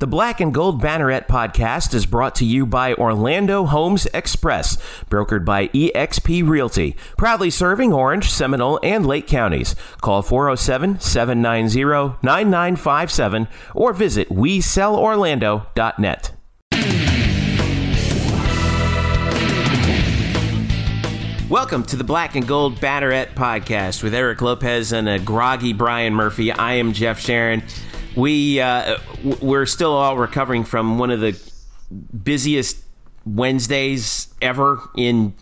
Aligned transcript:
The 0.00 0.06
Black 0.06 0.38
and 0.38 0.54
Gold 0.54 0.80
Banneret 0.80 1.26
podcast 1.26 1.92
is 1.92 2.06
brought 2.06 2.36
to 2.36 2.44
you 2.44 2.66
by 2.66 2.94
Orlando 2.94 3.64
Homes 3.64 4.06
Express, 4.14 4.76
brokered 5.10 5.44
by 5.44 5.66
eXp 5.68 6.48
Realty, 6.48 6.94
proudly 7.16 7.50
serving 7.50 7.92
Orange, 7.92 8.30
Seminole, 8.30 8.78
and 8.84 9.04
Lake 9.04 9.26
counties. 9.26 9.74
Call 10.00 10.22
407 10.22 11.00
790 11.00 12.16
9957 12.22 13.48
or 13.74 13.92
visit 13.92 14.28
WeSellOrlando.net. 14.28 16.30
Welcome 21.50 21.82
to 21.86 21.96
the 21.96 22.04
Black 22.04 22.36
and 22.36 22.46
Gold 22.46 22.76
Banneret 22.76 23.34
podcast 23.34 24.04
with 24.04 24.14
Eric 24.14 24.42
Lopez 24.42 24.92
and 24.92 25.08
a 25.08 25.18
groggy 25.18 25.72
Brian 25.72 26.14
Murphy. 26.14 26.52
I 26.52 26.74
am 26.74 26.92
Jeff 26.92 27.18
Sharon. 27.18 27.64
We 28.16 28.60
uh, 28.60 28.98
we're 29.40 29.66
still 29.66 29.92
all 29.92 30.16
recovering 30.16 30.64
from 30.64 30.98
one 30.98 31.10
of 31.10 31.20
the 31.20 31.38
busiest 32.22 32.78
Wednesdays 33.24 34.32
ever 34.40 34.80
in 34.96 35.34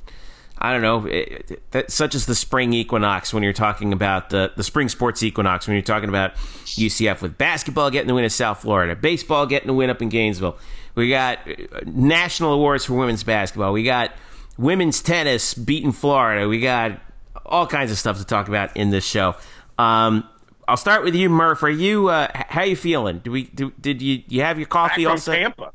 I 0.59 0.73
don't 0.73 0.83
know, 0.83 1.07
it, 1.07 1.63
it, 1.75 1.91
such 1.91 2.15
as 2.15 2.25
the 2.25 2.35
spring 2.35 2.73
equinox 2.73 3.35
when 3.35 3.43
you're 3.43 3.53
talking 3.53 3.93
about 3.93 4.31
the, 4.31 4.53
the 4.57 4.65
spring 4.65 4.89
sports 4.89 5.23
equinox, 5.23 5.67
when 5.67 5.75
you're 5.75 5.83
talking 5.83 6.09
about 6.09 6.35
UCF 6.65 7.21
with 7.21 7.37
basketball 7.37 7.91
getting 7.91 8.09
the 8.09 8.15
win 8.15 8.25
in 8.25 8.31
South 8.31 8.63
Florida, 8.63 8.97
baseball 8.97 9.45
getting 9.47 9.67
the 9.67 9.75
win 9.75 9.91
up 9.91 10.01
in 10.01 10.09
Gainesville. 10.09 10.57
We 10.95 11.11
got 11.11 11.41
uh, 11.47 11.81
national 11.85 12.55
awards 12.55 12.87
for 12.87 12.95
women's 12.95 13.23
basketball. 13.23 13.75
We 13.75 13.85
got 13.85 14.13
women's 14.57 15.03
tennis 15.03 15.53
beating 15.53 15.93
Florida. 15.93 16.49
We 16.49 16.61
got 16.61 17.01
all 17.45 17.67
kinds 17.67 17.91
of 17.91 17.99
stuff 17.99 18.17
to 18.19 18.25
talk 18.25 18.49
about 18.49 18.75
in 18.79 18.89
this 18.89 19.05
show. 19.05 19.35
Um, 19.77 20.27
I'll 20.69 20.77
start 20.77 21.05
with 21.05 21.15
you, 21.15 21.31
Murph. 21.31 21.63
Are 21.63 21.71
you 21.71 22.09
uh, 22.09 22.29
how 22.35 22.63
you 22.63 22.77
feeling? 22.77 23.21
Do 23.21 23.31
we 23.31 23.45
do, 23.45 23.73
did 23.81 24.03
you 24.03 24.23
you 24.29 24.41
have 24.41 24.59
your 24.59 24.67
coffee 24.67 25.05
Back 25.05 25.11
all 25.13 25.19
set? 25.19 25.39
Tampa. 25.39 25.73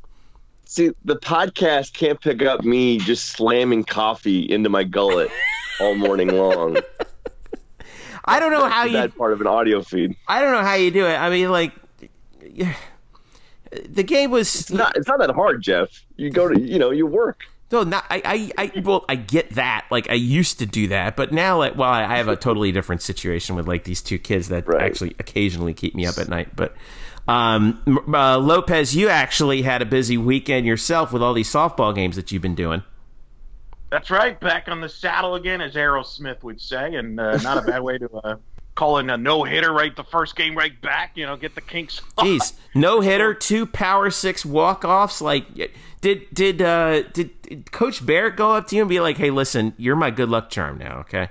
See, 0.64 0.90
the 1.04 1.16
podcast 1.16 1.92
can't 1.92 2.20
pick 2.20 2.42
up 2.42 2.64
me 2.64 2.98
just 2.98 3.26
slamming 3.26 3.84
coffee 3.84 4.40
into 4.50 4.68
my 4.68 4.84
gullet 4.84 5.30
all 5.80 5.94
morning 5.94 6.28
long. 6.28 6.78
I 8.24 8.38
don't 8.38 8.52
know 8.52 8.68
how 8.68 8.82
That's 8.82 8.92
you. 8.92 8.96
that 8.98 9.16
part 9.16 9.32
of 9.32 9.40
an 9.40 9.46
audio 9.46 9.82
feed. 9.82 10.14
I 10.28 10.40
don't 10.40 10.52
know 10.52 10.62
how 10.62 10.74
you 10.74 10.90
do 10.90 11.06
it. 11.06 11.16
I 11.16 11.28
mean, 11.30 11.50
like, 11.50 11.72
yeah, 12.46 12.74
the 13.88 14.02
game 14.02 14.30
was 14.30 14.54
It's 14.60 14.70
not. 14.70 14.96
It's 14.96 15.08
not 15.08 15.18
that 15.20 15.30
hard, 15.30 15.62
Jeff. 15.62 15.88
You 16.16 16.30
go 16.30 16.48
to. 16.48 16.60
You 16.60 16.78
know. 16.78 16.90
You 16.90 17.06
work. 17.06 17.40
No, 17.72 17.82
not 17.84 18.04
I, 18.10 18.50
I, 18.58 18.70
I, 18.76 18.80
well, 18.80 19.04
I 19.08 19.14
get 19.16 19.50
that. 19.54 19.86
Like, 19.90 20.10
I 20.10 20.14
used 20.14 20.58
to 20.58 20.66
do 20.66 20.88
that, 20.88 21.16
but 21.16 21.32
now, 21.32 21.56
like, 21.58 21.74
well, 21.76 21.88
I 21.88 22.18
have 22.18 22.28
a 22.28 22.36
totally 22.36 22.70
different 22.70 23.00
situation 23.00 23.56
with 23.56 23.66
like 23.66 23.84
these 23.84 24.02
two 24.02 24.18
kids 24.18 24.48
that 24.48 24.68
Right. 24.68 24.82
actually 24.82 25.16
occasionally 25.18 25.72
keep 25.72 25.94
me 25.94 26.04
up 26.06 26.18
at 26.18 26.28
night. 26.28 26.54
But 26.54 26.74
um, 27.26 27.80
uh, 28.12 28.38
Lopez, 28.38 28.94
you 28.94 29.08
actually 29.08 29.62
had 29.62 29.80
a 29.80 29.86
busy 29.86 30.18
weekend 30.18 30.66
yourself 30.66 31.12
with 31.12 31.22
all 31.22 31.32
these 31.32 31.50
softball 31.50 31.94
games 31.94 32.16
that 32.16 32.30
you've 32.30 32.42
been 32.42 32.54
doing. 32.54 32.82
That's 33.90 34.10
right. 34.10 34.38
Back 34.38 34.68
on 34.68 34.80
the 34.80 34.88
saddle 34.88 35.34
again, 35.34 35.60
as 35.60 35.74
Aerosmith 35.74 36.42
would 36.42 36.60
say, 36.60 36.94
and 36.94 37.18
uh, 37.18 37.36
not 37.38 37.58
a 37.58 37.62
bad 37.62 37.82
way 37.82 37.98
to 37.98 38.10
uh, 38.10 38.36
call 38.74 38.98
in 38.98 39.10
a 39.10 39.16
no 39.16 39.44
hitter 39.44 39.72
right 39.72 39.94
the 39.94 40.04
first 40.04 40.36
game 40.36 40.56
right 40.56 40.80
back. 40.80 41.12
You 41.14 41.26
know, 41.26 41.36
get 41.36 41.54
the 41.54 41.60
kinks. 41.60 42.00
Jeez, 42.18 42.54
no 42.74 43.00
hitter, 43.00 43.34
two 43.34 43.66
power 43.66 44.10
six 44.10 44.44
walk 44.44 44.84
offs. 44.84 45.20
Like, 45.20 45.46
did 46.00 46.32
did 46.32 46.62
uh, 46.62 47.02
did 47.12 47.40
did 47.42 47.72
Coach 47.72 48.04
Barrett 48.04 48.36
go 48.36 48.52
up 48.52 48.68
to 48.68 48.76
you 48.76 48.82
and 48.82 48.88
be 48.88 49.00
like, 49.00 49.18
"Hey, 49.18 49.30
listen, 49.30 49.74
you're 49.76 49.96
my 49.96 50.10
good 50.10 50.28
luck 50.28 50.50
charm 50.50 50.78
now, 50.78 51.00
okay?" 51.00 51.28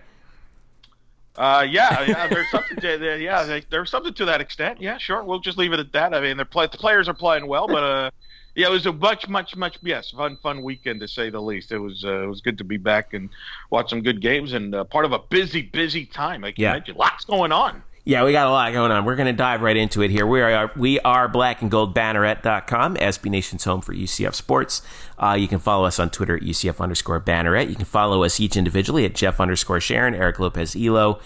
Uh, 1.35 1.65
yeah, 1.67 2.03
yeah. 2.03 2.27
There's 2.27 2.49
something. 2.51 2.77
To, 2.77 3.17
yeah, 3.19 3.59
there's 3.69 3.89
something 3.89 4.13
to 4.13 4.25
that 4.25 4.41
extent. 4.41 4.81
Yeah, 4.81 4.97
sure. 4.97 5.23
We'll 5.23 5.39
just 5.39 5.57
leave 5.57 5.73
it 5.73 5.79
at 5.79 5.93
that. 5.93 6.13
I 6.13 6.19
mean, 6.19 6.37
the, 6.37 6.45
play, 6.45 6.67
the 6.67 6.77
players 6.77 7.07
are 7.07 7.13
playing 7.13 7.47
well, 7.47 7.67
but 7.67 7.83
uh, 7.83 8.11
yeah, 8.55 8.67
it 8.67 8.71
was 8.71 8.85
a 8.85 8.91
much, 8.93 9.27
much, 9.29 9.55
much 9.55 9.77
yes, 9.81 10.11
fun, 10.11 10.37
fun 10.43 10.61
weekend 10.63 10.99
to 11.01 11.07
say 11.07 11.29
the 11.29 11.41
least. 11.41 11.71
It 11.71 11.79
was, 11.79 12.03
uh, 12.05 12.23
it 12.23 12.27
was 12.27 12.41
good 12.41 12.57
to 12.57 12.63
be 12.63 12.77
back 12.77 13.13
and 13.13 13.29
watch 13.69 13.89
some 13.89 14.01
good 14.01 14.21
games 14.21 14.53
and 14.53 14.73
uh, 14.75 14.83
part 14.83 15.05
of 15.05 15.11
a 15.13 15.19
busy, 15.19 15.61
busy 15.61 16.05
time. 16.05 16.43
I 16.43 16.51
can 16.51 16.61
Yeah. 16.61 16.71
imagine. 16.71 16.95
Lots 16.97 17.25
going 17.25 17.51
on. 17.51 17.83
Yeah, 18.03 18.23
we 18.25 18.31
got 18.31 18.47
a 18.47 18.49
lot 18.49 18.73
going 18.73 18.91
on. 18.91 19.05
We're 19.05 19.15
going 19.15 19.27
to 19.27 19.31
dive 19.33 19.61
right 19.61 19.77
into 19.77 20.01
it 20.01 20.09
here. 20.09 20.25
We 20.25 20.41
are 20.41 20.71
we 20.75 20.99
are 21.01 21.27
black 21.27 21.61
and 21.61 21.69
gold 21.69 21.93
banneret.com, 21.95 22.95
SB 22.95 23.29
Nation's 23.29 23.63
home 23.63 23.79
for 23.81 23.93
UCF 23.93 24.33
sports. 24.33 24.81
Uh, 25.19 25.37
you 25.39 25.47
can 25.47 25.59
follow 25.59 25.85
us 25.85 25.99
on 25.99 26.09
Twitter 26.09 26.35
at 26.35 26.41
UCF 26.41 26.79
underscore 26.81 27.21
banneret. 27.21 27.69
You 27.69 27.75
can 27.75 27.85
follow 27.85 28.23
us 28.23 28.39
each 28.39 28.57
individually 28.57 29.05
at 29.05 29.13
Jeff 29.13 29.39
underscore 29.39 29.79
Sharon, 29.79 30.15
Eric 30.15 30.39
Lopez 30.39 30.75
Elo, 30.75 31.19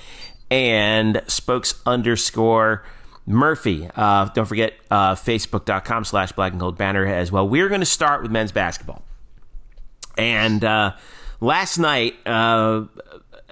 and 0.51 1.21
Spokes 1.27 1.81
underscore 1.85 2.83
Murphy. 3.25 3.89
Uh, 3.95 4.25
don't 4.25 4.45
forget 4.45 4.73
uh, 4.91 5.15
Facebook.com 5.15 6.05
slash 6.05 6.31
black 6.31 6.51
and 6.51 6.59
gold 6.59 6.77
banner 6.77 7.05
as 7.05 7.31
well. 7.31 7.47
We're 7.47 7.69
going 7.69 7.81
to 7.81 7.85
start 7.85 8.21
with 8.21 8.31
men's 8.31 8.51
basketball. 8.51 9.03
And 10.17 10.63
uh, 10.63 10.95
last 11.41 11.77
night, 11.77 12.15
uh, 12.25 12.85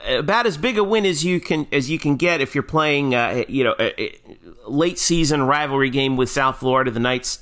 about 0.08 0.46
as 0.46 0.58
big 0.58 0.78
a 0.78 0.84
win 0.84 1.06
as 1.06 1.26
you 1.26 1.40
can 1.40 1.68
as 1.72 1.90
you 1.90 1.98
can 1.98 2.16
get 2.16 2.42
if 2.42 2.56
you're 2.56 2.64
playing, 2.64 3.16
uh, 3.16 3.44
you 3.48 3.64
know, 3.64 3.76
a, 3.80 4.02
a 4.02 4.20
late 4.68 5.00
season 5.00 5.44
rivalry 5.44 5.90
game 5.90 6.18
with 6.18 6.30
South 6.30 6.58
Florida. 6.58 6.92
The 6.92 7.00
Knights 7.00 7.40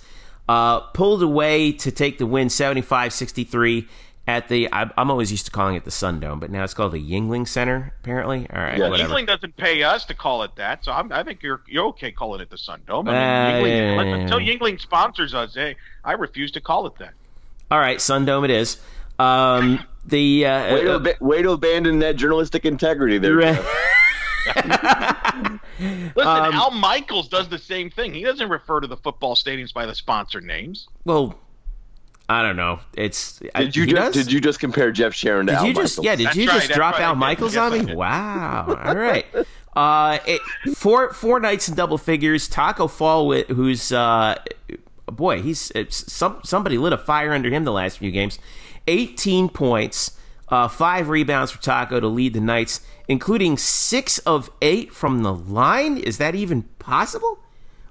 uh, 0.47 0.79
pulled 0.79 1.21
away 1.21 1.71
to 1.73 1.91
take 1.91 2.17
the 2.17 2.25
win, 2.25 2.47
75-63 2.47 3.87
at 4.27 4.47
the. 4.47 4.69
I, 4.71 4.89
I'm 4.97 5.09
always 5.11 5.31
used 5.31 5.45
to 5.45 5.51
calling 5.51 5.75
it 5.75 5.83
the 5.83 5.91
Sun 5.91 6.19
Dome, 6.19 6.39
but 6.39 6.49
now 6.51 6.63
it's 6.63 6.73
called 6.73 6.91
the 6.93 7.01
Yuengling 7.01 7.47
Center. 7.47 7.93
Apparently, 8.01 8.47
all 8.53 8.61
right, 8.61 8.77
Yeah. 8.77 8.89
whatever. 8.89 9.13
Yuengling 9.13 9.27
doesn't 9.27 9.57
pay 9.57 9.83
us 9.83 10.05
to 10.05 10.13
call 10.13 10.43
it 10.43 10.55
that, 10.55 10.85
so 10.85 10.91
I'm, 10.91 11.11
I 11.11 11.23
think 11.23 11.41
you're 11.43 11.61
you're 11.67 11.87
okay 11.87 12.11
calling 12.11 12.39
it 12.41 12.49
the 12.49 12.57
Sun 12.57 12.81
Dome. 12.87 13.07
I 13.07 13.11
mean, 13.11 13.19
Uh, 13.19 13.25
Yuengling, 13.25 13.67
yeah, 13.67 13.95
yeah, 13.95 14.03
yeah. 14.03 14.15
until 14.23 14.39
Yuengling 14.39 14.79
sponsors 14.81 15.33
us, 15.33 15.53
hey, 15.55 15.75
I 16.03 16.13
refuse 16.13 16.51
to 16.51 16.61
call 16.61 16.85
it 16.87 16.93
that. 16.99 17.13
All 17.71 17.79
right, 17.79 17.99
Sun 18.01 18.25
Dome 18.25 18.43
it 18.45 18.51
is. 18.51 18.77
Um, 19.19 19.85
the 20.05 20.45
uh, 20.45 20.63
Way 20.75 20.81
to, 20.83 20.95
uh, 20.95 20.99
ab- 20.99 21.21
way 21.21 21.41
to 21.41 21.51
abandon 21.51 21.99
that 21.99 22.15
journalistic 22.15 22.65
integrity 22.65 23.17
there. 23.17 23.35
Right. 23.35 23.63
Listen, 24.55 25.59
Um, 26.17 26.53
Al 26.53 26.71
Michaels 26.71 27.27
does 27.27 27.47
the 27.49 27.57
same 27.57 27.89
thing. 27.89 28.13
He 28.13 28.23
doesn't 28.23 28.49
refer 28.49 28.79
to 28.79 28.87
the 28.87 28.97
football 28.97 29.35
stadiums 29.35 29.73
by 29.73 29.85
the 29.85 29.95
sponsor 29.95 30.41
names. 30.41 30.87
well, 31.05 31.37
I 32.29 32.43
don't 32.43 32.55
know. 32.55 32.79
It's 32.93 33.39
Did 33.55 33.75
you 33.75 33.85
just 33.85 34.13
does? 34.13 34.25
did 34.25 34.31
you 34.31 34.39
just 34.39 34.59
compare 34.59 34.91
Jeff 34.91 35.13
Sharon 35.13 35.47
to 35.47 35.51
Did 35.51 35.57
Al 35.59 35.67
you 35.67 35.73
just 35.73 35.97
Michaels? 35.97 36.05
yeah? 36.05 36.15
Did 36.15 36.27
That's 36.27 36.35
you 36.37 36.47
right, 36.47 36.53
just 36.55 36.67
that's 36.69 36.77
drop 36.77 36.93
right, 36.93 37.03
Al. 37.03 37.15
Michaels 37.15 37.57
on 37.57 37.85
me? 37.85 37.93
Wow! 37.95 38.65
All 38.83 38.95
right. 38.95 39.25
Uh, 39.75 40.19
it, 40.25 40.41
four 40.75 41.11
four 41.13 41.39
nights 41.39 41.67
in 41.69 41.75
double 41.75 41.97
figures. 41.97 42.47
Taco 42.47 42.87
Fall, 42.87 43.27
with, 43.27 43.47
who's 43.47 43.91
uh, 43.91 44.35
boy, 45.07 45.41
he's 45.41 45.71
it's 45.71 46.11
some 46.11 46.39
somebody 46.43 46.77
lit 46.77 46.93
a 46.93 46.97
fire 46.97 47.33
under 47.33 47.49
him 47.49 47.63
the 47.65 47.71
last 47.71 47.97
few 47.99 48.11
games. 48.11 48.39
Eighteen 48.87 49.49
points, 49.49 50.17
uh, 50.49 50.67
five 50.67 51.09
rebounds 51.09 51.51
for 51.51 51.61
Taco 51.61 51.99
to 51.99 52.07
lead 52.07 52.33
the 52.33 52.41
Knights, 52.41 52.81
including 53.07 53.57
six 53.57 54.19
of 54.19 54.49
eight 54.61 54.93
from 54.93 55.23
the 55.23 55.33
line. 55.33 55.97
Is 55.97 56.17
that 56.17 56.35
even 56.35 56.63
possible? 56.79 57.39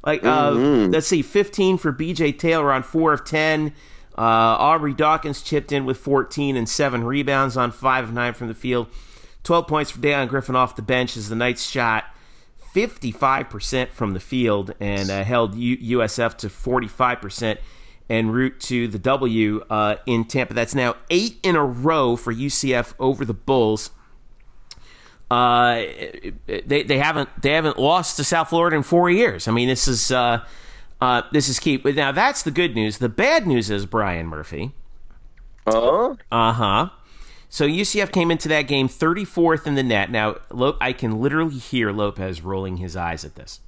Like, 0.05 0.25
uh, 0.25 0.51
let's 0.53 1.07
see, 1.09 1.21
15 1.21 1.77
for 1.77 1.93
BJ 1.93 2.39
Taylor 2.39 2.73
on 2.73 2.83
4 2.83 3.13
of 3.13 3.25
10. 3.27 3.75
Uh, 4.21 4.57
Aubrey 4.59 4.93
Dawkins 4.93 5.41
chipped 5.41 5.73
in 5.73 5.87
with 5.87 5.97
14 5.97 6.55
and 6.55 6.69
7 6.69 7.05
rebounds 7.05 7.57
on 7.57 7.73
5 7.73 8.05
of 8.05 8.13
9 8.13 8.35
from 8.35 8.49
the 8.49 8.55
field. 8.55 8.89
12 9.45 9.67
points 9.67 9.91
for 9.91 9.99
Dayon 9.99 10.29
Griffin 10.29 10.55
off 10.55 10.77
the 10.77 10.83
bench 10.83 11.17
as 11.17 11.31
the 11.31 11.35
Knights 11.35 11.67
shot 11.67 12.05
55% 12.75 13.89
from 13.89 14.13
the 14.13 14.21
field 14.21 14.75
and 14.79 15.09
uh, 15.09 15.25
held 15.25 15.55
U- 15.55 15.99
USF 15.99 16.37
to 16.37 16.49
45% 16.49 17.57
en 18.11 18.31
route 18.31 18.61
to 18.61 18.89
the 18.89 18.99
W 18.99 19.65
uh, 19.71 19.97
in 20.05 20.27
Tampa. 20.27 20.53
That's 20.53 20.75
now 20.75 20.97
eight 21.09 21.39
in 21.43 21.57
a 21.57 21.65
row 21.65 22.15
for 22.15 22.35
UCF 22.35 22.93
over 22.99 23.25
the 23.25 23.33
Bulls. 23.33 23.91
Uh, 25.31 25.77
they 26.47 26.83
they 26.83 26.99
haven't 26.99 27.29
they 27.41 27.53
haven't 27.53 27.79
lost 27.79 28.17
to 28.17 28.25
South 28.25 28.51
Florida 28.51 28.77
in 28.77 28.83
four 28.83 29.09
years. 29.09 29.47
I 29.49 29.53
mean, 29.53 29.69
this 29.69 29.87
is 29.87 30.11
uh, 31.01 31.05
uh, 31.05 31.23
this 31.33 31.49
is 31.49 31.59
key. 31.59 31.77
But 31.77 31.95
now 31.95 32.13
that's 32.13 32.43
the 32.43 32.51
good 32.51 32.75
news. 32.75 32.99
The 32.99 33.09
bad 33.09 33.47
news 33.47 33.71
is 33.71 33.87
Brian 33.87 34.27
Murphy. 34.27 34.73
Huh? 35.67 36.15
Uh 36.31 36.53
huh. 36.53 36.89
So 37.49 37.67
UCF 37.67 38.13
came 38.13 38.31
into 38.31 38.49
that 38.49 38.63
game 38.63 38.89
34th 38.89 39.67
in 39.67 39.75
the 39.75 39.83
net. 39.83 40.11
Now 40.11 40.37
I 40.81 40.93
can 40.93 41.21
literally 41.21 41.57
hear 41.57 41.91
Lopez 41.91 42.43
rolling 42.43 42.77
his 42.77 42.97
eyes 42.97 43.25
at 43.25 43.35
this. 43.35 43.61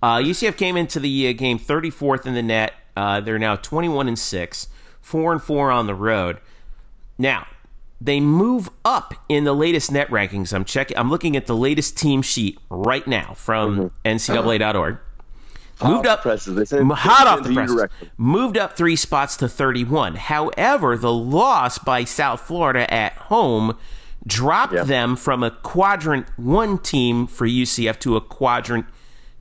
Uh, 0.00 0.18
UCF 0.18 0.56
came 0.56 0.76
into 0.76 1.00
the 1.00 1.28
uh, 1.28 1.32
game 1.32 1.58
34th 1.58 2.26
in 2.26 2.34
the 2.34 2.42
net. 2.42 2.74
Uh, 2.96 3.20
they're 3.20 3.38
now 3.38 3.56
21 3.56 4.06
and 4.06 4.18
six, 4.18 4.68
four 5.00 5.32
and 5.32 5.42
four 5.42 5.70
on 5.72 5.86
the 5.86 5.94
road. 5.94 6.38
Now 7.18 7.46
they 8.00 8.20
move 8.20 8.70
up 8.84 9.14
in 9.28 9.42
the 9.42 9.54
latest 9.54 9.90
net 9.90 10.08
rankings. 10.08 10.52
I'm 10.52 10.64
checking. 10.64 10.96
I'm 10.96 11.10
looking 11.10 11.36
at 11.36 11.46
the 11.46 11.56
latest 11.56 11.98
team 11.98 12.22
sheet 12.22 12.58
right 12.70 13.06
now 13.06 13.34
from 13.34 13.90
NCAA.org. 14.04 14.98
Moved 15.82 16.06
Hot 16.06 16.18
up, 16.18 16.22
presses. 16.22 16.54
They 16.56 16.64
send- 16.64 16.90
hot 16.92 17.24
they 17.24 17.30
off 17.30 17.42
the 17.44 17.50
you 17.50 17.54
press. 17.54 17.70
directly. 17.72 18.10
Moved 18.16 18.58
up 18.58 18.76
three 18.76 18.96
spots 18.96 19.36
to 19.36 19.48
31. 19.48 20.16
However, 20.16 20.96
the 20.96 21.12
loss 21.12 21.78
by 21.78 22.04
South 22.04 22.40
Florida 22.40 22.92
at 22.92 23.12
home 23.14 23.76
dropped 24.26 24.72
Yeah. 24.74 24.82
them 24.84 25.14
from 25.16 25.42
a 25.42 25.50
quadrant 25.50 26.26
one 26.36 26.78
team 26.78 27.26
for 27.26 27.46
UCF 27.46 27.98
to 28.00 28.16
a 28.16 28.20
quadrant 28.20 28.86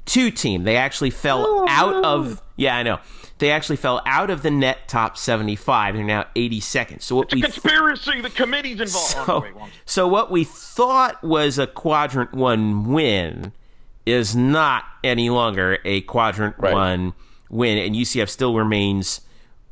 two 0.06 0.30
team. 0.32 0.64
They 0.64 0.78
actually 0.78 1.10
fell 1.10 1.44
Oh, 1.46 1.66
out 1.68 2.02
no. 2.04 2.04
of 2.04 2.42
yeah, 2.56 2.78
I 2.78 2.84
know. 2.84 3.00
they 3.40 3.52
actually 3.52 3.76
fell 3.76 4.02
out 4.06 4.30
of 4.30 4.42
the 4.44 4.50
net 4.52 4.88
top 4.88 5.18
75. 5.18 5.96
They're 5.96 6.04
now 6.04 6.26
82nd. 6.36 7.02
So 7.02 7.16
what 7.18 7.26
It's 7.26 7.34
a 7.34 7.36
we 7.36 7.42
conspiracy. 7.42 8.22
The 8.22 8.30
committee's 8.30 8.80
involved. 8.80 9.16
Oh, 9.18 9.20
no, 9.20 9.26
so, 9.26 9.40
wait, 9.40 9.54
so 9.86 10.08
what 10.08 10.32
we 10.32 10.44
thought 10.44 11.24
was 11.24 11.58
a 11.60 11.68
quadrant 11.68 12.34
one 12.34 12.86
win 12.86 13.52
is 14.08 14.36
not 14.36 14.86
any 15.04 15.30
longer 15.30 15.78
a 15.86 16.02
quadrant 16.02 16.56
Right. 16.58 16.74
one 16.74 17.14
win, 17.50 17.78
and 17.78 17.96
UCF 17.96 18.30
still 18.30 18.56
remains 18.56 19.22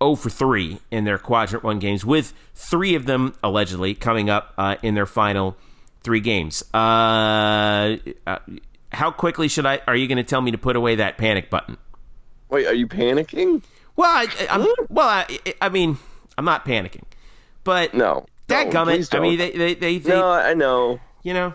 0 0.03 0.15
for 0.15 0.29
3 0.29 0.79
in 0.91 1.05
their 1.05 1.17
quadrant 1.17 1.63
one 1.63 1.79
games, 1.79 2.05
with 2.05 2.33
three 2.53 2.95
of 2.95 3.05
them 3.05 3.33
allegedly 3.43 3.93
coming 3.95 4.29
up 4.29 4.53
uh, 4.57 4.75
in 4.83 4.93
their 4.95 5.05
final 5.05 5.55
three 6.03 6.19
games. 6.19 6.63
Uh, 6.73 7.97
uh, 8.27 8.39
how 8.91 9.11
quickly 9.11 9.47
should 9.47 9.65
I? 9.65 9.81
Are 9.87 9.95
you 9.95 10.07
going 10.07 10.17
to 10.17 10.23
tell 10.23 10.41
me 10.41 10.51
to 10.51 10.57
put 10.57 10.75
away 10.75 10.95
that 10.95 11.17
panic 11.17 11.49
button? 11.49 11.77
Wait, 12.49 12.67
are 12.67 12.73
you 12.73 12.87
panicking? 12.87 13.63
Well, 13.95 14.09
I, 14.11 14.27
I'm, 14.49 14.67
well, 14.89 15.07
I, 15.07 15.25
I 15.61 15.69
mean, 15.69 15.97
I'm 16.37 16.45
not 16.45 16.65
panicking, 16.65 17.03
but 17.63 17.93
No. 17.93 18.25
that 18.47 18.67
no, 18.67 18.73
gummit. 18.73 19.15
I 19.15 19.19
mean, 19.19 19.37
they, 19.37 19.51
they, 19.51 19.73
they, 19.73 19.97
they 19.97 20.09
no, 20.09 20.29
I 20.31 20.53
know. 20.53 20.99
you 21.23 21.33
know. 21.33 21.53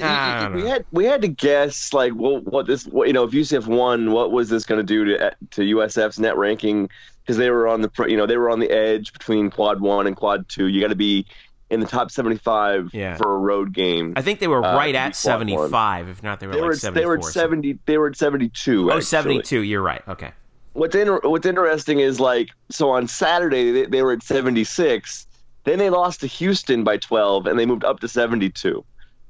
I 0.00 0.48
we 0.48 0.62
know. 0.62 0.68
had 0.68 0.84
we 0.92 1.04
had 1.04 1.22
to 1.22 1.28
guess 1.28 1.92
like 1.92 2.12
what 2.12 2.44
what 2.44 2.66
this 2.66 2.84
what, 2.86 3.06
you 3.06 3.12
know 3.14 3.24
if 3.24 3.30
UCF 3.32 3.66
won 3.66 4.12
what 4.12 4.30
was 4.32 4.48
this 4.50 4.64
going 4.66 4.78
to 4.78 4.84
do 4.86 5.04
to 5.06 5.30
to 5.52 5.62
USF's 5.62 6.18
net 6.18 6.36
ranking 6.36 6.88
because 7.22 7.36
they 7.38 7.50
were 7.50 7.66
on 7.66 7.80
the 7.82 7.90
you 8.08 8.16
know 8.16 8.26
they 8.26 8.36
were 8.36 8.50
on 8.50 8.60
the 8.60 8.70
edge 8.70 9.12
between 9.12 9.50
quad 9.50 9.80
one 9.80 10.06
and 10.06 10.14
quad 10.16 10.48
two 10.48 10.66
you 10.66 10.80
got 10.80 10.88
to 10.88 10.94
be 10.96 11.24
in 11.70 11.80
the 11.80 11.86
top 11.86 12.10
75 12.12 12.90
Yeah. 12.92 13.16
for 13.16 13.34
a 13.34 13.38
road 13.38 13.72
game 13.72 14.12
I 14.16 14.22
think 14.22 14.38
they 14.38 14.46
were 14.48 14.64
Uh, 14.64 14.76
right 14.76 14.92
to 14.92 14.98
at 14.98 15.12
be 15.12 15.18
quad 15.24 15.38
one. 15.40 15.48
75. 15.48 16.08
If 16.10 16.22
not, 16.22 16.38
they 16.40 16.46
were 16.46 16.52
they 16.52 16.60
like 16.60 16.66
were 16.68 16.74
74. 16.76 17.00
they 17.02 17.06
were 17.06 17.16
at 17.18 17.24
so- 17.24 17.30
70 17.30 17.78
they 17.86 17.98
were 17.98 18.06
at 18.08 18.16
72 18.16 18.84
Oh, 18.84 18.88
actually. 18.90 19.02
72. 19.02 19.60
You're 19.62 19.82
right. 19.82 20.02
Okay. 20.08 20.30
what's 20.74 20.94
inter- 20.94 21.20
what's 21.24 21.46
interesting 21.46 22.00
is 22.00 22.20
like 22.20 22.50
so 22.70 22.90
on 22.90 23.08
Saturday 23.08 23.72
they, 23.72 23.86
they 23.86 24.02
were 24.02 24.12
at 24.12 24.22
76 24.22 25.26
then 25.64 25.78
they 25.78 25.90
lost 25.90 26.20
to 26.20 26.26
Houston 26.28 26.84
by 26.84 26.96
12 26.98 27.46
and 27.46 27.58
they 27.58 27.66
moved 27.66 27.82
up 27.84 27.98
to 28.00 28.08
72 28.08 28.84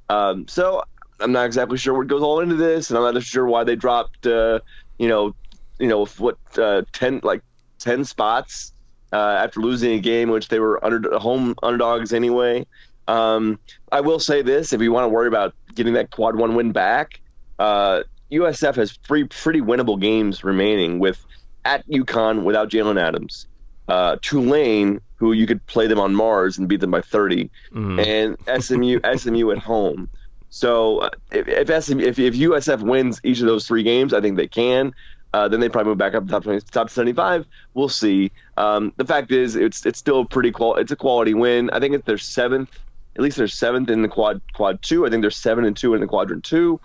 um, 0.09 0.47
so 0.47 0.83
I'm 1.19 1.31
not 1.31 1.45
exactly 1.45 1.77
sure 1.77 1.97
what 1.97 2.07
goes 2.07 2.21
all 2.21 2.39
into 2.39 2.55
this 2.55 2.89
and 2.89 2.97
I'm 2.97 3.13
not 3.13 3.23
sure 3.23 3.45
why 3.45 3.63
they 3.63 3.75
dropped 3.75 4.25
uh, 4.27 4.59
you 4.97 5.07
know 5.07 5.35
you 5.79 5.87
know 5.87 6.05
what 6.17 6.37
uh, 6.57 6.83
10 6.93 7.21
like 7.23 7.41
10 7.79 8.05
spots 8.05 8.73
uh, 9.13 9.15
after 9.15 9.59
losing 9.59 9.93
a 9.93 9.99
game 9.99 10.29
which 10.29 10.47
they 10.49 10.59
were 10.59 10.83
under 10.83 11.17
home 11.17 11.55
underdogs 11.63 12.13
anyway. 12.13 12.65
Um, 13.07 13.59
I 13.91 14.01
will 14.01 14.19
say 14.19 14.41
this 14.41 14.73
if 14.73 14.81
you 14.81 14.91
want 14.91 15.05
to 15.05 15.09
worry 15.09 15.27
about 15.27 15.53
getting 15.75 15.93
that 15.93 16.11
quad 16.11 16.35
one 16.35 16.55
win 16.55 16.71
back 16.73 17.21
uh, 17.59 18.03
USF 18.31 18.75
has 18.75 18.91
three 18.91 19.23
pretty 19.25 19.61
winnable 19.61 19.99
games 19.99 20.43
remaining 20.43 20.99
with 20.99 21.23
at 21.65 21.87
UConn 21.87 22.43
without 22.43 22.69
Jalen 22.69 23.01
Adams, 23.01 23.47
uh, 23.87 24.17
Tulane, 24.21 25.01
who 25.17 25.33
you 25.33 25.45
could 25.45 25.65
play 25.67 25.87
them 25.87 25.99
on 25.99 26.15
Mars 26.15 26.57
and 26.57 26.67
beat 26.67 26.79
them 26.79 26.91
by 26.91 27.01
30, 27.01 27.49
Mhm. 27.73 28.05
and 28.47 28.63
SMU 28.63 28.99
SMU 29.17 29.51
at 29.55 29.57
home. 29.57 30.09
So 30.49 30.99
uh, 30.99 31.09
if 31.31 31.47
if, 31.69 31.83
SM, 31.83 31.99
if 31.99 32.17
if 32.19 32.33
USF 32.35 32.81
wins 32.81 33.19
each 33.23 33.41
of 33.41 33.47
those 33.47 33.67
three 33.67 33.83
games, 33.83 34.13
I 34.13 34.21
think 34.21 34.37
they 34.37 34.47
can. 34.47 34.93
Uh, 35.33 35.47
then 35.47 35.59
they 35.59 35.67
probably 35.67 35.89
move 35.89 35.97
back 35.97 36.15
up 36.15 36.23
to 36.25 36.31
top 36.31 36.43
20, 36.43 36.61
top 36.71 36.89
75. 36.89 37.45
We'll 37.73 37.89
see. 37.89 38.31
Um, 38.55 38.93
the 38.95 39.03
fact 39.05 39.31
is, 39.31 39.55
it's 39.57 39.85
it's 39.85 39.99
still 39.99 40.23
pretty 40.23 40.51
qual. 40.51 40.75
It's 40.75 40.91
a 40.91 40.95
quality 40.95 41.33
win. 41.33 41.69
I 41.71 41.79
think 41.81 41.93
it's 41.93 42.05
their 42.05 42.17
seventh. 42.17 42.69
At 43.17 43.21
least 43.21 43.35
they're 43.37 43.47
seventh 43.47 43.89
in 43.89 44.01
the 44.03 44.07
quad 44.07 44.41
quad 44.53 44.81
two. 44.81 45.05
I 45.05 45.09
think 45.09 45.21
they're 45.21 45.31
seven 45.31 45.65
and 45.65 45.75
two 45.75 45.93
in 45.95 45.99
the 46.01 46.07
quadrant 46.07 46.43
two. 46.45 46.79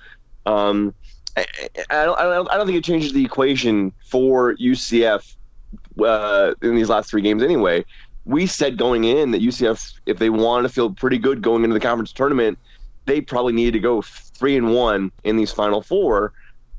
Um, 0.45 0.93
I, 1.37 1.47
I, 1.91 2.05
don't, 2.05 2.19
I 2.19 2.23
don't 2.25 2.51
I 2.51 2.57
don't 2.57 2.67
think 2.67 2.79
it 2.79 2.85
changes 2.85 3.13
the 3.13 3.25
equation 3.25 3.93
for 4.11 4.57
UCF 4.57 5.35
uh, 6.05 6.55
in 6.63 6.75
these 6.75 6.89
last 6.89 7.11
three 7.11 7.23
games 7.23 7.43
anyway. 7.43 7.85
We 8.25 8.47
said 8.47 8.79
going 8.79 9.05
in 9.05 9.33
that 9.33 9.43
UCF, 9.43 9.95
if 10.07 10.19
they 10.19 10.31
want 10.31 10.65
to 10.65 10.69
feel 10.69 10.91
pretty 10.91 11.19
good 11.19 11.43
going 11.43 11.65
into 11.65 11.75
the 11.75 11.81
conference 11.81 12.13
tournament, 12.13 12.59
they 13.07 13.21
probably 13.21 13.53
needed 13.53 13.73
to 13.73 13.81
go 13.81 14.03
three 14.03 14.57
and 14.57 14.73
one 14.73 15.11
in 15.25 15.37
these 15.37 15.51
final 15.51 15.83
four, 15.83 16.33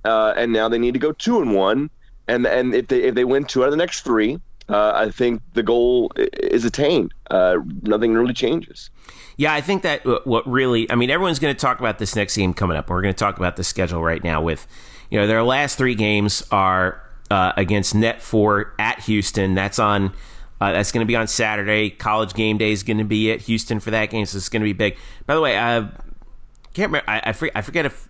uh, 0.06 0.34
and 0.38 0.54
now 0.54 0.69
they 0.69 0.80
need 0.80 0.94
to 0.94 1.00
go 1.00 1.12
two 1.12 1.42
and 1.42 1.54
one. 1.54 1.90
And 2.28 2.45
and 2.45 2.74
if 2.74 2.88
they 2.88 3.04
if 3.04 3.16
they 3.16 3.25
win 3.25 3.44
two 3.44 3.63
out 3.63 3.66
of 3.66 3.72
the 3.72 3.78
next 3.78 4.01
three, 4.01 4.40
uh, 4.69 4.94
I 4.95 5.12
think 5.12 5.42
the 5.54 5.63
goal 5.63 6.12
is 6.16 6.63
attained. 6.63 7.13
Uh, 7.30 7.57
nothing 7.81 8.13
really 8.13 8.34
changes. 8.34 8.90
Yeah, 9.36 9.54
I 9.54 9.62
think 9.62 9.81
that 9.81 10.06
uh, 10.06 10.19
what 10.24 10.48
really, 10.48 10.90
I 10.90 10.95
mean, 10.95 11.10
everyone's 11.10 11.40
going 11.40 11.54
to 11.54 11.60
talk 11.60 11.80
about 11.80 12.00
this 12.00 12.16
next 12.16 12.36
game 12.36 12.54
coming 12.54 12.78
up. 12.78 12.90
We're 12.90 13.01
going 13.01 13.13
to 13.13 13.18
talk 13.18 13.38
about 13.38 13.56
the 13.56 13.63
schedule 13.63 14.04
right 14.04 14.24
now 14.24 14.42
with, 14.42 14.68
you 15.10 15.19
know, 15.19 15.28
their 15.28 15.44
last 15.44 15.78
three 15.78 15.95
games 15.95 16.44
are 16.51 17.01
uh, 17.30 17.54
against 17.57 17.95
Net 17.95 18.22
4 18.22 18.75
at 18.80 19.00
Houston. 19.01 19.54
That's 19.54 19.80
on, 19.80 20.13
uh, 20.63 20.71
that's 20.71 20.94
going 20.94 21.06
to 21.06 21.06
be 21.06 21.18
on 21.18 21.27
Saturday. 21.27 21.89
College 21.89 22.33
game 22.33 22.57
day 22.57 22.71
is 22.71 22.83
going 22.83 22.98
to 22.98 23.04
be 23.04 23.30
at 23.33 23.42
Houston 23.42 23.81
for 23.81 23.92
that 23.92 24.10
game, 24.10 24.25
so 24.25 24.38
it's 24.38 24.48
going 24.48 24.62
to 24.62 24.65
be 24.65 24.71
big. 24.71 24.98
By 25.25 25.36
the 25.36 25.42
way, 25.42 25.57
I 25.57 25.89
can't 26.74 26.89
remember, 26.89 27.04
I, 27.10 27.21
I, 27.25 27.33
forget, 27.33 27.57
I 27.57 27.62
forget 27.62 27.86
if, 27.86 28.07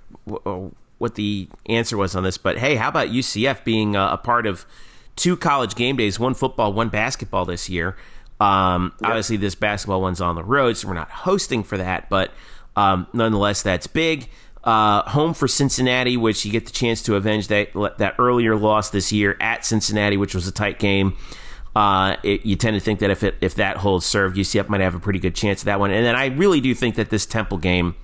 what 0.99 1.15
the 1.15 1.49
answer 1.65 1.97
was 1.97 2.15
on 2.15 2.21
this, 2.21 2.37
but 2.37 2.59
hey, 2.59 2.75
how 2.75 2.89
about 2.89 3.07
UCF 3.07 3.63
being 3.63 3.95
uh, 3.95 4.13
a 4.13 4.17
part 4.17 4.45
of 4.45 4.67
two 5.15 5.35
college 5.35 5.73
game 5.73 5.95
days, 5.95 6.19
one 6.19 6.35
football, 6.35 6.71
one 6.73 6.89
basketball 6.89 7.45
this 7.45 7.69
year? 7.71 7.97
Um, 8.39 8.93
Obviously, 9.03 9.37
this 9.37 9.55
basketball 9.55 10.01
one's 10.01 10.21
on 10.21 10.35
the 10.35 10.43
road, 10.43 10.77
so 10.77 10.87
we're 10.87 10.93
not 10.93 11.09
hosting 11.09 11.63
for 11.63 11.79
that, 11.79 12.07
but 12.07 12.31
um, 12.75 13.07
nonetheless, 13.13 13.63
that's 13.63 13.87
big. 13.87 14.29
Uh, 14.63 15.01
home 15.09 15.33
for 15.33 15.47
Cincinnati, 15.47 16.17
which 16.17 16.45
you 16.45 16.51
get 16.51 16.67
the 16.67 16.71
chance 16.71 17.01
to 17.01 17.15
avenge 17.15 17.47
that 17.47 17.73
that 17.97 18.15
earlier 18.19 18.55
loss 18.55 18.91
this 18.91 19.11
year 19.11 19.35
at 19.41 19.65
Cincinnati, 19.65 20.17
which 20.17 20.35
was 20.35 20.47
a 20.47 20.51
tight 20.51 20.77
game. 20.77 21.17
Uh, 21.75 22.17
it, 22.23 22.45
you 22.45 22.55
tend 22.55 22.75
to 22.75 22.79
think 22.79 22.99
that 22.99 23.09
if 23.09 23.23
it 23.23 23.35
if 23.41 23.55
that 23.55 23.77
holds 23.77 24.05
served, 24.05 24.37
UCF 24.37 24.69
might 24.69 24.81
have 24.81 24.93
a 24.93 24.99
pretty 24.99 25.17
good 25.19 25.33
chance 25.33 25.61
of 25.61 25.65
that 25.65 25.79
one. 25.79 25.89
And 25.91 26.05
then 26.05 26.15
I 26.15 26.27
really 26.27 26.61
do 26.61 26.75
think 26.75 26.95
that 26.95 27.09
this 27.09 27.25
Temple 27.25 27.57
game, 27.57 27.95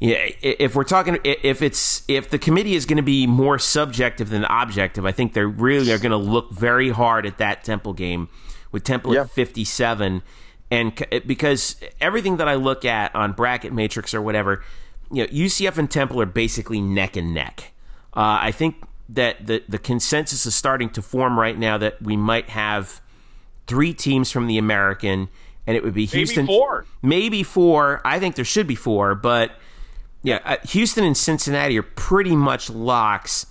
yeah, 0.00 0.28
if 0.42 0.74
we're 0.74 0.82
talking, 0.84 1.18
if 1.24 1.62
it's 1.62 2.02
if 2.08 2.28
the 2.28 2.38
committee 2.38 2.74
is 2.74 2.84
going 2.84 2.96
to 2.96 3.02
be 3.04 3.24
more 3.26 3.58
subjective 3.60 4.30
than 4.30 4.44
objective, 4.50 5.06
I 5.06 5.12
think 5.12 5.32
they 5.32 5.44
really 5.44 5.92
are 5.92 5.98
going 5.98 6.10
to 6.10 6.16
look 6.16 6.50
very 6.50 6.90
hard 6.90 7.24
at 7.24 7.38
that 7.38 7.62
Temple 7.62 7.92
game 7.92 8.28
with 8.72 8.82
Temple 8.82 9.14
Yeah. 9.14 9.20
at 9.22 9.30
57, 9.30 10.22
and 10.70 11.06
because 11.24 11.76
everything 12.00 12.36
that 12.38 12.48
I 12.48 12.56
look 12.56 12.84
at 12.84 13.14
on 13.14 13.32
bracket 13.32 13.72
matrix 13.72 14.12
or 14.12 14.20
whatever, 14.20 14.62
you 15.12 15.22
know, 15.22 15.28
UCF 15.28 15.78
and 15.78 15.88
Temple 15.88 16.20
are 16.20 16.26
basically 16.26 16.80
neck 16.80 17.16
and 17.16 17.32
neck. 17.32 17.72
Uh, 18.12 18.42
I 18.42 18.50
think 18.50 18.74
that 19.08 19.46
the 19.46 19.62
the 19.68 19.78
consensus 19.78 20.46
is 20.46 20.54
starting 20.54 20.90
to 20.90 21.02
form 21.02 21.38
right 21.38 21.58
now 21.58 21.78
that 21.78 22.00
we 22.02 22.16
might 22.16 22.50
have 22.50 23.00
three 23.66 23.94
teams 23.94 24.30
from 24.30 24.46
the 24.46 24.58
American, 24.58 25.28
and 25.66 25.76
it 25.76 25.84
would 25.84 25.94
be 25.94 26.06
Houston. 26.06 26.46
four. 26.46 26.86
Maybe 27.02 27.42
four. 27.42 28.00
I 28.04 28.18
think 28.18 28.36
there 28.36 28.44
should 28.44 28.66
be 28.66 28.74
four, 28.74 29.14
but 29.14 29.52
yeah, 30.22 30.40
uh, 30.44 30.56
Houston 30.68 31.04
and 31.04 31.16
Cincinnati 31.16 31.78
are 31.78 31.82
pretty 31.82 32.34
much 32.34 32.68
locks. 32.70 33.46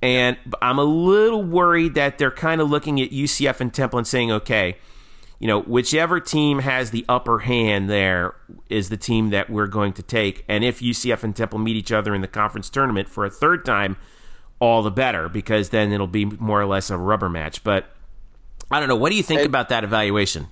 And 0.00 0.36
I'm 0.60 0.78
a 0.78 0.84
little 0.84 1.42
worried 1.42 1.94
that 1.94 2.18
they're 2.18 2.30
kind 2.30 2.60
of 2.60 2.70
looking 2.70 3.00
at 3.00 3.10
UCF 3.10 3.60
and 3.60 3.72
Temple 3.72 3.98
and 3.98 4.06
saying, 4.06 4.30
okay, 4.30 4.76
you 5.38 5.46
know, 5.46 5.60
whichever 5.62 6.20
team 6.20 6.60
has 6.60 6.90
the 6.90 7.04
upper 7.08 7.40
hand 7.40 7.90
there 7.90 8.34
is 8.68 8.88
the 8.88 8.96
team 8.96 9.30
that 9.30 9.50
we're 9.50 9.66
going 9.66 9.92
to 9.94 10.02
take. 10.02 10.44
And 10.48 10.64
if 10.64 10.80
UCF 10.80 11.22
and 11.24 11.34
Temple 11.34 11.58
meet 11.58 11.76
each 11.76 11.92
other 11.92 12.14
in 12.14 12.20
the 12.20 12.28
conference 12.28 12.70
tournament 12.70 13.08
for 13.08 13.24
a 13.24 13.30
third 13.30 13.64
time, 13.64 13.96
all 14.60 14.82
the 14.82 14.90
better, 14.90 15.28
because 15.28 15.70
then 15.70 15.92
it'll 15.92 16.06
be 16.06 16.24
more 16.24 16.60
or 16.60 16.66
less 16.66 16.90
a 16.90 16.96
rubber 16.96 17.28
match. 17.28 17.62
But 17.64 17.86
I 18.70 18.78
don't 18.80 18.88
know. 18.88 18.96
What 18.96 19.10
do 19.10 19.16
you 19.16 19.22
think 19.22 19.40
And- 19.40 19.48
about 19.48 19.68
that 19.70 19.84
evaluation? 19.84 20.48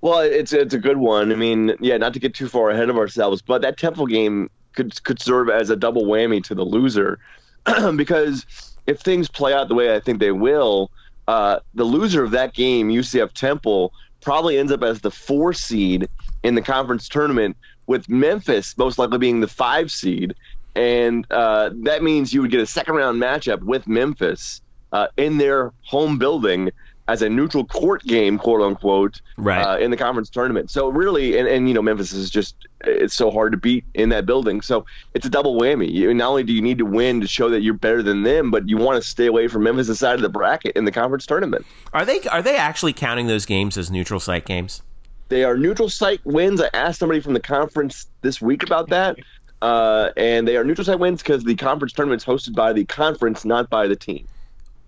Well, 0.00 0.18
it's 0.20 0.52
it's 0.52 0.74
a 0.74 0.78
good 0.78 0.96
one. 0.96 1.30
I 1.30 1.36
mean, 1.36 1.76
yeah, 1.80 1.96
not 1.96 2.12
to 2.14 2.18
get 2.18 2.34
too 2.34 2.48
far 2.48 2.70
ahead 2.70 2.88
of 2.88 2.96
ourselves, 2.98 3.40
but 3.40 3.62
that 3.62 3.76
Temple 3.78 4.06
game 4.06 4.50
could 4.74 5.02
could 5.04 5.20
serve 5.20 5.48
as 5.48 5.70
a 5.70 5.76
double 5.76 6.04
whammy 6.06 6.42
to 6.44 6.54
the 6.56 6.64
loser, 6.64 7.20
because 7.96 8.44
if 8.88 8.98
things 9.00 9.28
play 9.28 9.52
out 9.52 9.68
the 9.68 9.76
way 9.76 9.94
I 9.94 10.00
think 10.00 10.18
they 10.18 10.32
will, 10.32 10.90
uh, 11.28 11.60
the 11.74 11.84
loser 11.84 12.24
of 12.24 12.32
that 12.32 12.52
game, 12.52 12.88
UCF 12.88 13.32
Temple, 13.32 13.92
probably 14.20 14.58
ends 14.58 14.72
up 14.72 14.82
as 14.82 15.02
the 15.02 15.10
four 15.10 15.52
seed 15.52 16.08
in 16.42 16.56
the 16.56 16.62
conference 16.62 17.08
tournament, 17.08 17.56
with 17.86 18.08
Memphis 18.08 18.76
most 18.76 18.98
likely 18.98 19.18
being 19.18 19.38
the 19.38 19.46
five 19.46 19.88
seed, 19.92 20.34
and 20.74 21.26
uh, 21.30 21.70
that 21.82 22.02
means 22.02 22.32
you 22.32 22.40
would 22.42 22.50
get 22.50 22.60
a 22.60 22.66
second 22.66 22.94
round 22.94 23.20
matchup 23.20 23.62
with 23.62 23.86
Memphis 23.86 24.60
uh, 24.92 25.08
in 25.16 25.38
their 25.38 25.72
home 25.82 26.18
building 26.18 26.70
as 27.08 27.20
a 27.20 27.28
neutral 27.28 27.64
court 27.64 28.02
game, 28.04 28.38
quote 28.38 28.62
unquote, 28.62 29.20
Right. 29.36 29.60
uh, 29.60 29.76
in 29.78 29.90
the 29.90 29.96
conference 29.96 30.30
tournament. 30.30 30.70
So 30.70 30.88
really, 30.88 31.36
and, 31.36 31.48
and 31.48 31.66
you 31.68 31.74
know, 31.74 31.82
Memphis 31.82 32.12
is 32.12 32.30
just 32.30 32.54
it's 32.84 33.14
so 33.14 33.30
hard 33.30 33.52
to 33.52 33.58
beat 33.58 33.84
in 33.94 34.08
that 34.10 34.24
building. 34.24 34.60
So 34.60 34.86
it's 35.14 35.26
a 35.26 35.28
double 35.30 35.60
whammy. 35.60 35.90
You, 35.92 36.14
not 36.14 36.28
only 36.30 36.44
do 36.44 36.52
you 36.52 36.62
need 36.62 36.78
to 36.78 36.86
win 36.86 37.20
to 37.20 37.26
show 37.26 37.48
that 37.50 37.60
you're 37.62 37.74
better 37.74 38.02
than 38.02 38.22
them, 38.22 38.50
but 38.50 38.68
you 38.68 38.76
want 38.76 39.02
to 39.02 39.06
stay 39.08 39.26
away 39.26 39.48
from 39.48 39.64
Memphis' 39.64 39.98
side 39.98 40.14
of 40.14 40.22
the 40.22 40.28
bracket 40.28 40.76
in 40.76 40.84
the 40.84 40.92
conference 40.92 41.26
tournament. 41.26 41.66
Are 41.92 42.04
they 42.04 42.20
are 42.22 42.40
they 42.42 42.56
actually 42.56 42.92
counting 42.92 43.26
those 43.26 43.46
games 43.46 43.76
as 43.76 43.90
neutral 43.90 44.20
site 44.20 44.46
games? 44.46 44.82
They 45.28 45.44
are 45.44 45.56
neutral 45.56 45.88
site 45.88 46.20
wins. 46.24 46.60
I 46.60 46.68
asked 46.72 46.98
somebody 47.00 47.20
from 47.20 47.32
the 47.34 47.40
conference 47.40 48.06
this 48.20 48.40
week 48.40 48.62
about 48.62 48.90
that. 48.90 49.16
Uh, 49.62 50.10
and 50.16 50.46
they 50.48 50.56
are 50.56 50.64
neutral 50.64 50.84
site 50.84 50.98
wins 50.98 51.22
because 51.22 51.44
the 51.44 51.54
conference 51.54 51.92
tournament 51.92 52.20
is 52.20 52.26
hosted 52.26 52.52
by 52.56 52.72
the 52.72 52.84
conference, 52.84 53.44
not 53.44 53.70
by 53.70 53.86
the 53.86 53.94
team. 53.94 54.26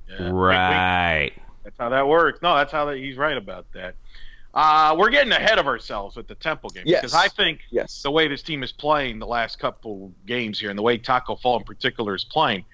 Yeah. 0.08 0.30
Right. 0.32 1.32
That's 1.62 1.76
how 1.78 1.90
that 1.90 2.08
works. 2.08 2.42
No, 2.42 2.56
that's 2.56 2.72
how 2.72 2.84
that, 2.86 2.96
he's 2.96 3.16
right 3.16 3.36
about 3.36 3.66
that. 3.72 3.94
Uh, 4.52 4.96
we're 4.98 5.10
getting 5.10 5.30
ahead 5.32 5.60
of 5.60 5.68
ourselves 5.68 6.16
with 6.16 6.26
the 6.26 6.34
Temple 6.34 6.70
game 6.70 6.82
Yes. 6.86 7.02
because 7.02 7.14
I 7.14 7.28
think 7.28 7.60
Yes. 7.70 8.02
the 8.02 8.10
way 8.10 8.26
this 8.26 8.42
team 8.42 8.64
is 8.64 8.72
playing 8.72 9.20
the 9.20 9.26
last 9.28 9.60
couple 9.60 10.12
games 10.26 10.58
here, 10.58 10.70
and 10.70 10.78
the 10.78 10.82
way 10.82 10.98
Taco 10.98 11.36
Fall 11.36 11.58
in 11.58 11.64
particular 11.64 12.16
is 12.16 12.24
playing, 12.24 12.64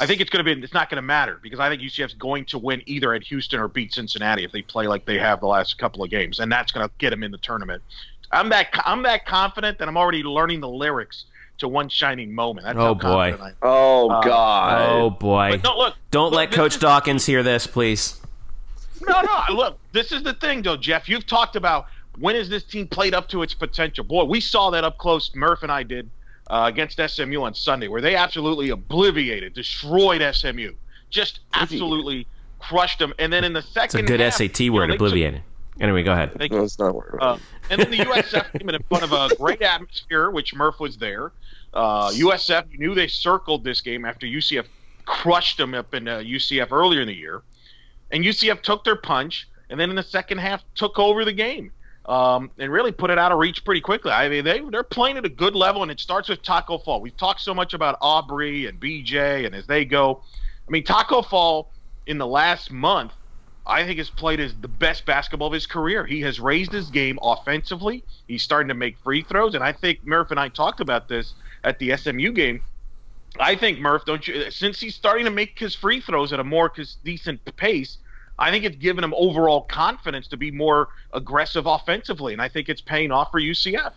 I 0.00 0.06
think 0.06 0.22
it's 0.22 0.30
going 0.30 0.42
to 0.44 0.54
be. 0.54 0.62
It's 0.62 0.72
not 0.72 0.88
going 0.88 0.96
to 0.96 1.02
matter 1.02 1.38
because 1.42 1.60
I 1.60 1.68
think 1.68 1.82
UCF's 1.82 2.14
going 2.14 2.46
to 2.46 2.58
win 2.58 2.82
either 2.86 3.12
at 3.12 3.22
Houston 3.24 3.60
or 3.60 3.68
beat 3.68 3.92
Cincinnati 3.92 4.44
if 4.44 4.52
they 4.52 4.62
play 4.62 4.86
like 4.86 5.04
they 5.04 5.18
have 5.18 5.40
the 5.40 5.46
last 5.46 5.76
couple 5.76 6.02
of 6.02 6.08
games, 6.08 6.40
and 6.40 6.50
that's 6.50 6.72
going 6.72 6.86
to 6.88 6.92
get 6.96 7.10
them 7.10 7.22
in 7.22 7.30
the 7.30 7.38
tournament. 7.38 7.82
I'm 8.32 8.48
that. 8.48 8.68
I'm 8.86 9.02
that 9.02 9.26
confident 9.26 9.78
that 9.78 9.88
I'm 9.88 9.98
already 9.98 10.22
learning 10.22 10.60
the 10.60 10.68
lyrics 10.68 11.24
to 11.60 11.68
"One 11.68 11.88
Shining 11.88 12.34
Moment." 12.34 12.66
That's 12.66 12.78
Oh, 12.78 12.94
boy. 12.94 13.36
I. 13.40 13.52
Oh 13.62 14.10
Uh, 14.10 14.20
God. 14.22 14.88
Oh 14.90 15.10
boy. 15.10 15.50
But 15.52 15.64
no, 15.64 15.76
look. 15.78 15.94
Don't 16.10 16.30
look, 16.32 16.36
let 16.36 16.52
Coach 16.52 16.74
is- 16.74 16.80
Dawkins 16.80 17.26
hear 17.26 17.42
this, 17.42 17.66
please. 17.66 18.20
No, 19.06 19.20
no. 19.22 19.54
Look, 19.54 19.78
this 19.92 20.12
is 20.12 20.22
the 20.22 20.34
thing, 20.34 20.62
though, 20.62 20.76
Jeff. 20.76 21.08
You've 21.08 21.26
talked 21.26 21.56
about 21.56 21.86
when 22.18 22.36
is 22.36 22.48
this 22.50 22.62
team 22.64 22.86
played 22.86 23.14
up 23.14 23.28
to 23.28 23.42
its 23.42 23.54
potential. 23.54 24.04
Boy, 24.04 24.24
we 24.24 24.40
saw 24.40 24.70
that 24.70 24.84
up 24.84 24.98
close. 24.98 25.30
Murph 25.34 25.62
and 25.62 25.72
I 25.72 25.82
did 25.84 26.10
uh, 26.48 26.64
against 26.66 27.00
SMU 27.00 27.42
on 27.42 27.54
Sunday, 27.54 27.88
where 27.88 28.02
they 28.02 28.14
absolutely 28.16 28.70
obliterated, 28.70 29.54
destroyed 29.54 30.20
SMU, 30.34 30.72
just 31.08 31.40
absolutely 31.54 32.26
crushed 32.58 32.98
them. 32.98 33.14
And 33.18 33.32
then 33.32 33.42
in 33.44 33.52
the 33.54 33.62
second, 33.62 33.84
It's 33.84 33.94
a 33.94 34.02
good 34.02 34.20
half, 34.20 34.34
SAT 34.34 34.60
you 34.60 34.70
know, 34.70 34.74
word, 34.76 34.90
they 34.90 34.96
took- 34.96 35.12
obliviated. 35.12 35.42
Anyway, 35.80 36.02
go 36.02 36.12
ahead. 36.12 36.32
they- 36.36 36.48
no, 36.48 36.62
it's 36.62 36.78
not 36.78 36.94
working. 36.94 37.18
uh, 37.20 37.38
and 37.70 37.80
then 37.80 37.90
the 37.90 37.98
USF 37.98 38.52
came 38.58 38.68
in 38.68 38.82
front 38.84 39.02
of 39.04 39.12
a 39.12 39.34
great 39.36 39.62
atmosphere, 39.62 40.30
which 40.30 40.54
Murph 40.54 40.78
was 40.78 40.98
there. 40.98 41.32
Uh, 41.72 42.10
USF, 42.10 42.78
knew 42.78 42.94
they 42.94 43.06
circled 43.08 43.64
this 43.64 43.80
game 43.80 44.04
after 44.04 44.26
UCF 44.26 44.66
crushed 45.06 45.56
them 45.56 45.74
up 45.74 45.94
in 45.94 46.06
uh, 46.06 46.18
UCF 46.18 46.70
earlier 46.72 47.00
in 47.00 47.06
the 47.08 47.14
year, 47.14 47.42
and 48.10 48.24
UCF 48.24 48.62
took 48.62 48.84
their 48.84 48.96
punch, 48.96 49.48
and 49.70 49.78
then 49.80 49.88
in 49.90 49.96
the 49.96 50.02
second 50.02 50.38
half 50.38 50.62
took 50.74 50.98
over 50.98 51.24
the 51.24 51.32
game. 51.32 51.72
Um, 52.06 52.50
and 52.58 52.72
really 52.72 52.90
put 52.92 53.10
it 53.10 53.18
out 53.18 53.30
of 53.30 53.38
reach 53.38 53.64
pretty 53.64 53.82
quickly. 53.82 54.10
I 54.10 54.28
mean, 54.28 54.42
they 54.42 54.60
they're 54.60 54.82
playing 54.82 55.16
at 55.18 55.24
a 55.24 55.28
good 55.28 55.54
level, 55.54 55.82
and 55.82 55.90
it 55.92 56.00
starts 56.00 56.28
with 56.28 56.42
Taco 56.42 56.78
Fall. 56.78 57.00
We've 57.00 57.16
talked 57.16 57.40
so 57.40 57.54
much 57.54 57.72
about 57.74 57.98
Aubrey 58.00 58.66
and 58.66 58.80
BJ, 58.80 59.46
and 59.46 59.54
as 59.54 59.66
they 59.66 59.84
go, 59.84 60.22
I 60.66 60.70
mean, 60.70 60.82
Taco 60.82 61.22
Fall 61.22 61.70
in 62.06 62.18
the 62.18 62.26
last 62.26 62.72
month 62.72 63.12
I 63.70 63.86
think 63.86 63.98
has 63.98 64.10
played 64.10 64.40
his, 64.40 64.52
the 64.60 64.68
best 64.68 65.06
basketball 65.06 65.46
of 65.46 65.54
his 65.54 65.66
career. 65.66 66.04
He 66.04 66.20
has 66.22 66.40
raised 66.40 66.72
his 66.72 66.90
game 66.90 67.18
offensively. 67.22 68.02
He's 68.26 68.42
starting 68.42 68.68
to 68.68 68.74
make 68.74 68.98
free 68.98 69.22
throws, 69.22 69.54
and 69.54 69.62
I 69.62 69.72
think 69.72 70.04
Murph 70.04 70.32
and 70.32 70.40
I 70.40 70.48
talked 70.48 70.80
about 70.80 71.08
this 71.08 71.34
at 71.62 71.78
the 71.78 71.96
SMU 71.96 72.32
game. 72.32 72.62
I 73.38 73.54
think 73.54 73.78
Murph, 73.78 74.04
don't 74.04 74.26
you? 74.26 74.50
Since 74.50 74.80
he's 74.80 74.96
starting 74.96 75.24
to 75.24 75.30
make 75.30 75.56
his 75.58 75.74
free 75.74 76.00
throws 76.00 76.32
at 76.32 76.40
a 76.40 76.44
more 76.44 76.72
decent 77.04 77.44
pace, 77.56 77.98
I 78.40 78.50
think 78.50 78.64
it's 78.64 78.76
given 78.76 79.04
him 79.04 79.14
overall 79.16 79.62
confidence 79.62 80.26
to 80.28 80.36
be 80.36 80.50
more 80.50 80.88
aggressive 81.12 81.66
offensively, 81.66 82.32
and 82.32 82.42
I 82.42 82.48
think 82.48 82.68
it's 82.68 82.80
paying 82.80 83.12
off 83.12 83.30
for 83.30 83.40
UCF. 83.40 83.92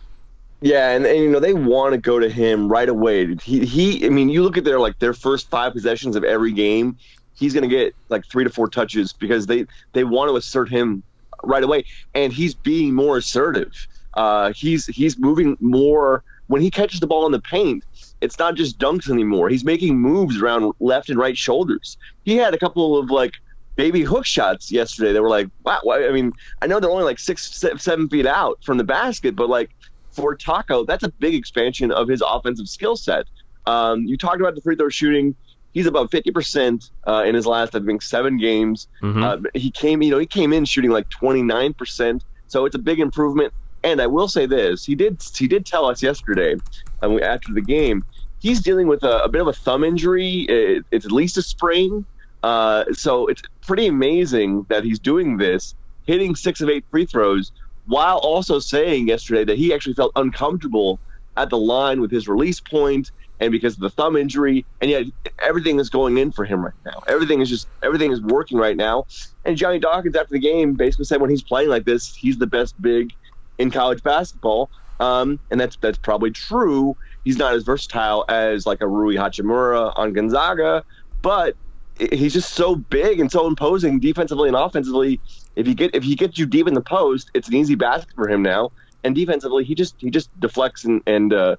Yeah, 0.60 0.90
and, 0.90 1.04
and 1.04 1.18
you 1.18 1.30
know 1.30 1.40
they 1.40 1.52
want 1.52 1.92
to 1.92 1.98
go 1.98 2.18
to 2.18 2.28
him 2.28 2.68
right 2.68 2.88
away. 2.88 3.34
He 3.42 3.66
he. 3.66 4.06
I 4.06 4.08
mean, 4.08 4.28
you 4.28 4.42
look 4.42 4.56
at 4.56 4.64
their 4.64 4.78
like 4.78 4.98
their 4.98 5.14
first 5.14 5.50
five 5.50 5.72
possessions 5.72 6.14
of 6.14 6.22
every 6.24 6.52
game. 6.52 6.96
He's 7.34 7.52
going 7.52 7.68
to 7.68 7.74
get 7.74 7.94
like 8.08 8.24
three 8.26 8.44
to 8.44 8.50
four 8.50 8.68
touches 8.68 9.12
because 9.12 9.46
they 9.46 9.66
they 9.92 10.04
want 10.04 10.30
to 10.30 10.36
assert 10.36 10.68
him 10.68 11.02
right 11.42 11.62
away, 11.62 11.84
and 12.14 12.32
he's 12.32 12.54
being 12.54 12.94
more 12.94 13.16
assertive. 13.16 13.72
Uh, 14.14 14.52
he's 14.52 14.86
he's 14.86 15.18
moving 15.18 15.56
more 15.60 16.22
when 16.46 16.60
he 16.62 16.70
catches 16.70 17.00
the 17.00 17.06
ball 17.06 17.26
in 17.26 17.32
the 17.32 17.40
paint. 17.40 17.84
It's 18.20 18.38
not 18.38 18.54
just 18.54 18.78
dunks 18.78 19.10
anymore. 19.10 19.48
He's 19.48 19.64
making 19.64 19.98
moves 19.98 20.40
around 20.40 20.72
left 20.80 21.08
and 21.10 21.18
right 21.18 21.36
shoulders. 21.36 21.98
He 22.24 22.36
had 22.36 22.54
a 22.54 22.58
couple 22.58 22.96
of 22.96 23.10
like 23.10 23.34
baby 23.76 24.02
hook 24.02 24.24
shots 24.24 24.70
yesterday. 24.70 25.12
They 25.12 25.20
were 25.20 25.28
like, 25.28 25.48
wow. 25.64 25.80
I 25.86 26.10
mean, 26.10 26.32
I 26.62 26.66
know 26.66 26.80
they're 26.80 26.90
only 26.90 27.04
like 27.04 27.18
six, 27.18 27.64
seven 27.78 28.08
feet 28.08 28.26
out 28.26 28.58
from 28.62 28.78
the 28.78 28.84
basket, 28.84 29.34
but 29.34 29.48
like 29.48 29.70
for 30.12 30.34
Taco, 30.34 30.84
that's 30.84 31.02
a 31.02 31.10
big 31.10 31.34
expansion 31.34 31.90
of 31.90 32.08
his 32.08 32.22
offensive 32.26 32.68
skill 32.68 32.96
set. 32.96 33.26
Um, 33.66 34.04
you 34.04 34.16
talked 34.16 34.40
about 34.40 34.54
the 34.54 34.60
free 34.60 34.76
throw 34.76 34.88
shooting. 34.88 35.34
He's 35.74 35.86
about 35.86 36.10
fifty 36.10 36.30
percent 36.30 36.90
uh, 37.06 37.24
in 37.26 37.34
his 37.34 37.46
last, 37.46 37.74
I 37.74 37.80
think, 37.80 38.00
seven 38.00 38.38
games. 38.38 38.88
Mhm. 39.02 39.22
Uh, 39.22 39.50
he 39.54 39.70
came, 39.70 40.00
you 40.02 40.10
know, 40.10 40.18
he 40.18 40.26
came 40.26 40.52
in 40.52 40.64
shooting 40.64 40.90
like 40.90 41.08
twenty 41.10 41.42
nine 41.42 41.74
percent. 41.74 42.24
So 42.46 42.64
it's 42.64 42.76
a 42.76 42.78
big 42.90 43.00
improvement. 43.00 43.52
And 43.82 44.00
I 44.00 44.06
will 44.06 44.28
say 44.28 44.46
this: 44.46 44.86
he 44.86 44.94
did 44.94 45.22
he 45.36 45.46
did 45.46 45.66
tell 45.66 45.84
us 45.86 46.02
yesterday 46.02 46.56
um, 47.02 47.22
after 47.22 47.52
the 47.52 47.60
game 47.60 48.04
he's 48.44 48.60
dealing 48.60 48.86
with 48.86 49.02
a, 49.02 49.24
a 49.24 49.28
bit 49.28 49.40
of 49.40 49.48
a 49.48 49.52
thumb 49.52 49.82
injury. 49.82 50.46
It, 50.48 50.84
it's 50.90 51.06
at 51.06 51.12
least 51.12 51.36
a 51.38 51.42
sprain. 51.42 52.04
Uh, 52.42 52.84
so 52.92 53.26
it's 53.26 53.42
pretty 53.66 53.86
amazing 53.86 54.66
that 54.68 54.84
he's 54.84 54.98
doing 54.98 55.38
this, 55.38 55.74
hitting 56.04 56.36
six 56.36 56.60
of 56.60 56.68
eight 56.68 56.84
free 56.90 57.06
throws, 57.06 57.52
while 57.86 58.18
also 58.18 58.58
saying 58.58 59.08
yesterday 59.08 59.44
that 59.46 59.56
he 59.56 59.72
actually 59.72 59.94
felt 59.94 60.12
uncomfortable 60.14 61.00
at 61.38 61.48
the 61.48 61.56
line 61.56 62.02
with 62.02 62.10
his 62.10 62.28
release 62.28 62.60
point 62.60 63.10
and 63.40 63.52
because 63.52 63.74
of 63.74 63.80
the 63.80 63.90
thumb 63.90 64.16
injury. 64.16 64.64
And 64.80 64.90
yet 64.90 65.06
everything 65.40 65.78
is 65.78 65.90
going 65.90 66.18
in 66.18 66.32
for 66.32 66.44
him 66.44 66.64
right 66.64 66.74
now. 66.84 67.02
Everything 67.08 67.40
is 67.40 67.48
just 67.48 67.68
everything 67.82 68.12
is 68.12 68.20
working 68.20 68.58
right 68.58 68.76
now. 68.76 69.06
And 69.44 69.56
Johnny 69.56 69.78
Dawkins 69.78 70.16
after 70.16 70.32
the 70.32 70.38
game 70.38 70.74
basically 70.74 71.04
said 71.04 71.20
when 71.20 71.30
he's 71.30 71.42
playing 71.42 71.68
like 71.68 71.84
this, 71.84 72.14
he's 72.14 72.38
the 72.38 72.46
best 72.46 72.80
big 72.80 73.12
in 73.58 73.70
college 73.70 74.02
basketball. 74.02 74.70
Um, 75.00 75.40
and 75.50 75.60
that's 75.60 75.76
that's 75.76 75.98
probably 75.98 76.30
true. 76.30 76.96
He's 77.24 77.38
not 77.38 77.54
as 77.54 77.64
versatile 77.64 78.24
as 78.28 78.66
like 78.66 78.80
a 78.80 78.86
Rui 78.86 79.16
Hachimura 79.16 79.92
on 79.96 80.12
Gonzaga, 80.12 80.84
but 81.22 81.56
he's 81.98 82.32
just 82.32 82.54
so 82.54 82.76
big 82.76 83.20
and 83.20 83.30
so 83.30 83.46
imposing 83.46 84.00
defensively 84.00 84.48
and 84.48 84.56
offensively. 84.56 85.20
If 85.56 85.66
you 85.66 85.74
get 85.74 85.94
if 85.94 86.02
he 86.02 86.14
gets 86.14 86.38
you 86.38 86.46
deep 86.46 86.68
in 86.68 86.74
the 86.74 86.80
post, 86.80 87.30
it's 87.34 87.48
an 87.48 87.54
easy 87.54 87.74
basket 87.74 88.14
for 88.14 88.28
him 88.28 88.42
now. 88.42 88.72
And 89.02 89.14
defensively, 89.14 89.64
he 89.64 89.74
just 89.74 89.96
he 89.98 90.10
just 90.10 90.28
deflects 90.40 90.84
and 90.84 91.02
and 91.06 91.32
uh, 91.32 91.56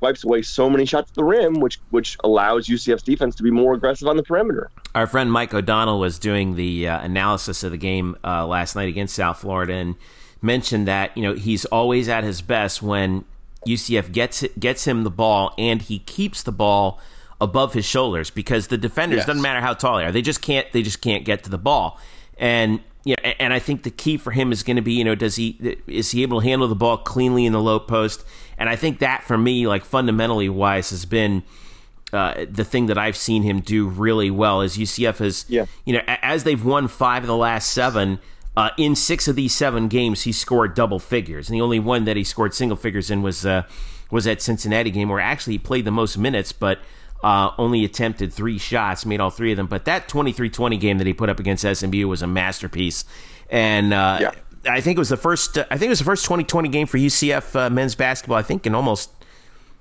wipes 0.00 0.24
away 0.24 0.42
so 0.42 0.68
many 0.70 0.84
shots 0.84 1.10
at 1.10 1.14
the 1.14 1.24
rim, 1.24 1.60
which 1.60 1.78
which 1.90 2.16
allows 2.24 2.68
UCF's 2.68 3.02
defense 3.02 3.34
to 3.36 3.42
be 3.42 3.50
more 3.50 3.74
aggressive 3.74 4.08
on 4.08 4.16
the 4.16 4.22
perimeter. 4.22 4.70
Our 4.94 5.06
friend 5.06 5.30
Mike 5.30 5.52
O'Donnell 5.54 5.98
was 5.98 6.18
doing 6.18 6.56
the 6.56 6.88
uh, 6.88 7.00
analysis 7.00 7.62
of 7.62 7.70
the 7.72 7.76
game 7.78 8.16
uh, 8.24 8.46
last 8.46 8.76
night 8.76 8.88
against 8.88 9.14
South 9.14 9.40
Florida 9.40 9.72
and 9.74 9.94
mentioned 10.42 10.86
that 10.88 11.16
you 11.16 11.22
know 11.22 11.34
he's 11.34 11.64
always 11.66 12.08
at 12.08 12.24
his 12.24 12.40
best 12.42 12.80
when 12.82 13.24
UCF 13.66 14.12
gets 14.12 14.44
gets 14.58 14.86
him 14.86 15.02
the 15.04 15.10
ball 15.10 15.52
and 15.58 15.82
he 15.82 15.98
keeps 15.98 16.42
the 16.42 16.52
ball 16.52 17.00
above 17.40 17.72
his 17.74 17.84
shoulders 17.84 18.30
because 18.30 18.68
the 18.68 18.78
defenders 18.78 19.18
Yes. 19.18 19.26
doesn't 19.26 19.42
matter 19.42 19.60
how 19.60 19.72
tall 19.74 19.98
they 19.98 20.04
are 20.04 20.12
they 20.12 20.22
just 20.22 20.42
can't 20.42 20.70
they 20.72 20.82
just 20.82 21.00
can't 21.00 21.24
get 21.24 21.44
to 21.44 21.50
the 21.50 21.58
ball 21.58 21.98
and 22.36 22.80
you 23.04 23.14
know, 23.22 23.30
and 23.38 23.52
I 23.52 23.58
think 23.60 23.84
the 23.84 23.90
key 23.90 24.16
for 24.16 24.32
him 24.32 24.50
is 24.52 24.62
going 24.62 24.74
to 24.76 24.82
be 24.82 24.92
you 24.94 25.04
know 25.04 25.14
does 25.14 25.36
he 25.36 25.76
is 25.86 26.10
he 26.12 26.22
able 26.22 26.40
to 26.40 26.46
handle 26.46 26.66
the 26.68 26.74
ball 26.74 26.98
cleanly 26.98 27.46
in 27.46 27.52
the 27.52 27.60
low 27.60 27.78
post 27.78 28.24
and 28.58 28.68
I 28.68 28.76
think 28.76 28.98
that 28.98 29.22
for 29.22 29.38
me 29.38 29.66
like 29.66 29.84
fundamentally 29.84 30.48
wise 30.48 30.90
has 30.90 31.04
been 31.04 31.42
uh, 32.12 32.46
the 32.50 32.64
thing 32.64 32.86
that 32.86 32.96
I've 32.98 33.16
seen 33.16 33.42
him 33.42 33.60
do 33.60 33.86
really 33.86 34.30
well 34.30 34.62
is 34.62 34.78
UCF 34.78 35.18
has, 35.18 35.44
Yeah. 35.48 35.66
you 35.84 35.92
know, 35.92 36.00
as 36.06 36.44
they've 36.44 36.64
won 36.64 36.88
five 36.88 37.22
of 37.22 37.26
the 37.26 37.36
last 37.36 37.70
seven, 37.70 38.18
uh, 38.56 38.70
in 38.78 38.96
six 38.96 39.28
of 39.28 39.36
these 39.36 39.54
seven 39.54 39.88
games, 39.88 40.22
he 40.22 40.32
scored 40.32 40.74
double 40.74 40.98
figures, 40.98 41.48
and 41.50 41.54
the 41.56 41.60
only 41.60 41.78
one 41.78 42.04
that 42.06 42.16
he 42.16 42.24
scored 42.24 42.54
single 42.54 42.76
figures 42.76 43.10
in 43.10 43.22
was 43.22 43.44
uh, 43.46 43.62
was 44.10 44.24
that 44.24 44.40
Cincinnati 44.40 44.90
game, 44.90 45.10
where 45.10 45.20
actually 45.20 45.52
he 45.54 45.58
played 45.58 45.84
the 45.84 45.90
most 45.90 46.16
minutes, 46.16 46.50
but 46.50 46.78
uh, 47.22 47.50
only 47.58 47.84
attempted 47.84 48.32
three 48.32 48.56
shots, 48.58 49.04
made 49.04 49.20
all 49.20 49.28
three 49.30 49.50
of 49.52 49.56
them. 49.58 49.66
But 49.66 49.84
that 49.84 50.08
23-20 50.08 50.80
game 50.80 50.96
that 50.98 51.06
he 51.06 51.12
put 51.12 51.28
up 51.28 51.38
against 51.38 51.62
SMU 51.66 52.08
was 52.08 52.22
a 52.22 52.26
masterpiece, 52.26 53.04
and 53.50 53.92
uh, 53.92 54.18
Yeah. 54.22 54.30
I 54.66 54.80
think 54.80 54.96
it 54.96 54.98
was 55.00 55.08
the 55.10 55.16
first. 55.16 55.58
I 55.58 55.64
think 55.78 55.84
it 55.84 55.88
was 55.90 55.98
the 55.98 56.04
first 56.04 56.24
2020 56.24 56.68
game 56.68 56.86
for 56.86 56.98
UCF 56.98 57.54
uh, 57.56 57.70
men's 57.70 57.94
basketball. 57.94 58.36
I 58.38 58.42
think 58.42 58.66
in 58.66 58.74
almost 58.74 59.10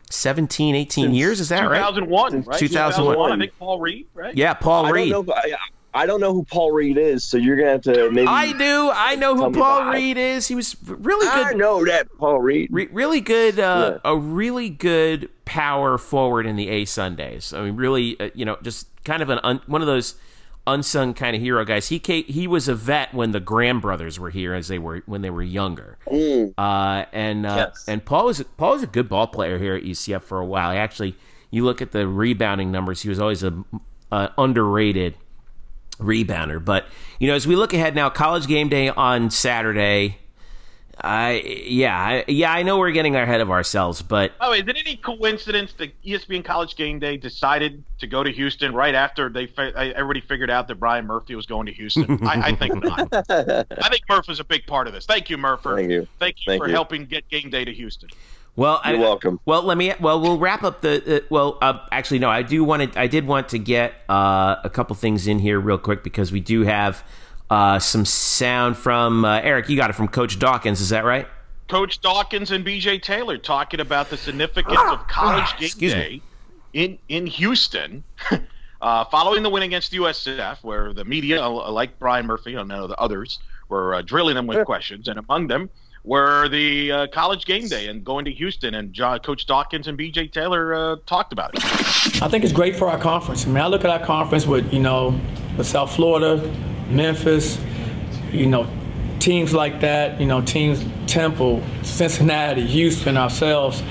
17, 0.10 0.76
18 0.76 1.14
years. 1.14 1.40
Is 1.40 1.50
that 1.50 1.64
right? 1.70 1.80
2001, 1.80 2.44
right? 2.44 2.60
2001. 2.60 3.32
I 3.32 3.38
think 3.38 3.58
Paul 3.60 3.80
Reed, 3.80 4.08
right? 4.14 4.36
Yeah, 4.36 4.54
Paul 4.54 4.86
I 4.86 4.90
Reed. 4.92 5.12
don't 5.12 5.28
know. 5.28 5.34
I, 5.34 5.54
I 5.94 6.06
don't 6.06 6.22
know 6.22 6.32
who 6.34 6.44
Paul 6.44 6.72
Reed 6.72 6.98
is, 6.98 7.24
so 7.24 7.38
you're 7.38 7.56
gonna 7.58 7.72
have 7.72 7.82
to 7.84 8.12
maybe. 8.12 8.28
I 8.28 8.52
do. 8.54 8.92
I 8.94 9.16
know 9.16 9.36
who 9.36 9.52
Paul 9.52 9.80
about. 9.82 9.94
Reed 9.96 10.18
is. 10.18 10.48
He 10.48 10.54
was 10.54 10.76
really 10.86 11.26
good. 11.26 11.46
I 11.48 11.54
know 11.54 11.84
that 11.86 12.08
Paul 12.20 12.40
Reed. 12.40 12.70
Re- 12.72 12.88
really 12.92 13.20
good. 13.22 13.60
Uh, 13.60 14.00
Yeah. 14.04 14.12
A 14.12 14.16
really 14.18 14.70
good 14.70 15.30
power 15.46 15.98
forward 15.98 16.46
in 16.46 16.56
the 16.56 16.70
A 16.70 16.86
Sundays. 16.86 17.52
I 17.52 17.64
mean, 17.64 17.76
really, 17.78 18.20
uh, 18.20 18.30
you 18.36 18.46
know, 18.46 18.58
just 18.62 18.88
kind 19.06 19.24
of 19.24 19.30
an 19.30 19.40
un- 19.44 19.62
one 19.66 19.82
of 19.82 19.88
those 19.88 20.16
unsung 20.68 21.14
kind 21.16 21.36
of 21.36 21.42
hero 21.42 21.66
guys. 21.66 21.88
He 21.90 21.98
ca 22.00 22.22
he 22.24 22.46
was 22.46 22.68
a 22.68 22.76
vet 22.76 23.14
when 23.14 23.32
the 23.32 23.40
Graham 23.40 23.80
brothers 23.80 24.20
were 24.20 24.30
here, 24.30 24.54
as 24.54 24.68
they 24.68 24.78
were 24.78 25.02
when 25.08 25.22
they 25.22 25.30
were 25.32 25.42
younger. 25.42 25.98
Mm. 26.06 26.54
Uh, 26.58 27.06
and 27.12 27.46
uh, 27.46 27.70
Yes. 27.74 27.86
and 27.88 28.06
Paul 28.06 28.26
was 28.26 28.44
Paul 28.58 28.74
was 28.74 28.84
a 28.84 28.88
good 28.88 29.10
ball 29.10 29.28
player 29.28 29.58
here 29.58 29.74
at 29.76 29.84
UCF 29.84 30.22
for 30.22 30.40
a 30.40 30.46
while. 30.46 30.72
He 30.72 30.78
actually, 30.78 31.16
you 31.50 31.64
look 31.66 31.82
at 31.82 31.92
the 31.94 32.08
rebounding 32.08 32.72
numbers, 32.72 33.02
he 33.02 33.10
was 33.10 33.20
always 33.20 33.42
a, 33.44 33.64
a 34.12 34.32
underrated 34.38 35.16
rebounder. 35.98 36.64
But 36.64 36.86
you 37.20 37.28
know, 37.28 37.34
as 37.36 37.48
we 37.48 37.56
look 37.56 37.74
ahead 37.74 37.96
now, 37.96 38.10
college 38.10 38.48
game 38.48 38.70
day 38.70 38.90
on 38.90 39.30
Saturday. 39.32 40.18
I 41.02 41.42
yeah 41.66 41.98
I, 41.98 42.26
yeah 42.28 42.52
I 42.52 42.64
know 42.64 42.80
we're 42.80 42.92
getting 42.92 43.16
ahead 43.16 43.42
of 43.42 43.52
ourselves, 43.52 44.02
but 44.02 44.32
oh, 44.42 44.54
is 44.54 44.62
it 44.62 44.78
any 44.78 44.98
coincidence 44.98 45.74
that 45.74 46.02
ESPN 46.04 46.44
College 46.44 46.76
Game 46.76 47.00
Day 47.00 47.18
decided 47.18 47.84
to 48.00 48.08
go 48.08 48.24
to 48.24 48.32
Houston 48.32 48.74
right 48.74 48.96
after 48.96 49.30
they 49.30 49.48
everybody 49.58 50.22
figured 50.22 50.50
out 50.50 50.68
that 50.68 50.76
Brian 50.76 51.06
Murphy 51.06 51.36
was 51.36 51.46
going 51.46 51.68
to 51.68 51.74
Houston? 51.74 52.26
I, 52.28 52.48
I, 52.48 52.56
think 52.56 52.84
not. 52.84 53.10
I 53.30 53.90
think 53.90 54.04
Murph 54.10 54.30
is 54.30 54.40
a 54.40 54.44
big 54.44 54.66
part 54.66 54.88
of 54.88 54.94
this. 54.94 55.06
Thank 55.06 55.30
you, 55.30 55.38
Murph. 55.38 55.62
Thank 55.64 55.90
you. 55.90 56.08
Thank 56.20 56.38
you 56.40 56.52
Thank 56.52 56.62
for 56.62 56.68
you. 56.68 56.74
helping 56.74 57.06
get 57.06 57.28
Game 57.30 57.50
Day 57.50 57.66
to 57.66 57.74
Houston. 57.74 58.10
Well, 58.56 58.82
You're 58.86 58.96
I, 58.96 59.00
welcome. 59.00 59.40
Well, 59.46 59.62
let 59.62 59.78
me. 59.78 59.94
Well, 60.00 60.20
we'll 60.20 60.40
wrap 60.40 60.64
up 60.64 60.82
the. 60.82 61.18
Uh, 61.18 61.20
well, 61.30 61.60
uh, 61.62 61.86
actually, 61.92 62.20
no. 62.20 62.30
I 62.30 62.42
do 62.42 62.64
want 62.64 62.92
to. 62.94 63.00
I 63.00 63.06
did 63.06 63.28
want 63.28 63.50
to 63.50 63.60
get 63.60 63.94
uh, 64.10 64.56
a 64.64 64.70
couple 64.72 64.96
things 64.96 65.28
in 65.28 65.38
here 65.38 65.60
real 65.60 65.78
quick 65.78 66.04
because 66.04 66.32
we 66.32 66.40
do 66.40 66.64
have 66.64 67.06
uh, 67.50 67.80
some 67.80 68.06
sound 68.06 68.78
from 68.78 69.26
uh, 69.26 69.40
Eric. 69.40 69.70
You 69.70 69.78
got 69.78 69.90
it 69.90 69.94
from 69.94 70.08
Coach 70.08 70.40
Dawkins. 70.40 70.82
Is 70.82 70.90
that 70.90 71.06
right? 71.06 71.28
Coach 71.68 72.00
Dawkins 72.02 72.52
and 72.52 72.66
BJ 72.66 73.02
Taylor 73.02 73.38
talking 73.38 73.80
about 73.80 74.10
the 74.10 74.18
significance 74.18 74.80
of 74.88 75.06
college 75.08 75.50
game 75.58 75.66
Excuse 75.66 75.94
day 75.94 76.10
me. 76.10 76.22
in 76.74 76.98
in 77.10 77.28
Houston, 77.28 78.04
uh, 78.82 79.06
following 79.06 79.44
the 79.44 79.50
win 79.50 79.64
against 79.64 79.92
the 79.92 79.98
USF, 79.98 80.64
where 80.64 80.94
the 80.94 81.04
media, 81.04 81.44
uh, 81.44 81.72
like 81.72 82.00
Brian 82.00 82.26
Murphy 82.26 82.56
and 82.56 82.70
the 82.70 82.96
others, 82.98 83.40
were 83.70 83.96
uh, 83.96 84.02
drilling 84.02 84.36
them 84.36 84.48
with 84.48 84.66
questions, 84.66 85.08
and 85.08 85.20
among 85.20 85.48
them 85.48 85.70
were 86.08 86.48
the 86.48 86.90
uh, 86.92 87.08
college 87.08 87.46
game 87.46 87.68
day 87.68 87.88
and 87.88 88.04
going 88.04 88.24
to 88.24 88.32
Houston. 88.32 88.76
And 88.76 88.94
John, 88.94 89.20
Coach 89.20 89.46
Dawkins 89.46 89.88
and 89.88 90.00
BJ 90.00 90.32
Taylor 90.32 90.74
uh, 90.74 90.96
talked 91.06 91.34
about 91.34 91.52
it. 91.54 91.62
I 92.22 92.30
think 92.30 92.46
it's 92.46 92.54
great 92.54 92.78
for 92.78 92.90
our 92.90 92.98
conference. 92.98 93.46
I 93.46 93.50
mean, 93.50 93.58
I 93.58 93.68
look 93.68 93.84
at 93.84 93.90
our 93.90 94.04
conference 94.04 94.48
with, 94.48 94.74
you 94.74 94.80
know, 94.80 95.20
with 95.58 95.68
South 95.68 95.94
Florida, 95.94 96.42
Memphis, 96.90 97.60
you 98.32 98.46
know, 98.46 98.68
teams 99.20 99.54
like 99.54 99.82
that, 99.82 100.20
you 100.20 100.28
know, 100.28 100.42
teams 100.42 100.84
Temple, 101.08 101.64
Cincinnati, 101.84 102.66
Houston, 102.66 103.18
ourselves. 103.18 103.82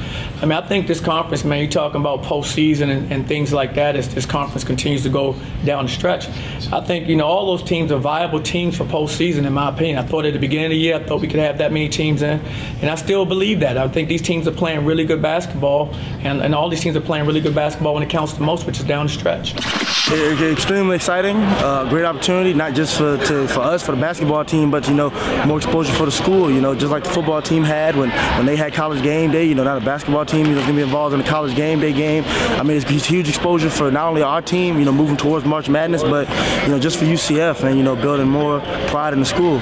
I 0.40 0.42
mean, 0.42 0.52
I 0.52 0.66
think 0.66 0.86
this 0.86 1.00
conference, 1.00 1.44
man, 1.44 1.60
you're 1.60 1.70
talking 1.70 2.00
about 2.00 2.22
postseason 2.22 2.90
and, 2.94 3.10
and 3.10 3.26
things 3.26 3.52
like 3.52 3.74
that 3.74 3.96
as 3.96 4.14
this 4.14 4.26
conference 4.26 4.64
continues 4.64 5.02
to 5.04 5.08
go 5.08 5.34
down 5.64 5.86
the 5.86 5.90
stretch. 5.90 6.28
I 6.70 6.80
think, 6.82 7.08
you 7.08 7.16
know, 7.16 7.26
all 7.26 7.46
those 7.46 7.66
teams 7.66 7.90
are 7.90 7.98
viable 7.98 8.42
teams 8.42 8.76
for 8.76 8.84
postseason, 8.84 9.46
in 9.46 9.52
my 9.54 9.70
opinion. 9.70 9.98
I 9.98 10.02
thought 10.02 10.26
at 10.26 10.34
the 10.34 10.38
beginning 10.38 10.66
of 10.66 10.70
the 10.72 10.78
year, 10.78 10.96
I 10.96 11.02
thought 11.02 11.22
we 11.22 11.28
could 11.28 11.40
have 11.40 11.56
that 11.58 11.72
many 11.72 11.88
teams 11.88 12.20
in, 12.20 12.38
and 12.80 12.90
I 12.90 12.96
still 12.96 13.24
believe 13.24 13.60
that. 13.60 13.78
I 13.78 13.88
think 13.88 14.08
these 14.08 14.22
teams 14.22 14.46
are 14.46 14.52
playing 14.52 14.84
really 14.84 15.04
good 15.04 15.22
basketball, 15.22 15.94
and, 16.20 16.42
and 16.42 16.54
all 16.54 16.68
these 16.68 16.80
teams 16.80 16.96
are 16.96 17.00
playing 17.00 17.26
really 17.26 17.40
good 17.40 17.54
basketball 17.54 17.94
when 17.94 18.02
it 18.02 18.10
counts 18.10 18.34
the 18.34 18.42
most, 18.42 18.66
which 18.66 18.78
is 18.78 18.84
down 18.84 19.06
the 19.06 19.12
stretch. 19.12 19.54
It's 20.08 20.40
extremely 20.40 20.96
exciting, 20.96 21.36
uh, 21.36 21.86
great 21.88 22.04
opportunity, 22.04 22.52
not 22.54 22.74
just 22.74 22.96
for 22.96 23.16
to, 23.16 23.48
for 23.48 23.60
us, 23.60 23.84
for 23.84 23.92
the 23.92 24.00
basketball 24.00 24.44
team, 24.44 24.70
but 24.70 24.86
you 24.86 24.94
know, 24.94 25.10
more 25.46 25.56
exposure 25.56 25.92
for 25.94 26.04
the 26.04 26.12
school. 26.12 26.50
You 26.50 26.60
know, 26.60 26.74
just 26.74 26.92
like 26.92 27.05
football 27.08 27.40
team 27.42 27.64
had 27.64 27.96
when, 27.96 28.10
when 28.10 28.46
they 28.46 28.56
had 28.56 28.74
college 28.74 29.02
game 29.02 29.30
day. 29.30 29.44
You 29.46 29.54
know, 29.54 29.64
not 29.64 29.80
a 29.80 29.84
basketball 29.84 30.24
team, 30.26 30.46
you 30.46 30.54
know, 30.54 30.60
gonna 30.60 30.74
be 30.74 30.82
involved 30.82 31.14
in 31.14 31.20
the 31.20 31.26
college 31.26 31.54
game 31.56 31.80
day 31.80 31.92
game. 31.92 32.24
I 32.26 32.62
mean, 32.62 32.76
it's, 32.76 32.90
it's 32.90 33.06
huge 33.06 33.28
exposure 33.28 33.70
for 33.70 33.90
not 33.90 34.08
only 34.08 34.22
our 34.22 34.42
team, 34.42 34.78
you 34.78 34.84
know, 34.84 34.92
moving 34.92 35.16
towards 35.16 35.44
March 35.46 35.68
Madness, 35.68 36.02
but 36.02 36.28
you 36.64 36.68
know, 36.68 36.78
just 36.78 36.98
for 36.98 37.04
UCF 37.04 37.62
and 37.64 37.76
you 37.78 37.84
know, 37.84 37.96
building 37.96 38.28
more 38.28 38.60
pride 38.88 39.12
in 39.12 39.20
the 39.20 39.26
school. 39.26 39.60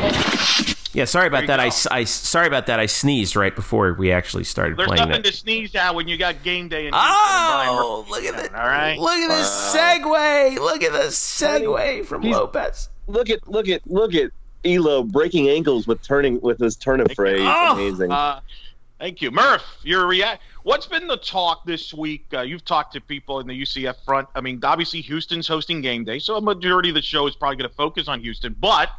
Yeah. 0.92 1.06
Sorry 1.06 1.26
about 1.26 1.48
that. 1.48 1.58
I, 1.58 1.70
go. 1.70 1.74
I 1.90 2.04
sorry 2.04 2.46
about 2.46 2.66
that. 2.66 2.78
I 2.78 2.86
sneezed 2.86 3.34
right 3.34 3.54
before 3.54 3.94
we 3.94 4.12
actually 4.12 4.44
started 4.44 4.76
There's 4.78 4.86
playing 4.86 5.08
nothing 5.08 5.22
that. 5.24 5.28
to 5.28 5.36
sneeze 5.36 5.74
at 5.74 5.92
when 5.94 6.06
you 6.06 6.16
got 6.16 6.44
game 6.44 6.68
day 6.68 6.86
and 6.86 6.94
Houston 6.94 7.10
and 7.16 7.50
Brian 7.50 7.68
Oh, 7.72 8.06
look 8.08 8.22
at 8.24 8.36
that! 8.36 8.54
All 8.54 8.66
right. 8.68 8.96
Look 8.96 9.10
at 9.18 9.28
this 9.28 9.74
uh, 9.74 9.76
segue! 9.76 10.56
Look 10.58 10.82
at 10.84 10.92
this 10.92 11.18
segue 11.18 12.06
from 12.06 12.22
He's- 12.22 12.36
Lopez. 12.36 12.90
Look 13.08 13.28
at 13.28 13.46
look 13.48 13.68
at 13.68 13.84
look 13.90 14.14
at 14.14 14.30
Elo 14.64 15.02
breaking 15.02 15.48
ankles 15.48 15.86
with 15.86 16.02
turning 16.02 16.40
with 16.40 16.58
his 16.58 16.76
turnip 16.76 17.12
phrase. 17.14 17.40
Oh, 17.42 17.74
Amazing. 17.74 18.10
Uh, 18.12 18.40
thank 18.98 19.22
you, 19.22 19.30
Murph. 19.30 19.64
Your 19.82 20.06
react. 20.06 20.42
What's 20.62 20.86
been 20.86 21.06
the 21.06 21.18
talk 21.18 21.64
this 21.66 21.92
week? 21.92 22.26
Uh, 22.32 22.40
you've 22.40 22.64
talked 22.64 22.92
to 22.94 23.00
people 23.00 23.40
in 23.40 23.46
the 23.46 23.62
UCF 23.62 23.96
front. 24.04 24.28
I 24.34 24.40
mean, 24.40 24.60
obviously 24.62 25.00
Houston's 25.02 25.46
hosting 25.46 25.80
game 25.80 26.04
day, 26.04 26.18
so 26.18 26.36
a 26.36 26.40
majority 26.40 26.88
of 26.88 26.94
the 26.94 27.02
show 27.02 27.26
is 27.26 27.36
probably 27.36 27.56
going 27.56 27.68
to 27.68 27.76
focus 27.76 28.08
on 28.08 28.20
Houston. 28.20 28.56
But 28.58 28.90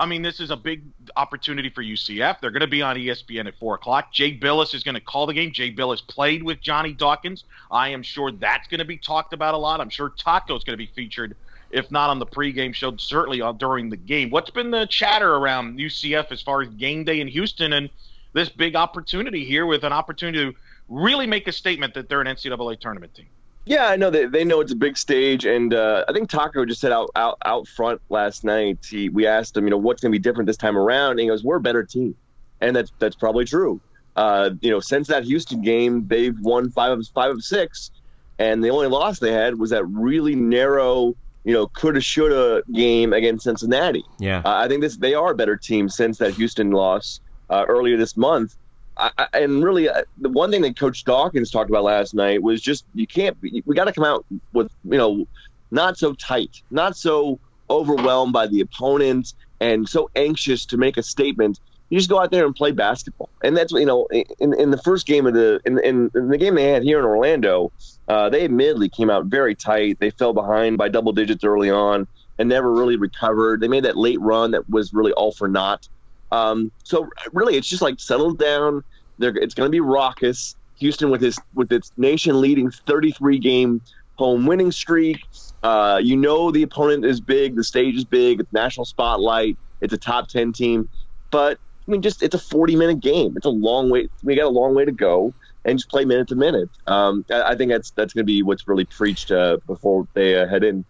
I 0.00 0.06
mean, 0.06 0.22
this 0.22 0.40
is 0.40 0.50
a 0.50 0.56
big 0.56 0.82
opportunity 1.16 1.68
for 1.68 1.82
UCF. 1.82 2.40
They're 2.40 2.50
going 2.50 2.62
to 2.62 2.66
be 2.66 2.80
on 2.80 2.96
ESPN 2.96 3.46
at 3.46 3.54
four 3.58 3.74
o'clock. 3.74 4.14
Jay 4.14 4.34
Bilas 4.34 4.74
is 4.74 4.82
going 4.82 4.94
to 4.94 5.00
call 5.00 5.26
the 5.26 5.34
game. 5.34 5.52
Jay 5.52 5.70
Bilas 5.70 6.00
played 6.06 6.42
with 6.42 6.58
Johnny 6.62 6.94
Dawkins. 6.94 7.44
I 7.70 7.90
am 7.90 8.02
sure 8.02 8.32
that's 8.32 8.66
going 8.66 8.78
to 8.78 8.86
be 8.86 8.96
talked 8.96 9.34
about 9.34 9.52
a 9.52 9.58
lot. 9.58 9.78
I'm 9.78 9.90
sure 9.90 10.08
Taco's 10.08 10.64
going 10.64 10.72
to 10.72 10.78
be 10.78 10.86
featured, 10.86 11.36
if 11.70 11.90
not 11.90 12.10
on 12.10 12.18
the 12.18 12.26
pregame 12.26 12.74
show, 12.74 12.96
certainly 12.96 13.42
during 13.58 13.90
the 13.90 13.96
game. 13.96 14.30
What's 14.30 14.50
been 14.50 14.70
the 14.70 14.86
chatter 14.86 15.34
around 15.34 15.78
UCF 15.78 16.32
as 16.32 16.42
far 16.42 16.62
as 16.62 16.68
game 16.70 17.04
day 17.04 17.20
in 17.20 17.28
Houston 17.28 17.72
and 17.72 17.90
this 18.32 18.48
big 18.48 18.76
opportunity 18.76 19.44
here 19.44 19.66
with 19.66 19.84
an 19.84 19.92
opportunity 19.92 20.52
to 20.52 20.58
really 20.88 21.26
make 21.26 21.48
a 21.48 21.52
statement 21.52 21.94
that 21.94 22.08
they're 22.08 22.20
an 22.20 22.26
NCAA 22.26 22.78
tournament 22.78 23.14
team? 23.14 23.26
Yeah, 23.66 23.86
I 23.86 23.96
know 23.96 24.10
they, 24.10 24.26
they 24.26 24.44
know 24.44 24.60
it's 24.60 24.72
a 24.72 24.76
big 24.76 24.96
stage, 24.96 25.44
and 25.44 25.74
uh, 25.74 26.04
I 26.08 26.12
think 26.12 26.30
Taco 26.30 26.64
just 26.64 26.80
said 26.80 26.92
out, 26.92 27.10
out 27.14 27.38
out 27.44 27.68
front 27.68 28.00
last 28.08 28.42
night. 28.42 28.78
He 28.88 29.10
we 29.10 29.26
asked 29.26 29.56
him, 29.56 29.64
you 29.64 29.70
know, 29.70 29.76
what's 29.76 30.00
going 30.00 30.10
to 30.10 30.18
be 30.18 30.22
different 30.22 30.46
this 30.46 30.56
time 30.56 30.76
around, 30.76 31.12
and 31.12 31.20
he 31.20 31.26
goes, 31.26 31.44
"We're 31.44 31.56
a 31.56 31.60
better 31.60 31.84
team," 31.84 32.16
and 32.60 32.74
that's 32.74 32.90
that's 32.98 33.16
probably 33.16 33.44
true. 33.44 33.80
Uh, 34.16 34.50
you 34.60 34.70
know, 34.70 34.80
since 34.80 35.08
that 35.08 35.24
Houston 35.24 35.60
game, 35.60 36.06
they've 36.08 36.38
won 36.40 36.70
five 36.70 36.98
of 36.98 37.06
five 37.08 37.30
of 37.30 37.44
six, 37.44 37.90
and 38.38 38.64
the 38.64 38.70
only 38.70 38.86
loss 38.86 39.18
they 39.18 39.32
had 39.32 39.58
was 39.58 39.70
that 39.70 39.84
really 39.84 40.34
narrow, 40.34 41.14
you 41.44 41.52
know, 41.52 41.66
coulda 41.68 42.00
shoulda 42.00 42.62
game 42.72 43.12
against 43.12 43.44
Cincinnati. 43.44 44.04
Yeah. 44.18 44.42
Uh, 44.44 44.56
I 44.56 44.68
think 44.68 44.82
this 44.82 44.96
they 44.96 45.14
are 45.14 45.32
a 45.32 45.34
better 45.34 45.56
team 45.56 45.88
since 45.88 46.18
that 46.18 46.34
Houston 46.34 46.70
loss 46.70 47.20
uh, 47.48 47.64
earlier 47.68 47.96
this 47.96 48.16
month. 48.16 48.56
I, 48.96 49.10
I, 49.18 49.26
and 49.34 49.64
really, 49.64 49.88
uh, 49.88 50.02
the 50.18 50.28
one 50.28 50.50
thing 50.50 50.62
that 50.62 50.78
Coach 50.78 51.04
Dawkins 51.04 51.50
talked 51.50 51.70
about 51.70 51.84
last 51.84 52.14
night 52.14 52.42
was 52.42 52.60
just 52.60 52.84
you 52.94 53.06
can't. 53.06 53.36
We 53.40 53.74
got 53.74 53.84
to 53.84 53.92
come 53.92 54.04
out 54.04 54.26
with 54.52 54.70
you 54.84 54.98
know, 54.98 55.26
not 55.70 55.96
so 55.96 56.12
tight, 56.14 56.62
not 56.70 56.96
so 56.96 57.38
overwhelmed 57.70 58.32
by 58.32 58.46
the 58.46 58.60
opponent, 58.60 59.34
and 59.60 59.88
so 59.88 60.10
anxious 60.16 60.66
to 60.66 60.76
make 60.76 60.96
a 60.96 61.02
statement. 61.02 61.60
You 61.90 61.98
just 61.98 62.08
go 62.08 62.20
out 62.20 62.30
there 62.30 62.46
and 62.46 62.54
play 62.54 62.70
basketball, 62.70 63.28
and 63.42 63.56
that's 63.56 63.72
you 63.72 63.84
know, 63.84 64.06
in, 64.38 64.54
in 64.54 64.70
the 64.70 64.78
first 64.78 65.06
game 65.06 65.26
of 65.26 65.34
the 65.34 65.60
in, 65.64 65.78
in, 65.80 66.10
the 66.12 66.38
game 66.38 66.54
they 66.54 66.70
had 66.70 66.84
here 66.84 67.00
in 67.00 67.04
Orlando, 67.04 67.72
uh, 68.06 68.28
they 68.28 68.44
admittedly 68.44 68.88
came 68.88 69.10
out 69.10 69.26
very 69.26 69.56
tight. 69.56 69.98
They 69.98 70.10
fell 70.10 70.32
behind 70.32 70.78
by 70.78 70.88
double 70.88 71.12
digits 71.12 71.42
early 71.42 71.68
on 71.68 72.06
and 72.38 72.48
never 72.48 72.72
really 72.72 72.96
recovered. 72.96 73.60
They 73.60 73.68
made 73.68 73.84
that 73.84 73.96
late 73.96 74.20
run 74.20 74.52
that 74.52 74.70
was 74.70 74.94
really 74.94 75.12
all 75.12 75.32
for 75.32 75.48
naught. 75.48 75.88
Um, 76.32 76.70
so 76.84 77.08
really, 77.32 77.56
it's 77.56 77.68
just 77.68 77.82
like 77.82 77.98
settle 77.98 78.34
down. 78.34 78.84
They're, 79.18 79.36
it's 79.36 79.54
going 79.54 79.66
to 79.66 79.70
be 79.70 79.80
raucous. 79.80 80.56
Houston 80.76 81.10
with 81.10 81.20
his 81.20 81.38
with 81.54 81.72
its 81.72 81.92
nation 81.96 82.40
leading 82.40 82.70
33 82.70 83.38
game 83.38 83.82
home 84.16 84.46
winning 84.46 84.70
streak. 84.70 85.18
Uh, 85.62 86.00
you 86.02 86.16
know 86.16 86.50
the 86.50 86.62
opponent 86.62 87.04
is 87.04 87.20
big. 87.20 87.56
The 87.56 87.64
stage 87.64 87.96
is 87.96 88.04
big. 88.04 88.40
It's 88.40 88.52
national 88.52 88.86
spotlight. 88.86 89.58
It's 89.80 89.92
a 89.92 89.98
top 89.98 90.28
10 90.28 90.52
team. 90.52 90.88
But 91.30 91.58
I 91.90 91.92
mean, 91.92 92.02
just 92.02 92.22
it's 92.22 92.36
a 92.36 92.38
40 92.38 92.76
minute 92.76 93.00
game. 93.00 93.36
It's 93.36 93.46
a 93.46 93.50
long 93.50 93.90
way. 93.90 94.08
We 94.22 94.36
got 94.36 94.44
a 94.44 94.48
long 94.48 94.76
way 94.76 94.84
to 94.84 94.92
go, 94.92 95.34
and 95.64 95.76
just 95.76 95.90
play 95.90 96.04
minute 96.04 96.28
to 96.28 96.36
minute. 96.36 96.68
Um, 96.86 97.24
I, 97.30 97.42
I 97.42 97.56
think 97.56 97.72
that's 97.72 97.90
that's 97.90 98.14
going 98.14 98.22
to 98.22 98.26
be 98.26 98.44
what's 98.44 98.68
really 98.68 98.84
preached 98.84 99.32
uh, 99.32 99.56
before 99.66 100.06
they 100.14 100.36
uh, 100.36 100.46
head 100.46 100.62
in 100.62 100.84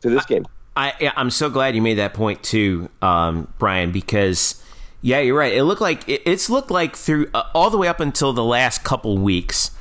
to 0.00 0.08
this 0.08 0.24
game. 0.24 0.46
I, 0.74 1.12
I'm 1.16 1.30
so 1.30 1.50
glad 1.50 1.74
you 1.74 1.82
made 1.82 1.98
that 1.98 2.14
point 2.14 2.42
too, 2.42 2.88
um, 3.02 3.52
Brian, 3.58 3.92
because 3.92 4.62
yeah, 5.02 5.20
you're 5.20 5.36
right. 5.36 5.52
It 5.52 5.64
looked 5.64 5.82
like 5.82 6.08
it, 6.08 6.22
it's 6.24 6.48
looked 6.48 6.70
like 6.70 6.96
through 6.96 7.28
uh, 7.34 7.44
all 7.54 7.68
the 7.68 7.78
way 7.78 7.88
up 7.88 8.00
until 8.00 8.32
the 8.32 8.44
last 8.44 8.82
couple 8.82 9.18
weeks, 9.18 9.72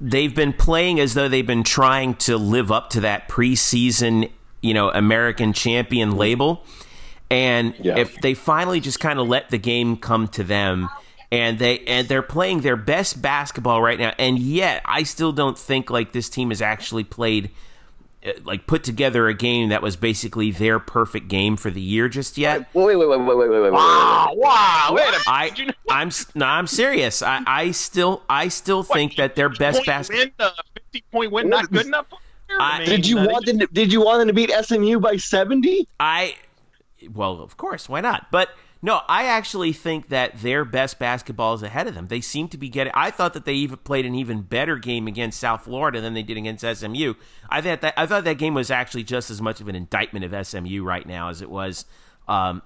they've 0.00 0.34
been 0.34 0.52
playing 0.52 0.98
as 0.98 1.14
though 1.14 1.28
they've 1.28 1.46
been 1.46 1.62
trying 1.62 2.14
to 2.16 2.36
live 2.36 2.72
up 2.72 2.90
to 2.90 3.00
that 3.00 3.28
preseason, 3.28 4.30
you 4.62 4.74
know, 4.74 4.90
American 4.90 5.52
champion 5.52 6.16
label. 6.16 6.64
And 7.30 7.74
yeah. 7.78 7.98
if 7.98 8.20
they 8.20 8.34
finally 8.34 8.80
just 8.80 9.00
kind 9.00 9.18
of 9.18 9.28
let 9.28 9.50
the 9.50 9.58
game 9.58 9.96
come 9.96 10.28
to 10.28 10.44
them 10.44 10.88
and 11.30 11.58
they 11.58 11.80
and 11.80 12.08
they're 12.08 12.22
playing 12.22 12.60
their 12.62 12.76
best 12.76 13.20
basketball 13.20 13.82
right 13.82 13.98
now 13.98 14.14
and 14.18 14.38
yet 14.38 14.82
I 14.84 15.02
still 15.02 15.32
don't 15.32 15.58
think 15.58 15.90
like 15.90 16.12
this 16.12 16.28
team 16.28 16.48
has 16.50 16.62
actually 16.62 17.04
played 17.04 17.50
eh, 18.22 18.32
like 18.44 18.66
put 18.66 18.82
together 18.82 19.28
a 19.28 19.34
game 19.34 19.68
that 19.68 19.82
was 19.82 19.96
basically 19.96 20.50
their 20.50 20.78
perfect 20.78 21.28
game 21.28 21.56
for 21.56 21.70
the 21.70 21.80
year 21.80 22.08
just 22.08 22.38
yet. 22.38 22.72
Wait, 22.72 22.96
wait, 22.96 22.96
wait, 22.96 23.06
wait, 23.08 23.18
wait, 23.18 23.36
wait, 23.36 23.48
wait. 23.50 23.60
wait 23.60 23.72
wow, 23.72 24.32
wow! 24.34 24.90
Wait 24.92 25.14
a 25.14 25.20
I, 25.26 25.52
you 25.54 25.66
know? 25.66 25.72
I'm 25.90 26.10
no, 26.34 26.46
I'm 26.46 26.66
serious. 26.66 27.20
I, 27.20 27.42
I 27.46 27.70
still, 27.72 28.22
I 28.28 28.48
still 28.48 28.82
what, 28.82 28.96
think 28.96 29.16
that 29.16 29.36
their 29.36 29.50
best 29.50 29.84
basketball 29.84 30.52
fifty 30.74 31.04
point 31.12 31.30
win 31.30 31.52
uh, 31.52 31.60
not 31.60 31.70
good 31.70 31.86
enough. 31.86 32.06
I, 32.50 32.76
I 32.76 32.78
mean, 32.78 32.88
did 32.88 33.06
you 33.06 33.16
want 33.16 33.44
them? 33.44 33.58
To, 33.58 33.66
did 33.66 33.92
you 33.92 34.02
want 34.02 34.20
them 34.20 34.28
to 34.28 34.34
beat 34.34 34.50
SMU 34.50 34.98
by 35.00 35.18
seventy? 35.18 35.86
I 36.00 36.34
well, 37.12 37.40
of 37.40 37.56
course, 37.56 37.88
why 37.88 38.00
not? 38.00 38.30
But 38.30 38.50
no, 38.80 39.00
I 39.08 39.24
actually 39.24 39.72
think 39.72 40.08
that 40.08 40.40
their 40.40 40.64
best 40.64 40.98
basketball 40.98 41.54
is 41.54 41.62
ahead 41.62 41.86
of 41.88 41.94
them. 41.94 42.06
They 42.08 42.20
seem 42.20 42.48
to 42.48 42.56
be 42.56 42.68
getting. 42.68 42.92
I 42.94 43.10
thought 43.10 43.34
that 43.34 43.44
they 43.44 43.54
even 43.54 43.78
played 43.78 44.06
an 44.06 44.14
even 44.14 44.42
better 44.42 44.76
game 44.76 45.06
against 45.08 45.40
South 45.40 45.64
Florida 45.64 46.00
than 46.00 46.14
they 46.14 46.22
did 46.22 46.36
against 46.36 46.64
SMU. 46.64 47.14
I 47.48 47.60
thought 47.60 47.80
that 47.80 47.94
I 47.96 48.06
thought 48.06 48.24
that 48.24 48.38
game 48.38 48.54
was 48.54 48.70
actually 48.70 49.02
just 49.04 49.30
as 49.30 49.42
much 49.42 49.60
of 49.60 49.68
an 49.68 49.74
indictment 49.74 50.24
of 50.24 50.46
SMU 50.46 50.84
right 50.84 51.06
now 51.06 51.28
as 51.28 51.42
it 51.42 51.50
was 51.50 51.86
um, 52.28 52.62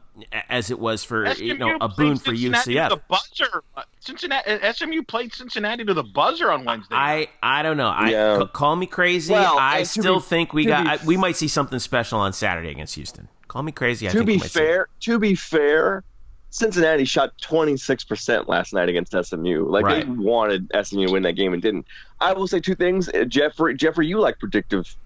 as 0.50 0.70
it 0.70 0.78
was 0.78 1.02
for 1.04 1.32
SMU 1.34 1.44
you 1.46 1.56
know 1.56 1.78
a 1.80 1.88
boon 1.88 2.16
for 2.18 2.34
Cincinnati 2.36 2.74
UCF. 2.74 2.88
To 2.90 2.94
the 2.96 3.02
buzzer. 3.08 3.62
Cincinnati. 4.00 4.72
SMU 4.72 5.02
played 5.04 5.32
Cincinnati 5.32 5.84
to 5.84 5.94
the 5.94 6.02
buzzer 6.02 6.50
on 6.50 6.64
Wednesday. 6.64 6.94
I 6.96 7.28
I 7.42 7.62
don't 7.62 7.76
know. 7.76 7.86
I 7.88 8.10
Yeah. 8.10 8.38
c- 8.40 8.46
call 8.52 8.76
me 8.76 8.86
crazy. 8.86 9.32
Well, 9.32 9.56
I 9.58 9.84
still 9.84 10.16
be- 10.16 10.22
think 10.22 10.52
we 10.52 10.66
got. 10.66 10.84
be- 10.84 10.90
I, 10.90 11.06
we 11.06 11.16
might 11.16 11.36
see 11.36 11.48
something 11.48 11.78
special 11.78 12.18
on 12.18 12.32
Saturday 12.32 12.70
against 12.70 12.96
Houston. 12.96 13.28
Call 13.52 13.62
me 13.62 13.70
crazy. 13.72 14.08
I 14.08 14.12
to 14.12 14.24
think 14.24 14.26
be 14.26 14.38
fair, 14.38 14.88
to 15.00 15.18
be 15.18 15.34
fair, 15.34 16.04
Cincinnati 16.48 17.04
shot 17.04 17.36
26% 17.42 18.48
last 18.48 18.72
night 18.72 18.88
against 18.88 19.12
SMU. 19.12 19.68
Like 19.68 19.84
Right. 19.84 20.06
they 20.06 20.10
wanted 20.10 20.70
SMU 20.74 21.08
to 21.08 21.12
win 21.12 21.22
that 21.24 21.34
game 21.34 21.52
and 21.52 21.60
didn't. 21.60 21.84
I 22.18 22.32
will 22.32 22.46
say 22.46 22.60
two 22.60 22.74
things. 22.74 23.10
Uh, 23.10 23.24
Jeffrey, 23.24 23.74
Jeffrey, 23.74 24.06
you 24.06 24.20
like 24.20 24.38
predictive 24.38 24.96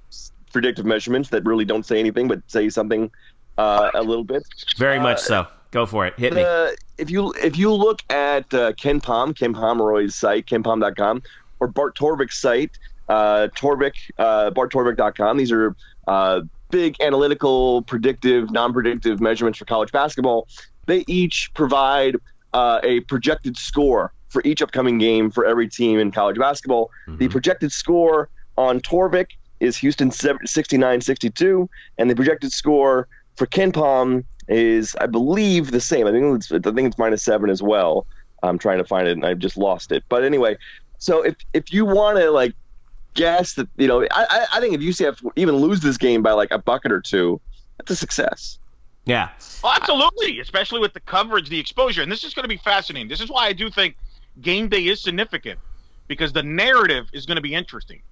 predictive 0.53 0.87
measurements 0.87 1.29
that 1.31 1.45
really 1.45 1.65
don't 1.65 1.85
say 1.85 1.99
anything 1.99 2.29
but 2.29 2.41
say 2.47 2.69
something 2.69 3.11
uh, 3.59 3.91
a 3.95 4.03
little 4.03 4.23
bit. 4.23 4.45
Very 4.79 5.01
much 5.01 5.19
so. 5.19 5.49
Go 5.73 5.85
for 5.85 6.07
it. 6.07 6.17
Hit 6.17 6.33
me. 6.33 6.43
The, 6.43 6.77
if 6.99 7.11
you 7.11 7.35
if 7.43 7.59
you 7.59 7.73
look 7.73 8.01
at 8.11 8.55
uh, 8.55 8.75
KenPom, 8.75 9.37
Ken 9.37 9.55
Pomeroy's 9.55 10.15
site, 10.15 10.47
kenpom.com, 10.47 11.21
or 11.59 11.67
Bart 11.67 11.97
Torvik's 11.99 12.39
site, 12.39 12.79
uh, 13.09 13.49
Torvik, 13.57 13.95
uh, 14.19 14.53
barttorvik.com, 14.53 15.37
these 15.37 15.51
are 15.51 15.75
uh, 16.07 16.43
big 16.71 16.97
analytical, 17.01 17.83
predictive, 17.83 18.51
non-predictive 18.51 19.21
measurements 19.21 19.59
for 19.59 19.65
college 19.65 19.93
basketball. 19.93 20.49
They 20.87 21.05
each 21.07 21.51
provide 21.55 22.17
uh, 22.55 22.81
a 22.83 23.01
projected 23.01 23.57
score 23.57 24.13
for 24.29 24.43
each 24.45 24.63
upcoming 24.63 24.99
game 24.99 25.31
for 25.31 25.45
every 25.45 25.69
team 25.69 25.99
in 25.99 26.11
college 26.11 26.39
basketball. 26.39 26.91
The 27.19 27.29
projected 27.29 27.73
score 27.73 28.29
on 28.57 28.81
Torvik 28.81 29.29
is 29.61 29.77
Houston 29.79 30.11
69-62, 30.11 31.69
and 31.99 32.11
the 32.11 32.15
projected 32.15 32.53
score 32.53 33.09
for 33.37 33.47
KenPom 33.47 34.25
is, 34.49 34.97
I 35.01 35.07
believe, 35.07 35.71
the 35.71 35.81
same. 35.81 36.07
I 36.07 36.13
think 36.13 36.37
it's, 36.37 36.53
I 36.53 36.59
think 36.59 36.89
it's 36.89 36.99
minus 36.99 37.23
seven 37.23 37.51
as 37.51 37.63
well. 37.63 38.07
I'm 38.43 38.59
trying 38.59 38.79
to 38.79 38.85
find 38.85 39.09
it, 39.09 39.13
and 39.13 39.25
I've 39.25 39.39
just 39.39 39.57
lost 39.57 39.93
it. 39.93 40.05
But 40.09 40.25
anyway, 40.25 40.57
so 40.99 41.23
if 41.23 41.37
if 41.53 41.73
you 41.73 41.85
want 41.85 42.19
to 42.19 42.31
like 42.31 42.55
guess 43.17 43.55
that, 43.55 43.69
you 43.77 43.89
know, 43.89 44.03
I 44.03 44.07
I- 44.13 44.47
I 44.55 44.61
think 44.61 44.75
if 44.75 44.81
UCF 44.81 45.21
even 45.37 45.57
lose 45.57 45.81
this 45.81 45.97
game 45.97 46.23
by 46.23 46.33
like 46.33 46.51
a 46.53 46.59
bucket 46.59 46.93
or 46.93 47.01
two, 47.01 47.41
that's 47.79 47.91
a 47.91 47.97
success. 47.97 48.59
yeah. 49.07 49.31
Oh, 49.65 49.73
absolutely, 49.75 50.41
especially 50.41 50.81
with 50.81 50.93
the 50.93 51.01
coverage, 51.01 51.49
the 51.49 51.59
exposure, 51.59 52.03
and 52.03 52.11
this 52.11 52.25
is 52.25 52.35
going 52.35 52.45
to 52.45 52.49
be 52.49 52.57
fascinating. 52.57 53.09
This 53.09 53.21
is 53.21 53.31
why 53.31 53.47
I 53.47 53.53
do 53.53 53.71
think 53.71 53.97
game 54.41 54.69
day 54.69 54.85
is 54.87 55.01
significant 55.03 55.59
because 56.09 56.33
the 56.33 56.43
narrative 56.43 57.07
is 57.13 57.27
going 57.27 57.37
to 57.37 57.43
be 57.43 57.55
interesting. 57.55 58.03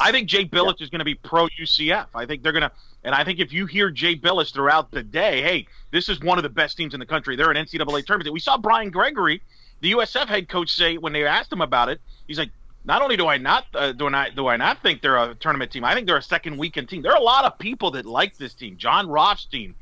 I 0.00 0.12
think 0.12 0.28
Jay 0.28 0.44
Bilas 0.44 0.80
is 0.80 0.88
going 0.90 1.00
to 1.00 1.04
be 1.04 1.14
pro 1.16 1.48
UCF. 1.48 2.06
I 2.14 2.24
think 2.26 2.42
they're 2.44 2.52
going 2.52 2.62
to, 2.62 2.72
and 3.02 3.12
I 3.14 3.24
think 3.24 3.40
if 3.40 3.52
you 3.52 3.66
hear 3.66 3.90
Jay 3.90 4.14
Bilas 4.16 4.52
throughout 4.52 4.90
the 4.92 5.02
day, 5.02 5.42
hey, 5.42 5.66
this 5.90 6.08
is 6.08 6.20
one 6.20 6.38
of 6.38 6.42
the 6.44 6.48
best 6.50 6.76
teams 6.76 6.94
in 6.94 7.00
the 7.00 7.06
country. 7.06 7.34
They're 7.34 7.50
an 7.50 7.56
NCAA 7.56 8.04
tournament. 8.06 8.32
We 8.32 8.38
saw 8.40 8.56
Brian 8.56 8.90
Gregory, 8.90 9.42
the 9.80 9.92
USF 9.92 10.28
head 10.28 10.48
coach, 10.48 10.70
say 10.70 10.96
when 10.96 11.12
they 11.12 11.24
asked 11.26 11.52
him 11.52 11.60
about 11.60 11.88
it, 11.88 12.00
he's 12.28 12.38
like, 12.38 12.50
not 12.84 13.02
only 13.02 13.16
do 13.16 13.26
I 13.26 13.38
not 13.38 13.66
uh, 13.74 13.92
do 13.92 14.08
I 14.08 14.30
do 14.30 14.46
I 14.46 14.56
not 14.56 14.82
think 14.82 15.02
they're 15.02 15.18
a 15.18 15.34
tournament 15.34 15.70
team, 15.70 15.84
I 15.84 15.94
think 15.94 16.06
they're 16.06 16.16
a 16.16 16.22
second 16.22 16.58
weekend 16.58 16.88
team. 16.88 17.02
There 17.02 17.12
are 17.12 17.18
a 17.18 17.22
lot 17.22 17.44
of 17.44 17.58
people 17.58 17.90
that 17.92 18.06
like 18.06 18.36
this 18.36 18.54
team. 18.54 18.76
Jon 18.76 19.08
Rothstein 19.08 19.74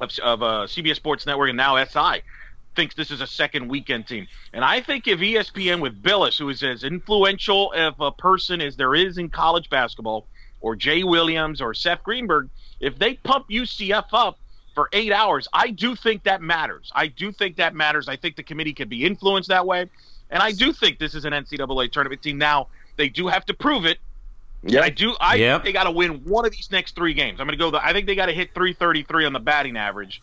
of, 0.00 0.10
of 0.22 0.42
uh, 0.42 0.46
CBS 0.66 0.96
Sports 0.96 1.26
Network 1.26 1.48
and 1.48 1.56
now 1.56 1.82
SI 1.84 2.22
thinks 2.76 2.94
this 2.94 3.10
is 3.10 3.20
a 3.20 3.26
second 3.26 3.68
weekend 3.68 4.06
team. 4.06 4.26
And 4.52 4.64
I 4.64 4.80
think 4.80 5.08
if 5.08 5.18
ESPN 5.18 5.80
with 5.80 6.02
Bilas, 6.02 6.38
who 6.38 6.48
is 6.48 6.62
as 6.62 6.84
influential 6.84 7.72
of 7.72 8.00
a 8.00 8.12
person 8.12 8.60
as 8.60 8.76
there 8.76 8.94
is 8.94 9.18
in 9.18 9.28
college 9.28 9.68
basketball, 9.70 10.26
or 10.60 10.76
Jay 10.76 11.02
Williams 11.02 11.60
or 11.60 11.74
Seth 11.74 12.02
Greenberg, 12.02 12.48
if 12.80 12.98
they 12.98 13.14
pump 13.14 13.48
UCF 13.48 14.06
up 14.12 14.38
for 14.74 14.88
eight 14.92 15.12
hours, 15.12 15.48
I 15.52 15.70
do 15.70 15.96
think 15.96 16.24
that 16.24 16.42
matters. 16.42 16.92
I 16.94 17.08
do 17.08 17.32
think 17.32 17.56
that 17.56 17.74
matters. 17.74 18.08
I 18.08 18.16
think 18.16 18.36
the 18.36 18.42
committee 18.42 18.74
could 18.74 18.88
be 18.88 19.04
influenced 19.04 19.48
that 19.48 19.66
way. 19.66 19.88
And 20.30 20.42
I 20.42 20.52
do 20.52 20.72
think 20.72 20.98
this 20.98 21.14
is 21.14 21.24
an 21.24 21.32
NCAA 21.32 21.90
tournament 21.90 22.22
team. 22.22 22.38
Now, 22.38 22.68
they 22.96 23.08
do 23.08 23.26
have 23.28 23.44
to 23.46 23.54
prove 23.54 23.84
it. 23.84 23.98
Yeah, 24.62 24.80
I 24.82 24.90
do. 24.90 25.16
I 25.20 25.36
Yep. 25.36 25.62
think 25.62 25.64
they 25.64 25.72
got 25.72 25.84
to 25.84 25.90
win 25.90 26.22
one 26.24 26.44
of 26.44 26.52
these 26.52 26.68
next 26.70 26.94
three 26.94 27.14
games. 27.14 27.40
I'm 27.40 27.46
going 27.46 27.58
to 27.58 27.62
go. 27.62 27.70
The, 27.70 27.84
I 27.84 27.92
think 27.92 28.06
they 28.06 28.14
got 28.14 28.26
to 28.26 28.32
hit 28.32 28.54
333 28.54 29.24
on 29.24 29.32
the 29.32 29.40
batting 29.40 29.76
average, 29.76 30.22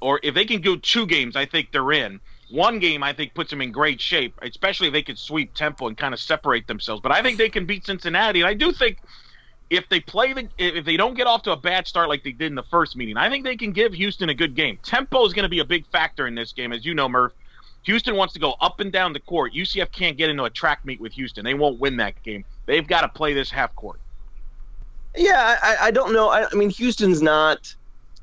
or 0.00 0.18
if 0.22 0.34
they 0.34 0.44
can 0.44 0.60
go 0.60 0.76
two 0.76 1.06
games, 1.06 1.36
I 1.36 1.46
think 1.46 1.70
they're 1.72 1.92
in. 1.92 2.20
One 2.50 2.78
game, 2.78 3.02
I 3.02 3.12
think, 3.12 3.34
puts 3.34 3.50
them 3.50 3.60
in 3.60 3.72
great 3.72 4.00
shape, 4.00 4.34
especially 4.42 4.88
if 4.88 4.92
they 4.94 5.02
could 5.02 5.18
sweep 5.18 5.54
Temple 5.54 5.86
and 5.86 5.96
kind 5.96 6.12
of 6.14 6.18
separate 6.20 6.66
themselves. 6.66 7.02
But 7.02 7.12
I 7.12 7.22
think 7.22 7.38
they 7.38 7.50
can 7.50 7.66
beat 7.66 7.84
Cincinnati, 7.86 8.40
and 8.40 8.48
I 8.48 8.54
do 8.54 8.72
think 8.72 8.98
if 9.70 9.88
they 9.90 10.00
play 10.00 10.32
the, 10.32 10.48
if 10.58 10.84
they 10.84 10.96
don't 10.96 11.14
get 11.14 11.26
off 11.26 11.42
to 11.42 11.52
a 11.52 11.56
bad 11.56 11.86
start 11.86 12.08
like 12.08 12.24
they 12.24 12.32
did 12.32 12.46
in 12.46 12.54
the 12.54 12.62
first 12.64 12.96
meeting, 12.96 13.16
I 13.18 13.28
think 13.28 13.44
they 13.44 13.56
can 13.56 13.72
give 13.72 13.92
Houston 13.92 14.28
a 14.30 14.34
good 14.34 14.54
game. 14.56 14.78
Tempo 14.82 15.24
is 15.26 15.34
going 15.34 15.42
to 15.44 15.48
be 15.50 15.58
a 15.60 15.64
big 15.64 15.86
factor 15.92 16.26
in 16.26 16.34
this 16.34 16.52
game, 16.52 16.72
as 16.72 16.84
you 16.84 16.94
know, 16.94 17.08
Murph. 17.08 17.32
Houston 17.84 18.16
wants 18.16 18.34
to 18.34 18.40
go 18.40 18.54
up 18.60 18.80
and 18.80 18.92
down 18.92 19.12
the 19.12 19.20
court. 19.20 19.54
UCF 19.54 19.90
can't 19.92 20.16
get 20.16 20.28
into 20.28 20.44
a 20.44 20.50
track 20.50 20.84
meet 20.84 21.00
with 21.00 21.12
Houston. 21.12 21.44
They 21.44 21.54
won't 21.54 21.78
win 21.78 21.96
that 21.98 22.22
game. 22.22 22.44
They've 22.66 22.86
got 22.86 23.00
to 23.02 23.08
play 23.08 23.32
this 23.32 23.50
half 23.50 23.74
court. 23.76 24.00
Yeah, 25.16 25.58
I, 25.62 25.76
I 25.86 25.90
don't 25.90 26.12
know. 26.12 26.28
I, 26.28 26.46
I 26.50 26.54
mean, 26.54 26.70
Houston's 26.70 27.22
not. 27.22 27.74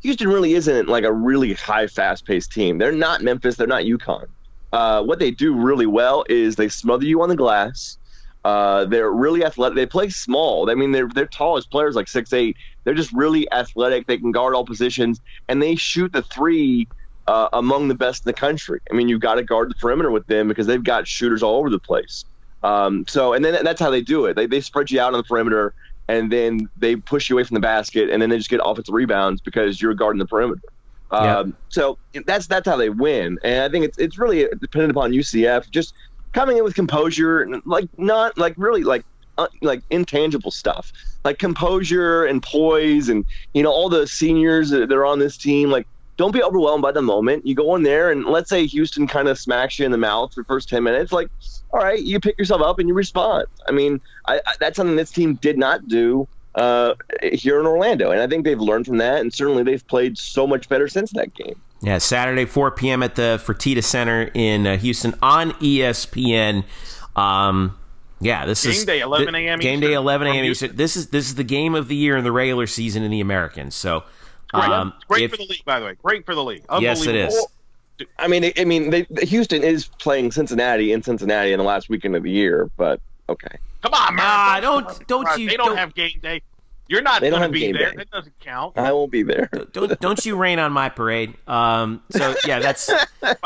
Houston 0.02 0.28
really 0.28 0.54
isn't 0.54 0.88
like 0.88 1.04
a 1.04 1.12
really 1.12 1.54
high, 1.54 1.88
fast-paced 1.88 2.52
team. 2.52 2.78
They're 2.78 2.92
not 2.92 3.22
Memphis. 3.22 3.56
They're 3.56 3.66
not 3.66 3.84
UConn. 3.84 4.28
Uh, 4.72 5.02
what 5.02 5.20
they 5.20 5.32
do 5.32 5.56
really 5.56 5.88
well 5.88 6.26
is 6.30 6.58
they 6.58 6.70
smother 6.70 7.06
you 7.06 7.22
on 7.22 7.30
the 7.30 7.36
glass. 7.36 7.98
Uh, 8.44 8.86
they're 8.86 9.10
really 9.10 9.44
athletic. 9.44 9.76
They 9.76 9.88
play 9.88 10.10
small. 10.10 10.70
I 10.70 10.76
mean, 10.76 10.92
they're 10.92 11.08
they're 11.08 11.26
tallest 11.26 11.72
players 11.72 11.96
like 11.96 12.08
six 12.08 12.32
eight. 12.32 12.56
They're 12.84 12.94
just 12.94 13.12
really 13.12 13.52
athletic. 13.52 14.06
They 14.06 14.20
can 14.20 14.32
guard 14.32 14.54
all 14.54 14.64
positions, 14.64 15.20
and 15.48 15.64
they 15.64 15.76
shoot 15.76 16.14
the 16.14 16.22
three 16.22 16.88
uh, 17.28 17.50
among 17.54 17.88
the 17.88 17.96
best 17.96 18.26
in 18.26 18.30
the 18.30 18.34
country. 18.34 18.80
I 18.92 18.94
mean, 18.94 19.10
you've 19.10 19.22
got 19.22 19.36
to 19.36 19.44
guard 19.44 19.70
the 19.70 19.76
perimeter 19.76 20.12
with 20.12 20.28
them 20.28 20.48
because 20.48 20.68
they've 20.68 20.84
got 20.84 21.08
shooters 21.08 21.42
all 21.44 21.58
over 21.58 21.70
the 21.70 21.80
place. 21.80 22.26
Um, 22.64 23.06
so, 23.08 23.34
and 23.34 23.46
then 23.46 23.64
that's 23.64 23.80
how 23.80 23.90
they 23.90 24.02
do 24.02 24.26
it. 24.26 24.36
They 24.36 24.48
they 24.48 24.62
spread 24.62 24.90
you 24.92 25.00
out 25.00 25.14
on 25.14 25.20
the 25.20 25.24
perimeter 25.24 25.74
and 26.08 26.32
then 26.32 26.70
they 26.78 26.96
push 26.96 27.30
you 27.30 27.36
away 27.36 27.44
from 27.44 27.56
the 27.56 27.62
basket, 27.62 28.10
and 28.10 28.22
then 28.22 28.30
they 28.30 28.38
just 28.38 28.50
get 28.50 28.62
offensive 28.64 28.94
rebounds 28.94 29.42
because 29.42 29.82
you're 29.82 29.94
guarding 29.94 30.20
the 30.20 30.26
perimeter. 30.26 30.62
Yeah. 31.12 31.38
Um, 31.38 31.58
so 31.70 31.98
that's 32.26 32.48
that's 32.48 32.68
how 32.68 32.76
they 32.76 32.90
win, 32.90 33.40
and 33.44 33.64
I 33.64 33.70
think 33.70 33.86
it's 33.86 33.98
it's 33.98 34.18
really 34.18 34.48
dependent 34.60 34.92
upon 34.92 35.12
UCF 35.12 35.70
just 35.72 35.94
coming 36.34 36.58
in 36.58 36.64
with 36.64 36.76
composure, 36.76 37.42
and 37.42 37.62
like 37.66 37.88
not 37.98 38.38
like 38.38 38.54
really 38.58 38.84
like 38.84 39.06
uh, 39.38 39.48
like 39.62 39.82
intangible 39.90 40.52
stuff, 40.52 40.92
like 41.24 41.40
composure 41.40 42.26
and 42.26 42.42
poise, 42.42 43.10
and 43.10 43.26
you 43.54 43.64
know 43.64 43.72
all 43.72 43.90
the 43.90 44.08
seniors 44.08 44.70
that 44.72 44.92
are 44.92 45.06
on 45.06 45.20
this 45.20 45.38
team, 45.38 45.70
like. 45.70 45.88
Don't 46.18 46.32
be 46.32 46.42
overwhelmed 46.42 46.82
by 46.82 46.92
the 46.92 47.02
moment. 47.02 47.46
You 47.46 47.56
go 47.56 47.76
in 47.76 47.84
there, 47.84 48.10
and 48.12 48.26
let's 48.26 48.50
say 48.50 48.66
Houston 48.66 49.08
kind 49.08 49.28
of 49.28 49.38
smacks 49.38 49.78
you 49.78 49.86
in 49.86 49.92
the 49.92 49.98
mouth 49.98 50.34
for 50.34 50.42
the 50.42 50.46
first 50.46 50.70
ten 50.70 50.84
minutes. 50.84 51.12
Like, 51.12 51.30
all 51.72 51.82
right, 51.82 52.02
you 52.02 52.20
pick 52.20 52.38
yourself 52.38 52.62
up 52.62 52.80
and 52.80 52.88
you 52.88 52.94
respond. 52.94 53.48
I 53.68 53.72
mean, 53.72 54.00
I, 54.26 54.38
I, 54.46 54.54
that's 54.60 54.78
something 54.78 54.96
this 54.96 55.12
team 55.12 55.36
did 55.36 55.58
not 55.58 55.88
do 55.88 56.28
uh, 56.56 56.94
here 57.22 57.60
in 57.60 57.66
Orlando, 57.66 58.12
and 58.12 58.22
I 58.22 58.28
think 58.28 58.46
they've 58.46 58.60
learned 58.60 58.86
from 58.86 58.98
that, 58.98 59.20
and 59.20 59.34
certainly 59.34 59.64
they've 59.64 59.86
played 59.88 60.18
so 60.18 60.48
much 60.48 60.70
better 60.70 60.88
since 60.88 61.12
that 61.12 61.34
game. 61.34 61.60
Yeah, 61.82 61.98
Saturday, 61.98 62.46
4 62.46 62.72
p.m. 62.72 63.04
at 63.04 63.16
the 63.16 63.42
Fertitta 63.44 63.84
Center 63.84 64.32
in 64.34 64.66
uh, 64.66 64.78
Houston 64.78 65.14
on 65.22 65.52
ESPN. 65.54 66.64
Um, 67.16 67.78
yeah, 68.22 68.46
this 68.46 68.66
is 68.66 68.72
Game 68.72 68.80
is 68.80 68.86
day, 68.86 69.00
11 69.02 69.36
a.m. 69.36 69.60
Game 69.60 69.80
day, 69.82 69.94
11 69.94 70.28
a.m. 70.28 70.44
Houston. 70.46 70.68
Eastern. 70.68 70.78
This 70.78 70.96
is 70.96 71.08
this 71.10 71.28
is 71.28 71.36
the 71.36 71.44
game 71.44 71.76
of 71.76 71.88
the 71.88 71.96
year 71.96 72.18
in 72.18 72.24
the 72.24 72.32
regular 72.32 72.66
season 72.66 73.04
in 73.04 73.12
the 73.12 73.20
Americans. 73.20 73.76
So, 73.76 74.04
Great, 74.54 74.70
um, 74.70 74.94
great 75.08 75.24
if- 75.24 75.32
for 75.32 75.38
the 75.38 75.46
league, 75.46 75.66
by 75.66 75.80
the 75.80 75.86
way. 75.86 75.96
Great 76.04 76.26
for 76.26 76.36
the 76.36 76.44
league. 76.44 76.64
Yes, 76.80 77.02
it 77.06 77.10
Unbelievable. 77.10 77.36
is. 78.00 78.08
I 78.20 78.28
mean, 78.28 78.52
I 78.58 78.66
mean, 78.66 78.90
they, 78.90 79.08
Houston 79.24 79.64
is 79.64 79.88
playing 80.00 80.32
Cincinnati 80.34 80.92
in 80.92 81.02
Cincinnati 81.02 81.54
in 81.54 81.60
the 81.60 81.64
last 81.66 81.88
weekend 81.90 82.16
of 82.16 82.24
the 82.24 82.32
year, 82.32 82.70
but 82.78 83.00
okay. 83.30 83.58
Come 83.82 83.94
on, 83.94 84.16
man. 84.16 84.26
Ah, 84.28 84.60
don't- 84.62 85.08
don't 85.08 85.38
you- 85.40 85.48
They 85.50 85.56
don't, 85.56 85.68
don't- 85.68 85.78
have 85.78 85.94
game 85.96 86.20
day. 86.22 86.42
You're 86.88 87.02
not 87.02 87.22
They 87.22 87.32
don't 87.32 87.40
going 87.40 87.42
to 87.42 87.46
have 87.48 87.52
be 87.54 87.60
game 87.62 87.74
there. 87.74 87.90
day. 87.92 87.98
That 87.98 88.12
doesn't 88.12 88.40
count. 88.42 88.78
I 88.78 88.92
won't 88.92 89.12
be 89.12 89.24
there. 89.24 89.50
don't 89.72 90.00
don't 90.02 90.24
you 90.24 90.36
rain 90.36 90.60
on 90.60 90.72
my 90.72 90.88
parade. 90.90 91.34
Um, 91.48 92.04
so 92.12 92.36
yeah, 92.46 92.60
that's 92.60 92.92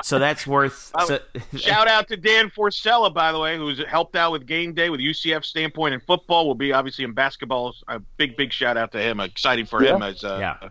so 0.04 0.20
that's 0.20 0.46
worth. 0.46 0.92
So, 1.08 1.20
Shout 1.56 1.88
out 1.88 2.10
to 2.10 2.18
Dan 2.18 2.50
Forcella, 2.50 3.14
by 3.14 3.32
the 3.32 3.40
way, 3.40 3.56
who's 3.56 3.82
helped 3.88 4.18
out 4.18 4.34
with 4.34 4.46
game 4.46 4.74
day 4.74 4.90
with 4.90 5.00
UCF 5.00 5.46
standpoint 5.46 5.94
in 5.94 6.02
football. 6.02 6.48
Will 6.48 6.54
be 6.56 6.74
obviously 6.74 7.06
in 7.06 7.14
basketball. 7.14 7.74
A 7.88 8.00
big, 8.18 8.36
big 8.36 8.52
shout 8.52 8.76
out 8.76 8.92
to 8.92 9.00
him. 9.02 9.22
Exciting 9.22 9.66
for 9.66 9.82
him 9.82 10.02
as 10.02 10.22
uh, 10.26 10.38
Yeah. 10.42 10.70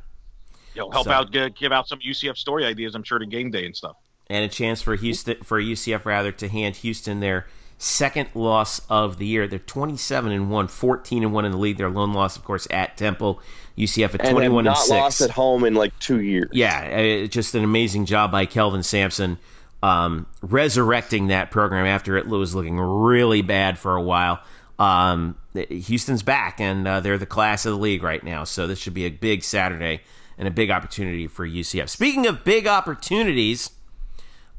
You 0.78 0.84
know, 0.84 0.90
help 0.90 1.04
So- 1.06 1.12
out, 1.12 1.30
give, 1.32 1.54
give 1.54 1.72
out 1.72 1.88
some 1.88 1.98
UCF 2.00 2.36
story 2.36 2.64
ideas. 2.64 2.94
I'm 2.94 3.02
sure 3.02 3.18
to 3.18 3.26
game 3.26 3.50
day 3.50 3.66
and 3.66 3.76
stuff. 3.76 3.96
and 4.30 4.44
a 4.44 4.48
chance 4.48 4.80
for 4.82 4.94
Houston 4.94 5.36
for 5.42 5.58
UCF 5.60 6.04
rather 6.04 6.30
to 6.32 6.48
hand 6.48 6.76
Houston 6.76 7.20
their 7.20 7.46
second 7.78 8.28
loss 8.34 8.80
of 8.90 9.16
the 9.18 9.26
year. 9.26 9.46
They're 9.48 9.58
27 9.58 10.30
and 10.32 10.50
1, 10.50 10.68
14 10.68 11.22
and 11.22 11.32
1 11.32 11.44
in 11.46 11.52
the 11.52 11.58
league. 11.58 11.78
Their 11.78 11.88
lone 11.90 12.12
loss 12.12 12.36
of 12.36 12.44
course 12.44 12.66
at 12.70 12.96
Temple. 12.96 13.40
UCF 13.76 14.14
at 14.14 14.20
And 14.20 14.30
21 14.30 14.42
have 14.42 14.56
and 14.58 14.64
not 14.66 14.78
6. 14.78 14.90
lost 14.90 15.20
at 15.22 15.30
home 15.30 15.64
in 15.64 15.74
like 15.74 15.98
two 15.98 16.20
years. 16.20 16.50
Yeah, 16.52 17.22
uh, 17.24 17.26
just 17.28 17.54
an 17.54 17.64
amazing 17.64 18.04
job 18.06 18.30
by 18.32 18.44
Kelvin 18.46 18.82
Sampson 18.82 19.38
um, 19.82 20.26
resurrecting 20.42 21.28
that 21.28 21.50
program 21.52 21.86
after 21.86 22.16
it 22.16 22.26
was 22.26 22.54
looking 22.54 22.78
really 22.78 23.42
bad 23.42 23.78
for 23.78 23.94
a 23.94 24.02
while. 24.02 24.40
Um, 24.78 25.36
Houston's 25.54 26.22
back, 26.22 26.60
and 26.60 26.86
uh, 26.86 27.00
they're 27.00 27.16
the 27.18 27.26
class 27.26 27.64
of 27.66 27.72
the 27.72 27.78
league 27.78 28.02
right 28.02 28.22
now. 28.22 28.44
So 28.44 28.66
this 28.66 28.78
should 28.78 28.94
be 28.94 29.06
a 29.06 29.10
big 29.10 29.42
Saturday 29.44 30.00
and 30.38 30.46
a 30.46 30.51
big 30.51 30.70
opportunity 30.70 31.27
for 31.27 31.46
UCF. 31.46 31.88
Speaking 31.88 32.27
of 32.27 32.44
big 32.44 32.66
opportunities 32.66 33.72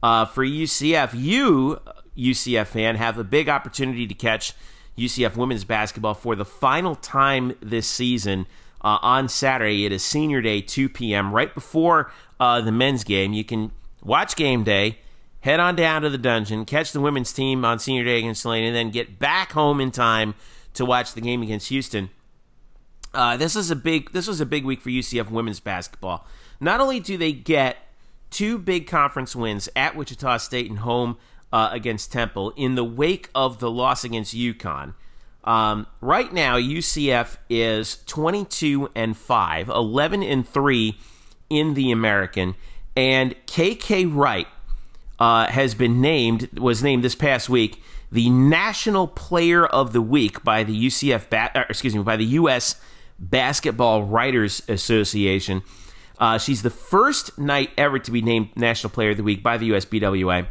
uh, 0.03 0.25
for 0.25 0.45
UCF, 0.45 1.11
you, 1.13 1.79
UCF 2.17 2.67
fan, 2.67 2.97
have 2.97 3.17
a 3.17 3.23
big 3.23 3.47
opportunity 3.47 4.05
to 4.05 4.13
catch 4.13 4.53
UCF 4.97 5.37
women's 5.37 5.63
basketball 5.63 6.13
for 6.13 6.35
the 6.35 6.45
final 6.45 6.95
time 6.95 7.55
this 7.61 7.87
season 7.87 8.45
uh, 8.81 8.99
on 9.01 9.29
Saturday. 9.29 9.85
It 9.85 9.93
is 9.93 10.03
Senior 10.03 10.41
Day, 10.41 10.61
2 10.61 10.89
p.m., 10.89 11.33
right 11.33 11.53
before 11.53 12.11
uh, 12.39 12.59
the 12.61 12.71
men's 12.71 13.05
game. 13.05 13.31
You 13.31 13.45
can 13.45 13.71
watch 14.03 14.35
game 14.35 14.63
day, 14.63 14.99
head 15.39 15.61
on 15.61 15.77
down 15.77 16.01
to 16.01 16.09
the 16.09 16.17
dungeon, 16.17 16.65
catch 16.65 16.91
the 16.91 16.99
women's 16.99 17.31
team 17.31 17.63
on 17.63 17.79
Senior 17.79 18.03
Day 18.03 18.19
against 18.19 18.41
Tulane, 18.41 18.65
and 18.65 18.75
then 18.75 18.91
get 18.91 19.17
back 19.17 19.53
home 19.53 19.79
in 19.79 19.91
time 19.91 20.35
to 20.73 20.85
watch 20.85 21.13
the 21.13 21.21
game 21.21 21.41
against 21.41 21.69
Houston. 21.69 22.09
Uh, 23.13 23.37
this 23.37 23.55
is 23.55 23.71
a 23.71 23.75
big. 23.75 24.11
This 24.11 24.27
was 24.27 24.39
a 24.39 24.45
big 24.45 24.65
week 24.65 24.81
for 24.81 24.89
UCF 24.89 25.29
women's 25.29 25.59
basketball. 25.59 26.25
Not 26.59 26.79
only 26.79 26.99
do 26.99 27.17
they 27.17 27.31
get 27.31 27.77
two 28.29 28.57
big 28.57 28.87
conference 28.87 29.35
wins 29.35 29.69
at 29.75 29.95
Wichita 29.95 30.37
State 30.37 30.69
and 30.69 30.79
home 30.79 31.17
uh, 31.51 31.69
against 31.71 32.11
Temple 32.11 32.51
in 32.55 32.75
the 32.75 32.83
wake 32.83 33.29
of 33.33 33.59
the 33.59 33.71
loss 33.71 34.03
against 34.03 34.35
UConn. 34.35 34.93
Um, 35.43 35.87
right 36.01 36.31
now, 36.31 36.57
UCF 36.57 37.37
is 37.49 38.03
22 38.05 38.89
and 38.93 39.17
5, 39.17 39.69
11 39.69 40.21
and 40.21 40.47
3 40.47 40.99
in 41.49 41.73
the 41.73 41.91
American, 41.91 42.55
and 42.95 43.35
KK 43.47 44.13
Wright 44.13 44.47
uh, 45.17 45.47
has 45.47 45.73
been 45.73 46.01
named 46.01 46.49
was 46.59 46.83
named 46.83 47.03
this 47.03 47.15
past 47.15 47.49
week 47.49 47.81
the 48.11 48.29
National 48.29 49.07
Player 49.07 49.65
of 49.65 49.93
the 49.93 50.01
Week 50.01 50.43
by 50.43 50.63
the 50.63 50.87
UCF 50.87 51.29
ba- 51.29 51.51
uh, 51.55 51.65
excuse 51.69 51.95
me 51.95 52.03
by 52.03 52.15
the 52.15 52.25
U.S. 52.25 52.79
Basketball 53.19 54.03
Writers 54.03 54.61
Association. 54.67 55.61
Uh, 56.17 56.37
she's 56.37 56.61
the 56.61 56.69
first 56.69 57.37
night 57.37 57.71
ever 57.77 57.99
to 57.99 58.11
be 58.11 58.21
named 58.21 58.49
National 58.55 58.89
Player 58.89 59.11
of 59.11 59.17
the 59.17 59.23
Week 59.23 59.41
by 59.41 59.57
the 59.57 59.69
USBWA. 59.69 60.47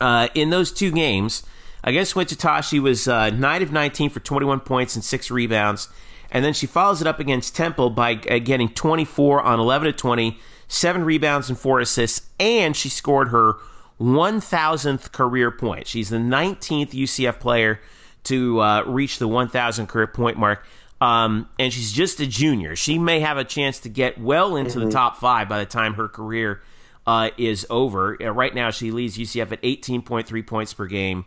Uh, 0.00 0.28
in 0.34 0.50
those 0.50 0.72
two 0.72 0.90
games 0.90 1.42
against 1.82 2.14
Wichita, 2.14 2.60
she 2.60 2.78
was 2.78 3.08
uh, 3.08 3.30
9 3.30 3.62
of 3.62 3.72
19 3.72 4.10
for 4.10 4.20
21 4.20 4.60
points 4.60 4.94
and 4.94 5.04
6 5.04 5.30
rebounds. 5.30 5.88
And 6.30 6.44
then 6.44 6.52
she 6.52 6.66
follows 6.66 7.00
it 7.00 7.06
up 7.06 7.20
against 7.20 7.56
Temple 7.56 7.90
by 7.90 8.20
uh, 8.30 8.38
getting 8.38 8.68
24 8.68 9.40
on 9.42 9.58
11 9.58 9.88
of 9.88 9.96
20, 9.96 10.38
7 10.68 11.04
rebounds 11.04 11.48
and 11.48 11.58
4 11.58 11.80
assists, 11.80 12.28
and 12.38 12.76
she 12.76 12.90
scored 12.90 13.28
her 13.28 13.54
1,000th 13.98 15.10
career 15.12 15.50
point. 15.50 15.86
She's 15.86 16.10
the 16.10 16.18
19th 16.18 16.90
UCF 16.90 17.40
player 17.40 17.80
to 18.24 18.60
uh, 18.60 18.82
reach 18.84 19.18
the 19.18 19.26
1,000 19.26 19.86
career 19.86 20.06
point 20.06 20.36
mark. 20.36 20.66
Um, 21.00 21.48
and 21.58 21.72
she's 21.72 21.92
just 21.92 22.20
a 22.20 22.26
junior. 22.26 22.74
She 22.74 22.98
may 22.98 23.20
have 23.20 23.38
a 23.38 23.44
chance 23.44 23.80
to 23.80 23.88
get 23.88 24.20
well 24.20 24.56
into 24.56 24.78
mm-hmm. 24.78 24.88
the 24.88 24.92
top 24.92 25.16
five 25.16 25.48
by 25.48 25.58
the 25.58 25.66
time 25.66 25.94
her 25.94 26.08
career 26.08 26.60
uh, 27.06 27.30
is 27.38 27.66
over. 27.70 28.20
Uh, 28.22 28.30
right 28.30 28.54
now, 28.54 28.70
she 28.70 28.90
leads 28.90 29.16
UCF 29.16 29.52
at 29.52 29.62
18.3 29.62 30.46
points 30.46 30.74
per 30.74 30.86
game. 30.86 31.24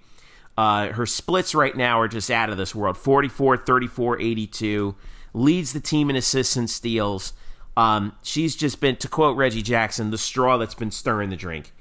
Uh, 0.58 0.90
her 0.90 1.06
splits 1.06 1.56
right 1.56 1.76
now 1.76 2.00
are 2.00 2.08
just 2.08 2.30
out 2.30 2.50
of 2.50 2.58
this 2.58 2.76
world 2.76 2.98
44, 2.98 3.58
34, 3.58 4.20
82. 4.20 4.96
Leads 5.34 5.74
the 5.74 5.80
team 5.80 6.10
in 6.10 6.16
assists 6.16 6.58
and 6.58 6.70
steals. 6.70 7.34
Um, 7.78 8.16
she's 8.22 8.56
just 8.56 8.82
been, 8.82 8.98
to 8.98 9.08
quote 9.08 9.38
Reggie 9.38 9.62
Jackson, 9.62 10.12
the 10.12 10.18
straw 10.18 10.58
that's 10.58 10.76
been 10.76 10.92
stirring 10.92 11.30
the 11.30 11.38
drink. 11.38 11.74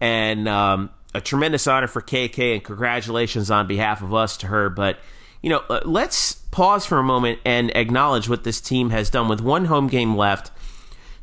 And 0.00 0.48
um, 0.48 0.90
a 1.14 1.20
tremendous 1.20 1.66
honor 1.66 1.86
for 1.86 2.02
KK, 2.02 2.54
and 2.54 2.64
congratulations 2.64 3.50
on 3.50 3.66
behalf 3.66 4.02
of 4.02 4.12
us 4.12 4.36
to 4.38 4.48
her. 4.48 4.68
But 4.68 4.98
you 5.42 5.50
know, 5.50 5.62
uh, 5.68 5.80
let's 5.84 6.34
pause 6.50 6.84
for 6.84 6.98
a 6.98 7.02
moment 7.02 7.38
and 7.44 7.74
acknowledge 7.76 8.28
what 8.28 8.44
this 8.44 8.60
team 8.60 8.90
has 8.90 9.10
done 9.10 9.28
with 9.28 9.40
one 9.40 9.66
home 9.66 9.86
game 9.86 10.16
left, 10.16 10.50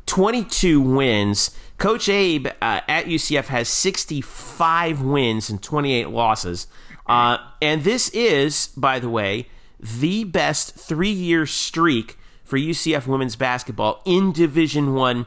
22 0.06 0.80
wins. 0.80 1.56
Coach 1.78 2.08
Abe 2.08 2.46
uh, 2.62 2.80
at 2.88 3.06
UCF 3.06 3.46
has 3.46 3.68
65 3.68 5.02
wins 5.02 5.50
and 5.50 5.62
28 5.62 6.08
losses. 6.08 6.66
Uh, 7.06 7.38
and 7.60 7.84
this 7.84 8.08
is, 8.10 8.68
by 8.76 8.98
the 8.98 9.10
way, 9.10 9.48
the 9.78 10.24
best 10.24 10.74
three 10.74 11.10
year 11.10 11.44
streak 11.44 12.16
for 12.44 12.58
UCF 12.58 13.06
women's 13.06 13.36
basketball 13.36 14.00
in 14.06 14.32
Division 14.32 14.94
One 14.94 15.26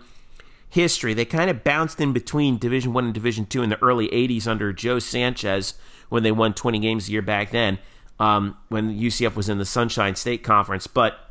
history. 0.69 1.13
They 1.13 1.25
kind 1.25 1.49
of 1.49 1.63
bounced 1.63 2.01
in 2.01 2.13
between 2.13 2.57
Division 2.57 2.93
One 2.93 3.05
and 3.05 3.13
Division 3.13 3.45
Two 3.45 3.61
in 3.61 3.69
the 3.69 3.81
early 3.83 4.07
80s 4.07 4.47
under 4.47 4.73
Joe 4.73 4.97
Sanchez 4.97 5.75
when 6.09 6.23
they 6.23 6.31
won 6.31 6.55
20 6.55 6.79
games 6.79 7.07
a 7.07 7.11
year 7.11 7.21
back 7.21 7.51
then 7.51 7.77
um, 8.19 8.57
when 8.69 8.97
UCF 8.97 9.35
was 9.35 9.49
in 9.49 9.57
the 9.57 9.65
Sunshine 9.65 10.15
State 10.15 10.43
Conference. 10.43 10.87
But 10.87 11.29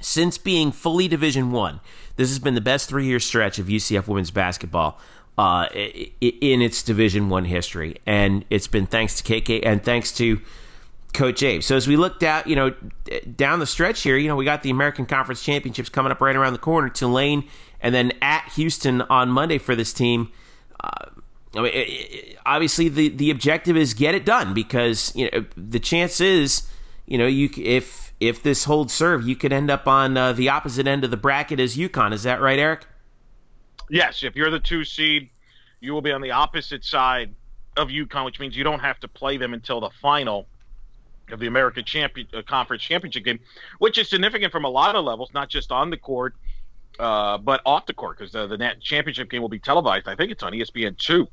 since 0.00 0.38
being 0.38 0.72
fully 0.72 1.08
Division 1.08 1.52
One, 1.52 1.80
this 2.16 2.28
has 2.28 2.38
been 2.38 2.54
the 2.54 2.60
best 2.60 2.88
three 2.88 3.06
year 3.06 3.20
stretch 3.20 3.58
of 3.58 3.66
UCF 3.66 4.06
women's 4.08 4.30
basketball 4.30 4.98
uh, 5.38 5.68
in 6.20 6.60
its 6.60 6.82
Division 6.82 7.28
One 7.28 7.44
history, 7.44 7.96
and 8.06 8.44
it's 8.50 8.66
been 8.66 8.86
thanks 8.86 9.20
to 9.20 9.22
KK 9.22 9.60
and 9.64 9.82
thanks 9.82 10.12
to 10.12 10.40
Coach 11.12 11.42
Abe. 11.42 11.62
So 11.62 11.76
as 11.76 11.86
we 11.86 11.96
looked 11.96 12.22
out, 12.22 12.46
you 12.46 12.56
know, 12.56 12.74
down 13.36 13.58
the 13.58 13.66
stretch 13.66 14.02
here, 14.02 14.16
you 14.16 14.28
know, 14.28 14.36
we 14.36 14.44
got 14.44 14.62
the 14.62 14.70
American 14.70 15.06
Conference 15.06 15.42
Championships 15.42 15.88
coming 15.88 16.10
up 16.10 16.20
right 16.20 16.36
around 16.36 16.52
the 16.52 16.58
corner. 16.58 16.88
Tulane, 16.88 17.48
and 17.80 17.94
then 17.94 18.12
at 18.20 18.50
Houston 18.56 19.02
on 19.02 19.28
Monday 19.28 19.58
for 19.58 19.74
this 19.76 19.92
team. 19.92 20.30
Uh, 20.82 21.10
I 21.54 21.60
mean, 21.60 21.72
it, 21.72 21.88
it, 21.88 22.38
obviously 22.46 22.88
the 22.88 23.08
the 23.08 23.30
objective 23.30 23.76
is 23.76 23.94
get 23.94 24.14
it 24.14 24.24
done 24.24 24.54
because 24.54 25.14
you 25.14 25.30
know 25.30 25.44
the 25.56 25.78
chance 25.78 26.20
is 26.20 26.68
you 27.06 27.18
know 27.18 27.26
you 27.26 27.50
if 27.56 28.12
if 28.20 28.42
this 28.42 28.64
holds 28.64 28.92
serve 28.92 29.26
you 29.26 29.36
could 29.36 29.52
end 29.52 29.70
up 29.70 29.86
on 29.86 30.16
uh, 30.16 30.32
the 30.32 30.48
opposite 30.48 30.86
end 30.86 31.04
of 31.04 31.10
the 31.10 31.16
bracket 31.16 31.60
as 31.60 31.76
UConn. 31.76 32.12
Is 32.12 32.22
that 32.22 32.40
right, 32.40 32.58
Eric? 32.58 32.86
Yes. 33.90 34.22
If 34.22 34.36
you're 34.36 34.50
the 34.50 34.60
two 34.60 34.84
seed, 34.84 35.28
you 35.80 35.92
will 35.92 36.02
be 36.02 36.12
on 36.12 36.22
the 36.22 36.30
opposite 36.30 36.84
side 36.84 37.34
of 37.76 37.88
UConn, 37.88 38.24
which 38.24 38.38
means 38.40 38.56
you 38.56 38.64
don't 38.64 38.80
have 38.80 38.98
to 39.00 39.08
play 39.08 39.36
them 39.36 39.52
until 39.52 39.80
the 39.80 39.90
final 40.00 40.46
of 41.30 41.40
the 41.40 41.46
American 41.46 41.84
Champion 41.84 42.26
uh, 42.34 42.42
Conference 42.42 42.82
Championship 42.82 43.24
game, 43.24 43.40
which 43.78 43.98
is 43.98 44.08
significant 44.08 44.52
from 44.52 44.64
a 44.64 44.68
lot 44.68 44.94
of 44.94 45.04
levels, 45.04 45.30
not 45.34 45.48
just 45.48 45.72
on 45.72 45.90
the 45.90 45.96
court, 45.96 46.34
uh, 46.98 47.38
but 47.38 47.60
off 47.64 47.86
the 47.86 47.94
court, 47.94 48.18
because 48.18 48.32
the, 48.32 48.46
the 48.46 48.58
net 48.58 48.80
championship 48.80 49.30
game 49.30 49.40
will 49.40 49.48
be 49.48 49.58
televised. 49.58 50.08
I 50.08 50.14
think 50.14 50.30
it's 50.30 50.42
on 50.42 50.52
ESPN 50.52 50.96
two. 50.98 51.28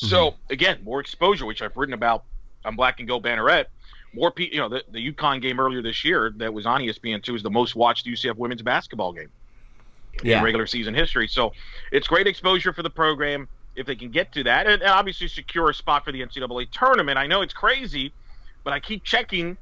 So 0.00 0.30
mm-hmm. 0.30 0.52
again, 0.52 0.78
more 0.82 1.00
exposure, 1.00 1.46
which 1.46 1.62
I've 1.62 1.76
written 1.76 1.94
about 1.94 2.24
on 2.64 2.76
Black 2.76 3.00
and 3.00 3.08
Gold 3.08 3.24
Banneret. 3.24 3.66
More 4.12 4.30
people, 4.30 4.54
you 4.54 4.60
know, 4.60 4.68
the, 4.68 4.82
the 4.90 5.12
UConn 5.12 5.40
game 5.40 5.60
earlier 5.60 5.82
this 5.82 6.04
year 6.04 6.32
that 6.36 6.52
was 6.52 6.66
on 6.66 6.80
ESPN 6.80 7.22
two 7.22 7.34
is 7.34 7.42
the 7.42 7.50
most 7.50 7.76
watched 7.76 8.06
UCF 8.06 8.36
women's 8.36 8.62
basketball 8.62 9.12
game 9.12 9.30
yeah. 10.22 10.38
in 10.38 10.44
regular 10.44 10.66
season 10.66 10.94
history. 10.94 11.28
So 11.28 11.52
it's 11.92 12.08
great 12.08 12.26
exposure 12.26 12.72
for 12.72 12.82
the 12.82 12.90
program 12.90 13.46
if 13.76 13.86
they 13.86 13.94
can 13.94 14.10
get 14.10 14.32
to 14.32 14.42
that, 14.44 14.66
and, 14.66 14.82
and 14.82 14.90
obviously 14.90 15.28
secure 15.28 15.70
a 15.70 15.74
spot 15.74 16.04
for 16.04 16.12
the 16.12 16.20
NCAA 16.20 16.70
tournament. 16.72 17.18
I 17.18 17.26
know 17.28 17.42
it's 17.42 17.54
crazy, 17.54 18.12
but 18.64 18.72
I 18.72 18.80
keep 18.80 19.04
checking 19.04 19.56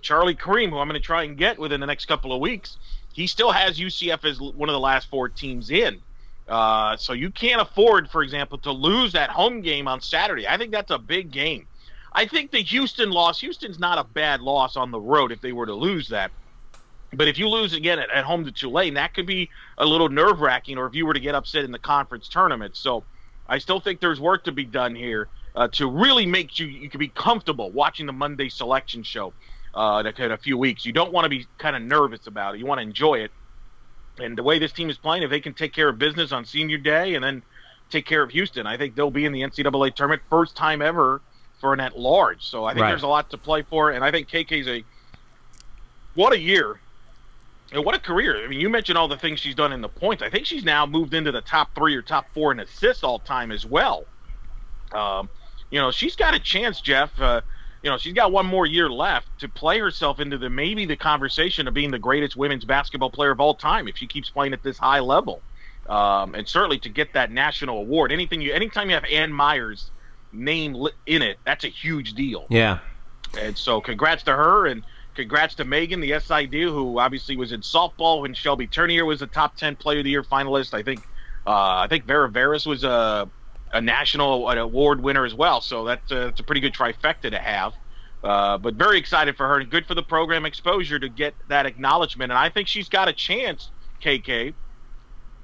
Charlie 0.00 0.34
Creme, 0.34 0.70
who 0.70 0.78
I'm 0.78 0.88
going 0.88 1.00
to 1.00 1.04
try 1.04 1.24
and 1.24 1.36
get 1.36 1.58
within 1.58 1.80
the 1.80 1.86
next 1.86 2.06
couple 2.06 2.32
of 2.32 2.40
weeks. 2.40 2.78
He 3.12 3.26
still 3.26 3.52
has 3.52 3.78
UCF 3.78 4.24
as 4.24 4.40
one 4.40 4.68
of 4.68 4.72
the 4.72 4.80
last 4.80 5.08
four 5.10 5.28
teams 5.28 5.70
in. 5.70 6.00
Uh, 6.48 6.96
so 6.96 7.12
you 7.12 7.30
can't 7.30 7.60
afford, 7.60 8.08
for 8.08 8.22
example, 8.22 8.58
to 8.58 8.72
lose 8.72 9.12
that 9.12 9.30
home 9.30 9.60
game 9.60 9.88
on 9.88 10.00
Saturday. 10.00 10.46
I 10.46 10.56
think 10.56 10.70
that's 10.70 10.90
a 10.90 10.98
big 10.98 11.30
game. 11.30 11.66
I 12.12 12.26
think 12.26 12.50
the 12.50 12.62
Houston 12.62 13.10
loss, 13.10 13.40
Houston's 13.40 13.78
not 13.78 13.98
a 13.98 14.04
bad 14.04 14.40
loss 14.40 14.76
on 14.76 14.90
the 14.90 15.00
road 15.00 15.32
if 15.32 15.40
they 15.40 15.52
were 15.52 15.66
to 15.66 15.74
lose 15.74 16.08
that. 16.08 16.30
But 17.12 17.28
if 17.28 17.38
you 17.38 17.48
lose 17.48 17.72
again 17.72 17.98
at, 17.98 18.10
at 18.10 18.24
home 18.24 18.44
to 18.44 18.52
Tulane, 18.52 18.94
that 18.94 19.14
could 19.14 19.26
be 19.26 19.50
a 19.78 19.84
little 19.84 20.08
nerve 20.08 20.40
wracking, 20.40 20.78
or 20.78 20.86
if 20.86 20.94
you 20.94 21.06
were 21.06 21.14
to 21.14 21.20
get 21.20 21.34
upset 21.34 21.64
in 21.64 21.72
the 21.72 21.78
conference 21.78 22.28
tournament. 22.28 22.76
So 22.76 23.04
I 23.48 23.58
still 23.58 23.80
think 23.80 24.00
there's 24.00 24.20
work 24.20 24.44
to 24.44 24.52
be 24.52 24.64
done 24.64 24.94
here 24.94 25.28
uh, 25.54 25.68
to 25.68 25.88
really 25.88 26.26
make 26.26 26.58
you 26.58 26.66
you 26.66 26.88
can 26.88 26.98
be 26.98 27.08
comfortable 27.08 27.70
watching 27.70 28.06
the 28.06 28.12
Monday 28.12 28.48
selection 28.48 29.02
show 29.02 29.32
uh, 29.74 30.02
in 30.18 30.32
a 30.32 30.36
few 30.36 30.58
weeks. 30.58 30.84
You 30.84 30.92
don't 30.92 31.12
want 31.12 31.24
to 31.24 31.28
be 31.28 31.46
kind 31.58 31.76
of 31.76 31.82
nervous 31.82 32.26
about 32.26 32.54
it. 32.54 32.58
You 32.58 32.66
want 32.66 32.78
to 32.78 32.82
enjoy 32.82 33.16
it 33.16 33.30
and 34.18 34.36
the 34.36 34.42
way 34.42 34.58
this 34.58 34.72
team 34.72 34.90
is 34.90 34.98
playing, 34.98 35.22
if 35.22 35.30
they 35.30 35.40
can 35.40 35.54
take 35.54 35.72
care 35.72 35.88
of 35.88 35.98
business 35.98 36.32
on 36.32 36.44
senior 36.44 36.78
day 36.78 37.14
and 37.14 37.24
then 37.24 37.42
take 37.90 38.06
care 38.06 38.22
of 38.22 38.30
Houston, 38.30 38.66
I 38.66 38.76
think 38.76 38.94
they'll 38.94 39.10
be 39.10 39.24
in 39.24 39.32
the 39.32 39.42
NCAA 39.42 39.94
tournament 39.94 40.22
first 40.28 40.56
time 40.56 40.82
ever 40.82 41.20
for 41.60 41.72
an 41.72 41.80
at 41.80 41.98
large. 41.98 42.44
So 42.44 42.64
I 42.64 42.72
think 42.72 42.82
right. 42.82 42.90
there's 42.90 43.02
a 43.02 43.08
lot 43.08 43.30
to 43.30 43.38
play 43.38 43.62
for, 43.62 43.90
and 43.90 44.04
I 44.04 44.10
think 44.10 44.28
KK's 44.28 44.68
a 44.68 44.84
what 46.14 46.32
a 46.32 46.38
year. 46.38 46.80
And 47.72 47.84
what 47.84 47.96
a 47.96 47.98
career! 47.98 48.44
I 48.44 48.46
mean, 48.46 48.60
you 48.60 48.68
mentioned 48.68 48.96
all 48.96 49.08
the 49.08 49.16
things 49.16 49.40
she's 49.40 49.56
done 49.56 49.72
in 49.72 49.80
the 49.80 49.88
points. 49.88 50.22
I 50.22 50.30
think 50.30 50.46
she's 50.46 50.62
now 50.62 50.86
moved 50.86 51.14
into 51.14 51.32
the 51.32 51.40
top 51.40 51.74
three 51.74 51.96
or 51.96 52.02
top 52.02 52.26
four 52.32 52.52
in 52.52 52.60
assists 52.60 53.02
all 53.02 53.18
time 53.18 53.50
as 53.50 53.66
well. 53.66 54.04
Um, 54.92 55.28
you 55.70 55.80
know, 55.80 55.90
she's 55.90 56.14
got 56.14 56.32
a 56.32 56.38
chance, 56.38 56.80
Jeff. 56.80 57.10
Uh, 57.20 57.40
you 57.86 57.92
know, 57.92 57.98
she's 57.98 58.14
got 58.14 58.32
one 58.32 58.46
more 58.46 58.66
year 58.66 58.90
left 58.90 59.28
to 59.38 59.48
play 59.48 59.78
herself 59.78 60.18
into 60.18 60.36
the 60.36 60.50
maybe 60.50 60.86
the 60.86 60.96
conversation 60.96 61.68
of 61.68 61.74
being 61.74 61.92
the 61.92 62.00
greatest 62.00 62.34
women's 62.34 62.64
basketball 62.64 63.10
player 63.10 63.30
of 63.30 63.38
all 63.38 63.54
time 63.54 63.86
if 63.86 63.96
she 63.96 64.08
keeps 64.08 64.28
playing 64.28 64.52
at 64.52 64.60
this 64.64 64.76
high 64.76 64.98
level. 64.98 65.40
Um, 65.88 66.34
and 66.34 66.48
certainly 66.48 66.80
to 66.80 66.88
get 66.88 67.12
that 67.12 67.30
national 67.30 67.78
award, 67.78 68.10
anything 68.10 68.40
you, 68.40 68.52
anytime 68.52 68.88
you 68.88 68.96
have 68.96 69.04
Ann 69.04 69.32
Meyers' 69.32 69.92
name 70.32 70.88
in 71.06 71.22
it, 71.22 71.38
that's 71.44 71.62
a 71.62 71.68
huge 71.68 72.14
deal. 72.14 72.48
Yeah. 72.50 72.80
And 73.38 73.56
so, 73.56 73.80
congrats 73.80 74.24
to 74.24 74.32
her, 74.32 74.66
and 74.66 74.82
congrats 75.14 75.54
to 75.56 75.64
Megan, 75.64 76.00
the 76.00 76.18
SID, 76.18 76.54
who 76.54 76.98
obviously 76.98 77.36
was 77.36 77.52
in 77.52 77.60
softball 77.60 78.22
when 78.22 78.34
Shelby 78.34 78.66
Turnier 78.66 79.04
was 79.04 79.22
a 79.22 79.28
top 79.28 79.54
ten 79.56 79.76
player 79.76 79.98
of 79.98 80.04
the 80.04 80.10
year 80.10 80.24
finalist. 80.24 80.74
I 80.74 80.82
think 80.82 81.02
uh, 81.46 81.78
I 81.78 81.86
think 81.88 82.04
Vera 82.04 82.28
Veras 82.28 82.66
was 82.66 82.82
a 82.82 83.28
a 83.72 83.80
national 83.80 84.48
award 84.48 85.02
winner 85.02 85.24
as 85.24 85.34
well. 85.34 85.60
So 85.60 85.84
that's 85.84 86.10
a, 86.10 86.14
that's 86.14 86.40
a 86.40 86.44
pretty 86.44 86.60
good 86.60 86.74
trifecta 86.74 87.30
to 87.30 87.38
have. 87.38 87.74
Uh, 88.24 88.58
but 88.58 88.74
very 88.74 88.98
excited 88.98 89.36
for 89.36 89.46
her 89.46 89.58
and 89.58 89.70
good 89.70 89.86
for 89.86 89.94
the 89.94 90.02
program 90.02 90.46
exposure 90.46 90.98
to 90.98 91.08
get 91.08 91.34
that 91.48 91.66
acknowledgement. 91.66 92.32
And 92.32 92.38
I 92.38 92.48
think 92.48 92.66
she's 92.66 92.88
got 92.88 93.08
a 93.08 93.12
chance, 93.12 93.70
KK, 94.02 94.54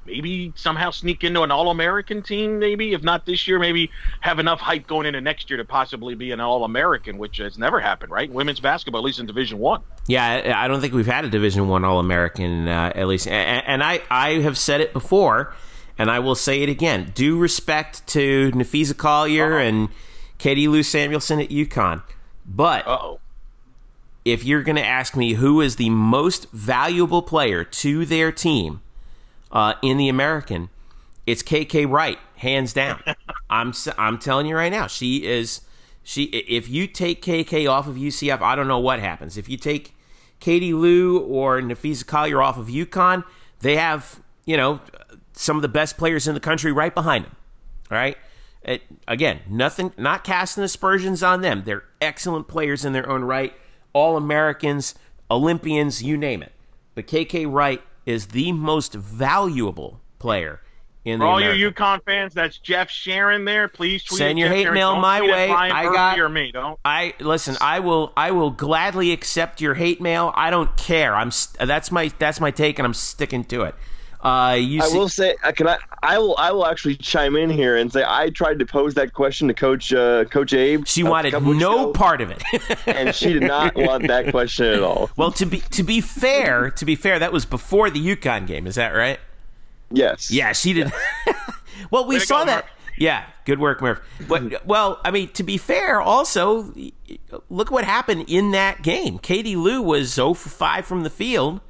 maybe 0.04 0.52
somehow 0.56 0.90
sneak 0.90 1.22
into 1.22 1.42
an 1.42 1.50
All-American 1.50 2.22
team. 2.22 2.58
Maybe 2.58 2.92
if 2.92 3.02
not 3.02 3.24
this 3.26 3.46
year, 3.46 3.58
maybe 3.58 3.90
have 4.20 4.38
enough 4.38 4.60
hype 4.60 4.86
going 4.86 5.06
into 5.06 5.20
next 5.20 5.50
year 5.50 5.58
to 5.58 5.64
possibly 5.64 6.14
be 6.14 6.32
an 6.32 6.40
All-American, 6.40 7.18
which 7.18 7.36
has 7.38 7.58
never 7.58 7.78
happened, 7.78 8.10
right? 8.10 8.30
Women's 8.30 8.60
basketball, 8.60 9.00
at 9.00 9.04
least 9.04 9.20
in 9.20 9.26
Division 9.26 9.58
One. 9.58 9.82
Yeah, 10.06 10.54
I 10.56 10.66
don't 10.66 10.80
think 10.80 10.94
we've 10.94 11.06
had 11.06 11.24
a 11.24 11.30
Division 11.30 11.68
One 11.68 11.84
All-American 11.84 12.68
uh, 12.68 12.92
at 12.94 13.06
least, 13.06 13.28
and, 13.28 13.64
and 13.66 13.82
I 13.82 14.02
I 14.10 14.40
have 14.40 14.58
said 14.58 14.80
it 14.80 14.92
before, 14.92 15.54
and 16.02 16.10
I 16.10 16.18
will 16.18 16.34
say 16.34 16.64
it 16.64 16.68
again. 16.68 17.12
Due 17.14 17.38
respect 17.38 18.04
to 18.08 18.50
Napheesa 18.50 18.96
Collier 18.96 19.54
uh-huh. 19.54 19.68
and 19.68 19.88
Katie 20.36 20.66
Lou 20.66 20.82
Samuelson 20.82 21.40
at 21.40 21.48
UConn, 21.48 22.02
but. 22.44 22.86
Uh-oh. 22.86 23.20
If 24.24 24.44
you're 24.44 24.62
going 24.62 24.76
to 24.76 24.84
ask 24.84 25.16
me 25.16 25.32
who 25.32 25.60
is 25.60 25.76
the 25.76 25.90
most 25.90 26.48
valuable 26.52 27.22
player 27.22 27.64
to 27.64 28.06
their 28.06 28.30
team, 28.30 28.80
uh, 29.50 29.74
in 29.82 29.96
the 29.96 30.08
American, 30.08 30.70
it's 31.26 31.42
KK 31.42 31.90
Wright, 31.90 32.20
hands 32.36 32.72
down. 32.72 33.02
I'm 33.50 33.72
I'm 33.98 34.18
telling 34.18 34.46
you 34.46 34.54
right 34.54 34.70
now, 34.70 34.86
she 34.86 35.26
is 35.26 35.62
she. 36.04 36.26
If 36.26 36.68
you 36.68 36.86
take 36.86 37.20
KK 37.20 37.68
off 37.68 37.88
of 37.88 37.96
UCF, 37.96 38.40
I 38.40 38.54
don't 38.54 38.68
know 38.68 38.78
what 38.78 39.00
happens. 39.00 39.36
If 39.36 39.48
you 39.48 39.56
take 39.56 39.92
Katie 40.38 40.72
Lou 40.72 41.18
or 41.18 41.60
Napheesa 41.60 42.06
Collier 42.06 42.40
off 42.40 42.58
of 42.58 42.68
UConn, 42.68 43.24
they 43.58 43.74
have 43.74 44.20
you 44.44 44.56
know 44.56 44.80
some 45.32 45.56
of 45.56 45.62
the 45.62 45.68
best 45.68 45.96
players 45.96 46.26
in 46.28 46.34
the 46.34 46.40
country 46.40 46.72
right 46.72 46.94
behind 46.94 47.24
them. 47.24 47.36
All 47.90 47.96
right. 47.98 48.16
It, 48.62 48.82
again, 49.08 49.40
nothing, 49.48 49.92
not 49.96 50.22
casting 50.24 50.62
aspersions 50.62 51.22
on 51.22 51.40
them. 51.40 51.62
They're 51.66 51.84
excellent 52.00 52.46
players 52.48 52.84
in 52.84 52.92
their 52.92 53.08
own 53.08 53.24
right, 53.24 53.52
all 53.92 54.16
Americans, 54.16 54.94
Olympians, 55.30 56.02
you 56.02 56.16
name 56.16 56.42
it. 56.42 56.52
But 56.94 57.06
KK 57.06 57.50
Wright 57.52 57.82
is 58.06 58.28
the 58.28 58.52
most 58.52 58.94
valuable 58.94 60.00
player 60.18 60.60
in 61.04 61.18
For 61.18 61.24
the 61.24 61.28
all 61.28 61.36
American. 61.38 61.60
you 61.60 61.70
UConn 61.72 62.04
fans, 62.04 62.34
that's 62.34 62.58
Jeff 62.58 62.88
Sharon 62.88 63.44
there. 63.44 63.66
Please 63.66 64.04
tweet 64.04 64.18
Send 64.18 64.38
your 64.38 64.48
Jeff 64.48 64.56
hate 64.56 64.62
Sharon. 64.62 64.74
mail 64.74 64.92
Don't 64.92 65.00
my 65.00 65.20
way. 65.22 65.50
I 65.50 65.82
got- 65.84 66.18
or 66.20 66.28
me. 66.28 66.52
Don't. 66.52 66.78
I 66.84 67.14
listen. 67.18 67.56
I 67.60 67.80
will. 67.80 68.12
I 68.16 68.30
will 68.30 68.50
gladly 68.52 69.10
accept 69.10 69.60
your 69.60 69.74
hate 69.74 70.00
mail. 70.00 70.32
I 70.36 70.50
don't 70.50 70.76
care. 70.76 71.16
I'm. 71.16 71.32
st- 71.32 71.66
That's 71.66 71.90
my. 71.90 72.12
That's 72.20 72.38
my 72.40 72.52
take, 72.52 72.78
and 72.78 72.86
I'm 72.86 72.94
sticking 72.94 73.42
to 73.46 73.62
it. 73.62 73.74
Uh, 74.22 74.56
you 74.58 74.80
I 74.80 74.86
see, 74.86 74.98
will 74.98 75.08
say, 75.08 75.34
uh, 75.42 75.50
can 75.50 75.66
I? 75.66 75.78
I 76.00 76.18
will. 76.18 76.36
I 76.38 76.52
will 76.52 76.64
actually 76.64 76.94
chime 76.94 77.34
in 77.34 77.50
here 77.50 77.76
and 77.76 77.92
say 77.92 78.04
I 78.06 78.30
tried 78.30 78.60
to 78.60 78.66
pose 78.66 78.94
that 78.94 79.12
question 79.14 79.48
to 79.48 79.54
Coach 79.54 79.92
uh, 79.92 80.24
Coach 80.26 80.52
Abe. 80.52 80.86
she 80.86 81.00
a 81.00 81.10
wanted 81.10 81.32
couple 81.32 81.48
weeks 81.50 81.60
no 81.60 81.90
ago, 81.90 81.92
part 81.92 82.20
of 82.20 82.30
it. 82.30 82.42
and 82.86 83.12
she 83.14 83.32
did 83.32 83.42
not 83.42 83.74
want 83.76 84.06
that 84.06 84.30
question 84.30 84.66
at 84.66 84.82
all. 84.82 85.10
well, 85.16 85.32
to 85.32 85.44
be 85.44 85.58
to 85.70 85.82
be 85.82 86.00
fair, 86.00 86.70
to 86.70 86.84
be 86.84 86.94
fair, 86.94 87.18
that 87.18 87.32
was 87.32 87.44
before 87.44 87.90
the 87.90 87.98
UConn 87.98 88.46
game. 88.46 88.68
Is 88.68 88.76
that 88.76 88.90
right? 88.90 89.18
Yes. 89.90 90.30
Yeah, 90.30 90.52
she 90.52 90.72
did. 90.72 90.92
well, 91.90 92.06
we 92.06 92.16
Way 92.16 92.20
saw 92.20 92.40
go, 92.40 92.46
that. 92.46 92.64
Murph. 92.64 92.70
Yeah, 92.98 93.24
good 93.44 93.58
work, 93.58 93.82
Murph. 93.82 94.00
But 94.28 94.64
well, 94.64 95.00
I 95.04 95.10
mean, 95.10 95.28
to 95.30 95.42
be 95.42 95.56
fair, 95.56 96.00
also 96.00 96.72
look 97.50 97.70
what 97.72 97.84
happened 97.84 98.26
in 98.28 98.52
that 98.52 98.82
game. 98.82 99.18
Katie 99.18 99.56
Lou 99.56 99.82
was 99.82 100.14
0 100.14 100.34
for 100.34 100.48
5 100.48 100.84
from 100.86 101.02
the 101.02 101.10
field, 101.10 101.60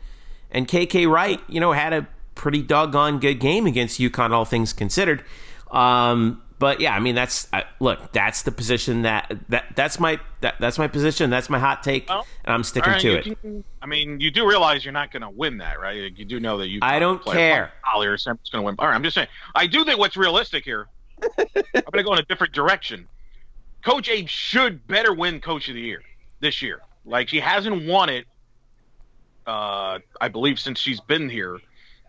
and 0.51 0.69
KK 0.69 1.09
Wright, 1.11 1.41
you 1.49 1.61
know, 1.61 1.73
had 1.73 1.93
a 1.95 2.07
pretty 2.43 2.61
doggone 2.61 3.21
good 3.21 3.39
game 3.39 3.67
against 3.67 4.01
UConn, 4.01 4.33
all 4.33 4.45
things 4.45 4.73
considered. 4.73 5.25
Um, 5.71 6.43
but 6.59 6.81
yeah, 6.81 6.95
I 6.95 6.99
mean, 7.01 7.15
that's 7.15 7.49
uh, 7.53 7.63
look, 7.81 8.13
that's 8.13 8.43
the 8.43 8.51
position 8.53 9.03
that 9.03 9.33
that 9.49 9.75
that's 9.75 9.99
my 9.99 10.19
that, 10.43 10.57
that's 10.61 10.77
my 10.79 10.89
position. 10.89 11.31
That's 11.31 11.49
my 11.49 11.59
hot 11.59 11.83
take, 11.83 12.09
Well, 12.09 12.27
and 12.45 12.53
I'm 12.53 12.65
sticking 12.65 12.93
right, 12.93 13.01
to 13.01 13.15
it. 13.19 13.41
can- 13.41 13.65
I 13.81 13.87
mean, 13.87 14.21
you 14.21 14.31
do 14.31 14.47
realize 14.47 14.85
you're 14.85 14.93
not 14.93 15.11
going 15.13 15.23
to 15.23 15.31
win 15.31 15.59
that, 15.59 15.81
right? 15.81 16.13
You 16.17 16.25
do 16.25 16.39
know 16.41 16.59
that 16.59 16.69
you. 16.69 16.81
I 16.83 16.99
don't 16.99 17.25
care. 17.25 17.73
Collier 17.85 18.15
is 18.15 18.25
going 18.25 18.39
to 18.53 18.63
win. 18.63 18.75
All 18.79 18.87
right, 18.89 18.95
I'm 18.95 19.03
just 19.03 19.15
saying. 19.15 19.29
I 19.55 19.67
do 19.67 19.85
think 19.85 19.99
what's 19.99 20.17
realistic 20.17 20.65
here. 20.65 20.89
I'm 21.39 21.47
going 21.75 21.99
to 21.99 22.03
go 22.03 22.13
in 22.13 22.19
a 22.19 22.25
different 22.25 22.53
direction. 22.53 23.09
Coach 23.85 24.09
Abe 24.09 24.29
should 24.29 24.87
better 24.87 25.15
win 25.15 25.41
Coach 25.41 25.69
of 25.69 25.75
the 25.75 25.81
Year 25.81 26.03
this 26.41 26.61
year. 26.63 26.81
Like 27.05 27.29
she 27.29 27.41
hasn't 27.41 27.87
won 27.87 28.09
it, 28.09 28.27
uh, 29.47 29.99
I 30.21 30.29
believe, 30.29 30.61
since 30.61 30.79
she's 30.79 31.01
been 31.01 31.29
here. 31.29 31.59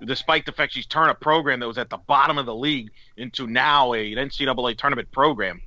Despite 0.03 0.45
the 0.45 0.51
fact 0.51 0.73
she's 0.73 0.85
turned 0.85 1.11
a 1.11 1.15
program 1.15 1.59
that 1.61 1.67
was 1.67 1.77
at 1.77 1.89
the 1.89 1.97
bottom 1.97 2.37
of 2.37 2.45
the 2.45 2.55
league 2.55 2.91
into 3.17 3.47
now 3.47 3.93
a, 3.93 4.13
an 4.13 4.29
NCAA 4.29 4.77
tournament 4.77 5.11
program, 5.11 5.61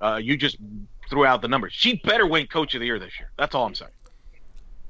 uh, 0.00 0.20
you 0.22 0.36
just 0.36 0.56
threw 1.08 1.24
out 1.24 1.40
the 1.42 1.48
numbers. 1.48 1.72
She 1.74 1.96
better 2.04 2.26
win 2.26 2.46
Coach 2.46 2.74
of 2.74 2.80
the 2.80 2.86
Year 2.86 2.98
this 2.98 3.18
year. 3.18 3.30
That's 3.38 3.54
all 3.54 3.66
I'm 3.66 3.74
saying. 3.74 3.90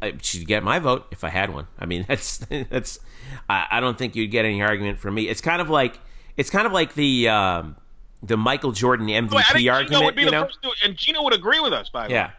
I- 0.03 0.15
she'd 0.23 0.47
get 0.47 0.63
my 0.63 0.79
vote 0.79 1.07
if 1.11 1.25
I 1.25 1.29
had 1.29 1.53
one. 1.53 1.67
I 1.79 1.87
mean, 1.87 2.05
that's 2.09 2.39
that's. 2.39 3.01
I, 3.49 3.67
I 3.73 3.81
don't 3.81 3.99
think 3.99 4.17
you'd 4.17 4.31
get 4.31 4.45
any 4.45 4.63
argument 4.63 4.99
from 4.99 5.15
me. 5.15 5.29
It's 5.29 5.41
kind 5.41 5.61
of 5.61 5.69
like 5.71 5.99
it's 6.37 6.51
kind 6.51 6.67
of 6.67 6.73
like 6.73 6.95
the 6.95 7.29
um, 7.29 7.77
the 8.23 8.37
Michael 8.37 8.73
Jordan 8.73 9.07
MVP 9.09 9.33
Wait, 9.33 9.51
I 9.51 9.53
think 9.53 9.71
argument. 9.71 10.05
would 10.05 10.15
be 10.17 10.23
you 10.23 10.31
the 10.31 10.33
know, 10.33 10.49
and 10.85 10.97
Gino 10.97 11.23
would 11.23 11.35
agree 11.35 11.61
with 11.61 11.73
us. 11.73 11.89
By 11.91 12.09
the 12.09 12.15
way, 12.15 12.19
yeah, 12.19 12.31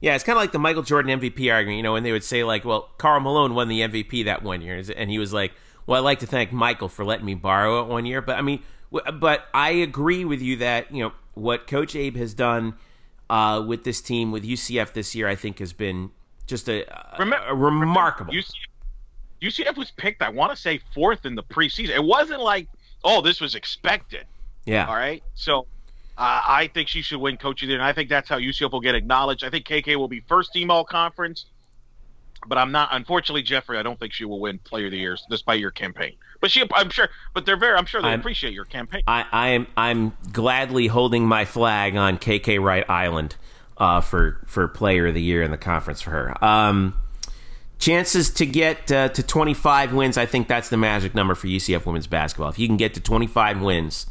yeah. 0.00 0.14
It's 0.14 0.24
kind 0.24 0.36
of 0.36 0.42
like 0.42 0.52
the 0.52 0.58
Michael 0.58 0.82
Jordan 0.82 1.20
MVP 1.20 1.52
argument. 1.52 1.76
You 1.76 1.82
know, 1.82 1.92
when 1.92 2.02
they 2.02 2.12
would 2.12 2.24
say 2.24 2.44
like, 2.44 2.64
"Well, 2.64 2.90
Karl 2.98 3.20
Malone 3.20 3.54
won 3.54 3.68
the 3.68 3.80
MVP 3.80 4.24
that 4.24 4.42
one 4.42 4.62
year," 4.62 4.82
and 4.96 5.10
he 5.10 5.18
was 5.18 5.32
like, 5.32 5.52
"Well, 5.86 5.98
I'd 6.00 6.04
like 6.04 6.18
to 6.20 6.26
thank 6.26 6.52
Michael 6.52 6.88
for 6.88 7.04
letting 7.04 7.26
me 7.26 7.34
borrow 7.34 7.80
it 7.82 7.86
one 7.88 8.06
year." 8.06 8.20
But 8.20 8.36
I 8.38 8.42
mean, 8.42 8.62
w- 8.92 9.18
but 9.18 9.46
I 9.54 9.70
agree 9.70 10.24
with 10.24 10.42
you 10.42 10.56
that 10.56 10.92
you 10.94 11.02
know 11.04 11.12
what 11.34 11.66
Coach 11.66 11.94
Abe 11.96 12.16
has 12.16 12.34
done 12.34 12.74
uh, 13.30 13.64
with 13.66 13.84
this 13.84 14.00
team 14.00 14.32
with 14.32 14.44
UCF 14.44 14.92
this 14.92 15.14
year. 15.14 15.28
I 15.28 15.34
think 15.34 15.58
has 15.58 15.72
been 15.72 16.10
just 16.46 16.68
a, 16.68 16.84
a- 17.14 17.16
Remember- 17.18 17.46
a 17.46 17.54
remarkable. 17.54 18.32
UCF, 18.32 18.52
UCF 19.42 19.76
was 19.76 19.90
picked, 19.90 20.22
I 20.22 20.28
want 20.30 20.50
to 20.52 20.56
say, 20.56 20.80
fourth 20.94 21.26
in 21.26 21.34
the 21.34 21.42
preseason. 21.42 21.90
It 21.90 22.02
wasn't 22.04 22.40
like, 22.40 22.68
oh, 23.04 23.20
this 23.20 23.40
was 23.40 23.54
expected. 23.54 24.24
yeah. 24.64 24.86
All 24.86 24.94
right. 24.94 25.22
So 25.34 25.66
uh, 26.18 26.40
I 26.46 26.70
think 26.72 26.88
she 26.88 27.02
should 27.02 27.20
win 27.20 27.36
Coach 27.36 27.62
of 27.62 27.66
the 27.66 27.72
Year, 27.72 27.80
and 27.80 27.86
I 27.86 27.92
think 27.92 28.08
that's 28.08 28.28
how 28.28 28.38
UCF 28.38 28.72
will 28.72 28.80
get 28.80 28.94
acknowledged. 28.94 29.44
I 29.44 29.50
think 29.50 29.66
KK 29.66 29.96
will 29.96 30.08
be 30.08 30.20
first 30.20 30.52
team 30.54 30.70
all 30.70 30.84
conference, 30.84 31.46
but 32.48 32.58
I'm 32.58 32.72
not. 32.72 32.88
Unfortunately, 32.92 33.42
Jeffrey, 33.42 33.78
I 33.78 33.82
don't 33.82 33.98
think 33.98 34.12
she 34.12 34.24
will 34.24 34.40
win 34.40 34.58
Player 34.58 34.86
of 34.86 34.92
the 34.92 34.98
Year 34.98 35.16
despite 35.30 35.60
your 35.60 35.70
campaign. 35.70 36.14
But 36.40 36.50
she, 36.50 36.62
I'm 36.74 36.90
sure, 36.90 37.08
but 37.34 37.46
they're 37.46 37.56
very, 37.56 37.76
I'm 37.76 37.86
sure 37.86 38.02
they 38.02 38.08
I'm- 38.08 38.20
appreciate 38.20 38.52
your 38.52 38.66
campaign. 38.66 39.02
I, 39.06 39.24
I 39.32 39.48
am 39.48 39.66
I'm 39.76 40.12
gladly 40.32 40.86
holding 40.88 41.26
my 41.26 41.44
flag 41.44 41.96
on 41.96 42.18
KK 42.18 42.60
Wright 42.62 42.88
Island 42.88 43.36
uh, 43.78 44.00
for 44.00 44.40
for 44.46 44.68
Player 44.68 45.06
of 45.08 45.14
the 45.14 45.22
Year 45.22 45.42
in 45.42 45.50
the 45.50 45.56
conference 45.58 46.00
for 46.02 46.10
her. 46.10 46.44
Um, 46.44 46.94
chances 47.78 48.30
to 48.30 48.46
get 48.46 48.90
uh, 48.90 49.08
to 49.10 49.22
25 49.22 49.92
wins, 49.92 50.16
I 50.16 50.26
think 50.26 50.48
that's 50.48 50.68
the 50.68 50.76
magic 50.76 51.14
number 51.14 51.34
for 51.34 51.46
UCF 51.46 51.84
women's 51.86 52.06
basketball. 52.06 52.48
If 52.48 52.58
you 52.58 52.66
can 52.66 52.76
get 52.76 52.94
to 52.94 53.00
25 53.00 53.60
wins, 53.60 54.06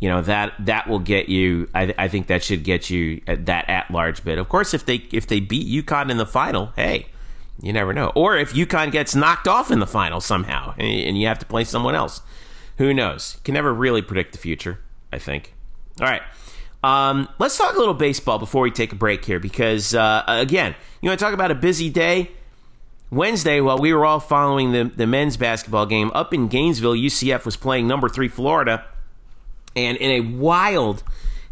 you 0.00 0.08
know 0.08 0.20
that 0.22 0.52
that 0.60 0.88
will 0.88 0.98
get 0.98 1.28
you. 1.28 1.68
I, 1.74 1.94
I 1.96 2.08
think 2.08 2.26
that 2.26 2.42
should 2.42 2.62
get 2.62 2.90
you 2.90 3.22
at 3.26 3.46
that 3.46 3.68
at 3.70 3.90
large 3.90 4.22
bid. 4.24 4.38
Of 4.38 4.48
course, 4.48 4.74
if 4.74 4.84
they 4.84 4.96
if 5.12 5.26
they 5.26 5.40
beat 5.40 5.66
UConn 5.66 6.10
in 6.10 6.18
the 6.18 6.26
final, 6.26 6.72
hey, 6.76 7.06
you 7.60 7.72
never 7.72 7.92
know. 7.92 8.12
Or 8.14 8.36
if 8.36 8.52
UConn 8.52 8.92
gets 8.92 9.14
knocked 9.14 9.48
off 9.48 9.70
in 9.70 9.78
the 9.78 9.86
final 9.86 10.20
somehow, 10.20 10.74
and 10.78 11.18
you 11.18 11.26
have 11.26 11.38
to 11.38 11.46
play 11.46 11.64
someone 11.64 11.94
else, 11.94 12.20
who 12.78 12.92
knows? 12.92 13.38
Can 13.44 13.54
never 13.54 13.72
really 13.72 14.02
predict 14.02 14.32
the 14.32 14.38
future. 14.38 14.80
I 15.14 15.18
think. 15.18 15.54
All 16.00 16.06
right. 16.06 16.22
Um, 16.82 17.28
let's 17.38 17.56
talk 17.56 17.74
a 17.74 17.78
little 17.78 17.94
baseball 17.94 18.38
before 18.38 18.62
we 18.62 18.70
take 18.70 18.92
a 18.92 18.96
break 18.96 19.24
here, 19.24 19.38
because 19.38 19.94
uh, 19.94 20.24
again, 20.26 20.74
you 21.00 21.08
want 21.08 21.18
to 21.18 21.24
talk 21.24 21.32
about 21.32 21.50
a 21.50 21.54
busy 21.54 21.88
day. 21.88 22.32
Wednesday, 23.10 23.60
while 23.60 23.78
we 23.78 23.94
were 23.94 24.04
all 24.04 24.20
following 24.20 24.72
the, 24.72 24.84
the 24.84 25.06
men's 25.06 25.36
basketball 25.36 25.86
game 25.86 26.10
up 26.14 26.34
in 26.34 26.48
Gainesville, 26.48 26.94
UCF 26.94 27.44
was 27.44 27.56
playing 27.56 27.86
number 27.86 28.08
three 28.08 28.28
Florida, 28.28 28.84
and 29.76 29.96
in 29.98 30.10
a 30.10 30.20
wild 30.36 31.04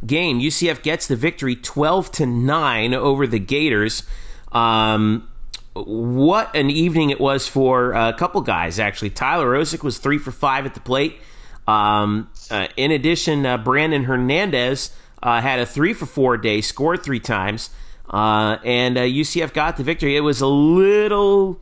game, 0.05 0.41
UCF 0.41 0.83
gets 0.83 1.07
the 1.07 1.17
victory, 1.17 1.55
twelve 1.55 2.11
to 2.13 2.27
nine 2.27 2.93
over 2.93 3.27
the 3.27 3.39
Gators. 3.39 4.03
Um, 4.51 5.29
what 5.75 6.55
an 6.55 6.71
evening 6.71 7.11
it 7.11 7.21
was 7.21 7.49
for 7.49 7.93
a 7.93 8.13
couple 8.13 8.41
guys. 8.43 8.79
Actually, 8.79 9.11
Tyler 9.11 9.55
Osik 9.55 9.83
was 9.83 9.99
three 9.99 10.19
for 10.19 10.31
five 10.31 10.67
at 10.67 10.75
the 10.75 10.81
plate. 10.81 11.19
Um, 11.67 12.31
uh, 12.51 12.69
in 12.77 12.91
addition, 12.91 13.47
uh, 13.47 13.57
Brandon 13.59 14.05
Hernandez 14.05 14.95
uh, 15.23 15.41
had 15.41 15.61
a 15.61 15.67
three 15.67 15.95
for 15.95 16.07
four 16.07 16.37
day, 16.37 16.61
scored 16.61 17.03
three 17.03 17.21
times, 17.21 17.71
uh, 18.11 18.59
and 18.65 18.99
uh, 18.99 19.03
UCF 19.03 19.53
got 19.55 19.77
the 19.77 19.85
victory. 19.85 20.17
It 20.17 20.21
was 20.21 20.41
a 20.41 20.47
little 20.47 21.61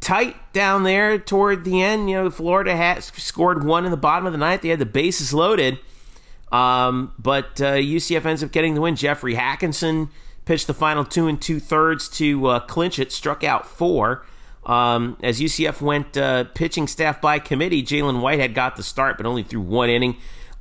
tight 0.00 0.36
down 0.52 0.82
there 0.82 1.18
toward 1.18 1.64
the 1.64 1.82
end. 1.82 2.10
You 2.10 2.16
know, 2.16 2.30
Florida 2.30 2.74
had 2.76 3.04
scored 3.04 3.64
one 3.64 3.84
in 3.84 3.90
the 3.90 3.96
bottom 3.96 4.26
of 4.26 4.32
the 4.32 4.38
ninth. 4.38 4.62
They 4.62 4.68
had 4.68 4.80
the 4.80 4.86
bases 4.86 5.32
loaded, 5.32 5.78
um, 6.50 7.12
but 7.18 7.60
uh, 7.60 7.74
UCF 7.74 8.24
ends 8.24 8.42
up 8.42 8.50
getting 8.50 8.74
the 8.74 8.80
win. 8.80 8.96
Jeffrey 8.96 9.34
Hackinson 9.34 10.08
pitched 10.44 10.66
the 10.66 10.74
final 10.74 11.04
two 11.04 11.26
and 11.26 11.40
two 11.40 11.60
thirds 11.60 12.08
to 12.08 12.46
uh, 12.46 12.60
clinch 12.60 12.98
it, 12.98 13.12
struck 13.12 13.44
out 13.44 13.66
four. 13.66 14.24
Um, 14.64 15.16
as 15.22 15.40
UCF 15.40 15.80
went 15.80 16.16
uh, 16.16 16.44
pitching 16.44 16.86
staff 16.86 17.20
by 17.20 17.38
committee, 17.38 17.82
Jalen 17.82 18.20
Whitehead 18.20 18.54
got 18.54 18.76
the 18.76 18.82
start, 18.82 19.16
but 19.16 19.26
only 19.26 19.42
threw 19.42 19.60
one 19.60 19.88
inning. 19.88 20.16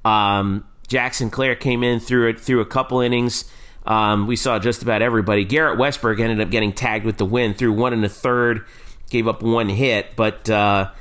Um, 0.06 0.66
Jackson 0.88 1.30
Clare 1.30 1.56
came 1.56 1.84
in 1.84 2.00
through 2.00 2.30
it 2.30 2.40
through 2.40 2.62
a 2.62 2.66
couple 2.66 3.02
innings. 3.02 3.52
Um, 3.86 4.28
we 4.28 4.36
saw 4.36 4.60
just 4.60 4.82
about 4.82 5.02
everybody. 5.02 5.46
Garrett 5.46 5.80
Westberg 5.80 6.20
ended 6.20 6.40
up 6.40 6.50
getting 6.50 6.74
tagged 6.74 7.06
with 7.06 7.18
the 7.18 7.26
win 7.26 7.54
through 7.54 7.74
one 7.74 7.94
and 7.94 8.04
a 8.06 8.10
third, 8.10 8.66
gave 9.10 9.28
up 9.28 9.42
one 9.42 9.70
hit, 9.70 10.16
but 10.16 10.50
uh, 10.50 10.92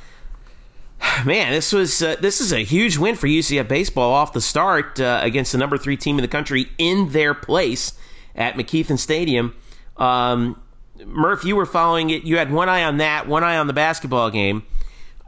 man, 1.24 1.52
this 1.52 1.72
was 1.72 2.02
uh, 2.02 2.16
this 2.20 2.40
is 2.40 2.52
a 2.52 2.64
huge 2.64 2.98
win 2.98 3.14
for 3.14 3.26
UCF 3.26 3.68
baseball 3.68 4.12
off 4.12 4.32
the 4.32 4.40
start 4.40 5.00
uh, 5.00 5.20
against 5.22 5.52
the 5.52 5.58
number 5.58 5.78
three 5.78 5.96
team 5.96 6.18
in 6.18 6.22
the 6.22 6.28
country 6.28 6.70
in 6.78 7.12
their 7.12 7.34
place 7.34 7.92
at 8.38 8.54
McKethan 8.54 8.98
Stadium. 8.98 9.54
Um, 9.98 10.62
Murph, 11.04 11.44
you 11.44 11.56
were 11.56 11.66
following 11.66 12.08
it. 12.08 12.22
You 12.22 12.38
had 12.38 12.50
one 12.50 12.70
eye 12.70 12.84
on 12.84 12.96
that, 12.98 13.28
one 13.28 13.44
eye 13.44 13.58
on 13.58 13.66
the 13.66 13.72
basketball 13.74 14.30
game. 14.30 14.62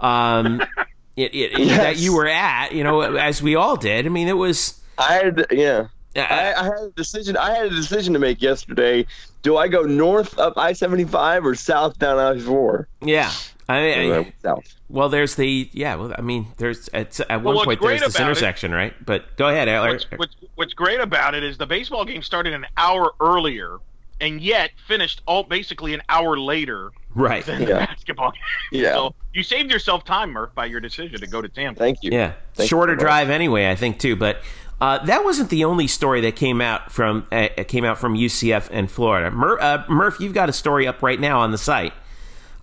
Um, 0.00 0.62
it, 1.16 1.34
it, 1.34 1.58
yes. 1.58 1.76
that 1.78 1.96
you 1.98 2.14
were 2.14 2.26
at, 2.26 2.72
you 2.72 2.84
know, 2.84 3.02
as 3.02 3.42
we 3.42 3.56
all 3.56 3.76
did. 3.76 4.06
I 4.06 4.08
mean, 4.08 4.28
it 4.28 4.36
was. 4.36 4.80
I 4.96 5.14
had, 5.14 5.46
yeah. 5.50 5.88
I, 6.16 6.54
I, 6.54 6.64
had 6.64 6.82
a 6.82 6.92
decision. 6.96 7.36
I 7.36 7.54
had 7.54 7.66
a 7.66 7.70
decision 7.70 8.14
to 8.14 8.18
make 8.18 8.42
yesterday. 8.42 9.06
Do 9.42 9.56
I 9.56 9.68
go 9.68 9.82
north 9.82 10.38
up 10.38 10.58
I 10.58 10.72
seventy 10.72 11.04
five 11.04 11.46
or 11.46 11.54
south 11.54 11.98
down 11.98 12.18
I 12.18 12.38
four? 12.40 12.88
Yeah, 13.00 13.32
I 13.70 14.08
mean, 14.08 14.32
south. 14.42 14.74
Well, 14.88 15.08
there's 15.08 15.36
the 15.36 15.68
yeah. 15.72 15.94
Well, 15.94 16.14
I 16.16 16.20
mean, 16.20 16.48
there's 16.56 16.88
at, 16.88 17.18
at 17.20 17.42
well, 17.42 17.54
one 17.54 17.64
point 17.64 17.80
there's 17.80 18.00
this 18.00 18.20
intersection, 18.20 18.72
it, 18.72 18.76
right? 18.76 19.06
But 19.06 19.36
go 19.36 19.48
ahead, 19.48 19.68
what's, 19.68 20.06
what's, 20.16 20.36
what's 20.56 20.74
great 20.74 21.00
about 21.00 21.34
it 21.34 21.42
is 21.42 21.58
the 21.58 21.66
baseball 21.66 22.04
game 22.04 22.22
started 22.22 22.52
an 22.52 22.66
hour 22.76 23.12
earlier 23.20 23.78
and 24.20 24.40
yet 24.40 24.70
finished 24.86 25.22
all 25.26 25.42
basically 25.42 25.94
an 25.94 26.02
hour 26.08 26.38
later 26.38 26.90
right 27.14 27.44
than 27.44 27.60
yeah. 27.62 27.66
the 27.66 27.74
basketball 27.74 28.32
game. 28.32 28.42
Yeah. 28.72 28.94
So 28.94 29.14
you 29.32 29.42
saved 29.42 29.70
yourself 29.70 30.04
time, 30.04 30.30
Murph, 30.30 30.54
by 30.54 30.66
your 30.66 30.80
decision 30.80 31.20
to 31.20 31.26
go 31.26 31.42
to 31.42 31.48
Tampa. 31.48 31.78
Thank 31.78 32.02
you. 32.02 32.10
Yeah. 32.12 32.34
Thank 32.54 32.68
Shorter 32.68 32.92
you 32.92 32.98
drive 32.98 33.30
anyway, 33.30 33.70
I 33.70 33.74
think 33.74 33.98
too. 33.98 34.14
But 34.14 34.42
uh, 34.80 35.04
that 35.06 35.24
wasn't 35.24 35.50
the 35.50 35.64
only 35.64 35.86
story 35.86 36.20
that 36.22 36.36
came 36.36 36.60
out 36.60 36.92
from 36.92 37.26
uh, 37.32 37.48
came 37.66 37.84
out 37.84 37.98
from 37.98 38.14
UCF 38.14 38.68
and 38.70 38.90
Florida. 38.90 39.30
Mur- 39.30 39.60
uh, 39.60 39.84
Murph, 39.88 40.20
you've 40.20 40.34
got 40.34 40.48
a 40.48 40.52
story 40.52 40.86
up 40.86 41.02
right 41.02 41.18
now 41.18 41.40
on 41.40 41.50
the 41.50 41.58
site 41.58 41.92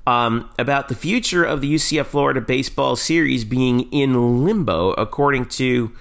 um, 0.08 0.50
about 0.58 0.88
the 0.88 0.96
future 0.96 1.44
of 1.44 1.60
the 1.60 1.76
UCF 1.76 2.06
Florida 2.06 2.40
baseball 2.40 2.96
series 2.96 3.44
being 3.44 3.92
in 3.92 4.46
limbo, 4.46 4.94
according 4.94 5.46
to 5.46 5.92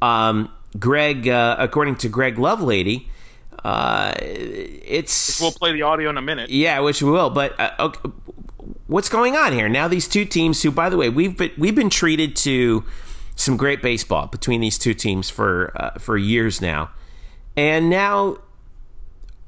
um, 0.00 0.50
Greg. 0.78 1.28
Uh, 1.28 1.56
according 1.58 1.96
to 1.96 2.08
Greg 2.08 2.36
Lovelady. 2.36 3.06
Uh, 3.64 4.14
it's 4.20 5.40
we'll 5.40 5.50
play 5.50 5.72
the 5.72 5.82
audio 5.82 6.08
in 6.08 6.16
a 6.16 6.22
minute. 6.22 6.50
Yeah, 6.50 6.78
which 6.78 7.02
we 7.02 7.10
will. 7.10 7.30
But 7.30 7.58
uh, 7.58 7.72
okay, 7.80 8.00
what's 8.86 9.08
going 9.08 9.34
on 9.34 9.52
here 9.52 9.68
now? 9.68 9.88
These 9.88 10.06
two 10.06 10.24
teams, 10.24 10.62
who 10.62 10.70
by 10.70 10.88
the 10.88 10.96
way, 10.96 11.08
we've 11.08 11.36
been, 11.36 11.50
we've 11.58 11.74
been 11.74 11.90
treated 11.90 12.36
to 12.36 12.84
some 13.34 13.56
great 13.56 13.82
baseball 13.82 14.28
between 14.28 14.60
these 14.60 14.78
two 14.78 14.94
teams 14.94 15.28
for 15.28 15.72
uh, 15.74 15.98
for 15.98 16.16
years 16.16 16.60
now, 16.60 16.90
and 17.56 17.90
now 17.90 18.38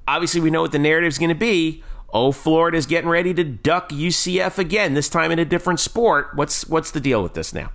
obviously 0.08 0.40
we 0.40 0.50
know 0.50 0.62
what 0.62 0.72
the 0.72 0.80
narrative 0.80 1.08
is 1.08 1.18
going 1.18 1.28
to 1.28 1.34
be. 1.36 1.84
Oh, 2.12 2.32
Florida's 2.32 2.86
getting 2.86 3.08
ready 3.08 3.32
to 3.34 3.44
duck 3.44 3.90
UCF 3.90 4.58
again. 4.58 4.94
This 4.94 5.08
time 5.08 5.30
in 5.30 5.38
a 5.38 5.44
different 5.44 5.80
sport. 5.80 6.30
What's 6.34 6.66
what's 6.68 6.90
the 6.90 7.00
deal 7.00 7.22
with 7.22 7.34
this 7.34 7.54
now? 7.54 7.70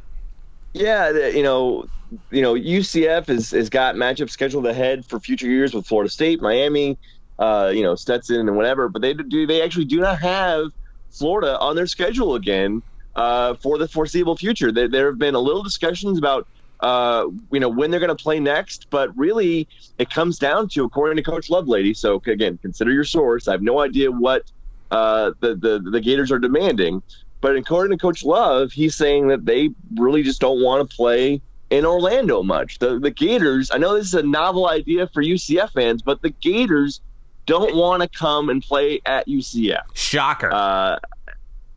Yeah, 0.74 1.10
you 1.30 1.44
know, 1.44 1.86
you 2.32 2.42
know, 2.42 2.54
UCF 2.54 3.28
has 3.28 3.52
has 3.52 3.70
got 3.70 3.96
matchups 3.96 4.32
scheduled 4.32 4.66
ahead 4.66 5.06
for 5.06 5.20
future 5.20 5.48
years 5.48 5.74
with 5.74 5.88
Florida 5.88 6.10
State, 6.10 6.42
Miami, 6.42 6.98
uh, 7.40 7.72
you 7.74 7.82
know, 7.82 7.96
Stetson 7.96 8.48
and 8.48 8.58
whatever. 8.58 8.90
But 8.90 9.02
they 9.02 9.14
do 9.14 9.48
they 9.48 9.62
actually 9.62 9.86
do 9.86 10.02
not 10.02 10.20
have 10.20 10.72
Florida 11.12 11.58
on 11.60 11.78
their 11.78 11.88
schedule 11.88 12.36
again 12.36 12.82
uh, 13.16 13.54
for 13.56 13.78
the 13.78 13.88
foreseeable 13.88 14.36
future. 14.36 14.72
There, 14.72 14.90
there 14.90 15.08
have 15.08 15.18
been 15.18 15.36
a 15.36 15.40
little 15.40 15.64
discussions 15.64 16.18
about 16.18 16.46
uh, 16.86 17.28
you 17.52 17.60
know 17.60 17.68
when 17.68 17.90
they're 17.90 18.00
going 18.00 18.16
to 18.16 18.24
play 18.24 18.40
next, 18.40 18.88
but 18.92 19.10
really 19.18 19.68
it 19.98 20.12
comes 20.12 20.38
down 20.38 20.70
to 20.70 20.84
according 20.84 21.18
to 21.18 21.24
Coach 21.24 21.50
Lovelady. 21.50 21.98
So 21.98 22.22
again, 22.28 22.60
consider 22.62 22.92
your 22.92 23.04
source. 23.04 23.48
I 23.48 23.54
have 23.54 23.64
no 23.64 23.80
idea 23.80 24.12
what 24.12 24.44
uh, 24.92 25.32
the, 25.40 25.56
the 25.56 25.90
the 25.92 26.00
Gators 26.00 26.32
are 26.32 26.38
demanding, 26.38 27.02
but 27.42 27.56
according 27.56 27.98
to 27.98 28.00
Coach 28.00 28.24
Love, 28.24 28.72
he's 28.72 28.96
saying 28.96 29.30
that 29.30 29.46
they 29.46 29.72
really 29.96 30.22
just 30.22 30.40
don't 30.40 30.62
want 30.62 30.88
to 30.88 30.96
play 30.96 31.42
in 31.72 31.88
Orlando 31.88 32.44
much. 32.44 32.78
The 32.78 33.00
the 33.00 33.10
Gators, 33.10 33.72
I 33.72 33.80
know 33.80 33.96
this 33.96 34.06
is 34.06 34.14
a 34.14 34.22
novel 34.22 34.70
idea 34.70 35.08
for 35.08 35.24
UCF 35.24 35.72
fans, 35.72 36.04
but 36.04 36.22
the 36.22 36.30
Gators 36.30 37.02
don't 37.48 37.76
want 37.76 38.04
to 38.04 38.10
come 38.10 38.50
and 38.50 38.62
play 38.62 39.02
at 39.08 39.28
UCF. 39.28 39.82
Shocker. 39.96 40.52
Uh, 40.54 41.00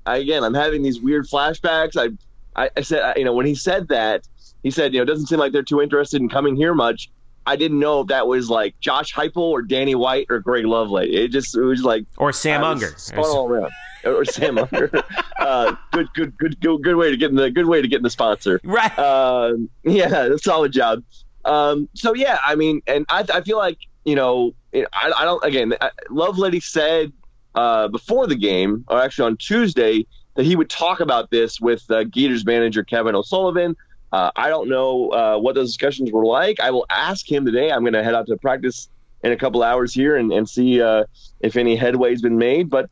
again, 0.05 0.45
I'm 0.45 0.55
having 0.55 0.83
these 0.83 1.01
weird 1.01 1.27
flashbacks. 1.27 1.97
I, 1.97 2.63
I, 2.63 2.71
I 2.77 2.81
said, 2.83 3.17
you 3.17 3.25
know, 3.25 3.33
when 3.33 3.47
he 3.47 3.55
said 3.55 3.89
that, 3.89 4.29
he 4.69 4.71
said, 4.71 4.93
you 4.93 4.99
know, 4.99 5.05
it 5.05 5.07
doesn't 5.07 5.27
seem 5.29 5.39
like 5.39 5.53
they're 5.53 5.63
too 5.63 5.81
interested 5.81 6.21
in 6.21 6.29
coming 6.29 6.55
here 6.55 6.75
much. 6.75 7.11
I 7.47 7.57
didn't 7.57 7.79
know 7.79 8.03
if 8.03 8.09
that 8.09 8.27
was 8.27 8.51
like 8.51 8.79
Josh 8.79 9.15
Heupel 9.15 9.39
or 9.39 9.63
Danny 9.63 9.95
White 9.95 10.27
or 10.29 10.39
Greg 10.39 10.65
Lovelady. 10.65 11.15
It 11.15 11.29
just 11.29 11.57
it 11.57 11.63
was 11.63 11.83
like 11.83 12.05
or 12.19 12.31
Sam 12.31 12.63
Unger. 12.63 12.95
All 13.17 13.49
around 13.49 13.73
or 14.05 14.27
Sam 14.27 14.59
Unger. 14.73 14.91
uh, 15.39 15.75
good, 15.93 16.13
good, 16.13 16.37
good, 16.37 16.61
good, 16.61 16.83
good 16.83 16.97
way 16.97 17.11
to 17.11 17.17
get 17.17 17.31
in 17.31 17.37
the 17.37 17.51
good 17.51 17.65
way 17.65 17.81
to 17.81 17.89
get 17.89 17.97
in 17.97 18.03
the 18.03 18.11
sponsor. 18.11 18.61
Right. 18.65 18.97
Uh, 18.99 19.55
yeah, 19.83 20.29
solid 20.43 20.73
job. 20.73 21.03
Um, 21.47 21.89
so 21.95 22.15
yeah, 22.15 22.39
I 22.45 22.55
mean, 22.55 22.83
and 22.87 23.07
I, 23.09 23.25
I 23.33 23.41
feel 23.41 23.57
like 23.57 23.79
you 24.05 24.15
know, 24.15 24.53
I, 24.75 25.13
I 25.17 25.25
don't. 25.25 25.43
Again, 25.43 25.73
Lovelady 26.11 26.63
said 26.63 27.15
uh, 27.55 27.89
before 27.89 28.27
the 28.27 28.37
game, 28.37 28.85
or 28.89 29.01
actually 29.01 29.27
on 29.27 29.39
Tuesday, 29.39 30.07
that 30.35 30.45
he 30.45 30.55
would 30.55 30.69
talk 30.69 31.01
about 31.01 31.31
this 31.31 31.61
with 31.61 31.91
uh, 31.91 32.05
Gators 32.05 32.45
manager 32.45 32.85
Kevin 32.85 33.15
O'Sullivan. 33.15 33.75
Uh, 34.13 34.31
I 34.37 34.49
don't 34.49 34.69
know 34.69 35.11
uh, 35.11 35.39
what 35.39 35.55
those 35.55 35.69
discussions 35.69 36.11
were 36.13 36.25
like. 36.25 36.61
I 36.61 36.71
will 36.71 36.87
ask 36.91 37.31
him 37.31 37.45
today. 37.45 37.71
I'm 37.71 37.83
going 37.83 37.93
to 37.93 38.03
head 38.03 38.15
out 38.15 38.27
to 38.27 38.37
practice 38.37 38.89
in 39.23 39.33
a 39.33 39.37
couple 39.37 39.63
hours 39.63 39.93
here 39.93 40.17
and, 40.17 40.33
and 40.33 40.49
see 40.49 40.81
uh, 40.81 41.05
if 41.41 41.57
any 41.57 41.77
headway's 41.77 42.23
been 42.23 42.39
made. 42.39 42.71
But 42.71 42.91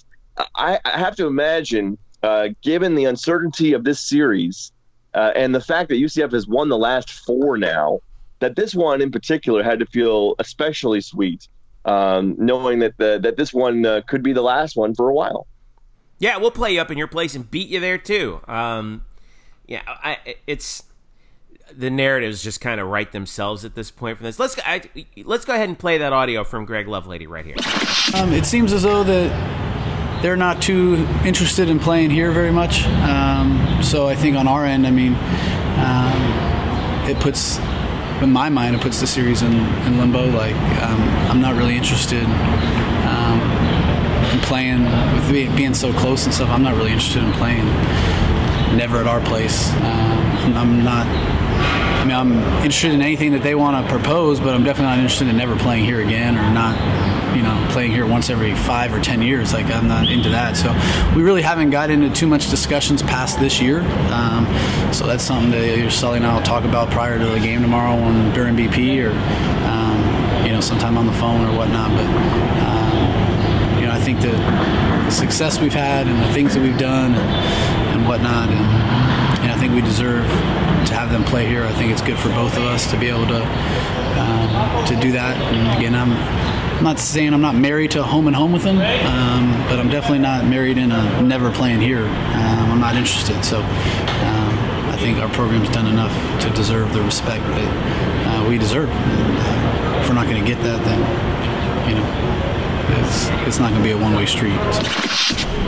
I, 0.56 0.78
I 0.84 0.98
have 0.98 1.16
to 1.16 1.26
imagine, 1.26 1.96
uh, 2.22 2.48
given 2.62 2.94
the 2.94 3.06
uncertainty 3.06 3.72
of 3.72 3.84
this 3.84 4.00
series 4.00 4.72
uh, 5.14 5.32
and 5.34 5.54
the 5.54 5.60
fact 5.60 5.88
that 5.88 5.96
UCF 5.96 6.32
has 6.32 6.46
won 6.46 6.68
the 6.68 6.78
last 6.78 7.10
four 7.10 7.56
now, 7.56 8.00
that 8.40 8.56
this 8.56 8.74
one 8.74 9.00
in 9.00 9.10
particular 9.10 9.62
had 9.62 9.78
to 9.78 9.86
feel 9.86 10.34
especially 10.38 11.00
sweet, 11.00 11.48
um, 11.86 12.34
knowing 12.38 12.80
that 12.80 12.98
the, 12.98 13.18
that 13.22 13.36
this 13.38 13.54
one 13.54 13.86
uh, 13.86 14.02
could 14.06 14.22
be 14.22 14.34
the 14.34 14.42
last 14.42 14.76
one 14.76 14.94
for 14.94 15.08
a 15.08 15.14
while. 15.14 15.46
Yeah, 16.18 16.36
we'll 16.36 16.50
play 16.50 16.72
you 16.72 16.80
up 16.80 16.90
in 16.90 16.98
your 16.98 17.06
place 17.06 17.34
and 17.34 17.50
beat 17.50 17.68
you 17.68 17.80
there 17.80 17.98
too. 17.98 18.40
Um, 18.46 19.04
yeah, 19.66 19.82
I, 19.86 20.36
it's 20.46 20.84
the 21.74 21.90
narratives 21.90 22.42
just 22.42 22.60
kind 22.60 22.80
of 22.80 22.88
write 22.88 23.12
themselves 23.12 23.64
at 23.64 23.74
this 23.74 23.90
point. 23.90 24.18
From 24.18 24.24
this, 24.24 24.38
let's 24.38 24.56
I, 24.64 24.82
let's 25.24 25.44
go 25.44 25.54
ahead 25.54 25.68
and 25.68 25.78
play 25.78 25.98
that 25.98 26.12
audio 26.12 26.44
from 26.44 26.64
Greg 26.64 26.86
Lovelady 26.86 27.28
right 27.28 27.44
here. 27.44 27.56
Um, 28.14 28.32
it 28.32 28.46
seems 28.46 28.72
as 28.72 28.82
though 28.82 29.02
that 29.04 30.22
they're 30.22 30.36
not 30.36 30.62
too 30.62 31.06
interested 31.24 31.68
in 31.68 31.78
playing 31.78 32.10
here 32.10 32.30
very 32.30 32.52
much. 32.52 32.84
Um, 32.86 33.80
so 33.82 34.08
I 34.08 34.14
think 34.14 34.36
on 34.36 34.48
our 34.48 34.64
end, 34.64 34.86
I 34.86 34.90
mean, 34.90 35.14
um, 35.14 37.10
it 37.10 37.18
puts 37.20 37.58
in 38.22 38.32
my 38.32 38.48
mind, 38.48 38.74
it 38.74 38.80
puts 38.80 39.00
the 39.00 39.06
series 39.06 39.42
in, 39.42 39.52
in 39.52 39.98
limbo. 39.98 40.30
Like 40.30 40.54
um, 40.82 41.00
I'm 41.30 41.40
not 41.40 41.56
really 41.56 41.76
interested 41.76 42.24
um, 42.24 43.40
in 44.32 44.40
playing 44.40 44.84
with 44.84 45.56
being 45.56 45.74
so 45.74 45.92
close 45.94 46.24
and 46.24 46.34
stuff. 46.34 46.48
I'm 46.48 46.62
not 46.62 46.76
really 46.76 46.92
interested 46.92 47.22
in 47.22 47.32
playing. 47.32 47.66
Never 48.76 48.98
at 48.98 49.06
our 49.06 49.20
place. 49.20 49.72
Um, 49.74 50.54
I'm 50.54 50.84
not 50.84 51.06
mean, 52.06 52.16
I'm 52.16 52.32
interested 52.62 52.92
in 52.92 53.02
anything 53.02 53.32
that 53.32 53.42
they 53.42 53.54
want 53.54 53.84
to 53.84 53.92
propose, 53.92 54.38
but 54.38 54.54
I'm 54.54 54.64
definitely 54.64 54.90
not 54.90 54.98
interested 54.98 55.28
in 55.28 55.36
never 55.36 55.56
playing 55.56 55.84
here 55.84 56.00
again 56.00 56.38
or 56.38 56.50
not, 56.52 56.76
you 57.36 57.42
know, 57.42 57.66
playing 57.70 57.90
here 57.90 58.06
once 58.06 58.30
every 58.30 58.54
five 58.54 58.94
or 58.94 59.00
ten 59.00 59.22
years. 59.22 59.52
Like 59.52 59.66
I'm 59.66 59.88
not 59.88 60.08
into 60.08 60.30
that. 60.30 60.56
So 60.56 60.72
we 61.16 61.22
really 61.22 61.42
haven't 61.42 61.70
got 61.70 61.90
into 61.90 62.08
too 62.10 62.26
much 62.26 62.48
discussions 62.48 63.02
past 63.02 63.40
this 63.40 63.60
year. 63.60 63.80
Um, 64.12 64.46
so 64.92 65.06
that's 65.06 65.24
something 65.24 65.50
that 65.50 65.90
Sully 65.90 66.18
and 66.18 66.26
I 66.26 66.34
will 66.34 66.42
talk 66.42 66.64
about 66.64 66.90
prior 66.90 67.18
to 67.18 67.26
the 67.26 67.40
game 67.40 67.60
tomorrow 67.60 67.92
on 67.92 68.32
during 68.32 68.56
BP 68.56 69.04
or 69.04 69.10
um, 69.66 70.46
you 70.46 70.52
know 70.52 70.60
sometime 70.60 70.96
on 70.96 71.06
the 71.06 71.12
phone 71.14 71.44
or 71.44 71.58
whatnot. 71.58 71.90
But 71.90 72.06
um, 72.62 73.80
you 73.80 73.86
know, 73.86 73.92
I 73.92 74.00
think 74.00 74.20
the 74.20 75.10
success 75.10 75.60
we've 75.60 75.74
had 75.74 76.06
and 76.06 76.18
the 76.22 76.32
things 76.32 76.54
that 76.54 76.62
we've 76.62 76.78
done 76.78 77.14
and, 77.14 77.96
and 77.98 78.08
whatnot, 78.08 78.48
and, 78.48 79.42
and 79.42 79.50
I 79.50 79.56
think 79.58 79.74
we 79.74 79.80
deserve 79.80 80.24
have 81.06 81.12
them 81.12 81.24
play 81.24 81.46
here. 81.46 81.62
I 81.62 81.72
think 81.72 81.92
it's 81.92 82.02
good 82.02 82.18
for 82.18 82.30
both 82.30 82.56
of 82.56 82.64
us 82.64 82.90
to 82.90 82.98
be 82.98 83.08
able 83.08 83.26
to 83.28 83.42
um, 84.18 84.86
to 84.86 84.96
do 84.96 85.12
that. 85.12 85.36
And 85.36 85.78
again, 85.78 85.94
I'm, 85.94 86.14
not 86.82 86.98
saying 86.98 87.32
I'm 87.32 87.40
not 87.40 87.54
married 87.54 87.92
to 87.92 88.02
home 88.02 88.26
and 88.26 88.36
home 88.36 88.52
with 88.52 88.62
them, 88.62 88.76
um, 88.76 89.50
but 89.66 89.78
I'm 89.78 89.88
definitely 89.88 90.18
not 90.18 90.44
married 90.44 90.76
in 90.76 90.92
a 90.92 91.22
never 91.22 91.50
playing 91.50 91.80
here. 91.80 92.04
Um, 92.04 92.70
I'm 92.70 92.80
not 92.80 92.96
interested. 92.96 93.42
So 93.44 93.60
um, 93.60 94.52
I 94.92 94.96
think 95.00 95.18
our 95.18 95.28
program's 95.30 95.70
done 95.70 95.86
enough 95.86 96.12
to 96.42 96.50
deserve 96.50 96.92
the 96.92 97.02
respect 97.02 97.44
that 97.44 98.42
uh, 98.44 98.48
we 98.48 98.58
deserve. 98.58 98.90
And, 98.90 99.38
uh, 99.38 100.00
if 100.00 100.08
we're 100.08 100.14
not 100.14 100.26
going 100.26 100.44
to 100.44 100.46
get 100.46 100.62
that, 100.64 100.84
then 100.84 101.00
you 101.88 101.94
know, 101.94 102.25
it's 103.16 103.28
it's 103.46 103.58
not 103.58 103.70
going 103.70 103.82
to 103.82 103.88
be 103.88 103.92
a 103.92 103.98
one 103.98 104.14
way 104.14 104.26
street. 104.26 104.58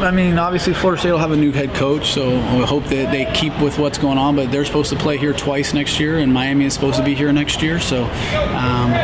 I 0.01 0.11
mean, 0.13 0.39
obviously 0.39 0.75
Florida 0.75 1.01
State 1.01 1.13
will 1.13 1.19
have 1.19 1.33
a 1.33 1.37
new 1.37 1.51
head 1.51 1.75
coach, 1.75 2.13
so 2.13 2.29
we 2.57 2.65
hope 2.65 2.85
that 2.85 3.11
they 3.11 3.31
keep 3.33 3.59
with 3.61 3.79
what's 3.79 3.99
going 3.99 4.19
on. 4.19 4.37
But 4.37 4.53
they're 4.53 4.65
supposed 4.65 4.91
to 4.91 4.97
play 4.97 5.19
here 5.19 5.33
twice 5.33 5.75
next 5.75 5.99
year, 5.99 6.19
and 6.19 6.33
Miami 6.33 6.67
is 6.67 6.75
supposed 6.75 6.99
to 6.99 7.05
be 7.05 7.15
here 7.15 7.33
next 7.33 7.63
year. 7.63 7.81
So. 7.81 8.05
Um, 8.05 8.95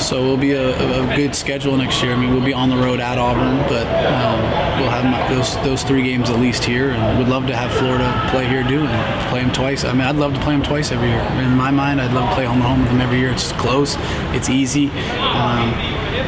so 0.00 0.22
it'll 0.22 0.36
be 0.38 0.52
a, 0.52 1.12
a, 1.12 1.16
good 1.16 1.34
schedule 1.34 1.76
next 1.76 2.02
year. 2.02 2.14
I 2.14 2.16
mean, 2.16 2.32
we'll 2.32 2.44
be 2.44 2.54
on 2.54 2.70
the 2.70 2.76
road 2.76 3.00
at 3.00 3.18
Auburn, 3.18 3.58
but 3.68 3.86
um, 3.86 4.80
we'll 4.80 4.90
have 4.90 5.04
my, 5.04 5.28
those 5.34 5.54
those 5.56 5.82
three 5.82 6.02
games 6.02 6.30
at 6.30 6.40
least 6.40 6.64
here, 6.64 6.90
and 6.90 7.18
we'd 7.18 7.28
love 7.28 7.46
to 7.48 7.56
have 7.56 7.70
Florida 7.72 8.10
play 8.30 8.46
here 8.46 8.66
too 8.66 8.80
and 8.80 9.28
play 9.28 9.42
them 9.42 9.52
twice. 9.52 9.84
I 9.84 9.92
mean, 9.92 10.02
I'd 10.02 10.16
love 10.16 10.32
to 10.34 10.40
play 10.40 10.54
them 10.54 10.62
twice 10.62 10.90
every 10.90 11.08
year. 11.08 11.20
In 11.20 11.54
my 11.54 11.70
mind, 11.70 12.00
I'd 12.00 12.12
love 12.12 12.28
to 12.30 12.34
play 12.34 12.46
home 12.46 12.56
and 12.56 12.66
home 12.66 12.80
with 12.80 12.88
them 12.88 13.00
every 13.00 13.18
year. 13.18 13.30
It's 13.30 13.52
close, 13.52 13.96
it's 14.34 14.48
easy, 14.48 14.88
um, 14.88 15.74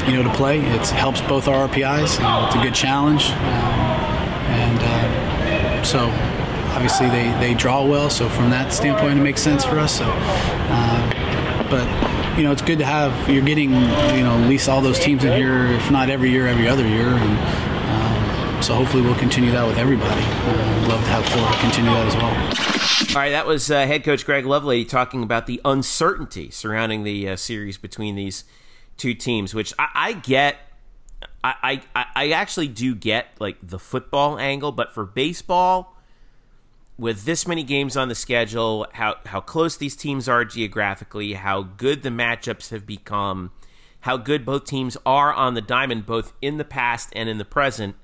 you 0.07 0.13
know, 0.13 0.23
to 0.23 0.33
play. 0.35 0.61
It 0.61 0.87
helps 0.89 1.21
both 1.23 1.49
our 1.49 1.69
RPIs. 1.69 2.17
You 2.17 2.25
know, 2.25 2.47
it's 2.47 2.57
a 2.57 2.63
good 2.63 2.75
challenge, 2.75 3.31
um, 3.31 3.37
and 4.51 4.79
uh, 4.81 5.83
so 5.85 6.09
obviously 6.75 7.09
they, 7.09 7.31
they 7.39 7.55
draw 7.55 7.85
well. 7.87 8.11
So 8.11 8.29
from 8.29 8.51
that 8.51 8.73
standpoint, 8.73 9.19
it 9.19 9.23
makes 9.23 9.43
sense 9.43 9.65
for 9.65 9.79
us. 9.79 9.97
So, 9.99 10.07
uh, 10.09 11.69
but 11.71 11.87
you 12.39 12.45
know, 12.45 12.53
it's 12.53 12.63
good 12.63 12.79
to 12.79 12.85
have. 12.85 13.29
You're 13.29 13.45
getting, 13.45 13.73
you 13.73 14.25
know, 14.25 14.39
at 14.43 14.49
least 14.49 14.69
all 14.69 14.81
those 14.81 14.99
teams 14.99 15.25
in 15.25 15.33
here, 15.33 15.67
if 15.67 15.91
not 15.91 16.11
every 16.11 16.31
year, 16.31 16.47
every 16.47 16.69
other 16.69 16.87
year, 16.87 17.09
and 17.09 17.39
um, 17.91 18.63
so 18.63 18.75
hopefully 18.75 19.03
we'll 19.03 19.15
continue 19.17 19.53
that 19.53 19.67
with 19.67 19.79
everybody. 19.79 20.23
Uh, 20.23 20.89
love 20.89 21.01
to 21.01 21.11
have 21.11 21.25
Florida 21.27 21.57
continue 21.61 21.91
that 21.91 22.07
as 22.07 22.17
well. 22.17 23.17
All 23.17 23.23
right, 23.23 23.31
that 23.31 23.47
was 23.47 23.71
uh, 23.71 23.87
head 23.87 24.05
coach 24.05 24.25
Greg 24.25 24.45
Lovelady 24.45 24.89
talking 24.89 25.23
about 25.23 25.47
the 25.47 25.61
uncertainty 25.65 26.51
surrounding 26.51 27.05
the 27.05 27.31
uh, 27.31 27.37
series 27.37 27.77
between 27.77 28.15
these 28.15 28.45
two 28.97 29.15
teams, 29.15 29.55
which 29.55 29.73
I, 29.79 29.89
I 29.95 30.13
get. 30.13 30.59
I, 31.45 31.83
I 31.95 32.07
I 32.15 32.31
actually 32.31 32.69
do 32.69 32.95
get 32.95 33.27
like 33.41 33.57
the 33.63 33.79
football 33.79 34.39
angle, 34.39 34.71
but 34.71 34.93
for 34.93 35.05
baseball, 35.05 35.97
with 36.97 37.25
this 37.25 37.49
many 37.49 37.65
games 37.65 37.97
on 37.97 38.09
the 38.09 38.15
schedule, 38.15 38.87
how 38.93 39.17
how 39.27 39.41
close 39.41 39.77
these 39.77 39.97
teams 39.97 40.29
are 40.29 40.45
geographically, 40.45 41.33
how 41.33 41.63
good 41.63 42.03
the 42.03 42.11
matchups 42.11 42.71
have 42.71 42.87
become, 42.87 43.51
how 44.01 44.17
good 44.17 44.45
both 44.45 44.67
teams 44.67 44.97
are 45.05 45.33
on 45.33 45.55
the 45.55 45.61
diamond, 45.61 46.07
both 46.07 46.33
in 46.41 46.59
the 46.59 46.65
past 46.65 47.09
and 47.15 47.29
in 47.29 47.39
the 47.39 47.45
present. 47.45 47.97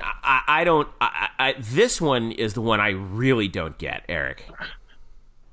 I, 0.00 0.42
I 0.46 0.64
don't. 0.64 0.88
I, 1.00 1.28
I, 1.38 1.54
this 1.58 2.00
one 2.00 2.32
is 2.32 2.54
the 2.54 2.62
one 2.62 2.80
I 2.80 2.90
really 2.90 3.48
don't 3.48 3.76
get, 3.78 4.04
Eric. 4.08 4.48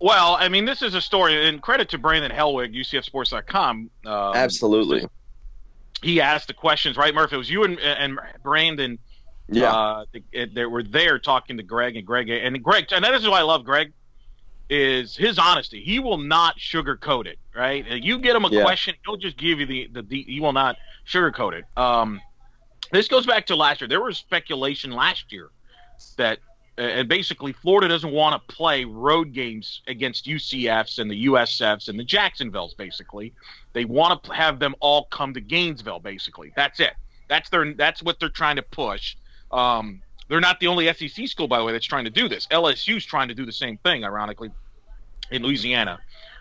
Well, 0.04 0.36
I 0.38 0.50
mean, 0.50 0.66
this 0.66 0.82
is 0.82 0.96
a 0.96 1.02
story, 1.02 1.48
and 1.48 1.62
credit 1.62 1.88
to 1.92 1.98
Brandon 1.98 2.30
Helwig, 2.30 2.76
UCFSports.com. 2.76 3.90
Um, 4.06 4.36
Absolutely. 4.36 5.08
He 6.02 6.20
asked 6.20 6.50
the 6.50 6.54
questions, 6.54 6.98
right, 6.98 7.16
Murph? 7.16 7.32
It 7.32 7.38
was 7.38 7.50
you 7.50 7.64
and, 7.64 7.80
and 7.80 8.20
Brandon 8.44 9.00
yeah, 9.48 9.72
uh, 9.72 10.06
they 10.34 10.66
were 10.66 10.84
there 10.84 11.20
talking 11.20 11.56
to 11.56 11.64
Greg 11.64 11.96
and 11.96 12.06
Greg 12.06 12.30
and 12.30 12.62
Greg, 12.62 12.88
and 12.92 13.06
that 13.06 13.14
is 13.14 13.26
why 13.26 13.40
I 13.40 13.44
love 13.44 13.64
Greg. 13.64 13.94
Is 14.70 15.16
his 15.16 15.40
honesty? 15.40 15.82
He 15.82 16.00
will 16.00 16.18
not 16.18 16.60
sugarcoat 16.60 17.26
it. 17.26 17.40
Right? 17.56 17.88
You 17.88 18.20
get 18.20 18.36
him 18.36 18.44
a 18.44 18.50
yeah. 18.50 18.62
question, 18.62 18.96
he'll 19.06 19.16
just 19.16 19.38
give 19.38 19.62
you 19.62 19.66
the, 19.66 19.88
the, 19.94 20.02
the 20.02 20.24
he 20.24 20.42
will 20.42 20.52
not 20.52 20.76
sugarcoat 21.08 21.54
it. 21.54 21.64
Um, 21.78 22.20
this 22.92 23.08
goes 23.08 23.26
back 23.26 23.46
to 23.46 23.56
last 23.56 23.80
year. 23.80 23.88
There 23.88 24.04
was 24.04 24.18
speculation 24.18 24.92
last 24.92 25.32
year 25.32 25.50
that 26.18 26.40
and 26.78 27.08
basically 27.08 27.54
Florida 27.54 27.88
doesn't 27.88 28.12
want 28.12 28.34
to 28.34 28.56
play 28.56 28.84
road 28.84 29.32
games 29.34 29.82
against 29.88 30.26
UCFs 30.26 31.00
and 31.00 31.10
the 31.10 31.26
USFs 31.28 31.88
and 31.88 32.00
the 32.00 32.04
Jacksonvilles. 32.04 32.76
Basically, 32.76 33.34
they 33.74 33.86
want 33.86 34.24
to 34.24 34.34
have 34.34 34.60
them 34.60 34.76
all 34.80 35.06
come 35.06 35.34
to 35.34 35.42
Gainesville. 35.42 36.00
Basically, 36.00 36.52
that's 36.56 36.80
it. 36.80 36.94
That's 37.30 37.50
their. 37.50 37.74
That's 37.74 38.02
what 38.02 38.20
they're 38.20 38.30
trying 38.30 38.56
to 38.56 38.64
push. 38.64 39.16
Um, 39.52 40.02
they're 40.30 40.42
not 40.42 40.60
the 40.60 40.68
only 40.68 40.92
SEC 40.94 41.28
school, 41.28 41.48
by 41.48 41.60
the 41.60 41.64
way, 41.64 41.74
that's 41.74 41.86
trying 41.86 42.06
to 42.06 42.10
do 42.10 42.28
this. 42.28 42.48
LSU's 42.48 43.06
trying 43.06 43.28
to 43.28 43.36
do 43.36 43.46
the 43.46 43.52
same 43.52 43.78
thing, 43.78 44.04
ironically, 44.04 44.52
in 45.32 45.44
Louisiana 45.44 46.00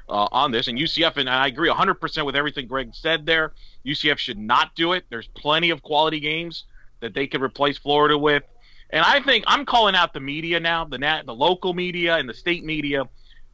uh, 0.08 0.28
on 0.32 0.50
this. 0.50 0.68
And 0.68 0.78
UCF, 0.78 1.16
and 1.16 1.28
I 1.28 1.46
agree 1.46 1.68
100% 1.68 2.26
with 2.26 2.36
everything 2.36 2.66
Greg 2.66 2.94
said 2.94 3.26
there. 3.26 3.52
UCF 3.84 4.18
should 4.18 4.38
not 4.38 4.74
do 4.74 4.92
it. 4.92 5.04
There's 5.10 5.28
plenty 5.28 5.70
of 5.70 5.82
quality 5.82 6.20
games 6.20 6.64
that 7.00 7.14
they 7.14 7.26
could 7.26 7.42
replace 7.42 7.78
Florida 7.78 8.16
with. 8.16 8.44
And 8.92 9.04
I 9.04 9.20
think 9.20 9.44
I'm 9.46 9.64
calling 9.64 9.94
out 9.94 10.12
the 10.12 10.20
media 10.20 10.60
now, 10.60 10.84
the 10.84 10.98
nat, 10.98 11.24
the 11.26 11.34
local 11.34 11.72
media 11.72 12.16
and 12.16 12.28
the 12.28 12.34
state 12.34 12.64
media 12.64 13.04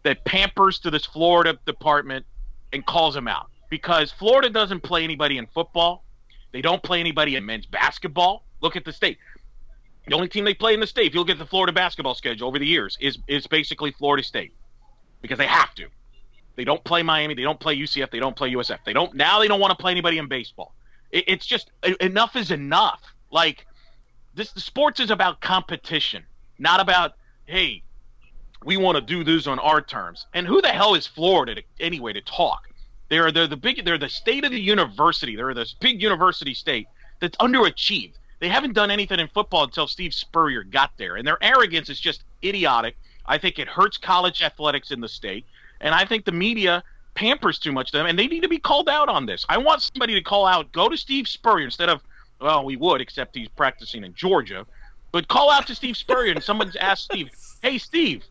that 0.02 0.24
pampers 0.24 0.80
to 0.80 0.90
this 0.90 1.06
Florida 1.06 1.58
department 1.64 2.26
and 2.72 2.84
calls 2.84 3.14
them 3.14 3.28
out 3.28 3.46
because 3.70 4.10
Florida 4.10 4.50
doesn't 4.50 4.82
play 4.82 5.04
anybody 5.04 5.38
in 5.38 5.46
football. 5.46 6.04
They 6.52 6.60
don't 6.60 6.82
play 6.82 7.00
anybody 7.00 7.36
in 7.36 7.46
men's 7.46 7.66
basketball. 7.66 8.44
Look 8.60 8.74
at 8.74 8.84
the 8.84 8.92
state. 8.92 9.18
The 10.08 10.14
only 10.14 10.28
team 10.28 10.44
they 10.44 10.54
play 10.54 10.74
in 10.74 10.80
the 10.80 10.86
state, 10.86 11.06
if 11.06 11.14
you 11.14 11.20
look 11.20 11.30
at 11.30 11.38
the 11.38 11.46
Florida 11.46 11.72
basketball 11.72 12.14
schedule 12.14 12.48
over 12.48 12.58
the 12.58 12.66
years, 12.66 12.96
is 13.00 13.18
is 13.28 13.46
basically 13.46 13.92
Florida 13.92 14.22
State 14.22 14.54
because 15.20 15.38
they 15.38 15.46
have 15.46 15.74
to. 15.74 15.88
They 16.56 16.64
don't 16.64 16.82
play 16.82 17.02
Miami. 17.02 17.34
They 17.34 17.42
don't 17.42 17.60
play 17.60 17.76
UCF. 17.76 18.10
They 18.10 18.18
don't 18.18 18.34
play 18.34 18.50
USF. 18.52 18.78
They 18.84 18.94
don't 18.94 19.14
now. 19.14 19.38
They 19.38 19.48
don't 19.48 19.60
want 19.60 19.70
to 19.70 19.76
play 19.76 19.92
anybody 19.92 20.18
in 20.18 20.26
baseball. 20.26 20.74
It, 21.12 21.24
it's 21.28 21.46
just 21.46 21.70
enough 22.00 22.36
is 22.36 22.50
enough. 22.50 23.02
Like 23.30 23.66
this, 24.38 24.52
the 24.52 24.60
sports 24.60 25.00
is 25.00 25.10
about 25.10 25.40
competition, 25.40 26.24
not 26.58 26.80
about 26.80 27.14
hey, 27.46 27.82
we 28.64 28.76
want 28.76 28.96
to 28.96 29.00
do 29.00 29.24
this 29.24 29.46
on 29.46 29.58
our 29.58 29.80
terms. 29.80 30.26
And 30.34 30.46
who 30.46 30.60
the 30.60 30.68
hell 30.68 30.94
is 30.94 31.06
Florida 31.06 31.56
to, 31.56 31.62
anyway 31.80 32.12
to 32.12 32.20
talk? 32.20 32.68
They're 33.08 33.32
they're 33.32 33.46
the 33.46 33.56
big 33.56 33.84
they're 33.84 33.98
the 33.98 34.08
state 34.08 34.44
of 34.44 34.50
the 34.50 34.60
university. 34.60 35.36
They're 35.36 35.54
this 35.54 35.74
big 35.74 36.00
university 36.02 36.54
state 36.54 36.86
that's 37.20 37.36
underachieved. 37.38 38.14
They 38.40 38.48
haven't 38.48 38.74
done 38.74 38.90
anything 38.90 39.18
in 39.18 39.28
football 39.28 39.64
until 39.64 39.88
Steve 39.88 40.14
Spurrier 40.14 40.62
got 40.62 40.92
there, 40.96 41.16
and 41.16 41.26
their 41.26 41.42
arrogance 41.42 41.90
is 41.90 41.98
just 41.98 42.22
idiotic. 42.44 42.96
I 43.26 43.38
think 43.38 43.58
it 43.58 43.66
hurts 43.66 43.96
college 43.98 44.42
athletics 44.42 44.90
in 44.90 45.00
the 45.00 45.08
state, 45.08 45.44
and 45.80 45.94
I 45.94 46.04
think 46.04 46.24
the 46.24 46.32
media 46.32 46.84
pampers 47.14 47.58
too 47.58 47.72
much 47.72 47.90
to 47.90 47.98
them, 47.98 48.06
and 48.06 48.16
they 48.16 48.28
need 48.28 48.42
to 48.42 48.48
be 48.48 48.58
called 48.58 48.88
out 48.88 49.08
on 49.08 49.26
this. 49.26 49.44
I 49.48 49.58
want 49.58 49.82
somebody 49.82 50.14
to 50.14 50.22
call 50.22 50.46
out, 50.46 50.70
go 50.70 50.88
to 50.88 50.96
Steve 50.96 51.26
Spurrier 51.26 51.64
instead 51.64 51.88
of, 51.88 52.00
well, 52.40 52.64
we 52.64 52.76
would, 52.76 53.00
except 53.00 53.34
he's 53.34 53.48
practicing 53.48 54.04
in 54.04 54.14
Georgia, 54.14 54.66
but 55.12 55.28
call 55.28 55.50
out 55.50 55.66
to 55.66 55.74
Steve 55.74 55.96
Spurrier 55.96 56.32
and 56.32 56.42
someone's 56.42 56.76
asked 56.80 57.04
Steve, 57.04 57.30
hey, 57.62 57.78
Steve, 57.78 58.24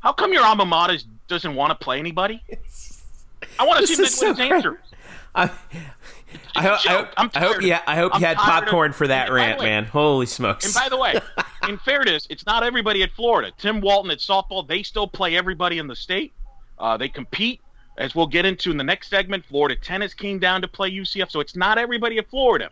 how 0.00 0.12
come 0.12 0.32
your 0.32 0.44
alma 0.44 0.66
mater 0.66 0.98
doesn't 1.28 1.54
want 1.54 1.70
to 1.70 1.82
play 1.82 1.98
anybody? 1.98 2.42
I 3.58 3.66
want 3.66 3.80
to 3.80 3.86
see 3.86 4.02
him 4.02 4.08
so 4.08 4.28
his 4.28 4.40
answer. 4.40 4.80
I, 5.34 5.50
I, 6.54 6.62
ho- 6.62 6.76
I, 6.86 6.92
hope, 6.92 7.08
I 7.34 7.40
hope 7.40 7.62
you. 7.62 7.76
I 7.86 7.96
hope 7.96 8.14
I'm 8.14 8.20
you 8.20 8.26
had 8.26 8.36
popcorn 8.36 8.90
of, 8.90 8.96
for 8.96 9.08
that 9.08 9.32
rant, 9.32 9.60
way, 9.60 9.66
man. 9.66 9.84
Holy 9.84 10.26
smokes! 10.26 10.64
And 10.64 10.74
by 10.74 10.88
the 10.88 10.96
way, 10.96 11.18
in 11.68 11.78
fairness, 11.78 12.26
it's 12.30 12.46
not 12.46 12.62
everybody 12.62 13.02
at 13.02 13.10
Florida. 13.12 13.50
Tim 13.58 13.80
Walton 13.80 14.10
at 14.10 14.18
softball, 14.18 14.66
they 14.66 14.82
still 14.82 15.06
play 15.06 15.36
everybody 15.36 15.78
in 15.78 15.86
the 15.86 15.96
state. 15.96 16.32
Uh, 16.78 16.96
they 16.96 17.08
compete, 17.08 17.60
as 17.98 18.14
we'll 18.14 18.26
get 18.26 18.44
into 18.44 18.70
in 18.70 18.76
the 18.76 18.84
next 18.84 19.08
segment. 19.08 19.44
Florida 19.44 19.76
tennis 19.76 20.14
came 20.14 20.38
down 20.38 20.62
to 20.62 20.68
play 20.68 20.90
UCF, 20.90 21.30
so 21.30 21.40
it's 21.40 21.56
not 21.56 21.78
everybody 21.78 22.18
at 22.18 22.28
Florida. 22.28 22.70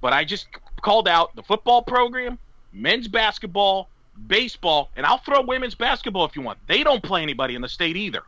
But 0.00 0.12
I 0.12 0.24
just 0.24 0.48
called 0.80 1.08
out 1.08 1.34
the 1.34 1.42
football 1.42 1.82
program, 1.82 2.38
men's 2.72 3.08
basketball, 3.08 3.88
baseball, 4.26 4.90
and 4.96 5.04
I'll 5.04 5.18
throw 5.18 5.42
women's 5.42 5.74
basketball 5.74 6.24
if 6.24 6.36
you 6.36 6.42
want. 6.42 6.58
They 6.66 6.82
don't 6.82 7.02
play 7.02 7.22
anybody 7.22 7.54
in 7.54 7.62
the 7.62 7.68
state 7.68 7.96
either. 7.96 8.22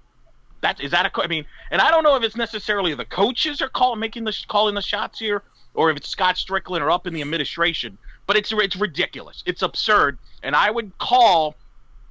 That 0.62 0.80
is 0.80 0.90
that 0.90 1.06
a? 1.06 1.22
I 1.22 1.26
mean, 1.26 1.46
and 1.70 1.80
I 1.80 1.90
don't 1.90 2.04
know 2.04 2.16
if 2.16 2.22
it's 2.22 2.36
necessarily 2.36 2.94
the 2.94 3.04
coaches 3.04 3.62
are 3.62 3.68
calling 3.68 3.98
making 3.98 4.24
the 4.24 4.36
calling 4.48 4.74
the 4.74 4.82
shots 4.82 5.18
here, 5.18 5.42
or 5.74 5.90
if 5.90 5.96
it's 5.96 6.08
Scott 6.08 6.36
Stricklin 6.36 6.80
or 6.80 6.90
up 6.90 7.06
in 7.06 7.14
the 7.14 7.22
administration. 7.22 7.96
But 8.26 8.36
it's 8.36 8.52
it's 8.52 8.76
ridiculous. 8.76 9.42
It's 9.46 9.62
absurd. 9.62 10.18
And 10.42 10.54
I 10.54 10.70
would 10.70 10.96
call 10.98 11.56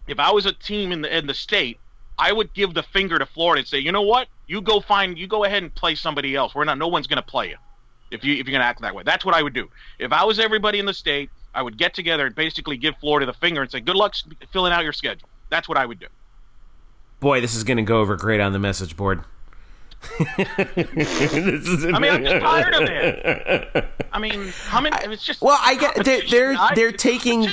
if 0.08 0.20
I 0.20 0.32
was 0.32 0.46
a 0.46 0.54
team 0.54 0.92
in 0.92 1.02
the 1.02 1.16
in 1.16 1.28
the 1.28 1.34
state, 1.34 1.80
I 2.18 2.32
would 2.32 2.54
give 2.54 2.74
the 2.74 2.84
finger 2.84 3.20
to 3.20 3.26
Florida 3.26 3.60
and 3.60 3.68
say, 3.68 3.78
you 3.78 3.92
know 3.92 4.02
what, 4.02 4.28
you 4.48 4.62
go 4.62 4.80
find 4.80 5.18
you 5.18 5.28
go 5.28 5.44
ahead 5.44 5.62
and 5.62 5.74
play 5.76 5.94
somebody 5.94 6.36
else. 6.36 6.56
We're 6.56 6.64
not. 6.64 6.80
No 6.80 6.88
one's 6.88 7.06
going 7.06 7.22
to 7.22 7.30
play 7.30 7.50
you 7.50 7.58
if 8.12 8.24
you 8.24 8.34
if 8.34 8.48
you're 8.48 8.52
going 8.52 8.62
to 8.62 8.66
act 8.66 8.82
that 8.82 8.96
way. 8.96 9.04
That's 9.04 9.26
what 9.26 9.36
I 9.36 9.44
would 9.44 9.54
do. 9.54 9.70
If 9.98 10.12
I 10.12 10.24
was 10.24 10.40
everybody 10.40 10.80
in 10.80 10.86
the 10.86 10.94
state, 10.94 11.30
I 11.54 11.62
would 11.62 11.78
get 11.78 11.94
together 11.94 12.26
and 12.26 12.36
basically 12.36 12.78
give 12.78 12.96
Florida 12.98 13.26
the 13.26 13.34
finger 13.34 13.62
and 13.62 13.72
say, 13.72 13.80
good 13.80 13.96
luck 13.96 14.14
filling 14.52 14.72
out 14.72 14.84
your 14.84 14.94
schedule. 14.94 15.28
That's 15.50 15.68
what 15.68 15.78
I 15.78 15.86
would 15.86 16.00
do. 16.00 16.08
Boy, 17.20 17.42
this 17.42 17.56
is 17.56 17.64
going 17.64 17.78
to 17.78 17.84
go 17.84 18.00
over 18.00 18.16
great 18.16 18.40
on 18.40 18.54
the 18.54 18.60
message 18.60 18.96
board. 18.96 19.24
is, 20.20 21.86
I 21.86 22.00
mean, 22.00 22.12
I'm 22.12 22.24
just 22.24 22.42
tired 22.42 22.74
of 22.74 22.84
it. 22.84 23.86
I 24.14 24.20
mean, 24.20 24.48
how 24.66 24.80
many? 24.80 24.96
It's 25.12 25.26
just 25.26 25.42
well, 25.42 25.58
I 25.60 25.76
get 25.76 26.06
they're 26.06 26.22
they're, 26.26 26.58
they're 26.74 26.92
taking 26.94 27.48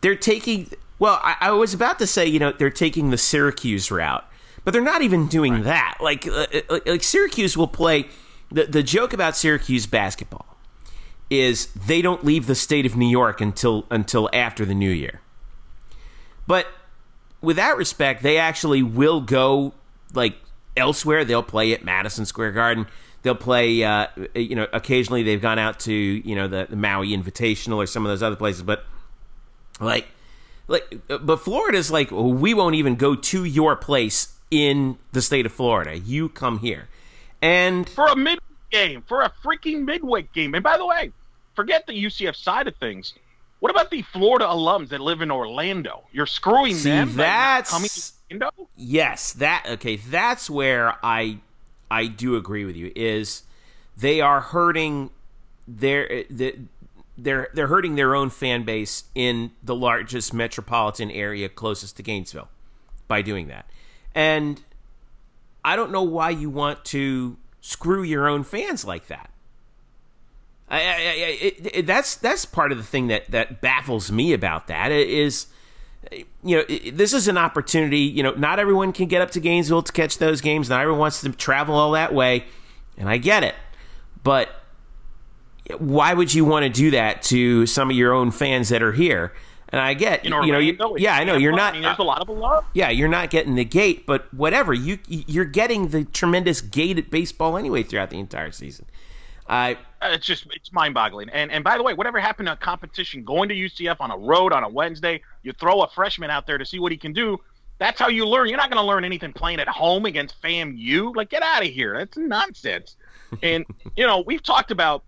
they're 0.00 0.14
taking. 0.14 0.70
Well, 1.00 1.18
I, 1.22 1.36
I, 1.40 1.50
was 1.52 1.74
about 1.74 1.98
to 1.98 2.06
say, 2.06 2.26
you 2.26 2.38
know, 2.38 2.52
they're 2.52 2.70
taking 2.70 3.10
the 3.10 3.18
Syracuse 3.18 3.90
route, 3.90 4.24
but 4.64 4.72
they're 4.72 4.82
not 4.82 5.02
even 5.02 5.26
doing 5.26 5.54
right. 5.54 5.64
that. 5.64 5.98
Like, 6.00 6.26
uh, 6.26 6.46
uh, 6.68 6.80
like 6.86 7.02
Syracuse 7.02 7.56
will 7.56 7.68
play. 7.68 8.06
The 8.50 8.64
the 8.64 8.82
joke 8.82 9.12
about 9.12 9.36
Syracuse 9.36 9.86
basketball 9.86 10.46
is 11.30 11.66
they 11.74 12.00
don't 12.00 12.24
leave 12.24 12.46
the 12.46 12.54
state 12.54 12.86
of 12.86 12.96
New 12.96 13.08
York 13.08 13.40
until 13.40 13.86
until 13.90 14.30
after 14.32 14.64
the 14.64 14.74
new 14.74 14.90
year. 14.90 15.20
But 16.46 16.66
with 17.40 17.56
that 17.56 17.76
respect, 17.76 18.22
they 18.22 18.38
actually 18.38 18.82
will 18.82 19.20
go 19.20 19.74
like 20.14 20.36
elsewhere. 20.76 21.24
They'll 21.24 21.42
play 21.42 21.72
at 21.72 21.84
Madison 21.84 22.24
Square 22.24 22.52
Garden. 22.52 22.86
they'll 23.22 23.34
play. 23.34 23.84
Uh, 23.84 24.06
you 24.34 24.54
know, 24.54 24.66
occasionally 24.72 25.22
they've 25.22 25.40
gone 25.42 25.58
out 25.58 25.80
to 25.80 25.92
you 25.92 26.34
know 26.34 26.48
the, 26.48 26.66
the 26.68 26.76
Maui 26.76 27.08
Invitational 27.08 27.76
or 27.76 27.86
some 27.86 28.04
of 28.04 28.10
those 28.10 28.22
other 28.22 28.36
places, 28.36 28.62
but 28.62 28.84
like, 29.80 30.08
like, 30.66 31.00
but 31.20 31.36
Florida's 31.38 31.90
like 31.90 32.10
we 32.10 32.54
won't 32.54 32.74
even 32.74 32.96
go 32.96 33.14
to 33.14 33.44
your 33.44 33.76
place 33.76 34.34
in 34.50 34.98
the 35.12 35.22
state 35.22 35.46
of 35.46 35.52
Florida. 35.52 35.98
You 35.98 36.28
come 36.28 36.60
here, 36.60 36.88
and 37.42 37.88
for 37.88 38.06
a 38.06 38.16
mid 38.16 38.38
game, 38.70 39.02
for 39.06 39.22
a 39.22 39.32
freaking 39.44 39.84
midweek 39.84 40.32
game. 40.32 40.54
And 40.54 40.62
by 40.62 40.76
the 40.76 40.86
way, 40.86 41.12
forget 41.54 41.86
the 41.86 41.92
UCF 41.92 42.36
side 42.36 42.68
of 42.68 42.76
things. 42.76 43.14
What 43.60 43.70
about 43.70 43.90
the 43.90 44.02
Florida 44.02 44.44
alums 44.44 44.90
that 44.90 45.00
live 45.00 45.20
in 45.20 45.30
Orlando? 45.30 46.04
You're 46.12 46.26
screwing 46.26 46.74
See, 46.74 46.90
them. 46.90 47.16
That's 47.16 47.70
coming 47.70 47.88
to 47.88 48.46
Orlando. 48.46 48.68
Yes, 48.76 49.32
that 49.34 49.66
okay. 49.68 49.96
That's 49.96 50.48
where 50.48 50.94
I 51.02 51.38
I 51.90 52.06
do 52.06 52.36
agree 52.36 52.64
with 52.64 52.76
you. 52.76 52.92
Is 52.94 53.42
they 53.96 54.20
are 54.20 54.40
hurting 54.40 55.10
their 55.66 56.10
eh, 56.10 56.52
they're 57.16 57.48
they're 57.52 57.66
hurting 57.66 57.96
their 57.96 58.14
own 58.14 58.30
fan 58.30 58.62
base 58.62 59.04
in 59.14 59.50
the 59.62 59.74
largest 59.74 60.32
metropolitan 60.32 61.10
area 61.10 61.48
closest 61.48 61.96
to 61.96 62.02
Gainesville 62.02 62.48
by 63.08 63.22
doing 63.22 63.48
that, 63.48 63.66
and 64.14 64.62
I 65.64 65.76
don't 65.76 65.90
know 65.90 66.02
why 66.02 66.30
you 66.30 66.50
want 66.50 66.84
to 66.86 67.36
screw 67.60 68.02
your 68.02 68.28
own 68.28 68.44
fans 68.44 68.84
like 68.84 69.08
that. 69.08 69.30
I, 70.70 70.80
I, 70.80 70.80
I 70.80 71.38
it, 71.40 71.76
it, 71.76 71.86
that's 71.86 72.14
that's 72.16 72.44
part 72.44 72.72
of 72.72 72.78
the 72.78 72.84
thing 72.84 73.06
that 73.08 73.30
that 73.30 73.60
baffles 73.60 74.12
me 74.12 74.32
about 74.32 74.66
that 74.66 74.92
is 74.92 75.46
you 76.42 76.56
know 76.56 76.64
this 76.92 77.12
is 77.12 77.26
an 77.26 77.38
opportunity 77.38 78.00
you 78.00 78.22
know 78.22 78.32
not 78.32 78.58
everyone 78.58 78.92
can 78.92 79.08
get 79.08 79.22
up 79.22 79.30
to 79.32 79.40
Gainesville 79.40 79.82
to 79.82 79.92
catch 79.92 80.18
those 80.18 80.40
games. 80.40 80.68
Not 80.68 80.80
everyone 80.80 81.00
wants 81.00 81.22
to 81.22 81.30
travel 81.32 81.74
all 81.74 81.92
that 81.92 82.12
way 82.12 82.44
and 82.98 83.08
I 83.08 83.16
get 83.16 83.44
it. 83.44 83.54
But 84.22 84.50
why 85.78 86.14
would 86.14 86.32
you 86.34 86.44
want 86.44 86.64
to 86.64 86.70
do 86.70 86.90
that 86.90 87.22
to 87.22 87.66
some 87.66 87.90
of 87.90 87.96
your 87.96 88.12
own 88.12 88.30
fans 88.30 88.68
that 88.70 88.82
are 88.82 88.92
here 88.92 89.32
and 89.70 89.80
I 89.80 89.94
get 89.94 90.24
In 90.24 90.32
you 90.44 90.52
know 90.76 90.96
yeah 90.96 91.14
I 91.16 91.24
know 91.24 91.36
you're 91.36 91.52
not 91.52 91.70
I 91.70 91.72
mean, 91.74 91.82
there's 91.82 91.98
a 91.98 92.02
lot 92.02 92.20
of 92.22 92.28
love. 92.28 92.64
yeah 92.74 92.90
you're 92.90 93.08
not 93.08 93.30
getting 93.30 93.54
the 93.54 93.64
gate 93.64 94.06
but 94.06 94.32
whatever 94.32 94.72
you 94.72 94.98
you're 95.08 95.44
getting 95.44 95.88
the 95.88 96.04
tremendous 96.04 96.60
gate 96.60 96.98
at 96.98 97.10
baseball 97.10 97.56
anyway 97.56 97.82
throughout 97.82 98.10
the 98.10 98.18
entire 98.18 98.50
season 98.52 98.86
I 99.48 99.78
Uh, 100.02 100.10
It's 100.12 100.26
just 100.26 100.46
it's 100.54 100.72
mind-boggling. 100.72 101.28
And 101.30 101.50
and 101.50 101.64
by 101.64 101.76
the 101.78 101.82
way, 101.82 101.94
whatever 101.94 102.20
happened 102.20 102.46
to 102.48 102.52
a 102.52 102.56
competition 102.56 103.24
going 103.24 103.48
to 103.48 103.54
UCF 103.54 103.96
on 104.00 104.10
a 104.10 104.16
road 104.16 104.52
on 104.52 104.62
a 104.62 104.68
Wednesday, 104.68 105.20
you 105.42 105.52
throw 105.52 105.80
a 105.82 105.88
freshman 105.88 106.30
out 106.30 106.46
there 106.46 106.58
to 106.58 106.66
see 106.66 106.78
what 106.78 106.92
he 106.92 106.98
can 106.98 107.12
do. 107.14 107.38
That's 107.78 107.98
how 107.98 108.08
you 108.08 108.26
learn. 108.26 108.48
You're 108.48 108.58
not 108.58 108.70
going 108.70 108.82
to 108.82 108.86
learn 108.86 109.04
anything 109.04 109.32
playing 109.32 109.58
at 109.60 109.68
home 109.68 110.04
against 110.04 110.40
FAMU. 110.42 111.16
Like 111.16 111.30
get 111.30 111.42
out 111.42 111.62
of 111.62 111.68
here. 111.68 111.96
That's 111.98 112.16
nonsense. 112.18 112.96
And 113.42 113.64
you 113.96 114.06
know 114.06 114.20
we've 114.26 114.42
talked 114.42 114.70
about 114.70 115.02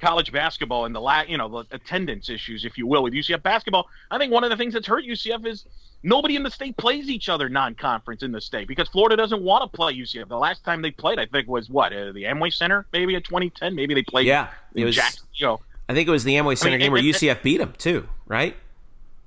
college 0.00 0.32
basketball 0.32 0.84
and 0.86 0.94
the 0.94 1.00
la- 1.00 1.22
you 1.22 1.36
know 1.38 1.48
the 1.48 1.74
attendance 1.74 2.28
issues, 2.28 2.64
if 2.64 2.76
you 2.78 2.86
will, 2.86 3.02
with 3.02 3.12
UCF 3.12 3.42
basketball. 3.42 3.88
I 4.10 4.18
think 4.18 4.32
one 4.32 4.44
of 4.44 4.50
the 4.50 4.56
things 4.56 4.74
that's 4.74 4.86
hurt 4.86 5.04
UCF 5.04 5.46
is 5.46 5.64
nobody 6.02 6.36
in 6.36 6.42
the 6.42 6.50
state 6.50 6.76
plays 6.76 7.08
each 7.08 7.28
other 7.28 7.48
non-conference 7.48 8.22
in 8.22 8.32
the 8.32 8.40
state 8.40 8.66
because 8.68 8.88
Florida 8.88 9.16
doesn't 9.16 9.42
want 9.42 9.70
to 9.70 9.76
play 9.76 9.92
UCF. 9.94 10.28
The 10.28 10.38
last 10.38 10.64
time 10.64 10.82
they 10.82 10.90
played, 10.90 11.18
I 11.18 11.26
think, 11.26 11.46
was 11.48 11.68
what 11.68 11.92
uh, 11.92 12.12
the 12.12 12.24
Amway 12.24 12.52
Center, 12.52 12.86
maybe 12.92 13.14
in 13.14 13.22
2010. 13.22 13.74
Maybe 13.74 13.94
they 13.94 14.02
played. 14.02 14.26
Yeah, 14.26 14.48
it 14.74 14.84
was- 14.84 14.96
Jackson, 14.96 15.26
you 15.34 15.46
know, 15.46 15.60
I 15.88 15.94
think 15.94 16.08
it 16.08 16.12
was 16.12 16.24
the 16.24 16.34
Amway 16.34 16.56
Center 16.56 16.72
mean, 16.72 16.80
game 16.80 16.92
where 16.92 17.00
it- 17.00 17.06
it- 17.06 17.16
UCF 17.16 17.42
beat 17.42 17.58
them 17.58 17.74
too 17.76 18.08
right 18.26 18.56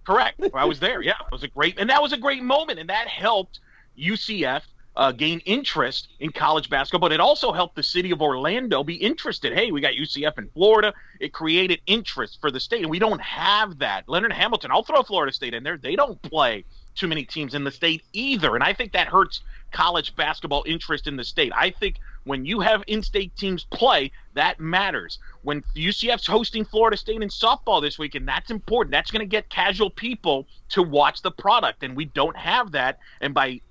Correct. 0.05 0.41
I 0.53 0.65
was 0.65 0.80
there. 0.82 1.01
Yeah, 1.01 1.11
it 1.11 1.32
was 1.32 1.43
a 1.43 1.47
great, 1.47 1.80
and 1.80 1.89
that 1.89 2.01
was 2.01 2.11
a 2.11 2.17
great 2.17 2.43
moment, 2.43 2.78
and 2.78 2.89
that 2.89 3.07
helped 3.07 3.59
UCF 3.97 4.63
uh, 4.95 5.11
gain 5.11 5.39
interest 5.39 6.09
in 6.19 6.31
college 6.31 6.69
basketball. 6.69 7.09
But 7.09 7.13
it 7.13 7.19
also 7.19 7.51
helped 7.51 7.75
the 7.75 7.83
city 7.83 8.11
of 8.11 8.21
Orlando 8.21 8.83
be 8.83 8.95
interested. 8.95 9.53
Hey, 9.53 9.71
we 9.71 9.81
got 9.81 9.93
UCF 9.93 10.37
in 10.37 10.49
Florida. 10.49 10.93
It 11.19 11.33
created 11.33 11.81
interest 11.87 12.39
for 12.41 12.51
the 12.51 12.59
state, 12.59 12.81
and 12.81 12.89
we 12.89 12.99
don't 12.99 13.21
have 13.21 13.79
that. 13.79 14.07
Leonard 14.07 14.33
Hamilton. 14.33 14.71
I'll 14.71 14.83
throw 14.83 15.03
Florida 15.03 15.33
State 15.33 15.53
in 15.53 15.63
there. 15.63 15.77
They 15.77 15.95
don't 15.95 16.21
play 16.21 16.65
too 16.95 17.07
many 17.07 17.23
teams 17.23 17.55
in 17.55 17.63
the 17.63 17.71
state 17.71 18.03
either, 18.13 18.53
and 18.55 18.63
I 18.63 18.73
think 18.73 18.91
that 18.93 19.07
hurts 19.07 19.41
college 19.71 20.15
basketball 20.15 20.63
interest 20.67 21.07
in 21.07 21.15
the 21.15 21.23
state. 21.23 21.51
I 21.55 21.71
think 21.71 21.95
when 22.25 22.45
you 22.45 22.59
have 22.61 22.83
in-state 22.87 23.35
teams 23.35 23.65
play, 23.65 24.11
that 24.33 24.59
matters. 24.59 25.19
When 25.41 25.63
UCF's 25.75 26.27
hosting 26.27 26.63
Florida 26.63 26.95
State 26.95 27.21
in 27.21 27.29
softball 27.29 27.81
this 27.81 27.99
weekend, 27.99 28.27
that's 28.27 28.51
important. 28.51 28.91
That's 28.91 29.11
going 29.11 29.21
to 29.21 29.25
get 29.25 29.49
casual 29.49 29.89
people 29.89 30.47
to 30.69 30.83
watch 30.83 31.21
the 31.21 31.31
product, 31.31 31.83
and 31.83 31.97
we 31.97 32.05
don't 32.05 32.37
have 32.37 32.71
that. 32.71 32.99
And 33.19 33.33
by 33.33 33.61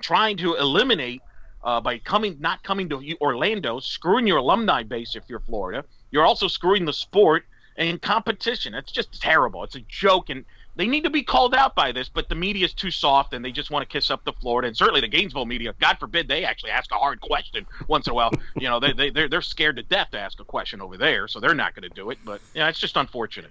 trying 0.00 0.36
to 0.38 0.54
eliminate, 0.54 1.22
uh, 1.64 1.80
by 1.80 1.98
coming 1.98 2.36
not 2.40 2.62
coming 2.62 2.88
to 2.88 3.16
Orlando, 3.20 3.80
screwing 3.80 4.26
your 4.26 4.38
alumni 4.38 4.82
base 4.82 5.16
if 5.16 5.24
you're 5.28 5.40
Florida, 5.40 5.84
you're 6.10 6.24
also 6.24 6.48
screwing 6.48 6.84
the 6.84 6.92
sport 6.92 7.44
and 7.76 8.00
competition. 8.00 8.74
It's 8.74 8.92
just 8.92 9.20
terrible. 9.20 9.64
It's 9.64 9.76
a 9.76 9.80
joke, 9.80 10.30
and 10.30 10.44
they 10.78 10.86
need 10.86 11.02
to 11.02 11.10
be 11.10 11.24
called 11.24 11.56
out 11.56 11.74
by 11.74 11.90
this, 11.90 12.08
but 12.08 12.28
the 12.28 12.36
media 12.36 12.64
is 12.64 12.72
too 12.72 12.92
soft 12.92 13.34
and 13.34 13.44
they 13.44 13.50
just 13.50 13.70
want 13.70 13.82
to 13.82 13.92
kiss 13.92 14.12
up 14.12 14.24
to 14.24 14.32
Florida 14.32 14.68
and 14.68 14.76
certainly 14.76 15.00
the 15.00 15.08
Gainesville 15.08 15.44
media. 15.44 15.74
God 15.80 15.98
forbid 15.98 16.28
they 16.28 16.44
actually 16.44 16.70
ask 16.70 16.92
a 16.92 16.94
hard 16.94 17.20
question 17.20 17.66
once 17.88 18.06
in 18.06 18.12
a 18.12 18.14
while. 18.14 18.32
You 18.54 18.68
know, 18.68 18.80
they, 18.80 18.92
they, 18.92 19.10
they're, 19.10 19.28
they're 19.28 19.42
scared 19.42 19.76
to 19.76 19.82
death 19.82 20.10
to 20.12 20.20
ask 20.20 20.40
a 20.40 20.44
question 20.44 20.80
over 20.80 20.96
there, 20.96 21.28
so 21.28 21.40
they're 21.40 21.54
not 21.54 21.74
going 21.74 21.88
to 21.88 21.94
do 21.94 22.10
it. 22.10 22.18
But 22.24 22.40
yeah, 22.54 22.68
it's 22.68 22.78
just 22.78 22.96
unfortunate. 22.96 23.50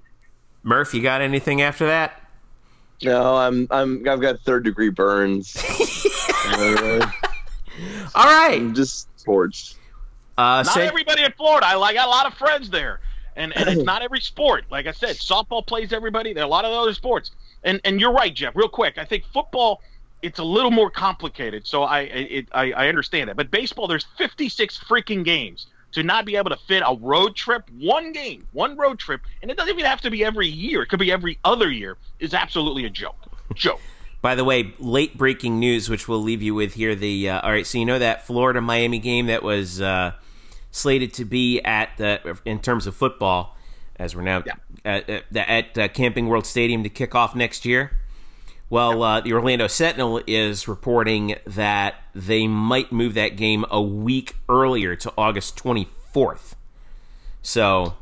Murph 0.63 0.93
you 0.93 1.01
got 1.01 1.21
anything 1.21 1.61
after 1.61 1.85
that 1.85 2.21
No, 3.03 3.35
I'm 3.35 3.67
I'm 3.69 4.07
I've 4.07 4.21
got 4.21 4.39
third 4.41 4.63
degree 4.63 4.89
burns. 4.89 5.53
Uh, 6.53 7.11
all 8.15 8.25
right 8.25 8.59
I'm 8.59 8.73
just 8.73 9.07
scorched. 9.19 9.75
uh 10.37 10.63
Not 10.63 10.67
Sid- 10.67 10.83
everybody 10.83 11.23
in 11.23 11.31
Florida. 11.33 11.67
I 11.67 11.75
like 11.75 11.95
got 11.95 12.07
a 12.07 12.09
lot 12.09 12.25
of 12.25 12.33
friends 12.35 12.69
there, 12.69 12.99
and 13.35 13.55
and 13.55 13.69
it's 13.69 13.83
not 13.85 14.01
every 14.01 14.21
sport. 14.21 14.65
Like 14.71 14.87
I 14.87 14.91
said, 14.91 15.17
softball 15.17 15.65
plays 15.65 15.93
everybody. 15.93 16.33
There 16.33 16.43
are 16.43 16.47
a 16.47 16.49
lot 16.49 16.65
of 16.65 16.71
other 16.71 16.93
sports, 16.93 17.31
and 17.63 17.79
and 17.83 17.99
you're 17.99 18.13
right, 18.13 18.33
Jeff. 18.33 18.55
Real 18.55 18.69
quick, 18.69 18.97
I 18.97 19.05
think 19.05 19.25
football 19.33 19.81
it's 20.23 20.39
a 20.39 20.43
little 20.43 20.71
more 20.71 20.89
complicated. 20.89 21.67
So 21.67 21.83
I 21.83 21.99
it, 22.01 22.47
I, 22.51 22.71
I 22.71 22.87
understand 22.87 23.29
that, 23.29 23.35
but 23.35 23.51
baseball 23.51 23.87
there's 23.87 24.05
56 24.17 24.79
freaking 24.79 25.23
games. 25.23 25.67
To 25.93 26.03
not 26.03 26.25
be 26.25 26.35
able 26.35 26.49
to 26.49 26.57
fit 26.67 26.83
a 26.85 26.95
road 26.99 27.33
trip, 27.35 27.63
one 27.79 28.11
game, 28.11 28.45
one 28.51 28.75
road 28.75 28.99
trip, 28.99 29.21
and 29.41 29.49
it 29.49 29.55
doesn't 29.55 29.73
even 29.73 29.85
have 29.85 30.01
to 30.01 30.11
be 30.11 30.23
every 30.23 30.47
year. 30.47 30.83
It 30.83 30.87
could 30.89 30.99
be 30.99 31.11
every 31.13 31.39
other 31.45 31.71
year. 31.71 31.97
Is 32.19 32.33
absolutely 32.33 32.83
a 32.85 32.89
joke. 32.89 33.15
Joke. 33.55 33.79
By 34.21 34.35
the 34.35 34.43
way, 34.43 34.73
late 34.79 35.17
breaking 35.17 35.59
news, 35.59 35.89
which 35.89 36.07
we'll 36.07 36.21
leave 36.21 36.41
you 36.41 36.53
with 36.55 36.73
here. 36.73 36.95
The 36.95 37.29
uh, 37.29 37.41
all 37.41 37.51
right, 37.51 37.65
so 37.65 37.77
you 37.77 37.85
know 37.85 37.99
that 37.99 38.25
Florida 38.25 38.59
Miami 38.61 38.99
game 38.99 39.27
that 39.27 39.43
was 39.43 39.79
uh, 39.81 40.13
slated 40.71 41.13
to 41.15 41.25
be 41.25 41.61
at 41.61 41.89
the 41.97 42.39
in 42.45 42.59
terms 42.59 42.87
of 42.87 42.95
football, 42.95 43.55
as 43.97 44.15
we're 44.15 44.23
now 44.23 44.43
Yeah. 44.45 44.53
at, 44.83 45.09
at, 45.09 45.23
at 45.35 45.77
uh, 45.77 45.87
Camping 45.89 46.27
World 46.27 46.45
Stadium 46.45 46.83
to 46.83 46.89
kick 46.89 47.13
off 47.15 47.35
next 47.35 47.63
year. 47.65 47.91
Well, 48.69 49.01
uh, 49.01 49.21
the 49.21 49.31
Orlando 49.31 49.67
Sentinel 49.67 50.21
is 50.27 50.67
reporting 50.67 51.35
that 51.45 51.95
they 52.13 52.47
might 52.47 52.91
move 52.91 53.13
that 53.13 53.37
game 53.37 53.63
a 53.71 53.81
week 53.81 54.35
earlier 54.49 54.93
to 54.97 55.13
August 55.17 55.55
24th. 55.57 56.53
So 57.41 57.93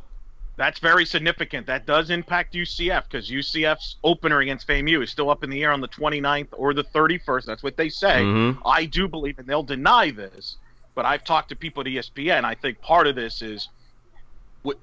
That's 0.57 0.79
very 0.79 1.05
significant. 1.05 1.67
That 1.67 1.85
does 1.85 2.09
impact 2.09 2.53
UCF 2.53 3.03
because 3.09 3.29
UCF's 3.29 3.97
opener 4.03 4.39
against 4.39 4.67
FAMU 4.67 5.03
is 5.03 5.09
still 5.09 5.29
up 5.29 5.43
in 5.43 5.49
the 5.49 5.63
air 5.63 5.71
on 5.71 5.81
the 5.81 5.87
29th 5.87 6.47
or 6.53 6.73
the 6.73 6.83
31st. 6.83 7.45
That's 7.45 7.61
what 7.63 7.75
they 7.75 7.89
say. 7.89 8.21
Mhm. 8.21 8.57
I 8.65 8.85
do 8.85 9.07
believe, 9.07 9.37
and 9.37 9.47
they'll 9.47 9.63
deny 9.63 10.11
this, 10.11 10.55
but 10.93 11.05
I've 11.05 11.25
talked 11.25 11.49
to 11.49 11.55
people 11.55 11.81
at 11.81 11.87
ESPN. 11.87 12.45
I 12.45 12.55
think 12.55 12.81
part 12.81 13.05
of 13.07 13.15
this 13.15 13.41
is 13.41 13.67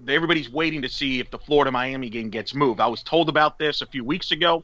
everybody's 0.07 0.51
waiting 0.51 0.83
to 0.83 0.89
see 0.89 1.21
if 1.21 1.31
the 1.31 1.39
Florida 1.39 1.71
Miami 1.71 2.11
game 2.11 2.29
gets 2.29 2.55
moved. 2.55 2.79
I 2.81 2.87
was 2.87 3.03
told 3.03 3.29
about 3.29 3.59
this 3.59 3.81
a 3.81 3.87
few 3.87 4.05
weeks 4.05 4.31
ago. 4.31 4.63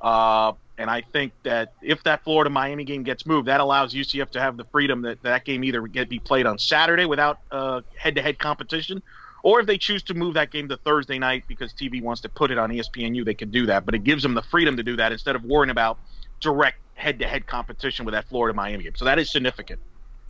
Uh, 0.00 0.52
and 0.76 0.88
I 0.88 1.00
think 1.00 1.32
that 1.42 1.72
if 1.82 2.04
that 2.04 2.22
Florida 2.22 2.50
Miami 2.50 2.84
game 2.84 3.02
gets 3.02 3.26
moved, 3.26 3.48
that 3.48 3.60
allows 3.60 3.94
UCF 3.94 4.30
to 4.30 4.40
have 4.40 4.56
the 4.56 4.64
freedom 4.64 5.02
that 5.02 5.20
that 5.22 5.44
game 5.44 5.64
either 5.64 5.84
get 5.88 6.08
be 6.08 6.20
played 6.20 6.46
on 6.46 6.58
Saturday 6.58 7.04
without 7.04 7.40
uh, 7.50 7.80
head-to-head 7.96 8.38
competition, 8.38 9.02
or 9.48 9.60
if 9.60 9.66
they 9.66 9.78
choose 9.78 10.02
to 10.02 10.12
move 10.12 10.34
that 10.34 10.50
game 10.50 10.68
to 10.68 10.76
Thursday 10.76 11.18
night 11.18 11.42
because 11.48 11.72
TV 11.72 12.02
wants 12.02 12.20
to 12.20 12.28
put 12.28 12.50
it 12.50 12.58
on 12.58 12.68
ESPNU, 12.68 13.24
they 13.24 13.32
can 13.32 13.50
do 13.50 13.64
that. 13.64 13.86
But 13.86 13.94
it 13.94 14.04
gives 14.04 14.22
them 14.22 14.34
the 14.34 14.42
freedom 14.42 14.76
to 14.76 14.82
do 14.82 14.94
that 14.96 15.10
instead 15.10 15.36
of 15.36 15.42
worrying 15.42 15.70
about 15.70 15.98
direct 16.38 16.76
head-to-head 16.92 17.46
competition 17.46 18.04
with 18.04 18.12
that 18.12 18.28
Florida 18.28 18.54
Miami 18.54 18.84
game. 18.84 18.92
So 18.94 19.06
that 19.06 19.18
is 19.18 19.32
significant. 19.32 19.80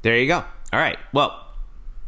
There 0.03 0.17
you 0.17 0.29
go. 0.29 0.45
All 0.73 0.79
right. 0.79 1.01
Well, 1.13 1.49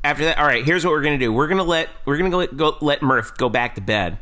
after 0.04 0.24
that, 0.26 0.38
all 0.38 0.46
right. 0.46 0.64
Here's 0.64 0.84
what 0.84 0.92
we're 0.92 1.02
gonna 1.02 1.18
do. 1.18 1.32
We're 1.32 1.48
gonna 1.48 1.64
let 1.64 1.88
we're 2.04 2.16
gonna 2.16 2.30
go 2.30 2.38
let, 2.38 2.56
go 2.56 2.76
let 2.80 3.02
Murph 3.02 3.36
go 3.36 3.48
back 3.48 3.74
to 3.74 3.80
bed 3.80 4.18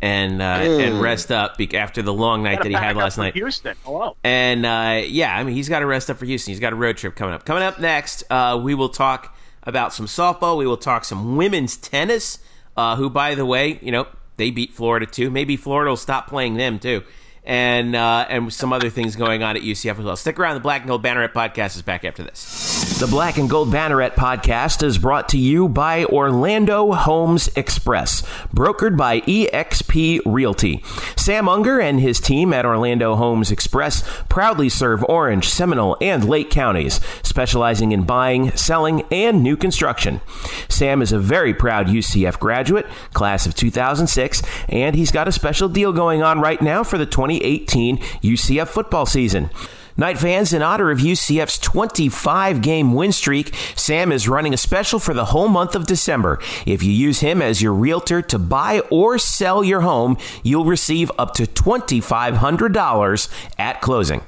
and 0.00 0.40
uh, 0.40 0.44
and 0.44 1.00
rest 1.00 1.32
up 1.32 1.58
be- 1.58 1.76
after 1.76 2.02
the 2.02 2.12
long 2.14 2.44
night 2.44 2.62
that 2.62 2.68
he 2.68 2.74
had 2.74 2.96
last 2.96 3.18
night. 3.18 3.34
Houston. 3.34 3.74
Hello. 3.82 4.16
And 4.22 4.64
uh, 4.64 5.02
yeah, 5.04 5.36
I 5.36 5.42
mean, 5.42 5.56
he's 5.56 5.68
got 5.68 5.80
to 5.80 5.86
rest 5.86 6.08
up 6.08 6.18
for 6.18 6.24
Houston. 6.24 6.52
He's 6.52 6.60
got 6.60 6.72
a 6.72 6.76
road 6.76 6.98
trip 6.98 7.16
coming 7.16 7.34
up. 7.34 7.44
Coming 7.44 7.64
up 7.64 7.80
next, 7.80 8.22
uh, 8.30 8.60
we 8.62 8.76
will 8.76 8.90
talk 8.90 9.36
about 9.68 9.92
some 9.92 10.06
softball. 10.06 10.56
We 10.56 10.66
will 10.66 10.76
talk 10.76 11.04
some 11.04 11.36
women's 11.36 11.76
tennis. 11.76 12.40
Uh, 12.76 12.94
who, 12.94 13.10
by 13.10 13.34
the 13.34 13.44
way, 13.44 13.76
you 13.82 13.90
know, 13.90 14.06
they 14.36 14.52
beat 14.52 14.72
Florida 14.72 15.04
too. 15.04 15.30
Maybe 15.30 15.56
Florida 15.56 15.90
will 15.90 15.96
stop 15.96 16.28
playing 16.28 16.54
them 16.54 16.78
too. 16.78 17.02
And 17.48 17.96
uh, 17.96 18.26
and 18.28 18.52
some 18.52 18.74
other 18.74 18.90
things 18.90 19.16
going 19.16 19.42
on 19.42 19.56
at 19.56 19.62
UCF 19.62 19.98
as 19.98 20.04
well. 20.04 20.16
Stick 20.16 20.38
around. 20.38 20.54
The 20.54 20.60
Black 20.60 20.82
and 20.82 20.88
Gold 20.88 21.02
Banneret 21.02 21.32
podcast 21.32 21.76
is 21.76 21.82
back 21.82 22.04
after 22.04 22.22
this. 22.22 22.98
The 23.00 23.06
Black 23.06 23.38
and 23.38 23.48
Gold 23.48 23.70
Banneret 23.70 24.14
podcast 24.14 24.82
is 24.82 24.98
brought 24.98 25.30
to 25.30 25.38
you 25.38 25.68
by 25.68 26.04
Orlando 26.04 26.92
Homes 26.92 27.48
Express, 27.56 28.22
brokered 28.54 28.98
by 28.98 29.20
eXp 29.22 30.20
Realty. 30.26 30.84
Sam 31.16 31.48
Unger 31.48 31.80
and 31.80 32.00
his 32.00 32.20
team 32.20 32.52
at 32.52 32.66
Orlando 32.66 33.14
Homes 33.14 33.50
Express 33.50 34.04
proudly 34.28 34.68
serve 34.68 35.02
Orange, 35.08 35.48
Seminole, 35.48 35.96
and 36.02 36.28
Lake 36.28 36.50
counties, 36.50 37.00
specializing 37.22 37.92
in 37.92 38.02
buying, 38.02 38.50
selling, 38.56 39.02
and 39.10 39.42
new 39.42 39.56
construction. 39.56 40.20
Sam 40.68 41.00
is 41.00 41.12
a 41.12 41.18
very 41.18 41.54
proud 41.54 41.86
UCF 41.86 42.38
graduate, 42.38 42.86
class 43.14 43.46
of 43.46 43.54
2006, 43.54 44.42
and 44.68 44.94
he's 44.94 45.12
got 45.12 45.28
a 45.28 45.32
special 45.32 45.68
deal 45.68 45.92
going 45.92 46.22
on 46.22 46.40
right 46.40 46.60
now 46.60 46.82
for 46.82 46.98
the 46.98 47.06
2018 47.38 47.98
UCF 47.98 48.68
football 48.68 49.06
season. 49.06 49.50
Knight 49.96 50.16
fans, 50.16 50.52
in 50.52 50.62
honor 50.62 50.92
of 50.92 50.98
UCF's 50.98 51.58
25 51.58 52.62
game 52.62 52.94
win 52.94 53.10
streak, 53.10 53.52
Sam 53.74 54.12
is 54.12 54.28
running 54.28 54.54
a 54.54 54.56
special 54.56 55.00
for 55.00 55.12
the 55.12 55.26
whole 55.26 55.48
month 55.48 55.74
of 55.74 55.88
December. 55.88 56.38
If 56.66 56.84
you 56.84 56.92
use 56.92 57.18
him 57.18 57.42
as 57.42 57.60
your 57.60 57.72
realtor 57.72 58.22
to 58.22 58.38
buy 58.38 58.78
or 58.90 59.18
sell 59.18 59.64
your 59.64 59.80
home, 59.80 60.16
you'll 60.44 60.64
receive 60.64 61.10
up 61.18 61.34
to 61.34 61.46
$2,500 61.46 63.48
at 63.58 63.80
closing. 63.80 64.22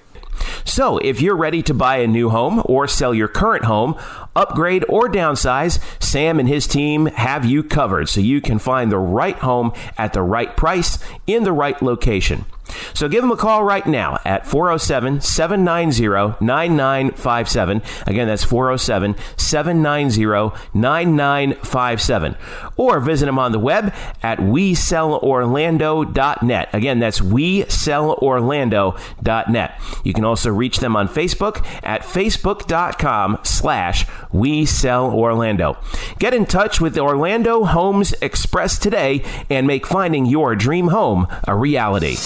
So, 0.64 0.98
if 0.98 1.20
you're 1.20 1.36
ready 1.36 1.62
to 1.62 1.74
buy 1.74 1.98
a 1.98 2.06
new 2.06 2.30
home 2.30 2.62
or 2.64 2.88
sell 2.88 3.14
your 3.14 3.28
current 3.28 3.64
home, 3.64 3.94
upgrade 4.34 4.84
or 4.88 5.08
downsize, 5.08 5.78
Sam 6.02 6.40
and 6.40 6.48
his 6.48 6.66
team 6.66 7.06
have 7.06 7.44
you 7.44 7.62
covered 7.62 8.08
so 8.08 8.20
you 8.20 8.40
can 8.40 8.58
find 8.58 8.90
the 8.90 8.98
right 8.98 9.36
home 9.36 9.72
at 9.98 10.14
the 10.14 10.22
right 10.22 10.56
price 10.56 10.98
in 11.28 11.44
the 11.44 11.52
right 11.52 11.80
location. 11.80 12.46
So 12.94 13.08
give 13.08 13.22
them 13.22 13.32
a 13.32 13.36
call 13.36 13.64
right 13.64 13.86
now 13.86 14.18
at 14.24 14.46
407 14.46 15.20
790 15.20 16.36
9957. 16.44 17.82
Again, 18.06 18.28
that's 18.28 18.44
407 18.44 19.16
790 19.36 20.56
9957. 20.74 22.36
Or 22.76 23.00
visit 23.00 23.26
them 23.26 23.38
on 23.38 23.52
the 23.52 23.58
web 23.58 23.92
at 24.22 24.38
WeSellOrlando.net. 24.38 26.68
Again, 26.72 26.98
that's 26.98 27.20
WeSellOrlando.net. 27.20 29.80
You 30.04 30.12
can 30.12 30.24
also 30.24 30.50
reach 30.50 30.78
them 30.78 30.96
on 30.96 31.08
Facebook 31.08 31.64
at 31.82 32.02
Facebook.com 32.02 33.38
slash 33.42 34.06
WeSellOrlando. 34.32 35.76
Get 36.18 36.34
in 36.34 36.46
touch 36.46 36.80
with 36.80 36.98
Orlando 36.98 37.64
Homes 37.64 38.12
Express 38.20 38.78
today 38.78 39.24
and 39.48 39.66
make 39.66 39.86
finding 39.86 40.26
your 40.26 40.54
dream 40.56 40.88
home 40.88 41.26
a 41.46 41.54
reality. 41.54 42.16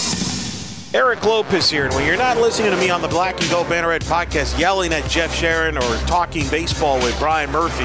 Eric 0.95 1.25
Lopez 1.25 1.69
here, 1.69 1.83
and 1.83 1.93
when 1.93 2.07
you're 2.07 2.15
not 2.15 2.37
listening 2.37 2.71
to 2.71 2.77
me 2.77 2.89
on 2.89 3.01
the 3.01 3.07
Black 3.09 3.37
and 3.41 3.51
Gold 3.51 3.67
Banneret 3.67 3.99
podcast 4.05 4.57
yelling 4.57 4.93
at 4.93 5.05
Jeff 5.09 5.35
Sharon 5.35 5.77
or 5.77 5.95
talking 6.07 6.47
baseball 6.47 6.99
with 6.99 7.19
Brian 7.19 7.51
Murphy, 7.51 7.83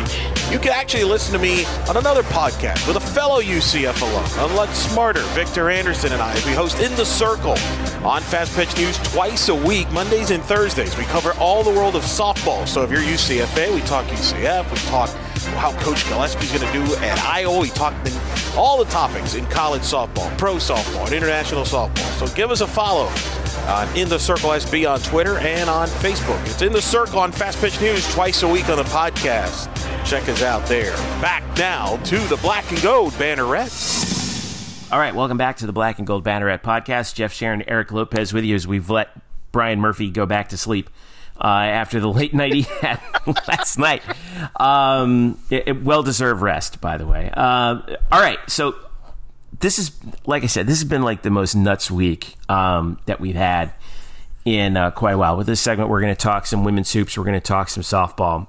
you 0.53 0.61
can 0.61 0.71
actually 0.71 1.03
listen 1.03 1.33
to 1.33 1.41
me 1.41 1.65
on 1.89 1.97
another 1.97 2.23
podcast 2.23 2.87
with 2.87 2.97
a 2.97 3.01
fellow 3.01 3.43
UCF 3.43 4.01
alum, 4.01 4.53
a 4.53 4.55
lot 4.55 4.69
smarter, 4.77 5.23
Victor 5.35 5.71
Anderson 5.71 6.13
and 6.13 6.23
I, 6.23 6.33
we 6.47 6.53
host 6.53 6.79
In 6.79 6.95
the 6.95 7.05
Circle 7.05 7.57
on 8.07 8.23
Fast 8.23 8.55
Pitch 8.55 8.77
News 8.77 8.97
twice 8.99 9.49
a 9.49 9.57
week, 9.57 9.91
Mondays 9.91 10.31
and 10.31 10.41
Thursdays. 10.45 10.97
We 10.97 11.03
cover 11.07 11.33
all 11.41 11.65
the 11.65 11.71
world 11.71 11.97
of 11.97 12.05
softball. 12.05 12.69
So 12.69 12.85
if 12.85 12.93
you're 12.93 13.01
UCFA, 13.01 13.75
we 13.75 13.81
talk 13.81 14.07
UCF, 14.07 14.71
we 14.71 14.79
talk 14.89 15.11
how 15.47 15.73
Coach 15.81 16.07
Gillespie's 16.09 16.53
going 16.53 16.67
to 16.67 16.73
do 16.73 16.95
at 16.97 17.19
Iowa. 17.21 17.61
We 17.61 17.69
talk 17.71 17.95
all 18.57 18.83
the 18.83 18.91
topics 18.91 19.35
in 19.35 19.47
college 19.47 19.83
softball, 19.83 20.37
pro 20.39 20.55
softball, 20.57 21.05
and 21.07 21.13
international 21.13 21.63
softball. 21.63 22.19
So 22.19 22.35
give 22.35 22.51
us 22.51 22.61
a 22.61 22.67
follow 22.67 23.07
on 23.69 23.97
In 23.97 24.09
the 24.09 24.19
Circle 24.19 24.51
SB 24.51 24.91
on 24.91 25.01
Twitter 25.01 25.39
and 25.39 25.69
on 25.71 25.89
Facebook. 25.89 26.41
It's 26.47 26.63
In 26.63 26.73
the 26.73 26.83
Circle 26.83 27.19
on 27.19 27.33
Fast 27.33 27.61
Pitch 27.61 27.81
News 27.81 28.13
twice 28.13 28.43
a 28.43 28.49
week 28.49 28.69
on 28.69 28.77
the 28.77 28.85
podcast. 28.85 29.67
Check 30.07 30.29
us 30.29 30.43
out 30.43 30.67
there. 30.67 30.93
Back 31.21 31.45
now 31.57 31.97
to 31.99 32.19
the 32.29 32.37
Black 32.39 32.71
and 32.71 32.81
Gold 32.83 33.13
Banneret. 33.15 34.93
All 34.93 34.99
right, 34.99 35.15
welcome 35.15 35.37
back 35.37 35.59
to 35.59 35.67
the 35.67 35.73
Black 35.73 35.99
and 35.99 36.07
Gold 36.07 36.25
Banneret 36.25 36.63
podcast. 36.63 37.15
Jeff 37.15 37.33
Sharon, 37.33 37.63
Eric 37.69 37.93
Lopez 37.93 38.33
with 38.33 38.45
you 38.45 38.57
as 38.57 38.67
we've 38.67 38.91
let 38.91 39.11
Brian 39.53 39.81
Murphy 39.81 40.11
go 40.11 40.27
back 40.27 40.49
to 40.49 40.57
sleep. 40.57 40.91
Uh, 41.43 41.47
after 41.47 42.01
the 42.01 42.09
late 42.09 42.35
night 42.35 42.53
he 42.53 42.63
had 42.63 43.01
last 43.49 43.79
night. 43.79 44.03
Um, 44.61 45.39
well 45.83 46.03
deserved 46.03 46.43
rest, 46.43 46.81
by 46.81 46.99
the 46.99 47.07
way. 47.07 47.31
Uh, 47.33 47.81
all 48.13 48.21
right, 48.21 48.39
so 48.47 48.75
this 49.59 49.79
is, 49.79 49.93
like 50.27 50.43
I 50.43 50.47
said, 50.47 50.67
this 50.67 50.81
has 50.81 50.89
been 50.89 51.03
like 51.03 51.23
the 51.23 51.31
most 51.31 51.55
nuts 51.55 51.91
week 51.91 52.35
um, 52.49 52.99
that 53.07 53.21
we've 53.21 53.37
had 53.37 53.73
in 54.45 54.77
uh, 54.77 54.91
quite 54.91 55.13
a 55.13 55.19
while. 55.19 55.37
With 55.37 55.47
this 55.47 55.61
segment, 55.61 55.89
we're 55.89 56.01
going 56.01 56.15
to 56.15 56.21
talk 56.21 56.47
some 56.47 56.65
women's 56.65 56.93
hoops, 56.93 57.17
we're 57.17 57.25
going 57.25 57.35
to 57.35 57.41
talk 57.41 57.69
some 57.69 57.83
softball. 57.83 58.47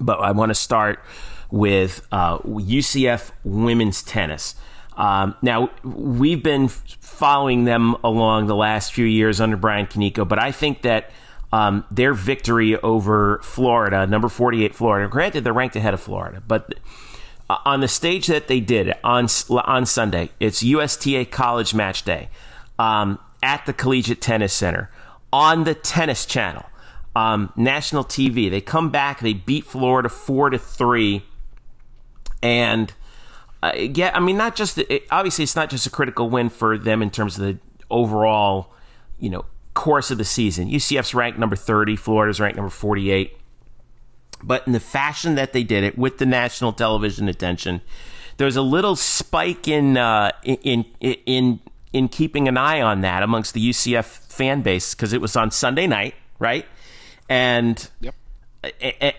But 0.00 0.20
I 0.20 0.32
want 0.32 0.50
to 0.50 0.54
start 0.54 1.00
with 1.50 2.08
UCF 2.10 3.30
uh, 3.30 3.32
women's 3.44 4.02
tennis. 4.02 4.54
Um, 4.96 5.36
now, 5.42 5.70
we've 5.84 6.42
been 6.42 6.68
following 6.68 7.64
them 7.64 7.96
along 8.02 8.46
the 8.46 8.56
last 8.56 8.92
few 8.92 9.04
years 9.04 9.40
under 9.40 9.56
Brian 9.56 9.86
Kaneko, 9.86 10.26
but 10.26 10.38
I 10.38 10.52
think 10.52 10.82
that 10.82 11.10
um, 11.52 11.84
their 11.90 12.14
victory 12.14 12.76
over 12.78 13.40
Florida, 13.42 14.06
number 14.06 14.28
48 14.28 14.74
Florida, 14.74 15.08
granted 15.08 15.44
they're 15.44 15.52
ranked 15.52 15.76
ahead 15.76 15.94
of 15.94 16.00
Florida, 16.00 16.42
but 16.46 16.74
uh, 17.50 17.58
on 17.64 17.80
the 17.80 17.88
stage 17.88 18.26
that 18.28 18.48
they 18.48 18.60
did 18.60 18.94
on, 19.04 19.28
on 19.50 19.84
Sunday, 19.84 20.30
it's 20.40 20.62
USTA 20.62 21.26
College 21.26 21.74
Match 21.74 22.02
Day 22.02 22.30
um, 22.78 23.18
at 23.42 23.66
the 23.66 23.72
Collegiate 23.72 24.20
Tennis 24.20 24.52
Center 24.52 24.90
on 25.32 25.64
the 25.64 25.74
Tennis 25.74 26.26
Channel. 26.26 26.64
Um, 27.14 27.52
national 27.56 28.04
TV. 28.04 28.50
They 28.50 28.62
come 28.62 28.88
back. 28.90 29.20
They 29.20 29.34
beat 29.34 29.66
Florida 29.66 30.08
four 30.08 30.48
to 30.48 30.58
three, 30.58 31.22
and 32.42 32.90
uh, 33.62 33.72
yeah, 33.76 34.12
I 34.14 34.20
mean, 34.20 34.38
not 34.38 34.56
just 34.56 34.78
it, 34.78 35.04
obviously 35.10 35.42
it's 35.42 35.54
not 35.54 35.68
just 35.68 35.86
a 35.86 35.90
critical 35.90 36.30
win 36.30 36.48
for 36.48 36.78
them 36.78 37.02
in 37.02 37.10
terms 37.10 37.38
of 37.38 37.44
the 37.44 37.58
overall, 37.90 38.72
you 39.20 39.28
know, 39.28 39.44
course 39.74 40.10
of 40.10 40.18
the 40.18 40.24
season. 40.24 40.68
UCF's 40.68 41.14
ranked 41.14 41.38
number 41.38 41.56
30, 41.56 41.96
Florida's 41.96 42.40
ranked 42.40 42.56
number 42.56 42.70
48. 42.70 43.36
But 44.42 44.66
in 44.66 44.72
the 44.72 44.80
fashion 44.80 45.34
that 45.36 45.52
they 45.52 45.62
did 45.62 45.84
it 45.84 45.96
with 45.96 46.18
the 46.18 46.26
national 46.26 46.72
television 46.72 47.28
attention, 47.28 47.80
there 48.36 48.46
was 48.46 48.56
a 48.56 48.62
little 48.62 48.96
spike 48.96 49.68
in 49.68 49.96
uh, 49.96 50.32
in 50.42 50.84
in 51.00 51.60
in 51.92 52.08
keeping 52.08 52.48
an 52.48 52.56
eye 52.56 52.80
on 52.80 53.02
that 53.02 53.22
amongst 53.22 53.54
the 53.54 53.70
UCF 53.70 54.04
fan 54.04 54.62
base 54.62 54.94
because 54.94 55.12
it 55.12 55.20
was 55.20 55.36
on 55.36 55.50
Sunday 55.50 55.86
night, 55.86 56.14
right? 56.38 56.66
And 57.28 57.88
yep. 58.00 58.14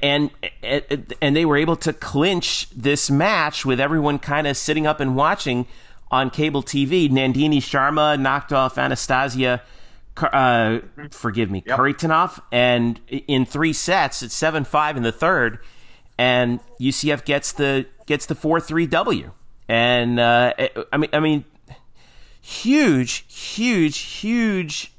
and, 0.01 0.32
and 0.62 1.16
and 1.22 1.36
they 1.36 1.45
were 1.45 1.58
able 1.58 1.78
to 1.78 1.93
clinch 1.93 2.70
this 2.72 3.10
match 3.10 3.66
with 3.66 3.80
everyone 3.80 4.20
kind 4.20 4.45
of 4.45 4.58
sitting 4.58 4.86
up 4.86 4.99
and 4.99 5.16
watching 5.16 5.68
on 6.12 6.30
cable 6.30 6.62
TV. 6.62 7.10
Nandini 7.10 7.58
Sharma 7.58 8.20
knocked 8.20 8.51
off 8.51 8.78
Anastasia 8.78 9.62
uh, 10.18 10.80
forgive 11.11 11.49
me, 11.49 11.64
yep. 11.66 11.78
And 12.51 12.99
in 13.07 13.45
three 13.45 13.74
sets, 13.74 14.22
it's 14.22 14.36
seven 14.36 14.64
five 14.64 14.97
in 14.97 15.03
the 15.03 15.11
third, 15.11 15.59
and 16.18 16.59
UCF 16.80 17.26
gets 17.26 17.51
the 17.51 17.86
gets 18.05 18.26
the 18.26 18.36
four 18.36 18.59
three 18.59 18.86
W, 18.86 19.32
and 19.68 20.20
uh, 20.20 20.53
I 20.91 20.97
mean 20.97 21.09
I 21.14 21.20
mean, 21.20 21.45
huge, 22.41 23.26
huge, 23.28 23.97
huge 23.97 24.93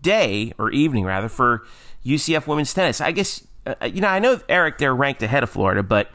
day 0.00 0.52
or 0.58 0.70
evening 0.70 1.04
rather 1.04 1.28
for 1.28 1.64
UCF 2.04 2.46
women's 2.46 2.72
tennis. 2.72 3.00
I 3.00 3.12
guess 3.12 3.44
uh, 3.66 3.74
you 3.86 4.00
know 4.00 4.08
I 4.08 4.18
know 4.18 4.40
Eric 4.48 4.78
they're 4.78 4.94
ranked 4.94 5.22
ahead 5.22 5.42
of 5.42 5.50
Florida, 5.50 5.82
but 5.82 6.10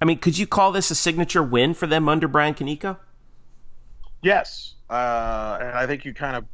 I 0.00 0.04
mean, 0.04 0.18
could 0.18 0.38
you 0.38 0.46
call 0.46 0.72
this 0.72 0.90
a 0.90 0.94
signature 0.94 1.42
win 1.42 1.74
for 1.74 1.86
them 1.86 2.08
under 2.08 2.28
Brian 2.28 2.54
Kaneko? 2.54 2.98
Yes, 4.22 4.74
uh, 4.90 5.58
and 5.60 5.70
I 5.70 5.86
think 5.86 6.04
you 6.04 6.12
kind 6.12 6.36
of 6.36 6.44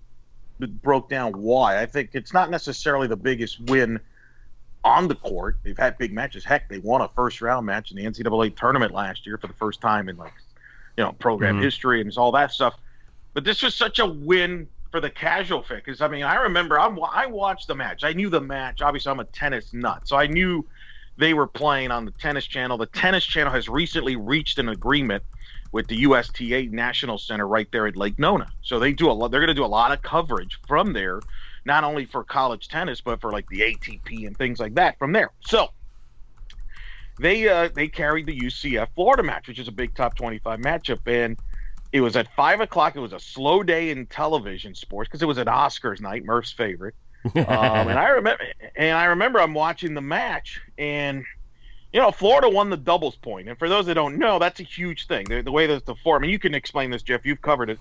broke 0.67 1.09
down 1.09 1.33
why. 1.33 1.81
I 1.81 1.87
think 1.87 2.11
it's 2.13 2.33
not 2.33 2.51
necessarily 2.51 3.07
the 3.07 3.17
biggest 3.17 3.61
win 3.61 4.01
on 4.85 5.09
the 5.09 5.15
court. 5.15 5.59
They've 5.63 5.77
had 5.77 5.99
big 5.99 6.13
matches. 6.13 6.45
Heck, 6.45 6.69
they 6.69 6.79
won 6.79 7.01
a 7.01 7.09
first 7.09 7.41
round 7.41 7.67
match 7.67 7.91
in 7.91 7.97
the 7.97 8.05
NCAA 8.05 8.57
tournament 8.57 8.93
last 8.93 9.27
year 9.27 9.39
for 9.39 9.47
the 9.47 9.55
first 9.55 9.81
time 9.81 10.09
in 10.09 10.17
like 10.17 10.33
you 10.97 11.05
know 11.05 11.13
program 11.13 11.55
mm-hmm. 11.55 11.65
history 11.65 12.01
and 12.01 12.17
all 12.17 12.33
that 12.33 12.53
stuff. 12.53 12.75
But 13.33 13.45
this 13.45 13.63
was 13.63 13.75
such 13.75 13.99
a 13.99 14.07
win 14.07 14.69
for 14.91 15.01
the 15.01 15.11
casual 15.11 15.63
fan 15.63 15.79
because 15.79 16.01
I 16.01 16.09
mean 16.09 16.23
I 16.23 16.37
remember 16.37 16.79
I'm, 16.79 16.99
I 17.03 17.27
watched 17.27 17.67
the 17.67 17.75
match. 17.75 18.05
I 18.05 18.13
knew 18.13 18.29
the 18.29 18.41
match. 18.41 18.83
Obviously, 18.83 19.11
I'm 19.11 19.21
a 19.21 19.25
tennis 19.25 19.73
nut, 19.73 20.03
so 20.07 20.17
I 20.17 20.27
knew 20.27 20.65
they 21.17 21.35
were 21.35 21.47
playing 21.47 21.91
on 21.91 22.05
the 22.05 22.11
tennis 22.11 22.45
channel. 22.45 22.77
The 22.77 22.87
tennis 22.87 23.25
channel 23.25 23.53
has 23.53 23.69
recently 23.69 24.17
reached 24.17 24.59
an 24.59 24.69
agreement 24.69 25.23
with 25.75 25.89
the 25.89 26.03
USTA 26.05 26.69
National 26.71 27.19
Center 27.19 27.49
right 27.49 27.67
there 27.73 27.89
at 27.89 27.97
Lake 27.97 28.17
Nona. 28.17 28.47
So 28.63 28.79
they 28.79 28.93
do 28.93 29.11
a 29.11 29.13
lot. 29.13 29.33
They're 29.33 29.41
going 29.41 29.49
to 29.49 29.55
do 29.55 29.65
a 29.65 29.67
lot 29.67 29.91
of 29.91 30.03
coverage 30.03 30.61
from 30.69 30.93
there, 30.93 31.25
not 31.65 31.83
only 31.83 32.07
for 32.07 32.23
college 32.23 32.69
tennis 32.69 33.01
but 33.01 33.21
for 33.21 33.33
like 33.33 33.49
the 33.49 33.61
ATP 33.63 34.25
and 34.29 34.39
things 34.39 34.61
like 34.61 34.77
that 34.77 34.97
from 35.01 35.13
there. 35.13 35.33
So 35.41 35.67
they 37.19 37.49
uh, 37.49 37.71
they 37.75 37.89
carried 37.89 38.27
the 38.27 38.41
UCF 38.41 38.87
Florida 38.95 39.25
match, 39.25 39.49
which 39.49 39.59
is 39.59 39.67
a 39.67 39.73
big 39.73 39.97
top 39.97 40.15
25 40.15 40.61
matchup, 40.61 41.01
and 41.07 41.37
It 41.93 42.01
was 42.01 42.15
at 42.15 42.29
five 42.37 42.61
o'clock. 42.61 42.95
It 42.95 43.01
was 43.01 43.13
a 43.13 43.19
slow 43.19 43.65
day 43.65 43.91
in 43.91 44.07
television 44.07 44.77
sports 44.77 45.09
because 45.09 45.23
it 45.23 45.27
was 45.27 45.39
an 45.39 45.49
Oscars 45.49 46.01
night, 46.01 46.25
Murph's 46.25 46.53
favorite. 46.53 46.95
um, 47.35 47.43
and 47.89 47.99
I 47.99 48.11
remember, 48.11 48.45
and 48.77 48.97
I 48.97 49.07
remember 49.07 49.41
I'm 49.41 49.55
watching 49.55 49.95
the 49.95 50.03
match, 50.03 50.61
and 50.79 51.25
you 51.95 52.01
know, 52.01 52.11
Florida 52.11 52.49
won 52.51 52.69
the 52.71 52.77
doubles 52.77 53.15
point. 53.17 53.49
And 53.49 53.57
for 53.59 53.69
those 53.69 53.87
that 53.87 53.95
don't 53.95 54.19
know, 54.19 54.39
that's 54.41 54.59
a 54.61 54.65
huge 54.65 55.07
thing. 55.07 55.25
The, 55.29 55.41
the 55.43 55.53
way 55.53 55.67
that 55.69 55.87
the 55.87 55.95
form, 55.95 56.25
and 56.25 56.31
you 56.33 56.39
can 56.41 56.53
explain 56.55 56.91
this, 56.91 57.03
Jeff. 57.03 57.25
You've 57.25 57.41
covered 57.41 57.71
it. 57.71 57.79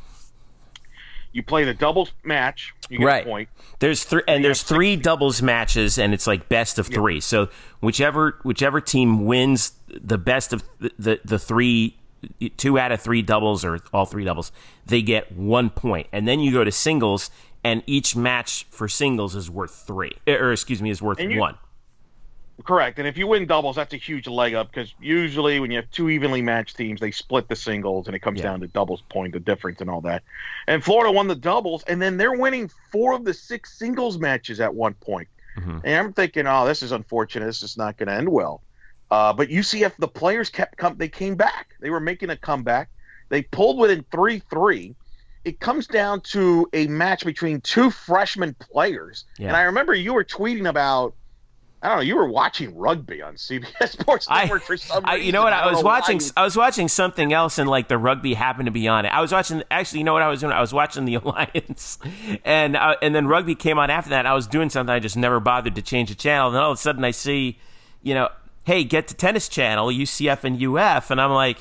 You 1.31 1.41
play 1.41 1.63
the 1.63 1.73
doubles 1.73 2.11
match, 2.23 2.75
you 2.91 2.99
get 2.99 3.05
Right. 3.05 3.25
a 3.25 3.27
point. 3.27 3.49
There's 3.79 4.03
three, 4.03 4.21
and 4.27 4.45
there's 4.45 4.61
three 4.61 4.95
doubles 4.95 5.41
matches, 5.41 5.97
and 5.97 6.13
it's 6.13 6.27
like 6.27 6.47
best 6.47 6.77
of 6.77 6.85
three. 6.85 7.19
So 7.19 7.49
whichever 7.79 8.37
whichever 8.43 8.79
team 8.79 9.25
wins 9.25 9.73
the 9.87 10.19
best 10.19 10.53
of 10.53 10.63
the, 10.79 10.91
the 10.99 11.19
the 11.25 11.39
three, 11.39 11.97
two 12.57 12.77
out 12.77 12.91
of 12.91 13.01
three 13.01 13.23
doubles 13.23 13.65
or 13.65 13.79
all 13.91 14.05
three 14.05 14.23
doubles, 14.25 14.51
they 14.85 15.01
get 15.01 15.31
one 15.31 15.71
point, 15.71 16.05
and 16.11 16.27
then 16.27 16.39
you 16.39 16.51
go 16.51 16.63
to 16.63 16.71
singles, 16.71 17.31
and 17.63 17.81
each 17.87 18.15
match 18.15 18.67
for 18.69 18.87
singles 18.87 19.35
is 19.35 19.49
worth 19.49 19.73
three, 19.87 20.11
or 20.27 20.51
excuse 20.51 20.83
me, 20.83 20.91
is 20.91 21.01
worth 21.01 21.19
you- 21.19 21.39
one. 21.39 21.57
Correct. 22.63 22.99
And 22.99 23.07
if 23.07 23.17
you 23.17 23.25
win 23.25 23.47
doubles, 23.47 23.75
that's 23.75 23.93
a 23.93 23.97
huge 23.97 24.27
leg 24.27 24.53
up 24.53 24.71
because 24.71 24.93
usually 25.01 25.59
when 25.59 25.71
you 25.71 25.77
have 25.77 25.89
two 25.89 26.09
evenly 26.09 26.41
matched 26.41 26.77
teams, 26.77 27.01
they 27.01 27.09
split 27.11 27.47
the 27.49 27.55
singles 27.55 28.05
and 28.07 28.15
it 28.15 28.19
comes 28.19 28.37
Yeah. 28.37 28.43
down 28.43 28.59
to 28.61 28.67
doubles 28.67 29.01
point, 29.09 29.33
the 29.33 29.39
difference 29.39 29.81
and 29.81 29.89
all 29.89 30.01
that. 30.01 30.21
And 30.67 30.83
Florida 30.83 31.11
won 31.11 31.27
the 31.27 31.35
doubles, 31.35 31.83
and 31.85 31.99
then 32.01 32.17
they're 32.17 32.37
winning 32.37 32.69
four 32.91 33.13
of 33.13 33.25
the 33.25 33.33
six 33.33 33.77
singles 33.77 34.19
matches 34.19 34.59
at 34.61 34.73
one 34.73 34.93
point. 34.93 35.27
Mhm. 35.57 35.81
And 35.83 35.95
I'm 35.95 36.13
thinking, 36.13 36.45
oh, 36.47 36.65
this 36.65 36.83
is 36.83 36.91
unfortunate. 36.91 37.45
This 37.47 37.63
is 37.63 37.75
not 37.75 37.97
going 37.97 38.07
to 38.07 38.13
end 38.13 38.29
well. 38.29 38.61
Uh, 39.09 39.33
but 39.33 39.49
UCF, 39.49 39.93
the 39.97 40.07
players 40.07 40.49
kept 40.49 40.77
come. 40.77 40.95
They 40.97 41.09
came 41.09 41.35
back. 41.35 41.75
They 41.79 41.89
were 41.89 41.99
making 41.99 42.29
a 42.29 42.37
comeback. 42.37 42.89
They 43.29 43.41
pulled 43.41 43.77
within 43.77 44.05
three 44.11 44.39
three. 44.49 44.95
It 45.43 45.59
comes 45.59 45.87
down 45.87 46.21
to 46.21 46.67
a 46.73 46.87
match 46.87 47.25
between 47.25 47.61
two 47.61 47.89
freshman 47.91 48.53
players. 48.55 49.25
Yeah. 49.37 49.47
And 49.49 49.57
I 49.57 49.63
remember 49.63 49.93
you 49.95 50.13
were 50.13 50.23
tweeting 50.23 50.67
about. 50.69 51.13
I 51.83 51.89
don't 51.89 51.97
know. 51.97 52.01
You 52.03 52.15
were 52.15 52.29
watching 52.29 52.75
rugby 52.77 53.21
on 53.21 53.35
CBS 53.35 53.89
Sports 53.89 54.25
I- 54.29 54.43
Network 54.43 54.63
for 54.63 54.77
some 54.77 55.05
I, 55.05 55.15
reason. 55.15 55.25
you 55.25 55.31
know 55.33 55.43
what? 55.43 55.51
I, 55.51 55.65
don't 55.65 55.73
was 55.73 55.83
watching. 55.83 56.21
you- 56.21 56.27
I 56.37 56.43
was 56.43 56.55
watching 56.55 56.87
something 56.87 57.33
else, 57.33 57.57
and 57.57 57.69
like 57.69 57.89
the 57.89 57.97
rugby 57.97 58.33
happened 58.35 58.67
to 58.67 58.71
be 58.71 58.87
on 58.87 59.05
it. 59.05 59.09
I 59.09 59.19
was 59.19 59.33
watching. 59.33 59.63
Actually, 59.69 59.99
you 59.99 60.05
know 60.05 60.13
what 60.13 60.21
I 60.21 60.29
was 60.29 60.39
doing? 60.39 60.53
I 60.53 60.61
was 60.61 60.73
watching 60.73 61.03
the 61.03 61.15
Alliance, 61.23 61.99
and 62.45 62.77
uh, 62.77 62.95
and 63.01 63.13
then 63.13 63.27
rugby 63.27 63.53
came 63.53 63.77
on 63.77 63.89
after 63.89 64.11
that. 64.11 64.25
I 64.25 64.33
was 64.33 64.47
doing 64.47 64.69
something. 64.69 64.93
I 64.95 64.99
just 64.99 65.17
never 65.17 65.39
bothered 65.41 65.75
to 65.75 65.81
change 65.81 66.07
the 66.09 66.15
channel. 66.15 66.47
And 66.47 66.55
then 66.55 66.63
all 66.63 66.71
of 66.71 66.77
a 66.77 66.81
sudden, 66.81 67.03
I 67.03 67.11
see, 67.11 67.59
you 68.01 68.13
know, 68.13 68.29
hey, 68.63 68.85
get 68.85 69.09
to 69.09 69.13
tennis 69.13 69.49
channel, 69.49 69.87
UCF 69.87 70.45
and 70.45 70.63
UF, 70.63 71.11
and 71.11 71.19
I'm 71.19 71.31
like, 71.31 71.57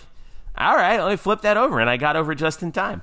all 0.57 0.77
right, 0.77 1.01
let 1.01 1.11
me 1.11 1.17
flip 1.17 1.41
that 1.41 1.57
over, 1.57 1.81
and 1.81 1.91
I 1.91 1.97
got 1.97 2.15
over 2.15 2.33
just 2.35 2.63
in 2.63 2.71
time. 2.71 3.03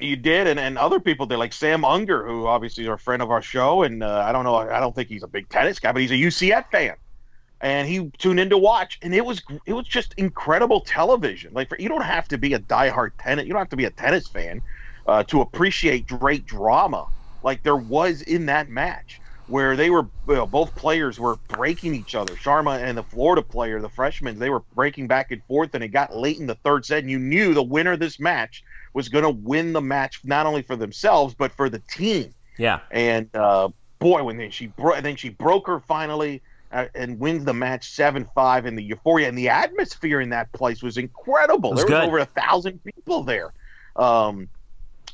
You 0.00 0.14
did, 0.14 0.46
and, 0.46 0.60
and 0.60 0.78
other 0.78 1.00
people 1.00 1.26
did, 1.26 1.38
like 1.38 1.52
Sam 1.52 1.84
Unger, 1.84 2.24
who 2.24 2.46
obviously 2.46 2.84
is 2.84 2.90
a 2.90 2.96
friend 2.96 3.20
of 3.20 3.32
our 3.32 3.42
show, 3.42 3.82
and 3.82 4.04
uh, 4.04 4.22
I 4.24 4.30
don't 4.30 4.44
know, 4.44 4.54
I 4.54 4.78
don't 4.78 4.94
think 4.94 5.08
he's 5.08 5.24
a 5.24 5.28
big 5.28 5.48
tennis 5.48 5.80
guy, 5.80 5.90
but 5.90 6.00
he's 6.02 6.12
a 6.12 6.14
UCF 6.14 6.66
fan, 6.70 6.94
and 7.60 7.88
he 7.88 8.08
tuned 8.18 8.38
in 8.38 8.48
to 8.50 8.58
watch, 8.58 8.98
and 9.02 9.12
it 9.12 9.26
was 9.26 9.42
it 9.66 9.72
was 9.72 9.88
just 9.88 10.14
incredible 10.16 10.80
television. 10.82 11.52
Like, 11.52 11.68
for, 11.68 11.76
you 11.80 11.88
don't 11.88 12.04
have 12.04 12.28
to 12.28 12.38
be 12.38 12.54
a 12.54 12.60
diehard 12.60 13.10
tennis, 13.18 13.46
you 13.46 13.52
don't 13.52 13.60
have 13.60 13.70
to 13.70 13.76
be 13.76 13.86
a 13.86 13.90
tennis 13.90 14.28
fan 14.28 14.62
uh, 15.08 15.24
to 15.24 15.40
appreciate 15.40 16.06
great 16.06 16.46
drama, 16.46 17.08
like 17.42 17.64
there 17.64 17.74
was 17.76 18.22
in 18.22 18.46
that 18.46 18.68
match, 18.68 19.20
where 19.48 19.74
they 19.74 19.90
were 19.90 20.06
you 20.28 20.34
know, 20.34 20.46
both 20.46 20.76
players 20.76 21.18
were 21.18 21.38
breaking 21.48 21.96
each 21.96 22.14
other. 22.14 22.36
Sharma 22.36 22.80
and 22.80 22.96
the 22.96 23.02
Florida 23.02 23.42
player, 23.42 23.80
the 23.80 23.88
freshman, 23.88 24.38
they 24.38 24.50
were 24.50 24.62
breaking 24.76 25.08
back 25.08 25.32
and 25.32 25.42
forth, 25.46 25.74
and 25.74 25.82
it 25.82 25.88
got 25.88 26.14
late 26.14 26.38
in 26.38 26.46
the 26.46 26.54
third 26.54 26.86
set, 26.86 27.00
and 27.00 27.10
you 27.10 27.18
knew 27.18 27.52
the 27.52 27.64
winner 27.64 27.94
of 27.94 27.98
this 27.98 28.20
match 28.20 28.62
was 28.94 29.08
going 29.08 29.24
to 29.24 29.30
win 29.30 29.72
the 29.72 29.80
match 29.80 30.20
not 30.24 30.46
only 30.46 30.62
for 30.62 30.76
themselves 30.76 31.34
but 31.34 31.52
for 31.52 31.68
the 31.68 31.80
team. 31.90 32.34
Yeah, 32.56 32.80
And 32.90 33.28
uh, 33.34 33.68
boy, 33.98 34.24
when 34.24 34.36
then 34.36 34.50
she 34.50 34.66
bro- 34.66 35.00
then 35.00 35.16
she 35.16 35.28
broke 35.28 35.66
her 35.68 35.78
finally 35.80 36.42
uh, 36.72 36.86
and 36.94 37.18
wins 37.18 37.44
the 37.44 37.54
match 37.54 37.90
seven 37.90 38.26
five, 38.34 38.66
and 38.66 38.76
the 38.76 38.82
euphoria 38.82 39.28
and 39.28 39.38
the 39.38 39.48
atmosphere 39.48 40.20
in 40.20 40.30
that 40.30 40.52
place 40.52 40.82
was 40.82 40.96
incredible. 40.96 41.70
Was 41.70 41.84
there 41.84 41.98
was 42.00 42.08
over 42.08 42.18
a 42.18 42.24
thousand 42.24 42.80
people 42.84 43.22
there. 43.22 43.52
Um, 43.96 44.48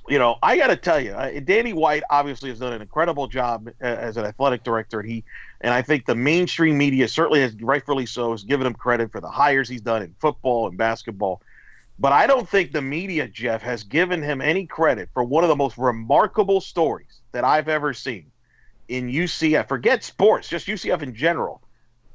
you 0.08 0.18
know, 0.18 0.36
I 0.42 0.58
got 0.58 0.66
to 0.66 0.76
tell 0.76 1.00
you, 1.00 1.12
uh, 1.12 1.40
Danny 1.40 1.72
White 1.72 2.02
obviously 2.10 2.50
has 2.50 2.58
done 2.58 2.74
an 2.74 2.82
incredible 2.82 3.26
job 3.26 3.68
uh, 3.68 3.86
as 3.86 4.16
an 4.16 4.26
athletic 4.26 4.62
director, 4.62 5.00
and 5.00 5.08
he 5.08 5.24
and 5.60 5.72
I 5.72 5.80
think 5.82 6.04
the 6.06 6.14
mainstream 6.14 6.76
media 6.76 7.08
certainly 7.08 7.40
has 7.40 7.54
rightfully 7.60 8.06
so 8.06 8.32
has 8.32 8.44
given 8.44 8.66
him 8.66 8.74
credit 8.74 9.12
for 9.12 9.20
the 9.20 9.30
hires 9.30 9.68
he's 9.68 9.80
done 9.80 10.02
in 10.02 10.14
football 10.20 10.68
and 10.68 10.76
basketball. 10.76 11.40
But 11.98 12.12
I 12.12 12.26
don't 12.26 12.48
think 12.48 12.72
the 12.72 12.82
media, 12.82 13.28
Jeff, 13.28 13.62
has 13.62 13.84
given 13.84 14.22
him 14.22 14.40
any 14.40 14.66
credit 14.66 15.10
for 15.14 15.22
one 15.22 15.44
of 15.44 15.48
the 15.48 15.56
most 15.56 15.78
remarkable 15.78 16.60
stories 16.60 17.20
that 17.32 17.44
I've 17.44 17.68
ever 17.68 17.94
seen 17.94 18.32
in 18.88 19.08
UCF. 19.08 19.68
Forget 19.68 20.02
sports, 20.02 20.48
just 20.48 20.66
UCF 20.66 21.02
in 21.02 21.14
general. 21.14 21.62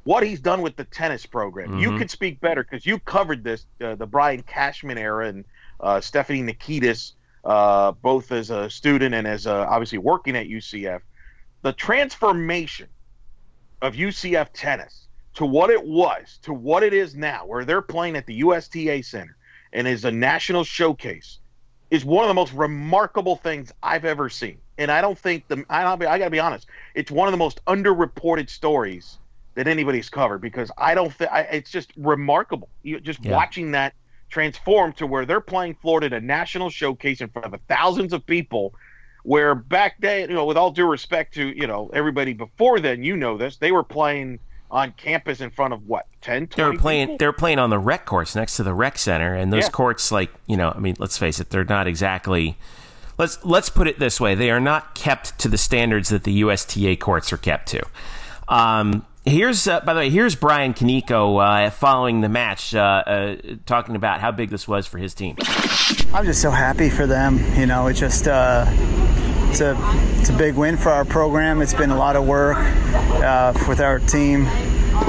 What 0.04 0.24
he's 0.24 0.42
done 0.42 0.62
with 0.62 0.76
the 0.76 0.86
tennis 0.86 1.26
program. 1.26 1.78
You 1.78 1.92
Mhm. 1.92 1.98
could 1.98 2.12
speak 2.12 2.40
better 2.42 2.64
because 2.64 2.86
you 2.86 3.00
covered 3.00 3.44
this, 3.44 3.66
uh, 3.82 3.96
the 3.96 4.08
Brian 4.08 4.44
Cashman 4.44 4.98
era 4.98 5.28
and 5.28 5.46
uh, 5.80 6.02
Stephanie 6.02 6.44
Nikitas, 6.44 7.14
uh, 7.46 7.94
both 7.94 8.34
as 8.34 8.50
a 8.50 8.70
student 8.70 9.16
and 9.16 9.26
as 9.26 9.48
uh, 9.48 9.66
obviously 9.70 9.98
working 9.98 10.36
at 10.36 10.48
UCF. 10.48 11.02
The 11.62 11.72
transformation 11.72 12.88
of 13.82 13.96
UCF 13.96 14.52
tennis 14.52 15.08
to 15.36 15.46
what 15.46 15.70
it 15.70 15.82
was 15.82 16.40
to 16.42 16.54
what 16.54 16.84
it 16.84 16.94
is 16.94 17.16
now, 17.16 17.46
where 17.46 17.64
they're 17.64 17.82
playing 17.82 18.18
at 18.18 18.26
the 18.26 18.36
USTA 18.36 19.02
Center 19.04 19.38
and 19.74 19.88
is 19.88 20.06
a 20.06 20.12
national 20.12 20.64
showcase, 20.64 21.40
is 21.92 22.06
one 22.06 22.24
of 22.24 22.28
the 22.30 22.34
most 22.36 22.54
remarkable 22.54 23.36
things 23.36 23.72
I've 23.82 24.06
ever 24.06 24.30
seen. 24.30 24.62
And 24.78 24.92
I 24.92 25.02
don't 25.02 25.18
think 25.18 25.48
the 25.48 25.66
I, 25.70 25.84
don't, 25.84 26.02
I 26.06 26.18
got 26.20 26.26
to 26.26 26.30
be 26.32 26.40
honest, 26.40 26.68
it's 26.96 27.12
one 27.12 27.28
of 27.28 27.32
the 27.32 27.38
most 27.38 27.64
underreported 27.66 28.50
stories 28.50 29.20
that 29.56 29.68
anybody's 29.68 30.10
covered 30.10 30.40
because 30.42 30.72
I 30.78 30.96
don't 30.96 31.14
think 31.14 31.32
it's 31.34 31.72
just 31.72 31.92
remarkable. 31.98 32.70
You 32.84 33.00
just 33.00 33.20
Yeah. 33.20 33.30
watching 33.30 33.72
that 33.72 33.94
transform 34.30 34.94
to 34.94 35.08
where 35.08 35.26
they're 35.26 35.42
playing 35.42 35.76
Florida 35.82 36.08
at 36.16 36.24
a 36.24 36.26
national 36.26 36.70
showcase 36.70 37.22
in 37.22 37.30
front 37.30 37.54
of 37.54 37.60
thousands 37.68 38.14
of 38.14 38.26
people. 38.26 38.74
Where 39.24 39.54
back 39.54 39.96
then, 40.00 40.30
you 40.30 40.36
know, 40.36 40.46
with 40.46 40.58
all 40.58 40.72
due 40.72 40.88
respect 40.88 41.34
to 41.36 41.48
you 41.50 41.68
know 41.68 41.90
everybody 41.94 42.34
before 42.34 42.80
then, 42.80 43.04
you 43.04 43.18
know 43.18 43.38
this, 43.38 43.58
they 43.58 43.72
were 43.72 43.84
playing 43.84 44.40
on 44.72 44.94
campus 44.98 45.42
in 45.42 45.50
front 45.50 45.74
of 45.74 45.88
what 45.88 46.06
10, 46.22 46.48
20 46.48 46.56
they 46.56 46.64
were 46.64 46.80
playing. 46.82 47.08
people? 47.08 47.18
They 47.18 47.26
were 47.26 47.34
playing 47.34 47.60
on 47.60 47.70
the 47.70 47.80
rec 47.80 48.06
courts 48.06 48.36
next 48.36 48.58
to 48.58 48.64
the 48.64 48.74
rec 48.74 48.98
center, 48.98 49.34
and 49.34 49.52
those 49.52 49.64
Yeah. 49.66 49.70
courts, 49.70 50.12
like 50.12 50.32
you 50.48 50.58
know, 50.58 50.72
I 50.76 50.80
mean, 50.80 50.96
let's 51.00 51.18
face 51.18 51.40
it, 51.40 51.50
they're 51.50 51.64
not 51.64 51.88
exactly. 51.88 52.58
Let's 53.18 53.38
let's 53.44 53.70
put 53.70 53.88
it 53.88 54.00
this 54.00 54.20
way: 54.22 54.36
they 54.36 54.50
are 54.52 54.60
not 54.62 54.96
kept 54.96 55.38
to 55.40 55.50
the 55.50 55.58
standards 55.58 56.10
that 56.10 56.24
the 56.24 56.32
USTA 56.34 56.96
courts 56.98 57.34
are 57.34 57.38
kept 57.38 57.68
to. 57.70 57.82
Um, 58.48 59.06
here's, 59.26 59.68
uh, 59.68 59.82
by 59.82 59.94
the 59.94 60.00
way, 60.00 60.10
here's 60.10 60.36
Brian 60.36 60.74
Kaneko 60.74 61.68
uh, 61.68 61.70
following 61.70 62.22
the 62.22 62.30
match, 62.30 62.74
uh, 62.74 62.80
uh, 63.06 63.36
talking 63.66 63.96
about 63.96 64.22
how 64.22 64.32
big 64.32 64.50
this 64.50 64.68
was 64.68 64.88
for 64.88 64.98
his 64.98 65.14
team. 65.14 65.36
I'm 66.14 66.26
just 66.26 66.42
so 66.42 66.50
happy 66.50 66.90
for 66.90 67.06
them. 67.08 67.40
You 67.56 67.66
know, 67.66 67.88
it 67.88 67.94
just 67.96 68.28
uh, 68.28 68.66
it's 69.50 69.62
a 69.62 69.76
it's 70.20 70.30
a 70.30 70.38
big 70.38 70.56
win 70.56 70.78
for 70.78 70.90
our 70.90 71.04
program. 71.04 71.62
It's 71.62 71.74
been 71.74 71.90
a 71.90 71.98
lot 71.98 72.16
of 72.16 72.28
work 72.28 72.58
uh, 72.58 73.54
with 73.68 73.82
our 73.82 74.00
team. 74.00 74.48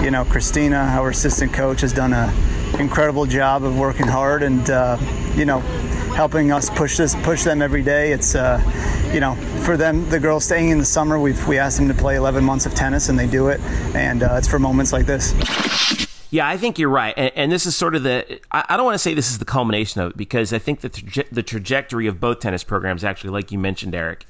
You 0.03 0.11
know, 0.11 0.25
Christina, 0.25 0.77
our 0.77 1.11
assistant 1.11 1.53
coach, 1.53 1.83
has 1.83 1.93
done 1.93 2.15
an 2.15 2.81
incredible 2.81 3.27
job 3.27 3.65
of 3.65 3.79
working 3.79 4.07
hard 4.07 4.43
and 4.43 4.69
uh, 4.71 4.97
you 5.35 5.45
know 5.45 5.61
helping 6.17 6.53
us 6.53 6.71
push 6.71 6.97
this 6.97 7.15
push 7.17 7.45
them 7.45 7.61
every 7.61 7.83
day. 7.83 8.13
It's 8.13 8.35
uh, 8.35 8.61
you 9.13 9.21
know 9.21 9.35
for 9.65 9.77
them 9.77 10.09
the 10.09 10.19
girls 10.19 10.45
staying 10.45 10.71
in 10.71 10.79
the 10.79 10.87
summer. 10.87 11.19
We've 11.19 11.47
we 11.47 11.59
asked 11.59 11.77
them 11.77 11.89
to 11.89 11.95
play 11.95 12.17
11 12.17 12.43
months 12.43 12.65
of 12.65 12.75
tennis 12.75 13.11
and 13.11 13.19
they 13.19 13.27
do 13.27 13.49
it, 13.49 13.61
and 13.95 14.23
uh, 14.23 14.37
it's 14.39 14.49
for 14.49 14.59
moments 14.59 14.93
like 14.93 15.07
this. 15.07 15.35
Yeah, 16.31 16.49
I 16.49 16.57
think 16.57 16.79
you're 16.79 16.89
right, 16.89 17.13
and, 17.17 17.33
and 17.35 17.53
this 17.53 17.67
is 17.67 17.75
sort 17.75 17.97
of 17.97 18.05
the. 18.05 18.41
I, 18.53 18.65
I 18.71 18.77
don't 18.77 18.85
want 18.85 18.95
to 18.95 19.01
say 19.01 19.15
this 19.15 19.31
is 19.31 19.39
the 19.39 19.45
culmination 19.45 20.01
of 20.01 20.13
it 20.13 20.17
because 20.17 20.53
I 20.53 20.59
think 20.59 20.81
the 20.81 21.27
the 21.33 21.43
trajectory 21.43 22.07
of 22.07 22.21
both 22.21 22.39
tennis 22.41 22.63
programs, 22.63 23.03
actually, 23.03 23.31
like 23.31 23.51
you 23.51 23.59
mentioned, 23.59 23.95
Eric, 23.95 24.27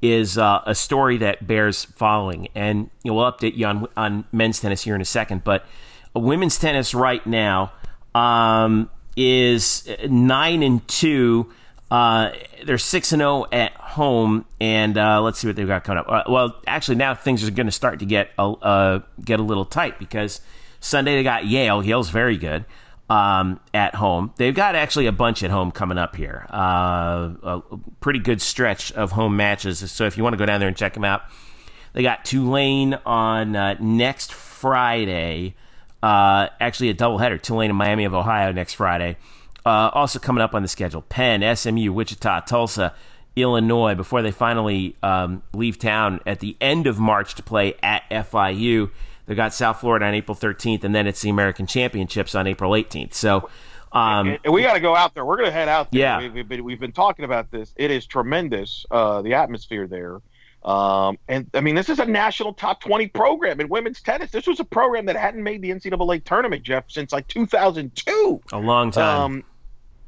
is 0.00 0.38
uh, 0.38 0.62
a 0.64 0.74
story 0.74 1.18
that 1.18 1.46
bears 1.46 1.84
following, 1.84 2.48
and 2.54 2.90
you 3.02 3.10
know, 3.10 3.16
we'll 3.16 3.30
update 3.30 3.54
you 3.56 3.66
on 3.66 3.86
on 3.98 4.24
men's 4.32 4.60
tennis 4.60 4.82
here 4.82 4.94
in 4.94 5.02
a 5.02 5.06
second, 5.06 5.44
but 5.44 5.66
women's 6.14 6.58
tennis 6.58 6.94
right 6.94 7.24
now 7.26 7.72
um, 8.14 8.88
is 9.16 9.88
nine 10.08 10.62
and 10.62 10.86
two. 10.88 11.52
Uh, 11.90 12.30
they're 12.64 12.78
six 12.78 13.12
and 13.12 13.20
zero 13.20 13.44
at 13.52 13.72
home, 13.74 14.46
and 14.58 14.96
uh, 14.96 15.20
let's 15.20 15.38
see 15.38 15.46
what 15.46 15.56
they've 15.56 15.66
got 15.66 15.84
coming 15.84 16.02
up. 16.02 16.08
Uh, 16.08 16.22
well, 16.30 16.56
actually, 16.66 16.94
now 16.94 17.14
things 17.14 17.46
are 17.46 17.50
going 17.50 17.66
to 17.66 17.72
start 17.72 17.98
to 17.98 18.06
get 18.06 18.30
a, 18.38 18.42
uh, 18.42 19.00
get 19.22 19.38
a 19.38 19.42
little 19.42 19.66
tight 19.66 19.98
because 19.98 20.40
Sunday 20.82 21.16
they 21.16 21.22
got 21.22 21.46
Yale. 21.46 21.82
Yale's 21.82 22.10
very 22.10 22.36
good 22.36 22.66
um, 23.08 23.60
at 23.72 23.94
home. 23.94 24.32
They've 24.36 24.54
got 24.54 24.74
actually 24.74 25.06
a 25.06 25.12
bunch 25.12 25.42
at 25.42 25.50
home 25.50 25.70
coming 25.70 25.96
up 25.96 26.16
here. 26.16 26.44
Uh, 26.50 27.34
a 27.42 27.62
pretty 28.00 28.18
good 28.18 28.42
stretch 28.42 28.92
of 28.92 29.12
home 29.12 29.36
matches. 29.36 29.90
So 29.90 30.06
if 30.06 30.16
you 30.16 30.22
want 30.22 30.34
to 30.34 30.38
go 30.38 30.46
down 30.46 30.60
there 30.60 30.68
and 30.68 30.76
check 30.76 30.94
them 30.94 31.04
out, 31.04 31.22
they 31.92 32.02
got 32.02 32.24
Tulane 32.24 32.94
on 33.06 33.54
uh, 33.54 33.76
next 33.80 34.32
Friday. 34.32 35.54
Uh, 36.02 36.48
actually, 36.60 36.88
a 36.88 36.94
doubleheader: 36.94 37.40
Tulane 37.40 37.70
and 37.70 37.78
Miami 37.78 38.04
of 38.04 38.14
Ohio 38.14 38.50
next 38.50 38.74
Friday. 38.74 39.16
Uh, 39.64 39.90
also 39.94 40.18
coming 40.18 40.42
up 40.42 40.54
on 40.54 40.62
the 40.62 40.68
schedule: 40.68 41.02
Penn, 41.02 41.56
SMU, 41.56 41.92
Wichita, 41.92 42.40
Tulsa, 42.40 42.92
Illinois. 43.36 43.94
Before 43.94 44.22
they 44.22 44.32
finally 44.32 44.96
um, 45.02 45.42
leave 45.54 45.78
town 45.78 46.20
at 46.26 46.40
the 46.40 46.56
end 46.60 46.86
of 46.88 46.98
March 46.98 47.34
to 47.36 47.42
play 47.42 47.74
at 47.82 48.08
FIU. 48.10 48.90
They 49.32 49.36
got 49.36 49.54
South 49.54 49.80
Florida 49.80 50.04
on 50.04 50.12
April 50.12 50.36
13th, 50.36 50.84
and 50.84 50.94
then 50.94 51.06
it's 51.06 51.22
the 51.22 51.30
American 51.30 51.66
Championships 51.66 52.34
on 52.34 52.46
April 52.46 52.72
18th. 52.72 53.14
So. 53.14 53.48
Um, 53.92 54.38
and 54.44 54.52
we 54.52 54.62
got 54.62 54.74
to 54.74 54.80
go 54.80 54.94
out 54.94 55.14
there. 55.14 55.24
We're 55.24 55.36
going 55.36 55.48
to 55.48 55.52
head 55.52 55.68
out 55.68 55.90
there. 55.90 56.00
Yeah. 56.00 56.18
We, 56.18 56.38
have 56.38 56.48
been, 56.48 56.64
we've 56.64 56.80
been 56.80 56.92
talking 56.92 57.24
about 57.24 57.50
this. 57.50 57.72
It 57.76 57.90
is 57.90 58.06
tremendous, 58.06 58.86
uh, 58.90 59.22
the 59.22 59.34
atmosphere 59.34 59.86
there. 59.86 60.20
Um, 60.64 61.18
and 61.28 61.50
I 61.54 61.60
mean, 61.60 61.74
this 61.74 61.88
is 61.88 61.98
a 61.98 62.04
national 62.04 62.54
top 62.54 62.80
20 62.80 63.08
program 63.08 63.60
in 63.60 63.68
women's 63.68 64.00
tennis. 64.00 64.30
This 64.30 64.46
was 64.46 64.60
a 64.60 64.64
program 64.64 65.06
that 65.06 65.16
hadn't 65.16 65.42
made 65.42 65.62
the 65.62 65.70
NCAA 65.70 66.24
tournament, 66.24 66.62
Jeff, 66.62 66.84
since 66.88 67.12
like 67.12 67.26
2002. 67.28 68.40
A 68.52 68.58
long 68.58 68.90
time. 68.90 69.20
Um, 69.20 69.44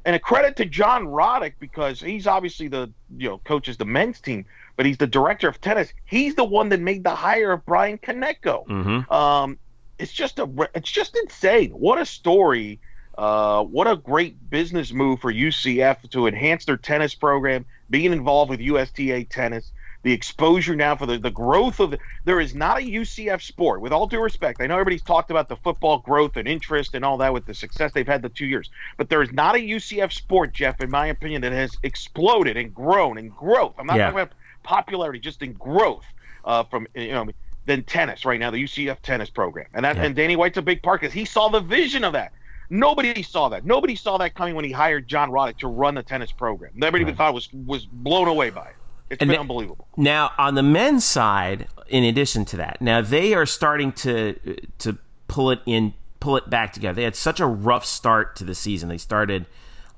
and 0.05 0.15
a 0.15 0.19
credit 0.19 0.57
to 0.57 0.65
John 0.67 1.07
Roddick 1.07 1.55
because 1.59 2.01
he's 2.01 2.27
obviously 2.27 2.69
the 2.69 2.93
you 3.17 3.29
know 3.29 3.39
coaches 3.39 3.77
the 3.77 3.85
men's 3.85 4.21
team, 4.21 4.45
but 4.77 4.87
he's 4.87 4.99
the 4.99 5.07
director 5.07 5.49
of 5.49 5.61
tennis. 5.61 5.93
He's 6.05 6.35
the 6.35 6.45
one 6.45 6.69
that 6.71 6.81
made 6.81 7.05
the 7.05 7.15
hire 7.15 7.53
of 7.53 7.65
Brian 7.67 7.99
Kaneko. 7.99 8.67
Mhm. 8.67 9.11
Um, 9.11 9.59
it's 9.99 10.13
just 10.13 10.39
a 10.39 10.49
it's 10.75 10.91
just 10.91 11.17
insane. 11.17 11.71
What 11.71 12.01
a 12.01 12.07
story. 12.07 12.81
Uh, 13.17 13.63
what 13.63 13.87
a 13.87 13.95
great 13.95 14.51
business 14.51 14.93
move 14.93 15.21
for 15.21 15.31
UCF 15.33 16.09
to 16.11 16.27
enhance 16.27 16.65
their 16.65 16.77
tennis 16.77 17.15
program, 17.15 17.65
being 17.89 18.13
involved 18.13 18.51
with 18.51 18.59
USTA 18.61 19.23
tennis, 19.31 19.71
the 20.03 20.13
exposure 20.13 20.75
now 20.75 20.97
for 20.97 21.07
the, 21.07 21.17
the 21.19 21.31
growth 21.31 21.79
of 21.79 21.93
the, 21.93 21.99
there 22.25 22.41
is 22.41 22.57
not 22.57 22.79
a 22.79 22.81
UCF 22.83 23.41
sport, 23.41 23.81
with 23.81 23.93
all 23.93 24.09
due 24.09 24.21
respect. 24.21 24.61
I 24.61 24.67
know 24.67 24.75
everybody's 24.75 25.01
talked 25.03 25.31
about 25.31 25.49
the 25.49 25.55
football 25.55 25.99
growth 25.99 26.37
and 26.37 26.49
interest 26.49 26.97
and 26.97 27.05
all 27.05 27.17
that 27.19 27.33
with 27.33 27.47
the 27.47 27.55
success 27.55 27.93
they've 27.93 28.05
had 28.07 28.21
the 28.21 28.29
two 28.31 28.47
years, 28.47 28.69
but 28.97 29.09
there 29.09 29.23
is 29.23 29.33
not 29.33 29.55
a 29.55 29.61
UCF 29.61 30.13
sport, 30.13 30.53
Jeff, 30.53 30.81
in 30.81 30.91
my 30.91 31.07
opinion, 31.07 31.41
that 31.43 31.53
has 31.53 31.79
exploded 31.85 32.57
and 32.57 32.75
grown 32.75 33.17
and 33.17 33.31
growth. 33.35 33.75
I'm 33.79 33.87
not 33.87 33.97
Yeah. 33.97 34.07
talking 34.11 34.19
about 34.23 34.33
popularity, 34.65 35.21
just 35.21 35.43
in 35.43 35.53
growth 35.53 36.05
uh, 36.45 36.65
from, 36.65 36.87
you 36.95 37.13
know, 37.13 37.29
than 37.67 37.83
tennis 37.85 38.25
right 38.25 38.39
now, 38.41 38.51
the 38.51 38.63
UCF 38.63 38.99
tennis 39.03 39.31
program. 39.31 39.67
And 39.73 39.85
that 39.85 39.97
Yeah. 39.97 40.03
and 40.05 40.17
Danny 40.17 40.37
White's 40.37 40.59
a 40.59 40.63
big 40.63 40.83
part 40.83 41.01
because 41.01 41.15
he 41.15 41.25
saw 41.25 41.49
the 41.49 41.61
vision 41.61 42.03
of 42.05 42.13
that. 42.15 42.33
Nobody 42.71 43.23
saw 43.23 43.49
that. 43.51 43.65
Nobody 43.65 43.95
saw 43.95 44.19
that 44.19 44.35
coming 44.35 44.55
when 44.55 44.65
he 44.65 44.73
hired 44.73 45.07
John 45.07 45.31
Roddick 45.31 45.59
to 45.59 45.69
run 45.69 45.95
the 45.95 46.03
tennis 46.03 46.33
program. 46.33 46.73
Nobody 46.75 47.03
even 47.03 47.15
thought 47.15 47.31
it 47.31 47.35
was 47.35 47.49
was 47.53 47.87
blown 47.87 48.27
away 48.29 48.51
by 48.51 48.67
it. 48.67 48.75
It's 49.11 49.21
And 49.21 49.31
been 49.31 49.39
unbelievable. 49.41 49.87
Now, 49.99 50.33
on 50.39 50.55
the 50.55 50.63
men's 50.63 51.05
side, 51.05 51.69
in 51.89 52.05
addition 52.05 52.45
to 52.47 52.57
that, 52.57 52.81
now 52.81 53.01
they 53.03 53.35
are 53.35 53.47
starting 53.47 53.93
to 53.93 54.35
to 54.79 54.99
pull 55.29 55.51
it 55.51 55.61
in, 55.67 55.93
pull 56.21 56.37
it 56.37 56.49
back 56.51 56.73
together. 56.73 56.95
They 56.97 57.05
had 57.05 57.17
such 57.17 57.39
a 57.39 57.47
rough 57.47 57.85
start 57.85 58.35
to 58.37 58.45
the 58.45 58.55
season. 58.55 58.89
They 58.89 58.99
started 58.99 59.45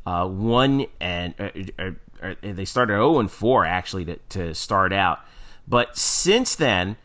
uh, 0.05 0.27
one 0.29 0.87
and 1.01 1.35
uh, 1.41 1.51
uh, 1.79 1.91
they 2.41 2.64
started 2.64 2.95
zero 2.95 3.19
and 3.19 3.31
four 3.31 3.64
actually 3.64 4.05
to, 4.05 4.17
to 4.31 4.55
start 4.55 4.93
out, 4.93 5.21
but 5.67 5.97
since 5.97 6.55
then 6.55 6.97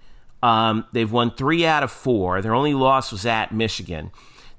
um, 0.43 0.85
they've 0.91 1.11
won 1.11 1.31
three 1.31 1.65
out 1.65 1.83
of 1.83 1.91
four. 1.91 2.41
Their 2.41 2.55
only 2.55 2.73
loss 2.73 3.11
was 3.11 3.25
at 3.25 3.51
Michigan. 3.51 4.11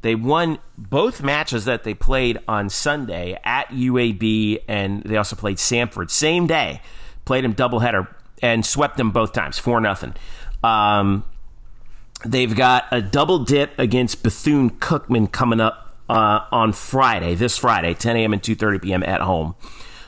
They 0.03 0.15
won 0.15 0.59
both 0.77 1.23
matches 1.23 1.65
that 1.65 1.85
they 1.85 1.95
played 1.95 2.39
on 2.49 2.69
Sunday 2.71 3.39
at 3.45 3.69
UAB, 3.69 4.63
and 4.69 5.03
they 5.05 5.17
also 5.17 5.37
played 5.37 5.59
Samford 5.59 6.11
same 6.11 6.47
day. 6.47 6.83
Played 7.25 7.45
them 7.45 7.55
doubleheader 7.55 8.09
and 8.43 8.67
swept 8.67 8.97
them 8.97 9.13
both 9.13 9.33
times, 9.33 9.59
four 9.59 9.81
nothing. 9.81 10.15
Um, 10.65 11.25
they've 12.27 12.55
got 12.55 12.87
a 12.91 13.01
double 13.01 13.41
dip 13.41 13.79
against 13.79 14.25
Bethune 14.25 14.71
Cookman 14.71 15.31
coming 15.31 15.61
up 15.61 15.97
uh, 16.09 16.41
on 16.51 16.73
Friday, 16.73 17.37
this 17.37 17.57
Friday, 17.57 17.95
10 17.95 18.17
a.m. 18.17 18.33
and 18.33 18.43
2:30 18.43 18.83
p.m. 18.83 19.03
at 19.05 19.21
home. 19.21 19.55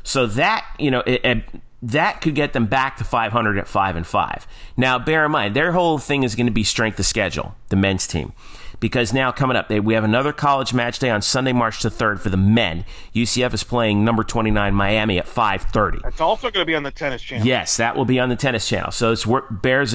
So 0.05 0.27
that 0.27 0.65
you 0.79 0.91
know, 0.93 1.01
it, 1.01 1.25
it- 1.25 1.45
that 1.83 2.23
could 2.23 2.35
get 2.35 2.55
them 2.55 2.65
back 2.65 2.97
to 2.97 3.05
500 3.05 3.59
at 3.59 3.69
five 3.69 3.95
and 3.95 4.07
five. 4.07 4.47
Now, 4.75 4.99
bear 4.99 5.27
in 5.27 5.33
mind, 5.33 5.55
their 5.55 5.73
whole 5.73 5.99
thing 5.99 6.23
is 6.23 6.35
going 6.35 6.47
to 6.47 6.53
be 6.53 6.65
strength 6.65 6.99
of 6.99 7.05
schedule, 7.05 7.57
the 7.69 7.77
men's 7.77 8.07
team, 8.07 8.33
because 8.81 9.13
now 9.13 9.31
coming 9.31 9.55
up, 9.55 9.69
they, 9.69 9.81
we 9.81 9.93
have 9.93 10.03
another 10.03 10.33
college 10.33 10.73
match 10.73 10.99
day 10.99 11.11
on 11.11 11.21
Sunday, 11.21 11.53
March 11.53 11.83
the 11.83 11.91
third 11.91 12.23
for 12.23 12.31
the 12.31 12.39
men. 12.39 12.87
UCF 13.15 13.53
is 13.53 13.65
playing 13.65 14.03
number 14.03 14.25
29 14.25 14.73
Miami 14.75 15.19
at 15.19 15.27
5:30. 15.27 16.07
It's 16.07 16.23
also 16.23 16.51
going 16.51 16.65
to 16.65 16.67
be 16.67 16.75
on 16.75 16.85
the 16.85 16.91
tennis 16.91 17.21
channel. 17.21 17.47
Yes, 17.47 17.77
that 17.77 17.97
will 17.97 18.07
be 18.07 18.19
on 18.19 18.31
the 18.31 18.37
tennis 18.37 18.67
channel. 18.67 18.91
So 18.91 19.13
it's 19.13 19.27
worth 19.27 19.45
bears 19.51 19.95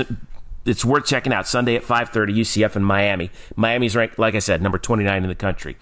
it's 0.66 0.86
worth 0.86 1.06
checking 1.08 1.34
out 1.34 1.48
Sunday 1.48 1.76
at 1.76 1.82
5:30 1.84 2.36
UCF 2.36 2.76
in 2.76 2.84
Miami. 2.84 3.32
Miami's 3.56 3.96
ranked 3.96 4.20
like 4.20 4.36
I 4.36 4.40
said 4.40 4.62
number 4.62 4.78
29 4.78 5.24
in 5.24 5.28
the 5.28 5.34
country. 5.34 5.76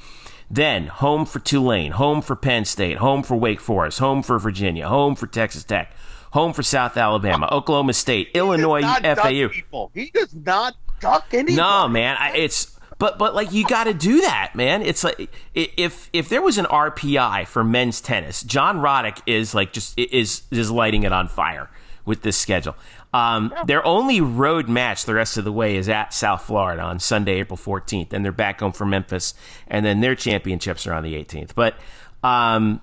Then 0.50 0.88
home 0.88 1.26
for 1.26 1.40
Tulane, 1.40 1.92
home 1.92 2.22
for 2.22 2.36
Penn 2.36 2.66
State, 2.66 2.98
home 2.98 3.22
for 3.24 3.36
Wake 3.36 3.60
Forest, 3.60 4.00
home 4.00 4.24
for 4.24 4.40
Virginia, 4.40 4.88
home 4.88 5.16
for 5.16 5.28
Texas 5.28 5.64
Tech, 5.64 5.92
home 6.32 6.54
for 6.54 6.64
South 6.64 6.96
Alabama, 6.96 7.50
Oklahoma 7.52 7.94
State, 7.94 8.30
Illinois, 8.34 8.82
He 8.82 9.02
does 9.02 9.18
not 9.18 9.18
FAU. 9.18 9.50
people. 9.50 9.92
He 9.94 10.10
does 10.12 10.34
not 10.34 10.76
duck 11.02 11.26
anybody. 11.34 11.56
No, 11.56 11.88
man, 11.90 12.16
I, 12.18 12.32
it's 12.36 12.78
but 12.98 13.20
but 13.20 13.36
like 13.36 13.52
you 13.52 13.66
got 13.66 13.84
to 13.84 13.94
do 13.94 14.22
that, 14.22 14.54
man. 14.56 14.82
It's 14.82 15.04
like 15.04 15.30
if 15.54 16.10
if 16.14 16.30
there 16.30 16.42
was 16.42 16.58
an 16.58 16.66
RPI 16.66 17.46
for 17.48 17.64
men's 17.64 18.00
tennis, 18.02 18.42
John 18.42 18.78
Roddick 18.78 19.22
is 19.26 19.54
like 19.54 19.74
just 19.74 20.00
is 20.00 20.44
is 20.50 20.72
lighting 20.72 21.04
it 21.04 21.12
on 21.12 21.28
fire 21.28 21.70
with 22.06 22.22
this 22.22 22.38
schedule. 22.38 22.76
Um, 23.14 23.54
Their 23.66 23.86
only 23.86 24.22
road 24.22 24.68
match 24.70 25.06
the 25.06 25.14
rest 25.14 25.38
of 25.38 25.44
the 25.46 25.52
way 25.52 25.76
is 25.78 25.88
at 25.90 26.14
South 26.14 26.44
Florida 26.44 26.82
on 26.84 27.00
Sunday, 27.00 27.40
April 27.40 27.58
14th, 27.58 28.12
and 28.14 28.24
they're 28.24 28.32
back 28.32 28.60
home 28.60 28.72
for 28.74 28.86
Memphis, 28.86 29.34
and 29.68 29.86
then 29.86 30.02
their 30.02 30.14
championships 30.16 30.86
are 30.86 30.94
on 30.94 31.04
the 31.04 31.14
18th. 31.16 31.52
But 31.56 31.76
um, 32.24 32.82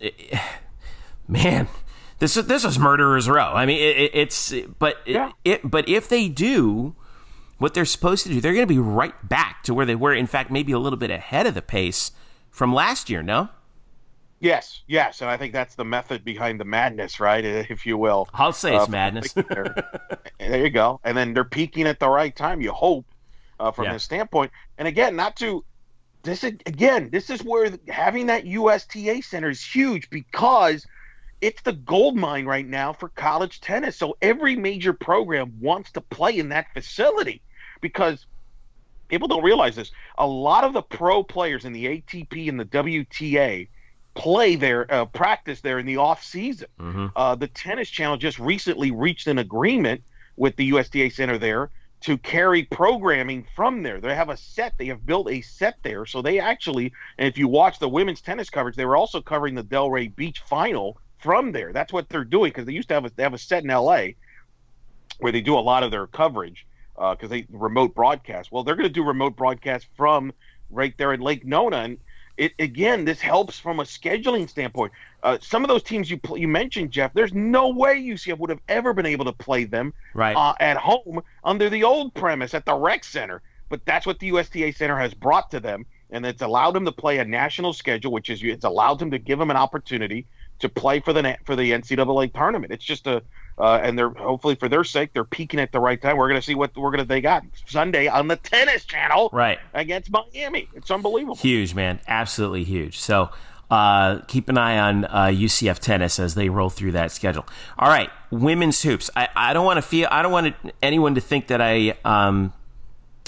man, 1.28 1.68
this 2.18 2.36
is 2.36 2.46
this 2.46 2.64
is 2.64 2.78
murderers 2.78 3.28
row. 3.28 3.52
I 3.52 3.66
mean, 3.66 3.78
it, 3.80 3.96
it, 3.96 4.10
it's 4.14 4.54
but 4.78 4.96
Yeah. 5.06 5.32
it, 5.44 5.52
it 5.64 5.70
but 5.70 5.88
if 5.88 6.08
they 6.08 6.28
do 6.28 6.94
what 7.58 7.74
they're 7.74 7.84
supposed 7.84 8.24
to 8.26 8.32
do, 8.32 8.40
they're 8.40 8.54
going 8.54 8.66
to 8.66 8.74
be 8.74 8.78
right 8.78 9.14
back 9.28 9.62
to 9.64 9.74
where 9.74 9.86
they 9.86 9.94
were. 9.94 10.12
In 10.14 10.26
fact, 10.26 10.50
maybe 10.50 10.72
a 10.72 10.78
little 10.78 10.98
bit 10.98 11.10
ahead 11.10 11.46
of 11.46 11.54
the 11.54 11.62
pace 11.62 12.12
from 12.50 12.74
last 12.74 13.08
year. 13.10 13.22
No, 13.22 13.50
Yes, 14.42 14.82
yes, 14.88 15.20
and 15.20 15.30
I 15.30 15.36
think 15.36 15.52
that's 15.52 15.76
the 15.76 15.84
method 15.84 16.24
behind 16.24 16.58
the 16.58 16.64
madness, 16.64 17.20
right? 17.20 17.44
If 17.44 17.86
you 17.86 17.96
will. 17.96 18.28
I'll 18.34 18.52
say 18.52 18.74
it's 18.74 18.88
Uh, 18.88 18.90
madness. 18.90 19.32
there. 19.34 19.72
you 20.40 20.68
go. 20.68 20.98
And 21.04 21.16
then 21.16 21.32
they're 21.32 21.44
peaking 21.44 21.86
at 21.86 22.00
the 22.00 22.08
right 22.08 22.34
time. 22.34 22.60
You 22.60 22.72
hope 22.72 23.06
uh, 23.60 23.70
from 23.70 23.84
Yeah. 23.84 23.92
this 23.92 24.02
standpoint. 24.02 24.50
And 24.78 24.88
again, 24.88 25.14
not 25.14 25.36
to 25.36 25.64
this 26.24 26.42
is- 26.42 26.58
again, 26.66 27.08
this 27.12 27.30
is 27.30 27.44
where 27.44 27.70
having 27.88 28.26
that 28.26 28.44
USTA 28.44 29.20
center 29.20 29.48
is 29.50 29.64
huge 29.64 30.10
because 30.10 30.84
it's 31.40 31.62
the 31.62 31.72
gold 31.74 32.16
mine 32.16 32.44
right 32.44 32.66
now 32.66 32.92
for 32.92 33.10
college 33.10 33.60
tennis. 33.60 33.96
So 33.96 34.16
every 34.22 34.56
major 34.56 34.92
program 34.92 35.52
wants 35.60 35.92
to 35.92 36.00
play 36.00 36.36
in 36.38 36.48
that 36.48 36.66
facility 36.74 37.42
because 37.80 38.26
people 39.06 39.28
don't 39.28 39.44
realize 39.44 39.76
this. 39.76 39.92
A 40.18 40.26
lot 40.26 40.64
of 40.64 40.72
the 40.72 40.82
pro 40.82 41.22
players 41.22 41.64
in 41.64 41.72
the 41.72 41.86
ATP 41.86 42.48
and 42.48 42.58
the 42.58 42.64
WTA 42.64 43.68
play 44.14 44.56
there, 44.56 44.92
uh, 44.92 45.04
practice 45.06 45.60
there 45.60 45.78
in 45.78 45.86
the 45.86 45.96
off 45.96 46.22
season. 46.22 46.68
Uh, 47.16 47.34
the 47.34 47.48
Tennis 47.48 47.88
Channel 47.88 48.16
just 48.16 48.38
recently 48.38 48.90
reached 48.90 49.26
an 49.26 49.38
agreement 49.38 50.02
with 50.36 50.56
the 50.56 50.66
USTA 50.72 51.10
Center 51.10 51.38
there 51.38 51.70
to 52.02 52.18
carry 52.18 52.64
programming 52.64 53.46
from 53.54 53.82
there. 53.82 54.00
They 54.00 54.14
have 54.14 54.28
a 54.28 54.36
set. 54.36 54.76
They 54.76 54.86
have 54.86 55.06
built 55.06 55.30
a 55.30 55.40
set 55.40 55.76
there, 55.82 56.04
so 56.04 56.20
they 56.20 56.40
actually. 56.40 56.92
And 57.18 57.28
if 57.28 57.38
you 57.38 57.48
watch 57.48 57.78
the 57.78 57.88
women's 57.88 58.20
tennis 58.20 58.50
coverage, 58.50 58.76
they 58.76 58.84
were 58.84 58.96
also 58.96 59.20
covering 59.20 59.54
the 59.54 59.64
Delray 59.64 60.14
Beach 60.14 60.40
final 60.40 60.98
from 61.18 61.52
there. 61.52 61.72
That's 61.72 61.92
what 61.92 62.08
they're 62.08 62.24
doing 62.24 62.50
because 62.50 62.66
they 62.66 62.72
used 62.72 62.88
to 62.88 62.94
have 62.94 63.04
a, 63.04 63.10
they 63.14 63.22
have 63.22 63.34
a 63.34 63.38
set 63.38 63.62
in 63.62 63.70
LA 63.70 64.08
where 65.20 65.32
they 65.32 65.40
do 65.40 65.56
a 65.56 65.60
lot 65.60 65.84
of 65.84 65.90
their 65.90 66.08
coverage 66.08 66.66
because 66.96 67.30
they 67.30 67.46
remote 67.50 67.94
broadcast. 67.94 68.50
Well, 68.50 68.64
they're 68.64 68.76
going 68.76 68.88
to 68.88 68.92
do 68.92 69.04
remote 69.04 69.36
broadcast 69.36 69.86
from 69.96 70.32
right 70.70 70.96
there 70.98 71.12
in 71.12 71.20
Lake 71.20 71.44
Nona, 71.44 71.78
and 71.78 71.98
it 72.36 72.52
again 72.58 73.04
this 73.04 73.20
helps 73.20 73.58
from 73.58 73.80
a 73.80 73.84
scheduling 73.84 74.48
standpoint. 74.48 74.92
Uh, 75.22 75.38
some 75.40 75.62
of 75.62 75.68
those 75.68 75.82
teams 75.82 76.10
you 76.10 76.18
pl- 76.18 76.38
you 76.38 76.48
mentioned, 76.48 76.90
Jeff, 76.90 77.12
there's 77.14 77.32
no 77.34 77.68
way 77.68 78.00
UCF 78.00 78.38
would 78.38 78.50
have 78.50 78.60
ever 78.68 78.92
been 78.92 79.06
able 79.06 79.24
to 79.26 79.32
play 79.32 79.64
them 79.64 79.92
Right. 80.14 80.36
uh, 80.36 80.54
at 80.60 80.76
home 80.76 81.22
under 81.44 81.68
the 81.70 81.84
old 81.84 82.14
premise 82.14 82.54
at 82.54 82.64
the 82.64 82.74
rec 82.74 83.04
center. 83.04 83.42
But 83.68 83.84
that's 83.86 84.06
what 84.06 84.18
the 84.18 84.26
USTA 84.26 84.72
Center 84.72 84.98
has 84.98 85.14
brought 85.14 85.50
to 85.52 85.58
them, 85.60 85.86
and 86.10 86.26
it's 86.26 86.42
allowed 86.42 86.72
them 86.72 86.84
to 86.84 86.92
play 86.92 87.18
a 87.18 87.24
national 87.24 87.72
schedule, 87.72 88.12
which 88.12 88.28
is 88.28 88.42
it's 88.42 88.64
allowed 88.66 88.98
them 88.98 89.10
to 89.12 89.18
give 89.18 89.38
them 89.38 89.50
an 89.50 89.56
opportunity 89.56 90.26
to 90.58 90.68
play 90.68 91.00
for 91.00 91.12
the 91.14 91.38
for 91.46 91.56
the 91.56 91.70
NCAA 91.72 92.34
tournament. 92.34 92.72
It's 92.72 92.84
just 92.84 93.06
a 93.06 93.22
uh, 93.58 93.80
and 93.82 93.98
they're 93.98 94.10
hopefully 94.10 94.54
for 94.54 94.68
their 94.68 94.84
sake 94.84 95.10
they're 95.12 95.24
peaking 95.24 95.60
at 95.60 95.72
the 95.72 95.80
right 95.80 96.00
time. 96.00 96.16
We're 96.16 96.28
going 96.28 96.40
to 96.40 96.46
see 96.46 96.54
what 96.54 96.76
we're 96.76 96.90
going 96.90 97.00
to 97.00 97.04
they 97.04 97.20
got 97.20 97.42
Sunday 97.66 98.08
on 98.08 98.28
the 98.28 98.36
tennis 98.36 98.84
channel 98.84 99.30
Right. 99.32 99.58
against 99.74 100.10
Miami. 100.10 100.68
It's 100.74 100.90
unbelievable. 100.90 101.36
Huge, 101.36 101.74
man. 101.74 102.00
Absolutely 102.08 102.64
huge. 102.64 102.98
So 102.98 103.30
uh, 103.70 104.20
keep 104.28 104.48
an 104.48 104.58
eye 104.58 104.78
on 104.78 105.04
uh, 105.06 105.30
UCF 105.32 105.78
tennis 105.78 106.18
as 106.18 106.34
they 106.34 106.48
roll 106.48 106.68
through 106.70 106.92
that 106.92 107.10
schedule. 107.12 107.46
All 107.78 107.88
right, 107.88 108.10
women's 108.30 108.82
hoops. 108.82 109.08
I, 109.16 109.28
I 109.34 109.52
don't 109.54 109.64
want 109.64 109.78
to 109.78 109.82
feel. 109.82 110.08
I 110.10 110.22
don't 110.22 110.32
want 110.32 110.54
anyone 110.82 111.14
to 111.14 111.20
think 111.20 111.46
that 111.46 111.60
I. 111.62 111.96
Um, 112.04 112.52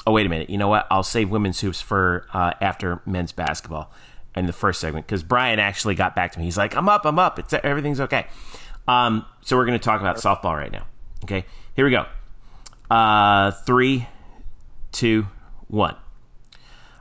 oh 0.06 0.12
wait 0.12 0.26
a 0.26 0.28
minute. 0.28 0.50
You 0.50 0.58
know 0.58 0.68
what? 0.68 0.86
I'll 0.90 1.02
save 1.02 1.30
women's 1.30 1.60
hoops 1.60 1.80
for 1.80 2.26
uh, 2.34 2.52
after 2.60 3.00
men's 3.06 3.32
basketball. 3.32 3.90
in 4.36 4.46
the 4.46 4.52
first 4.52 4.80
segment 4.80 5.06
because 5.06 5.22
Brian 5.22 5.58
actually 5.60 5.94
got 5.94 6.14
back 6.14 6.32
to 6.32 6.38
me. 6.38 6.44
He's 6.44 6.58
like, 6.58 6.76
"I'm 6.76 6.88
up, 6.90 7.06
I'm 7.06 7.18
up. 7.18 7.38
It's 7.38 7.54
everything's 7.54 8.00
okay." 8.00 8.26
Um, 8.86 9.24
so 9.42 9.56
we're 9.56 9.66
going 9.66 9.78
to 9.78 9.84
talk 9.84 10.00
about 10.00 10.16
softball 10.16 10.56
right 10.56 10.72
now. 10.72 10.86
Okay, 11.24 11.44
here 11.74 11.84
we 11.84 11.90
go. 11.90 12.06
Uh, 12.90 13.50
three, 13.50 14.06
two, 14.92 15.26
one. 15.68 15.96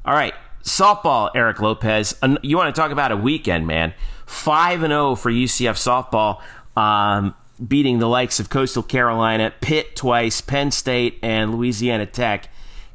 All 0.06 0.14
right, 0.14 0.34
softball. 0.64 1.30
Eric 1.36 1.62
Lopez. 1.62 2.16
You 2.42 2.58
want 2.58 2.74
to 2.74 2.80
talk 2.80 2.92
about 2.92 3.12
a 3.12 3.18
weekend, 3.18 3.68
man? 3.68 3.94
Five 4.26 4.84
and 4.84 4.92
zero 4.92 5.10
oh 5.10 5.16
for 5.16 5.32
UCF 5.32 5.76
softball. 5.76 6.42
Um, 6.82 7.36
beating 7.66 8.00
the 8.00 8.08
likes 8.08 8.40
of 8.40 8.50
Coastal 8.50 8.84
Carolina, 8.84 9.54
Pitt 9.62 9.96
twice, 9.96 10.42
Penn 10.42 10.72
State, 10.72 11.20
and 11.22 11.54
Louisiana 11.54 12.06
Tech. 12.06 12.50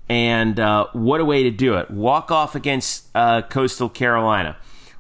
And 0.09 0.59
uh, 0.59 0.86
what 0.93 1.20
a 1.20 1.24
way 1.24 1.43
to 1.45 1.51
do 1.51 1.74
it! 1.74 1.91
Walk 1.91 2.30
off 2.30 2.55
against 2.55 3.07
uh, 3.14 3.43
Coastal 3.43 3.91
Carolina, 3.91 4.57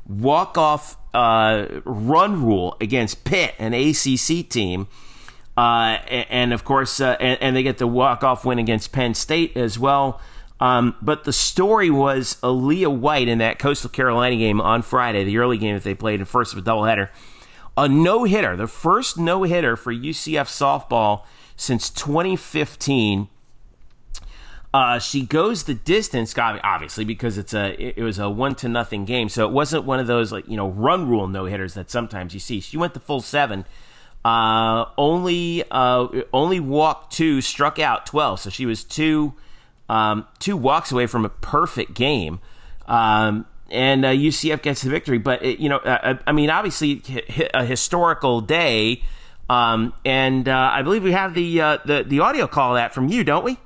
walk 0.08 0.58
off 0.58 0.96
uh, 1.14 1.66
run 1.84 2.44
rule 2.44 2.76
against 2.80 3.24
Pitt, 3.24 3.54
an 3.58 3.74
ACC 3.74 4.48
team, 4.48 4.88
uh, 5.56 5.98
and, 6.08 6.52
of 6.52 6.64
course, 6.64 7.00
uh, 7.00 7.16
and, 7.20 7.38
and, 7.40 7.56
they 7.56 7.62
get 7.62 7.78
the 7.78 7.86
walk 7.86 8.22
off 8.22 8.44
win 8.44 8.58
against 8.58 8.92
Penn 8.92 9.14
State 9.14 9.56
as 9.56 9.78
well. 9.78 10.20
Um, 10.60 10.94
but 11.02 11.24
the 11.24 11.32
story 11.32 11.90
was 11.90 12.36
Aaliyah 12.42 12.96
White 12.96 13.28
in 13.28 13.38
that 13.38 13.58
Coastal 13.58 13.90
Carolina 13.90 14.36
game 14.36 14.60
on 14.60 14.82
Friday, 14.82 15.24
the 15.24 15.38
early 15.38 15.58
game 15.58 15.74
that 15.74 15.84
they 15.84 15.94
played, 15.94 16.20
in 16.20 16.26
first 16.26 16.52
of 16.52 16.58
a 16.58 16.62
doubleheader 16.62 17.08
a 17.78 17.88
no 17.88 18.24
hitter, 18.24 18.56
the 18.56 18.66
first 18.66 19.16
no 19.16 19.44
hitter 19.44 19.76
for 19.76 19.94
UCF 19.94 20.48
softball 20.48 21.24
since 21.56 21.88
2015. 21.90 23.28
Uh, 24.72 24.98
she 24.98 25.22
goes 25.22 25.64
the 25.64 25.72
distance, 25.72 26.36
obviously, 26.36 27.04
because 27.04 27.38
it's 27.38 27.54
a 27.54 27.74
it 27.78 28.02
was 28.02 28.18
a 28.18 28.28
one 28.28 28.54
to 28.56 28.68
nothing 28.68 29.06
game, 29.06 29.30
so 29.30 29.46
it 29.46 29.52
wasn't 29.52 29.84
one 29.84 29.98
of 29.98 30.06
those 30.06 30.30
like 30.30 30.46
you 30.46 30.56
know 30.56 30.68
run 30.68 31.08
rule 31.08 31.26
no 31.26 31.46
hitters 31.46 31.72
that 31.74 31.90
sometimes 31.90 32.34
you 32.34 32.40
see. 32.40 32.60
She 32.60 32.76
went 32.76 32.92
the 32.92 33.00
full 33.00 33.22
seven, 33.22 33.64
uh, 34.26 34.84
only 34.98 35.64
uh, 35.70 36.08
only 36.34 36.60
walked 36.60 37.14
two, 37.14 37.40
struck 37.40 37.78
out 37.78 38.04
twelve, 38.04 38.40
so 38.40 38.50
she 38.50 38.66
was 38.66 38.84
two 38.84 39.32
um, 39.88 40.26
two 40.38 40.56
walks 40.56 40.92
away 40.92 41.06
from 41.06 41.24
a 41.24 41.30
perfect 41.30 41.94
game. 41.94 42.40
Um, 42.86 43.46
and 43.70 44.04
uh, 44.04 44.10
UCF 44.10 44.62
gets 44.62 44.82
the 44.82 44.90
victory. 44.90 45.18
But 45.18 45.42
it, 45.42 45.60
you 45.60 45.68
know, 45.68 45.78
uh, 45.78 45.98
uh 46.02 46.14
I 46.26 46.32
mean, 46.32 46.50
obviously 46.50 47.02
a 47.54 47.64
historical 47.64 48.42
day, 48.42 49.02
um, 49.48 49.94
and 50.04 50.46
uh, 50.46 50.70
I 50.72 50.82
believe 50.82 51.02
we 51.02 51.12
have 51.12 51.32
the, 51.32 51.60
uh, 51.60 51.78
the 51.84 52.04
the 52.06 52.20
audio 52.20 52.46
call 52.46 52.74
that 52.74 52.92
from 52.92 53.08
you, 53.08 53.24
don't 53.24 53.44
we? 53.44 53.56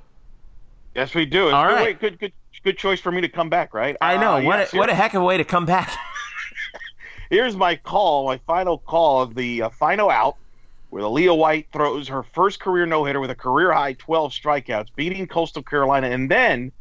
Yes, 0.95 1.14
we 1.14 1.24
do. 1.24 1.47
It's 1.47 1.55
All 1.55 1.68
good, 1.68 2.01
good, 2.01 2.18
good, 2.18 2.32
good 2.62 2.78
choice 2.78 3.01
for 3.01 3.11
me 3.11 3.20
to 3.22 3.28
come 3.28 3.49
back. 3.49 3.74
Right? 3.74 3.97
I 4.01 4.16
know. 4.16 4.36
Uh, 4.36 4.43
what 4.43 4.59
yes, 4.59 4.74
a, 4.74 4.76
what 4.76 4.90
a 4.90 4.95
heck 4.95 5.14
of 5.14 5.22
a 5.22 5.24
way 5.24 5.36
to 5.36 5.45
come 5.45 5.66
back. 5.66 5.90
Here's 7.30 7.57
my 7.57 7.76
call, 7.76 8.26
my 8.26 8.38
final 8.47 8.78
call 8.78 9.22
of 9.22 9.34
the 9.34 9.64
final 9.78 10.11
out, 10.11 10.36
where 10.90 11.03
Aaliyah 11.03 11.36
White 11.36 11.68
throws 11.72 12.09
her 12.09 12.22
first 12.22 12.61
career 12.61 12.84
no 12.84 13.05
hitter 13.05 13.20
with 13.20 13.30
a 13.30 13.34
career 13.34 13.72
high 13.72 13.95
12 13.95 14.32
strikeouts, 14.32 14.88
beating 14.95 15.26
Coastal 15.26 15.62
Carolina, 15.62 16.09
and 16.09 16.30
then 16.30 16.72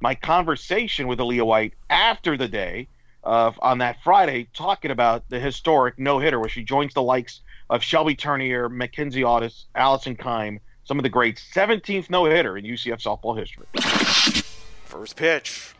my 0.00 0.14
conversation 0.16 1.06
with 1.06 1.20
Aaliyah 1.20 1.46
White 1.46 1.74
after 1.88 2.36
the 2.36 2.48
day 2.48 2.88
uh, 3.22 3.52
on 3.60 3.78
that 3.78 4.02
Friday, 4.02 4.48
talking 4.52 4.90
about 4.90 5.28
the 5.28 5.38
historic 5.38 5.98
no 5.98 6.18
hitter, 6.18 6.40
where 6.40 6.48
she 6.48 6.64
joins 6.64 6.92
the 6.94 7.02
likes 7.02 7.40
of 7.70 7.82
Shelby 7.82 8.16
Turnier, 8.16 8.68
Mackenzie 8.68 9.22
Otis, 9.22 9.66
Allison 9.76 10.16
Kime, 10.16 10.58
some 10.84 10.98
of 10.98 11.02
the 11.02 11.08
great 11.08 11.36
17th 11.36 12.10
no 12.10 12.24
hitter 12.24 12.56
in 12.56 12.64
UCF 12.64 13.02
softball 13.02 13.38
history. 13.38 13.66
First 14.84 15.16
pitch. 15.16 15.74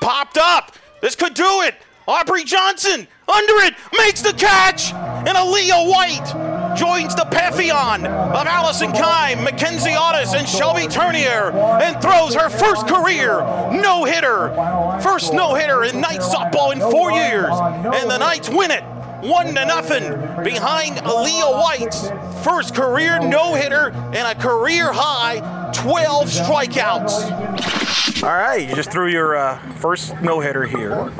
Popped 0.00 0.38
up. 0.38 0.76
This 1.00 1.16
could 1.16 1.34
do 1.34 1.62
it. 1.62 1.74
Aubrey 2.08 2.42
Johnson 2.44 3.06
under 3.28 3.54
it 3.64 3.74
makes 3.96 4.22
the 4.22 4.32
catch, 4.32 4.92
and 4.92 5.28
Aaliyah 5.28 5.88
White 5.88 6.76
joins 6.76 7.14
the 7.14 7.24
pantheon 7.26 8.06
of 8.06 8.46
Allison 8.46 8.90
Kime, 8.90 9.42
Mackenzie 9.42 9.94
Otis, 9.96 10.34
and 10.34 10.48
Shelby 10.48 10.88
Turnier 10.88 11.52
and 11.80 12.00
throws 12.02 12.34
her 12.34 12.48
first 12.48 12.88
career 12.88 13.40
no 13.80 14.04
hitter. 14.04 14.48
First 15.00 15.32
no 15.32 15.54
hitter 15.54 15.84
in 15.84 16.00
Knight 16.00 16.20
softball 16.20 16.72
in 16.72 16.80
four 16.80 17.12
years. 17.12 17.52
And 17.52 18.10
the 18.10 18.18
Knights 18.18 18.48
win 18.48 18.72
it 18.72 18.82
one 19.22 19.54
to 19.54 19.64
nothing 19.64 20.02
behind 20.42 20.96
Aaliyah 20.96 21.62
White's 21.62 22.10
first 22.44 22.74
career 22.74 23.20
no 23.20 23.54
hitter 23.54 23.90
and 23.90 24.16
a 24.16 24.34
career 24.34 24.90
high 24.92 25.70
12 25.72 26.28
strikeouts. 26.28 28.22
All 28.24 28.30
right, 28.30 28.68
you 28.68 28.74
just 28.74 28.90
threw 28.90 29.08
your 29.08 29.36
uh, 29.36 29.58
first 29.74 30.20
no 30.22 30.40
hitter 30.40 30.64
here. 30.64 31.12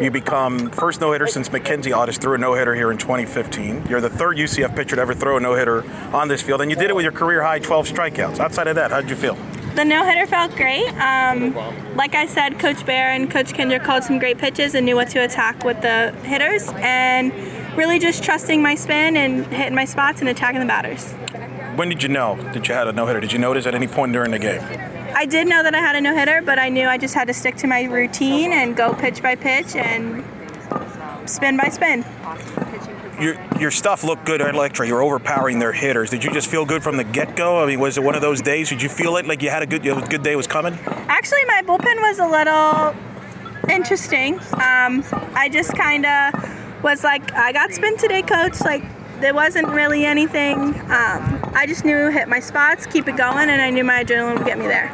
You 0.00 0.10
become 0.10 0.70
first 0.70 1.00
no 1.00 1.12
hitter 1.12 1.26
since 1.26 1.50
Mackenzie 1.50 1.92
Otis 1.92 2.18
threw 2.18 2.34
a 2.34 2.38
no 2.38 2.54
hitter 2.54 2.74
here 2.74 2.92
in 2.92 2.98
2015. 2.98 3.86
You're 3.88 4.00
the 4.00 4.10
third 4.10 4.36
UCF 4.36 4.74
pitcher 4.76 4.96
to 4.96 5.02
ever 5.02 5.14
throw 5.14 5.36
a 5.36 5.40
no 5.40 5.54
hitter 5.54 5.84
on 6.12 6.28
this 6.28 6.42
field, 6.42 6.60
and 6.60 6.70
you 6.70 6.76
did 6.76 6.90
it 6.90 6.96
with 6.96 7.02
your 7.02 7.12
career 7.12 7.42
high 7.42 7.58
12 7.58 7.88
strikeouts. 7.88 8.38
Outside 8.38 8.68
of 8.68 8.76
that, 8.76 8.90
how 8.92 9.00
did 9.00 9.10
you 9.10 9.16
feel? 9.16 9.36
The 9.74 9.84
no 9.84 10.04
hitter 10.04 10.26
felt 10.26 10.54
great. 10.54 10.88
Um, 10.98 11.54
like 11.96 12.14
I 12.14 12.26
said, 12.26 12.58
Coach 12.58 12.84
Bear 12.84 13.10
and 13.10 13.30
Coach 13.30 13.54
Kinder 13.54 13.78
called 13.78 14.04
some 14.04 14.18
great 14.18 14.38
pitches 14.38 14.74
and 14.74 14.84
knew 14.84 14.96
what 14.96 15.08
to 15.10 15.20
attack 15.20 15.64
with 15.64 15.80
the 15.80 16.12
hitters, 16.24 16.68
and 16.76 17.32
really 17.76 17.98
just 17.98 18.22
trusting 18.22 18.60
my 18.60 18.74
spin 18.74 19.16
and 19.16 19.46
hitting 19.46 19.74
my 19.74 19.86
spots 19.86 20.20
and 20.20 20.28
attacking 20.28 20.60
the 20.60 20.66
batters. 20.66 21.10
When 21.76 21.88
did 21.88 22.02
you 22.02 22.10
know 22.10 22.36
that 22.52 22.68
you 22.68 22.74
had 22.74 22.86
a 22.86 22.92
no 22.92 23.06
hitter? 23.06 23.20
Did 23.20 23.32
you 23.32 23.38
notice 23.38 23.64
at 23.64 23.74
any 23.74 23.86
point 23.86 24.12
during 24.12 24.30
the 24.30 24.38
game? 24.38 24.60
I 25.14 25.24
did 25.24 25.46
know 25.48 25.62
that 25.62 25.74
I 25.74 25.80
had 25.80 25.96
a 25.96 26.00
no 26.00 26.14
hitter, 26.14 26.42
but 26.42 26.58
I 26.58 26.68
knew 26.68 26.86
I 26.86 26.98
just 26.98 27.14
had 27.14 27.28
to 27.28 27.34
stick 27.34 27.56
to 27.56 27.66
my 27.66 27.84
routine 27.84 28.52
and 28.52 28.76
go 28.76 28.92
pitch 28.92 29.22
by 29.22 29.36
pitch 29.36 29.74
and 29.74 30.22
spin 31.24 31.56
by 31.56 31.70
spin. 31.70 32.04
Your, 33.22 33.36
your 33.60 33.70
stuff 33.70 34.02
looked 34.02 34.26
good 34.26 34.42
at 34.42 34.52
Electra. 34.52 34.84
You 34.84 34.94
were 34.94 35.02
overpowering 35.02 35.60
their 35.60 35.72
hitters. 35.72 36.10
Did 36.10 36.24
you 36.24 36.32
just 36.32 36.50
feel 36.50 36.64
good 36.64 36.82
from 36.82 36.96
the 36.96 37.04
get 37.04 37.36
go? 37.36 37.62
I 37.62 37.66
mean, 37.66 37.78
was 37.78 37.96
it 37.96 38.02
one 38.02 38.16
of 38.16 38.20
those 38.20 38.42
days? 38.42 38.68
Did 38.68 38.82
you 38.82 38.88
feel 38.88 39.16
it 39.16 39.26
like 39.26 39.42
you 39.42 39.48
had 39.48 39.62
a 39.62 39.66
good, 39.66 39.86
a 39.86 40.00
good 40.08 40.24
day 40.24 40.34
was 40.34 40.48
coming? 40.48 40.74
Actually, 41.06 41.44
my 41.46 41.62
bullpen 41.64 42.00
was 42.00 42.18
a 42.18 42.26
little 42.26 43.72
interesting. 43.72 44.40
Um, 44.54 45.04
I 45.34 45.48
just 45.52 45.72
kind 45.76 46.04
of 46.04 46.82
was 46.82 47.04
like, 47.04 47.32
I 47.34 47.52
got 47.52 47.70
spin 47.70 47.96
today, 47.96 48.22
coach. 48.22 48.60
Like, 48.60 48.82
there 49.20 49.34
wasn't 49.34 49.68
really 49.68 50.04
anything. 50.04 50.58
Um, 50.90 51.40
I 51.54 51.64
just 51.68 51.84
knew 51.84 52.10
hit 52.10 52.26
my 52.26 52.40
spots, 52.40 52.86
keep 52.86 53.06
it 53.06 53.16
going, 53.16 53.50
and 53.50 53.62
I 53.62 53.70
knew 53.70 53.84
my 53.84 54.02
adrenaline 54.02 54.38
would 54.38 54.46
get 54.46 54.58
me 54.58 54.66
there. 54.66 54.90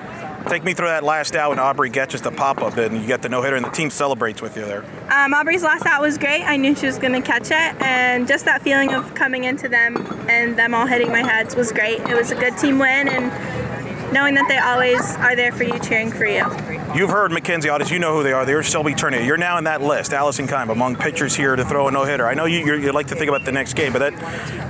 Take 0.49 0.64
me 0.64 0.72
through 0.72 0.88
that 0.88 1.05
last 1.05 1.36
out 1.36 1.51
when 1.51 1.59
Aubrey 1.59 1.90
gets 1.90 2.12
just 2.12 2.24
a 2.24 2.30
pop 2.30 2.62
up 2.62 2.78
and 2.78 2.99
you 2.99 3.07
get 3.07 3.20
the 3.20 3.28
no 3.28 3.42
hitter 3.42 3.57
and 3.57 3.64
the 3.64 3.70
team 3.70 3.90
celebrates 3.90 4.40
with 4.40 4.57
you 4.57 4.64
there. 4.64 4.82
Um, 5.11 5.34
Aubrey's 5.34 5.62
last 5.62 5.84
out 5.84 6.01
was 6.01 6.16
great. 6.16 6.42
I 6.42 6.57
knew 6.57 6.74
she 6.74 6.86
was 6.86 6.99
going 6.99 7.12
to 7.12 7.20
catch 7.20 7.51
it, 7.51 7.82
and 7.82 8.26
just 8.26 8.46
that 8.46 8.62
feeling 8.62 8.94
of 8.94 9.14
coming 9.14 9.44
into 9.44 9.68
them 9.68 9.96
and 10.28 10.59
them 10.59 10.72
all 10.72 10.86
hitting 10.86 11.09
my 11.09 11.22
heads 11.22 11.55
was 11.55 11.70
great. 11.70 12.01
It 12.01 12.14
was 12.14 12.30
a 12.30 12.34
good 12.34 12.57
team 12.57 12.78
win, 12.78 13.09
and 13.09 14.12
knowing 14.12 14.34
that 14.36 14.49
they 14.49 14.57
always 14.57 15.16
are 15.16 15.36
there 15.36 15.53
for 15.53 15.64
you, 15.64 15.78
cheering 15.80 16.11
for 16.11 16.24
you. 16.24 16.46
You've 16.94 17.11
heard 17.11 17.30
Mackenzie 17.30 17.68
Otis. 17.68 17.90
You 17.90 17.99
know 17.99 18.14
who 18.16 18.22
they 18.22 18.32
are. 18.32 18.46
They're 18.46 18.62
Shelby 18.62 18.94
Turnier. 18.94 19.20
You're 19.20 19.36
now 19.36 19.59
in 19.59 19.64
that 19.64 19.82
list, 19.82 20.14
Allison 20.14 20.46
Kime, 20.46 20.70
among 20.70 20.96
pitchers 20.96 21.36
here 21.36 21.57
to 21.57 21.64
throw 21.66 21.88
a 21.88 21.90
no 21.90 22.05
hitter. 22.05 22.26
I 22.26 22.32
know 22.32 22.46
you 22.46 22.76
you 22.76 22.92
like 22.92 23.09
to 23.09 23.14
think 23.14 23.28
about 23.28 23.44
the 23.44 23.53
next 23.53 23.74
game, 23.74 23.92
but 23.92 23.99
that 23.99 24.18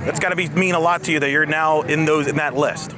that's 0.05 0.19
got 0.19 0.29
to 0.29 0.35
be 0.35 0.49
mean 0.49 0.75
a 0.75 0.79
lot 0.79 1.03
to 1.03 1.11
you 1.13 1.21
that 1.21 1.29
you're 1.29 1.45
now 1.45 1.83
in 1.83 2.03
those 2.03 2.27
in 2.27 2.35
that 2.35 2.55
list. 2.55 2.93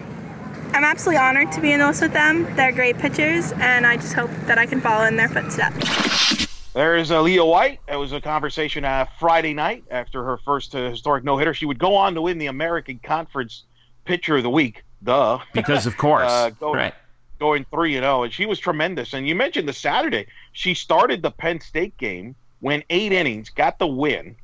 I'm 0.74 0.84
absolutely 0.86 1.20
honored 1.22 1.52
to 1.52 1.62
be 1.62 1.74
in 1.74 1.80
the 1.80 1.88
list 1.88 2.02
with 2.02 2.14
them. 2.14 2.44
They're 2.56 2.72
great 2.72 2.98
pitchers, 2.98 3.52
and 3.54 3.86
I 3.86 3.98
just 3.98 4.14
hope 4.14 4.32
that 4.46 4.58
I 4.58 4.66
can 4.66 4.80
follow 4.80 5.06
in 5.06 5.18
their 5.18 5.28
footsteps. 5.28 6.48
There's 6.74 7.12
uh, 7.12 7.22
Aaliyah 7.22 7.46
White. 7.46 7.80
It 7.90 7.98
was 7.98 8.14
a 8.14 8.22
conversation 8.22 8.86
uh, 8.86 9.06
Friday 9.20 9.54
night 9.54 9.84
after 9.92 10.24
her 10.24 10.38
first 10.38 10.74
uh, 10.74 10.90
historic 10.90 11.26
no 11.26 11.38
hitter. 11.38 11.54
She 11.54 11.66
would 11.66 11.80
go 11.80 11.96
on 11.96 12.16
to 12.16 12.22
win 12.22 12.38
the 12.38 12.46
American 12.48 13.00
Conference 13.04 13.64
Pitcher 14.06 14.38
of 14.38 14.44
the 14.44 14.50
Week. 14.50 14.84
Duh. 15.04 15.40
Because 15.54 15.86
of 15.86 15.98
course. 15.98 16.32
uh, 16.32 16.52
going, 16.52 16.78
right. 16.78 16.94
Going 17.40 17.66
three 17.70 17.98
and 17.98 18.04
zero, 18.04 18.24
and 18.24 18.32
she 18.32 18.46
was 18.46 18.58
tremendous. 18.58 19.14
And 19.14 19.28
you 19.28 19.36
mentioned 19.36 19.68
the 19.68 19.74
Saturday. 19.74 20.28
She 20.54 20.74
started 20.74 21.22
the 21.22 21.32
Penn 21.32 21.60
State 21.60 21.98
game, 21.98 22.36
went 22.62 22.86
eight 22.90 23.12
innings, 23.12 23.50
got 23.50 23.78
the 23.78 23.88
win, 23.88 24.38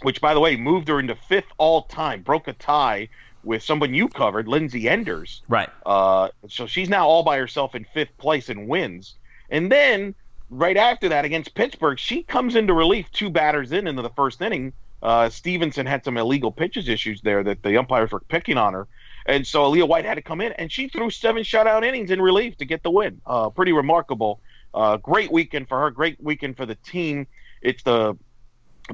which 0.00 0.22
by 0.22 0.32
the 0.32 0.40
way 0.40 0.56
moved 0.56 0.88
her 0.88 0.98
into 0.98 1.14
fifth 1.14 1.48
all 1.58 1.82
time, 1.82 2.22
broke 2.22 2.48
a 2.48 2.54
tie 2.54 3.08
with 3.42 3.62
someone 3.62 3.94
you 3.94 4.08
covered, 4.08 4.48
Lindsay 4.48 4.88
Enders. 4.88 5.42
Right. 5.48 5.70
Uh, 5.84 6.28
so 6.48 6.66
she's 6.66 6.88
now 6.88 7.06
all 7.06 7.22
by 7.22 7.38
herself 7.38 7.74
in 7.74 7.86
fifth 7.92 8.16
place 8.18 8.48
and 8.48 8.68
wins. 8.68 9.14
And 9.50 9.70
then 9.70 10.14
right 10.50 10.76
after 10.76 11.08
that 11.08 11.24
against 11.24 11.54
Pittsburgh, 11.54 11.98
she 11.98 12.22
comes 12.22 12.56
into 12.56 12.74
relief 12.74 13.10
two 13.12 13.30
batters 13.30 13.72
in 13.72 13.86
into 13.86 14.02
the 14.02 14.10
first 14.10 14.40
inning. 14.42 14.72
Uh, 15.02 15.30
Stevenson 15.30 15.86
had 15.86 16.04
some 16.04 16.16
illegal 16.16 16.52
pitches 16.52 16.88
issues 16.88 17.22
there 17.22 17.42
that 17.42 17.62
the 17.62 17.78
umpires 17.78 18.10
were 18.12 18.20
picking 18.20 18.58
on 18.58 18.74
her. 18.74 18.86
And 19.26 19.46
so 19.46 19.64
Aaliyah 19.64 19.88
White 19.88 20.04
had 20.04 20.14
to 20.14 20.22
come 20.22 20.40
in, 20.40 20.52
and 20.52 20.70
she 20.72 20.88
threw 20.88 21.10
seven 21.10 21.42
shutout 21.42 21.84
innings 21.84 22.10
in 22.10 22.20
relief 22.20 22.56
to 22.58 22.64
get 22.64 22.82
the 22.82 22.90
win. 22.90 23.20
Uh, 23.26 23.50
pretty 23.50 23.72
remarkable. 23.72 24.40
Uh, 24.72 24.96
great 24.96 25.30
weekend 25.30 25.68
for 25.68 25.80
her. 25.80 25.90
Great 25.90 26.22
weekend 26.22 26.56
for 26.56 26.66
the 26.66 26.74
team. 26.74 27.26
It's 27.62 27.82
the 27.82 28.16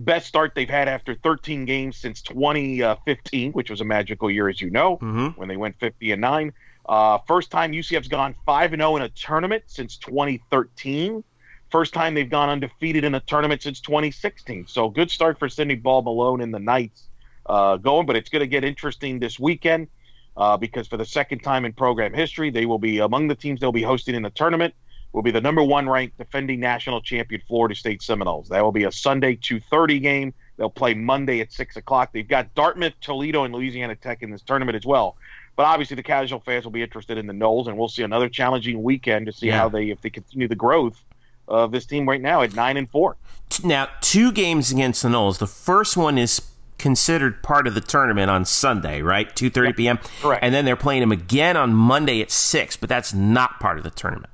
best 0.01 0.27
start 0.27 0.53
they've 0.55 0.69
had 0.69 0.89
after 0.89 1.15
13 1.15 1.65
games 1.65 1.97
since 1.97 2.23
2015, 2.23 3.53
which 3.53 3.71
was 3.71 3.81
a 3.81 3.85
magical 3.85 4.31
year, 4.31 4.49
as 4.49 4.61
you 4.61 4.71
know, 4.71 4.97
mm-hmm. 4.97 5.29
when 5.39 5.49
they 5.49 5.57
went 5.57 5.79
50 5.79 6.13
and 6.13 6.21
nine. 6.21 6.53
Uh, 6.89 7.19
first 7.27 7.51
time 7.51 7.73
UCF's 7.73 8.09
gone 8.09 8.35
five 8.45 8.73
and 8.73 8.81
zero 8.81 8.97
in 8.97 9.03
a 9.03 9.09
tournament 9.11 9.65
since 9.67 9.97
2013. 9.97 11.25
First 11.71 11.93
time 11.93 12.15
they've 12.15 12.31
gone 12.31 12.49
undefeated 12.49 13.05
in 13.05 13.15
a 13.15 13.21
tournament 13.21 13.63
since 13.63 13.81
2016. 13.81 14.67
So 14.69 14.89
good 14.89 15.11
start 15.11 15.39
for 15.39 15.49
Cindy 15.49 15.75
Ball 15.75 16.03
Malone 16.03 16.41
and 16.41 16.55
the 16.55 16.61
Knights 16.61 17.09
uh, 17.47 17.77
going, 17.77 18.07
but 18.07 18.15
it's 18.15 18.29
going 18.29 18.41
to 18.41 18.47
get 18.47 18.63
interesting 18.63 19.19
this 19.19 19.39
weekend 19.39 19.89
uh, 20.37 20.57
because 20.57 20.87
for 20.87 20.97
the 20.97 21.05
second 21.05 21.41
time 21.41 21.65
in 21.65 21.73
program 21.73 22.13
history, 22.13 22.51
they 22.51 22.67
will 22.67 22.79
be 22.79 22.99
among 22.99 23.29
the 23.29 23.35
teams 23.35 23.61
they'll 23.61 23.73
be 23.73 23.83
hosting 23.83 24.15
in 24.15 24.23
the 24.23 24.31
tournament. 24.31 24.75
Will 25.17 25.23
be 25.23 25.31
the 25.31 25.41
number 25.41 25.63
one 25.63 25.89
ranked 25.89 26.19
defending 26.19 26.61
national 26.61 27.01
champion 27.01 27.41
Florida 27.49 27.75
State 27.75 28.03
Seminoles. 28.03 28.51
That 28.51 28.63
will 28.63 28.71
be 28.71 28.85
a 28.85 28.93
Sunday 28.93 29.35
2:30 29.35 29.99
game. 29.99 30.35
They'll 30.59 30.69
play 30.69 30.93
Monday 30.93 31.41
at 31.41 31.51
six 31.51 31.75
o'clock. 31.79 32.11
They've 32.13 32.29
got 32.29 32.55
Dartmouth, 32.55 32.93
Toledo, 33.01 33.45
and 33.45 33.55
Louisiana 33.55 33.97
Tech 33.97 34.23
in 34.23 34.31
this 34.31 34.43
tournament 34.43 34.77
as 34.77 34.85
well. 34.85 35.17
But 35.57 35.65
obviously, 35.65 35.95
the 35.95 36.03
casual 36.03 36.41
fans 36.41 36.65
will 36.65 36.71
be 36.71 36.83
interested 36.83 37.17
in 37.17 37.27
the 37.27 37.33
Noles, 37.33 37.67
and 37.67 37.79
we'll 37.79 37.89
see 37.89 38.03
another 38.03 38.29
challenging 38.29 38.83
weekend 38.83 39.25
to 39.25 39.33
see 39.33 39.47
Yeah. 39.47 39.57
how 39.57 39.71
they 39.71 39.89
if 39.89 40.03
they 40.03 40.11
continue 40.11 40.49
the 40.49 40.55
growth 40.55 41.03
of 41.49 41.73
this 41.73 41.87
team 41.87 42.07
right 42.07 42.21
now 42.21 42.43
at 42.43 42.55
nine 42.55 42.77
and 42.77 42.91
four. 42.91 43.17
Now, 43.65 43.89
two 44.03 44.31
games 44.33 44.71
against 44.71 45.03
the 45.03 45.09
Noles. 45.09 45.39
The 45.39 45.47
first 45.47 45.97
one 45.97 46.19
is 46.19 46.43
considered 46.77 47.43
part 47.43 47.67
of 47.67 47.73
the 47.75 47.81
tournament 47.81 48.31
on 48.31 48.45
Sunday, 48.45 49.01
right? 49.01 49.35
2:30 49.35 49.75
p.m. 49.75 49.99
correct. 50.21 50.45
And 50.45 50.55
then 50.55 50.67
they're 50.67 50.77
playing 50.77 51.01
them 51.01 51.13
again 51.13 51.57
on 51.57 51.73
Monday 51.73 52.21
at 52.21 52.31
6, 52.31 52.77
but 52.77 52.91
that's 52.91 53.15
not 53.15 53.61
part 53.61 53.79
of 53.79 53.83
the 53.85 53.91
tournament. 53.91 54.31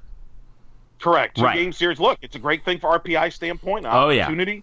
Correct. 1.02 1.36
Two 1.36 1.42
Right. 1.42 1.56
game 1.56 1.72
series. 1.72 1.98
Look, 1.98 2.18
it's 2.22 2.36
a 2.36 2.38
great 2.38 2.64
thing 2.64 2.78
for 2.78 2.90
RPI 2.98 3.32
standpoint. 3.32 3.86
Oh, 3.88 4.08
yeah. 4.10 4.22
Opportunity. 4.22 4.62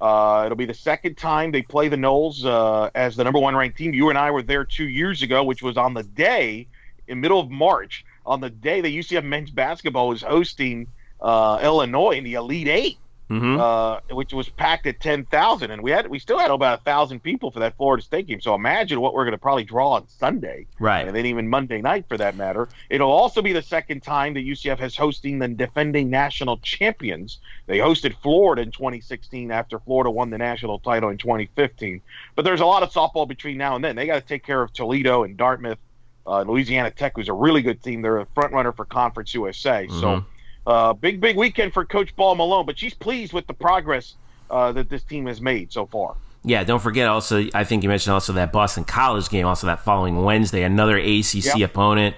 Uh, 0.00 0.42
it'll 0.46 0.56
be 0.56 0.64
the 0.64 0.74
second 0.74 1.16
time 1.16 1.52
they 1.52 1.62
play 1.62 1.88
the 1.88 1.96
Noles 1.96 2.44
uh, 2.44 2.90
as 2.94 3.16
the 3.16 3.22
number 3.24 3.38
one 3.38 3.54
ranked 3.54 3.78
team. 3.78 3.94
You 3.94 4.08
and 4.08 4.18
I 4.18 4.30
were 4.30 4.42
there 4.42 4.64
two 4.64 4.88
years 4.88 5.22
ago, 5.22 5.44
which 5.44 5.62
was 5.62 5.76
on 5.76 5.94
the 5.94 6.02
day 6.02 6.66
in 7.06 7.20
middle 7.20 7.38
of 7.38 7.50
March, 7.50 8.04
on 8.26 8.40
the 8.40 8.50
day 8.50 8.80
that 8.80 8.88
UCF 8.88 9.24
men's 9.24 9.50
basketball 9.50 10.08
was 10.08 10.22
hosting 10.22 10.86
uh, 11.20 11.60
Illinois 11.62 12.12
in 12.16 12.24
the 12.24 12.34
Elite 12.34 12.68
8 12.68 12.98
Mhm. 13.30 13.58
uh, 13.58 14.00
which 14.14 14.34
was 14.34 14.50
packed 14.50 14.86
at 14.86 15.00
ten 15.00 15.24
thousand, 15.24 15.70
and 15.70 15.82
we 15.82 15.90
had 15.90 16.08
we 16.08 16.18
still 16.18 16.38
had 16.38 16.50
about 16.50 16.80
a 16.80 16.82
thousand 16.82 17.20
people 17.22 17.50
for 17.50 17.58
that 17.60 17.74
Florida 17.76 18.02
State 18.02 18.26
game. 18.26 18.40
So 18.40 18.54
imagine 18.54 19.00
what 19.00 19.14
we're 19.14 19.24
going 19.24 19.32
to 19.32 19.38
probably 19.38 19.64
draw 19.64 19.92
on 19.92 20.06
Sunday, 20.08 20.66
Right. 20.78 21.06
And 21.06 21.16
then 21.16 21.24
even 21.24 21.48
Monday 21.48 21.80
night 21.80 22.04
for 22.06 22.18
that 22.18 22.36
matter. 22.36 22.68
It'll 22.90 23.10
also 23.10 23.40
be 23.40 23.54
the 23.54 23.62
second 23.62 24.02
time 24.02 24.34
that 24.34 24.44
UCF 24.44 24.78
has 24.78 24.94
hosting 24.94 25.38
the 25.38 25.48
defending 25.48 26.10
national 26.10 26.58
champions. 26.58 27.38
They 27.66 27.78
hosted 27.78 28.14
Florida 28.22 28.60
in 28.60 28.70
2016 28.72 29.50
after 29.50 29.78
Florida 29.78 30.10
won 30.10 30.28
the 30.28 30.38
national 30.38 30.78
title 30.80 31.08
in 31.08 31.16
2015. 31.16 32.02
But 32.36 32.44
there's 32.44 32.60
a 32.60 32.66
lot 32.66 32.82
of 32.82 32.90
softball 32.92 33.26
between 33.26 33.56
now 33.56 33.74
and 33.74 33.82
then. 33.82 33.96
They 33.96 34.06
got 34.06 34.20
to 34.20 34.26
take 34.26 34.44
care 34.44 34.60
of 34.60 34.72
Toledo 34.74 35.22
and 35.24 35.36
Dartmouth. 35.36 35.78
Uh, 36.26 36.42
Louisiana 36.42 36.90
Tech, 36.90 37.12
who's 37.16 37.28
a 37.28 37.32
really 37.34 37.62
good 37.62 37.82
team, 37.82 38.00
they're 38.02 38.18
a 38.18 38.26
front 38.34 38.52
runner 38.52 38.72
for 38.72 38.84
Conference 38.84 39.32
USA. 39.34 39.86
So 39.88 39.94
Mhm. 39.94 40.24
Uh, 40.66 40.92
big, 40.92 41.20
big 41.20 41.36
weekend 41.36 41.72
for 41.72 41.84
Coach 41.84 42.14
Ball 42.16 42.34
Malone, 42.34 42.66
but 42.66 42.78
she's 42.78 42.94
pleased 42.94 43.32
with 43.32 43.46
the 43.46 43.54
progress 43.54 44.14
uh, 44.50 44.72
that 44.72 44.88
this 44.88 45.02
team 45.02 45.26
has 45.26 45.40
made 45.40 45.72
so 45.72 45.86
far. 45.86 46.16
Yeah, 46.44 46.62
don't 46.64 46.80
forget 46.80 47.08
also, 47.08 47.46
I 47.54 47.64
think 47.64 47.82
you 47.82 47.88
mentioned 47.88 48.12
also 48.12 48.34
that 48.34 48.52
Boston 48.52 48.84
College 48.84 49.30
game, 49.30 49.46
also 49.46 49.66
that 49.66 49.80
following 49.80 50.22
Wednesday, 50.24 50.62
another 50.62 50.98
ACC 50.98 51.56
Yep. 51.56 51.70
opponent 51.70 52.16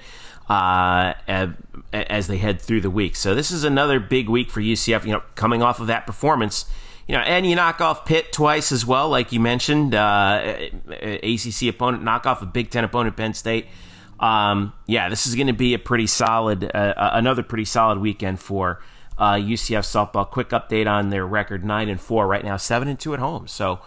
uh, 0.48 1.14
as 1.92 2.26
they 2.26 2.38
head 2.38 2.60
through 2.60 2.80
the 2.80 2.90
week. 2.90 3.16
So 3.16 3.34
this 3.34 3.50
is 3.50 3.64
another 3.64 4.00
big 4.00 4.28
week 4.28 4.50
for 4.50 4.60
UCF, 4.60 5.04
you 5.04 5.12
know, 5.12 5.22
coming 5.34 5.62
off 5.62 5.80
of 5.80 5.86
that 5.86 6.06
performance. 6.06 6.64
You 7.08 7.14
know, 7.14 7.20
and 7.20 7.46
you 7.46 7.54
knock 7.54 7.80
off 7.80 8.04
Pitt 8.04 8.32
twice 8.32 8.72
as 8.72 8.84
well, 8.84 9.08
like 9.08 9.30
you 9.30 9.38
mentioned. 9.38 9.94
Uh, 9.94 10.56
ACC 10.90 11.68
opponent, 11.68 12.02
knock 12.02 12.26
off 12.26 12.42
a 12.42 12.46
Big 12.46 12.70
Ten 12.70 12.82
opponent, 12.82 13.16
Penn 13.16 13.32
State. 13.32 13.66
Um, 14.20 14.72
yeah, 14.86 15.08
this 15.08 15.26
is 15.26 15.34
going 15.34 15.46
to 15.48 15.52
be 15.52 15.74
a 15.74 15.78
pretty 15.78 16.06
solid, 16.06 16.64
uh, 16.74 16.94
another 17.12 17.42
pretty 17.42 17.64
solid 17.66 17.98
weekend 17.98 18.40
for 18.40 18.80
uh, 19.18 19.34
UCF 19.34 19.80
softball. 19.80 20.28
Quick 20.30 20.50
update 20.50 20.86
on 20.90 21.10
their 21.10 21.26
record: 21.26 21.64
nine 21.64 21.88
and 21.88 22.00
four 22.00 22.26
right 22.26 22.44
now, 22.44 22.56
seven 22.56 22.88
and 22.88 22.98
two 22.98 23.12
at 23.14 23.20
home. 23.20 23.46
So, 23.46 23.80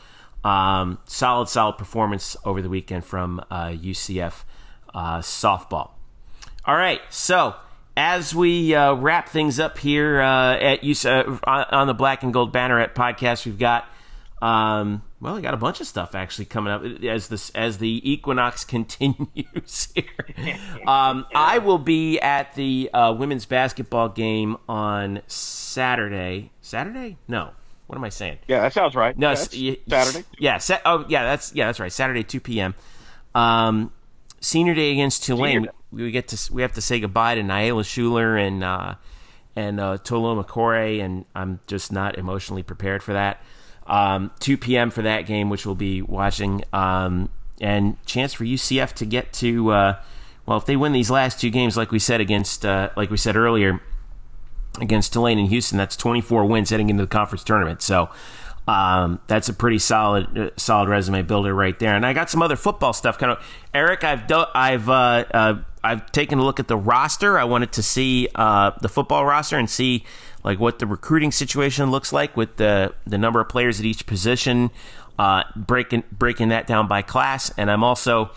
um, 0.43 0.99
solid, 1.05 1.49
solid 1.49 1.77
performance 1.77 2.37
over 2.45 2.61
the 2.61 2.69
weekend 2.69 3.05
from 3.05 3.39
uh, 3.49 3.67
UCF 3.69 4.43
uh, 4.93 5.19
softball. 5.19 5.91
All 6.65 6.75
right, 6.75 7.01
so 7.09 7.55
as 7.97 8.35
we 8.35 8.75
uh, 8.75 8.93
wrap 8.93 9.29
things 9.29 9.59
up 9.59 9.77
here 9.79 10.21
uh, 10.21 10.55
at 10.57 10.81
UC, 10.81 11.05
uh, 11.05 11.39
on- 11.49 11.65
on 11.71 11.87
the 11.87 11.93
Black 11.93 12.21
and 12.23 12.31
Gold 12.31 12.53
Banneret 12.53 12.93
podcast, 12.93 13.45
we've 13.45 13.57
got 13.59 13.85
um, 14.41 15.01
well, 15.19 15.35
we 15.35 15.41
got 15.41 15.53
a 15.53 15.57
bunch 15.57 15.81
of 15.81 15.87
stuff 15.87 16.15
actually 16.15 16.45
coming 16.45 16.71
up 16.71 16.81
as 17.03 17.27
this 17.27 17.49
as 17.51 17.77
the 17.79 18.09
equinox 18.09 18.63
continues 18.65 19.89
here. 19.93 20.57
Um, 20.87 21.25
I 21.35 21.57
will 21.59 21.77
be 21.77 22.19
at 22.19 22.55
the 22.55 22.89
uh, 22.93 23.13
women's 23.13 23.45
basketball 23.45 24.09
game 24.09 24.55
on 24.69 25.21
Saturday. 25.27 26.51
Saturday? 26.61 27.17
No. 27.27 27.51
What 27.87 27.97
am 27.97 28.03
I 28.03 28.09
saying? 28.09 28.37
Yeah, 28.47 28.61
that 28.61 28.73
sounds 28.73 28.95
right. 28.95 29.17
No, 29.17 29.29
Yeah, 29.29 29.31
s- 29.33 29.53
it's 29.53 29.57
y- 29.57 29.77
Saturday. 30.03 30.25
Yeah. 30.37 30.57
Sa- 30.59 30.77
oh, 30.85 31.05
yeah. 31.09 31.23
That's 31.23 31.53
yeah. 31.55 31.65
That's 31.65 31.79
right. 31.79 31.91
Saturday, 31.91 32.23
two 32.23 32.39
p.m. 32.39 32.75
Um, 33.35 33.91
senior 34.41 34.75
day 34.75 34.91
against 34.91 35.23
Tulane. 35.25 35.63
Day. 35.63 35.69
We, 35.91 36.03
we 36.03 36.11
get 36.11 36.27
to 36.29 36.53
we 36.53 36.61
have 36.61 36.73
to 36.73 36.81
say 36.81 36.99
goodbye 36.99 37.35
to 37.35 37.41
Naila 37.41 37.83
Schuler 37.83 38.37
and 38.37 38.63
uh, 38.63 38.95
and 39.55 39.79
uh, 39.79 39.97
Tolo 39.97 40.41
McCoy, 40.43 41.03
and 41.03 41.25
I'm 41.35 41.59
just 41.65 41.91
not 41.91 42.17
emotionally 42.17 42.61
prepared 42.63 43.01
for 43.01 43.13
that. 43.13 43.41
Um, 43.89 44.31
2 44.39 44.57
p.m. 44.57 44.91
for 44.91 45.01
that 45.01 45.25
game, 45.25 45.49
which 45.49 45.65
we'll 45.65 45.75
be 45.75 46.01
watching, 46.01 46.63
um, 46.71 47.29
and 47.59 48.03
chance 48.05 48.33
for 48.33 48.45
UCF 48.45 48.93
to 48.93 49.05
get 49.05 49.33
to. 49.33 49.71
Uh, 49.71 50.01
well, 50.45 50.57
if 50.57 50.65
they 50.65 50.75
win 50.75 50.91
these 50.93 51.09
last 51.11 51.41
two 51.41 51.49
games, 51.49 51.75
like 51.75 51.91
we 51.91 51.99
said 51.99 52.21
against, 52.21 52.65
uh, 52.65 52.89
like 52.95 53.09
we 53.09 53.17
said 53.17 53.35
earlier, 53.35 53.81
against 54.79 55.13
Tulane 55.13 55.39
and 55.39 55.49
Houston. 55.49 55.77
That's 55.77 55.95
24 55.95 56.45
wins 56.45 56.69
heading 56.69 56.89
into 56.89 57.03
the 57.03 57.07
conference 57.07 57.43
tournament. 57.43 57.81
So 57.81 58.09
um, 58.67 59.19
that's 59.27 59.49
a 59.49 59.53
pretty 59.53 59.79
solid, 59.79 60.37
uh, 60.37 60.49
solid 60.57 60.89
resume 60.89 61.23
builder 61.23 61.53
right 61.53 61.77
there. 61.79 61.95
And 61.95 62.05
I 62.05 62.13
got 62.13 62.29
some 62.29 62.41
other 62.41 62.55
football 62.55 62.93
stuff. 62.93 63.17
Kind 63.17 63.31
of, 63.31 63.43
Eric. 63.73 64.03
I've 64.03 64.27
do- 64.27 64.45
I've 64.53 64.89
uh, 64.89 65.25
uh, 65.33 65.55
I've 65.83 66.11
taken 66.11 66.39
a 66.39 66.43
look 66.43 66.59
at 66.59 66.67
the 66.67 66.77
roster. 66.77 67.39
I 67.39 67.45
wanted 67.45 67.71
to 67.73 67.83
see 67.83 68.27
uh, 68.35 68.71
the 68.81 68.89
football 68.89 69.25
roster 69.25 69.57
and 69.57 69.69
see 69.69 70.05
like 70.43 70.59
what 70.59 70.79
the 70.79 70.87
recruiting 70.87 71.31
situation 71.31 71.91
looks 71.91 72.13
like 72.13 72.35
with 72.37 72.57
the 72.57 72.93
the 73.05 73.17
number 73.17 73.39
of 73.39 73.49
players 73.49 73.79
at 73.79 73.85
each 73.85 74.05
position. 74.05 74.71
Uh, 75.17 75.43
breaking 75.55 76.03
breaking 76.11 76.49
that 76.49 76.65
down 76.65 76.87
by 76.87 77.01
class, 77.01 77.51
and 77.57 77.69
I'm 77.69 77.83
also 77.83 78.31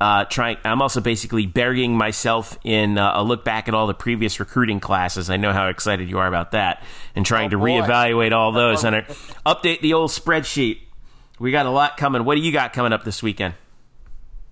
uh, 0.00 0.24
trying. 0.24 0.56
I'm 0.64 0.80
also 0.80 1.00
basically 1.00 1.46
burying 1.46 1.96
myself 1.96 2.58
in 2.64 2.98
uh, 2.98 3.12
a 3.14 3.24
look 3.24 3.44
back 3.44 3.68
at 3.68 3.74
all 3.74 3.86
the 3.86 3.94
previous 3.94 4.40
recruiting 4.40 4.80
classes. 4.80 5.30
I 5.30 5.36
know 5.36 5.52
how 5.52 5.68
excited 5.68 6.08
you 6.08 6.18
are 6.18 6.26
about 6.26 6.52
that, 6.52 6.82
and 7.16 7.26
trying 7.26 7.50
to 7.50 7.58
boy. 7.58 7.70
reevaluate 7.70 8.32
all 8.32 8.52
those 8.52 8.84
and 8.84 8.96
update 9.46 9.80
the 9.80 9.94
old 9.94 10.10
spreadsheet. 10.10 10.78
We 11.38 11.50
got 11.50 11.66
a 11.66 11.70
lot 11.70 11.96
coming. 11.96 12.24
What 12.24 12.36
do 12.36 12.40
you 12.40 12.52
got 12.52 12.72
coming 12.72 12.92
up 12.92 13.04
this 13.04 13.22
weekend? 13.22 13.54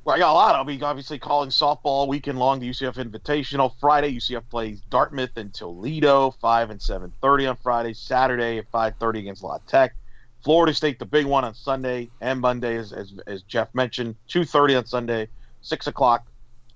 Well, 0.05 0.17
I 0.17 0.19
got 0.19 0.33
a 0.33 0.35
lot. 0.35 0.55
I'll 0.55 0.65
be 0.65 0.81
obviously 0.83 1.19
calling 1.19 1.51
softball 1.51 2.09
weekend 2.09 2.39
long, 2.39 2.59
the 2.59 2.71
UCF 2.71 2.95
Invitational. 2.95 3.73
Friday, 3.79 4.17
UCF 4.17 4.43
plays 4.51 4.81
Dartmouth 4.89 5.37
and 5.37 5.53
Toledo, 5.53 6.31
five 6.41 6.71
and 6.71 6.81
seven 6.81 7.13
thirty 7.21 7.47
on 7.47 7.57
Friday. 7.63 7.93
Saturday 7.93 8.59
at 8.59 8.71
five 8.71 8.95
thirty 8.99 9.21
against 9.21 9.43
La 9.43 9.59
Tech. 9.67 9.95
Florida 10.43 10.73
State, 10.73 10.99
the 10.99 11.05
big 11.05 11.27
one 11.27 11.45
on 11.45 11.55
Sunday 11.55 12.09
and 12.23 12.41
Monday, 12.41 12.77
as 12.79 12.93
as, 12.93 13.13
as 13.27 13.43
Jeff 13.43 13.69
mentioned, 13.75 14.17
two 14.27 14.45
thirty 14.45 14.75
on 14.75 14.87
Sunday, 14.87 15.29
six 15.61 15.87
o'clock 15.87 16.27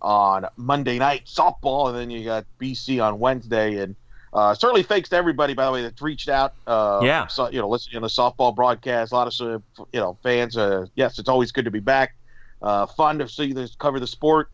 on 0.03 0.45
Monday 0.59 0.99
night 0.99 1.25
softball, 1.25 1.89
and 1.89 1.97
then 1.97 2.11
you 2.11 2.25
got 2.25 2.45
BC 2.61 3.03
on 3.03 3.19
Wednesday. 3.19 3.79
And 3.79 3.97
uh, 4.35 4.53
certainly 4.53 4.83
thanks 4.83 5.09
to 5.09 5.17
everybody, 5.17 5.55
by 5.55 5.65
the 5.65 5.73
way, 5.73 5.81
that's 5.81 6.03
reached 6.03 6.29
out. 6.29 6.53
Uh, 6.67 7.01
Yeah. 7.03 7.27
so, 7.29 7.49
you 7.49 7.59
know, 7.59 7.69
listening 7.71 7.95
to 7.95 8.01
the 8.01 8.09
softball 8.09 8.55
broadcast. 8.55 9.13
A 9.13 9.15
lot 9.15 9.29
of 9.29 9.47
uh, 9.47 9.85
you 9.95 10.01
know 10.01 10.19
fans. 10.23 10.59
Uh, 10.59 10.85
yes, 10.95 11.19
it's 11.19 11.31
always 11.31 11.53
good 11.53 11.65
to 11.65 11.71
be 11.71 11.81
back. 11.81 12.15
Uh, 12.63 12.87
fun 12.87 13.19
to 13.19 13.29
see 13.29 13.53
this 13.53 13.75
cover 13.77 14.01
the 14.01 14.07
sport. 14.07 14.51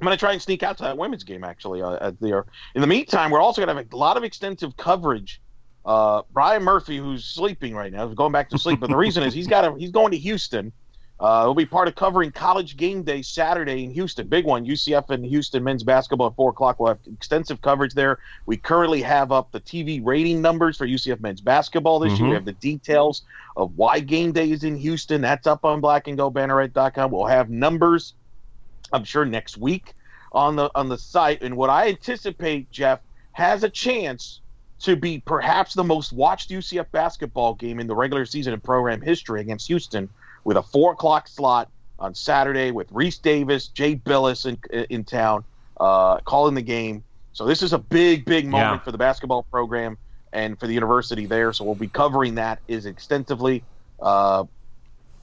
I'm 0.00 0.04
going 0.04 0.16
to 0.16 0.20
try 0.20 0.32
and 0.32 0.40
sneak 0.40 0.62
out 0.62 0.76
to 0.78 0.84
that 0.84 0.96
women's 0.96 1.24
game 1.24 1.42
actually 1.42 1.82
uh, 1.82 2.12
there. 2.20 2.46
In 2.74 2.80
the 2.80 2.86
meantime, 2.86 3.30
we're 3.30 3.40
also 3.40 3.60
going 3.64 3.74
to 3.74 3.82
have 3.82 3.92
a 3.92 3.96
lot 3.96 4.16
of 4.16 4.24
extensive 4.24 4.76
coverage. 4.76 5.40
Uh, 5.84 6.22
Brian 6.32 6.62
Murphy, 6.62 6.98
who's 6.98 7.24
sleeping 7.24 7.74
right 7.74 7.92
now, 7.92 8.06
is 8.06 8.14
going 8.14 8.32
back 8.32 8.50
to 8.50 8.58
sleep, 8.58 8.78
but 8.80 8.90
the 8.90 8.96
reason 8.96 9.22
is 9.22 9.34
he's 9.34 9.46
got 9.46 9.64
a, 9.64 9.76
he's 9.78 9.90
going 9.90 10.10
to 10.12 10.18
Houston. 10.18 10.72
Uh, 11.20 11.44
he'll 11.44 11.54
be 11.54 11.66
part 11.66 11.88
of 11.88 11.96
covering 11.96 12.30
College 12.30 12.76
Game 12.76 13.02
Day 13.02 13.22
Saturday 13.22 13.82
in 13.82 13.90
Houston. 13.90 14.28
Big 14.28 14.44
one. 14.44 14.64
UCF 14.64 15.10
and 15.10 15.24
Houston 15.24 15.64
men's 15.64 15.82
basketball 15.82 16.28
at 16.28 16.36
four 16.36 16.50
o'clock. 16.50 16.78
We'll 16.78 16.90
have 16.90 17.00
extensive 17.12 17.60
coverage 17.60 17.92
there. 17.94 18.20
We 18.46 18.56
currently 18.56 19.02
have 19.02 19.32
up 19.32 19.50
the 19.50 19.60
TV 19.60 20.00
rating 20.04 20.40
numbers 20.40 20.76
for 20.76 20.86
UCF 20.86 21.20
men's 21.20 21.40
basketball 21.40 21.98
this 21.98 22.12
year. 22.18 22.26
Mhm. 22.26 22.28
We 22.28 22.34
have 22.34 22.44
the 22.44 22.52
details 22.52 23.22
of 23.56 23.76
why 23.76 23.98
game 23.98 24.30
day 24.30 24.48
is 24.50 24.62
in 24.62 24.76
Houston. 24.76 25.20
That's 25.20 25.48
up 25.48 25.64
on 25.64 25.82
blackandgoldbanneret.com. 25.82 27.10
We'll 27.10 27.26
have 27.26 27.50
numbers, 27.50 28.14
I'm 28.92 29.02
sure, 29.04 29.24
next 29.24 29.56
week 29.56 29.94
on 30.30 30.54
the 30.54 30.70
on 30.76 30.88
the 30.88 30.98
site. 30.98 31.42
And 31.42 31.56
what 31.56 31.68
I 31.68 31.88
anticipate, 31.88 32.70
Jeff, 32.70 33.00
has 33.32 33.64
a 33.64 33.68
chance 33.68 34.40
to 34.80 34.94
be 34.94 35.18
perhaps 35.18 35.74
the 35.74 35.82
most 35.82 36.12
watched 36.12 36.50
UCF 36.50 36.86
basketball 36.92 37.54
game 37.54 37.80
in 37.80 37.88
the 37.88 37.94
regular 37.96 38.24
season 38.24 38.54
in 38.54 38.60
program 38.60 39.00
history 39.00 39.40
against 39.40 39.66
Houston 39.66 40.08
with 40.44 40.56
a 40.56 40.62
four 40.62 40.92
o'clock 40.92 41.28
slot 41.28 41.68
on 41.98 42.14
Saturday 42.14 42.70
with 42.70 42.90
Rece 42.92 43.20
Davis, 43.22 43.68
Jay 43.68 43.96
Bilas 43.96 44.46
in, 44.46 44.84
in 44.90 45.04
town 45.04 45.44
uh, 45.80 46.18
calling 46.20 46.54
the 46.54 46.62
game. 46.62 47.02
So 47.32 47.44
this 47.44 47.62
is 47.62 47.72
a 47.72 47.78
big, 47.78 48.24
big 48.24 48.46
moment 48.46 48.80
Yeah. 48.80 48.84
for 48.84 48.92
the 48.92 48.98
basketball 48.98 49.42
program. 49.44 49.96
and 50.32 50.60
for 50.60 50.66
the 50.66 50.74
university 50.74 51.24
there. 51.24 51.54
So 51.54 51.64
we'll 51.64 51.74
be 51.74 51.88
covering 51.88 52.34
that 52.34 52.60
is 52.68 52.84
extensively 52.84 53.62
uh, 54.00 54.44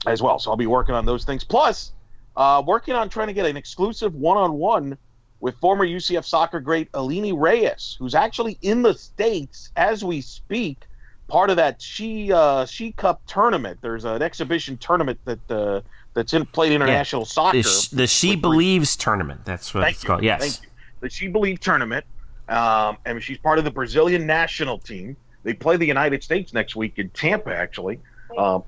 as 0.04 0.20
well. 0.20 0.40
So 0.40 0.50
I'll 0.50 0.56
be 0.56 0.66
working 0.66 0.96
on 0.96 1.06
those 1.06 1.24
things. 1.24 1.44
Plus, 1.44 1.92
uh, 2.36 2.60
working 2.66 2.94
on 2.94 3.08
trying 3.08 3.28
to 3.28 3.32
get 3.32 3.46
an 3.46 3.56
exclusive 3.56 4.16
one-on-one 4.16 4.98
with 5.38 5.54
former 5.58 5.86
UCF 5.86 6.24
soccer 6.24 6.58
great 6.58 6.88
Aline 6.94 7.34
Reis, 7.34 7.94
who's 8.00 8.16
actually 8.16 8.58
in 8.62 8.82
the 8.82 8.94
states 8.94 9.70
as 9.76 10.04
we 10.04 10.20
speak. 10.20 10.86
Part 11.28 11.50
of 11.50 11.56
that 11.56 11.82
She 11.82 12.32
uh, 12.32 12.66
She 12.66 12.92
Cup 12.92 13.20
tournament. 13.26 13.78
There's 13.80 14.04
an 14.04 14.22
exhibition 14.22 14.76
tournament 14.76 15.18
that 15.24 15.50
uh, 15.50 15.80
that's 16.14 16.32
in 16.32 16.46
played 16.46 16.72
international 16.72 17.22
yeah. 17.22 17.26
soccer. 17.26 17.62
The, 17.62 17.88
the 17.92 18.06
She 18.06 18.36
Believes 18.36 18.96
tournament. 18.96 19.44
That's 19.44 19.74
what 19.74 19.82
Thank 19.82 19.94
it's 19.94 20.04
you. 20.04 20.06
called. 20.06 20.22
Yes. 20.22 20.60
The 21.00 21.10
She 21.10 21.28
Believe 21.28 21.60
tournament. 21.60 22.04
Um, 22.48 22.96
and 23.04 23.20
she's 23.20 23.38
part 23.38 23.58
of 23.58 23.64
the 23.64 23.72
Brazilian 23.72 24.24
national 24.24 24.78
team. 24.78 25.16
They 25.42 25.52
play 25.52 25.76
the 25.76 25.86
United 25.86 26.22
States 26.22 26.52
next 26.52 26.76
week 26.76 26.98
in 26.98 27.08
Tampa, 27.10 27.54
actually. 27.54 27.98
Um, 28.38 28.62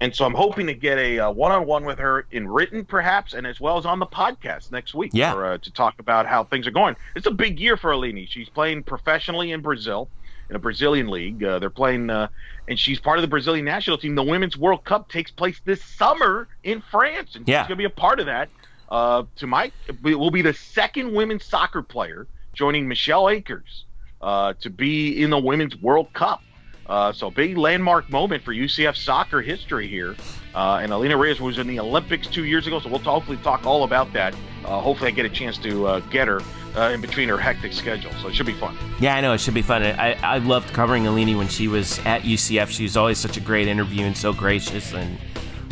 and 0.00 0.14
so 0.14 0.24
I'm 0.24 0.34
hoping 0.34 0.66
to 0.66 0.74
get 0.74 0.98
a 0.98 1.18
uh, 1.18 1.30
one-on-one 1.30 1.84
with 1.84 1.98
her 1.98 2.26
in 2.30 2.46
written, 2.46 2.84
perhaps, 2.84 3.32
and 3.32 3.46
as 3.46 3.60
well 3.60 3.78
as 3.78 3.86
on 3.86 3.98
the 3.98 4.06
podcast 4.06 4.70
next 4.70 4.94
week 4.94 5.12
yeah. 5.14 5.32
for, 5.32 5.46
uh, 5.46 5.58
to 5.58 5.72
talk 5.72 5.98
about 5.98 6.26
how 6.26 6.44
things 6.44 6.66
are 6.66 6.72
going. 6.72 6.94
It's 7.16 7.26
a 7.26 7.30
big 7.30 7.58
year 7.58 7.76
for 7.76 7.92
Aline. 7.92 8.26
She's 8.28 8.48
playing 8.48 8.82
professionally 8.82 9.52
in 9.52 9.60
Brazil, 9.60 10.08
in 10.50 10.56
a 10.56 10.58
Brazilian 10.58 11.08
league. 11.08 11.42
Uh, 11.42 11.58
they're 11.58 11.70
playing, 11.70 12.10
uh, 12.10 12.28
and 12.68 12.78
she's 12.78 13.00
part 13.00 13.18
of 13.18 13.22
the 13.22 13.28
Brazilian 13.28 13.64
national 13.64 13.98
team. 13.98 14.14
The 14.14 14.22
Women's 14.22 14.56
World 14.56 14.84
Cup 14.84 15.08
takes 15.08 15.30
place 15.30 15.60
this 15.64 15.82
summer 15.82 16.48
in 16.62 16.82
France, 16.90 17.34
and 17.34 17.46
yeah. 17.46 17.62
she's 17.62 17.68
going 17.68 17.76
to 17.78 17.82
be 17.82 17.84
a 17.84 17.90
part 17.90 18.20
of 18.20 18.26
that. 18.26 18.48
Uh, 18.88 19.24
to 19.36 19.46
my, 19.46 19.72
will 20.02 20.30
be 20.30 20.42
the 20.42 20.52
second 20.52 21.14
women's 21.14 21.44
soccer 21.44 21.82
player 21.82 22.26
joining 22.52 22.86
Michelle 22.86 23.28
Akers 23.28 23.84
uh, 24.20 24.52
to 24.60 24.70
be 24.70 25.22
in 25.22 25.30
the 25.30 25.38
Women's 25.38 25.76
World 25.76 26.12
Cup. 26.12 26.42
Uh, 26.86 27.12
so 27.12 27.30
big 27.30 27.56
landmark 27.56 28.08
moment 28.10 28.42
for 28.42 28.52
UCF 28.52 28.96
soccer 28.96 29.40
history 29.40 29.88
here. 29.88 30.14
Uh, 30.54 30.80
and 30.82 30.92
Aline 30.92 31.14
Reis 31.16 31.40
was 31.40 31.58
in 31.58 31.66
the 31.66 31.80
Olympics 31.80 32.26
two 32.28 32.44
years 32.44 32.66
ago, 32.66 32.78
so 32.78 32.88
we'll 32.88 33.00
hopefully 33.00 33.38
talk 33.38 33.66
all 33.66 33.84
about 33.84 34.12
that. 34.12 34.34
Uh, 34.64 34.80
hopefully, 34.80 35.08
I 35.08 35.10
get 35.10 35.26
a 35.26 35.30
chance 35.30 35.58
to 35.58 35.86
uh, 35.86 36.00
get 36.00 36.28
her 36.28 36.40
uh, 36.76 36.90
in 36.90 37.00
between 37.00 37.28
her 37.28 37.38
hectic 37.38 37.72
schedule, 37.72 38.12
so 38.22 38.28
it 38.28 38.34
should 38.34 38.46
be 38.46 38.52
fun. 38.52 38.76
Yeah, 39.00 39.16
I 39.16 39.20
know 39.20 39.32
it 39.32 39.40
should 39.40 39.54
be 39.54 39.62
fun. 39.62 39.82
I, 39.82 40.12
I 40.22 40.38
loved 40.38 40.72
covering 40.72 41.06
Alina 41.06 41.36
when 41.36 41.48
she 41.48 41.66
was 41.66 41.98
at 42.00 42.22
UCF. 42.22 42.68
She 42.68 42.84
was 42.84 42.96
always 42.96 43.18
such 43.18 43.36
a 43.36 43.40
great 43.40 43.66
interview 43.66 44.04
and 44.04 44.16
so 44.16 44.32
gracious, 44.32 44.92
and 44.94 45.18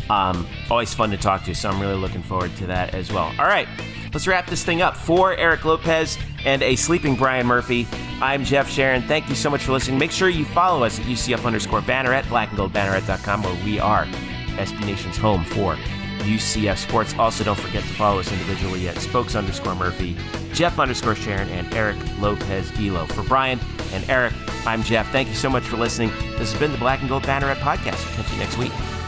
um, 0.09 0.45
always 0.69 0.93
fun 0.93 1.11
to 1.11 1.17
talk 1.17 1.43
to. 1.45 1.55
So 1.55 1.69
I'm 1.69 1.79
really 1.79 1.95
looking 1.95 2.23
forward 2.23 2.55
to 2.57 2.65
that 2.67 2.93
as 2.93 3.11
well. 3.11 3.31
All 3.39 3.45
right, 3.45 3.67
let's 4.13 4.27
wrap 4.27 4.47
this 4.47 4.63
thing 4.63 4.81
up. 4.81 4.95
For 4.95 5.35
Eric 5.35 5.65
Lopez 5.65 6.17
and 6.45 6.61
a 6.61 6.75
sleeping 6.75 7.15
Brian 7.15 7.45
Murphy, 7.45 7.87
I'm 8.21 8.43
Jeff 8.43 8.69
Sharon. 8.69 9.01
Thank 9.03 9.27
you 9.29 9.35
so 9.35 9.49
much 9.49 9.63
for 9.63 9.71
listening. 9.71 9.99
Make 9.99 10.11
sure 10.11 10.29
you 10.29 10.45
follow 10.45 10.83
us 10.83 10.99
at 10.99 11.05
UCF 11.05 11.45
underscore 11.45 11.81
banner 11.81 12.13
at 12.13 12.25
blackandgoldbanneret.com 12.25 13.43
where 13.43 13.65
we 13.65 13.79
are 13.79 14.05
SB 14.55 14.85
Nation's 14.85 15.17
home 15.17 15.43
for 15.45 15.75
UCF 16.23 16.77
Sports. 16.77 17.13
Also, 17.17 17.43
don't 17.43 17.59
forget 17.59 17.83
to 17.83 17.93
follow 17.95 18.19
us 18.19 18.31
individually 18.31 18.87
at 18.87 18.97
spokes 18.97 19.35
underscore 19.35 19.75
Murphy, 19.75 20.15
Jeff 20.53 20.79
underscore 20.79 21.15
Sharon, 21.15 21.49
and 21.49 21.71
Eric 21.73 21.97
Lopez 22.19 22.71
Elo. 22.79 23.05
For 23.07 23.23
Brian 23.23 23.59
and 23.91 24.09
Eric, 24.09 24.33
I'm 24.65 24.83
Jeff. 24.83 25.11
Thank 25.11 25.27
you 25.29 25.35
so 25.35 25.49
much 25.49 25.63
for 25.63 25.77
listening. 25.77 26.09
This 26.37 26.51
has 26.51 26.59
been 26.59 26.71
the 26.71 26.77
Black 26.77 27.01
and 27.01 27.09
Gold 27.09 27.23
Banneret 27.23 27.55
podcast. 27.55 28.05
We'll 28.05 28.23
catch 28.23 28.31
you 28.31 28.39
next 28.39 28.57
week. 28.57 29.02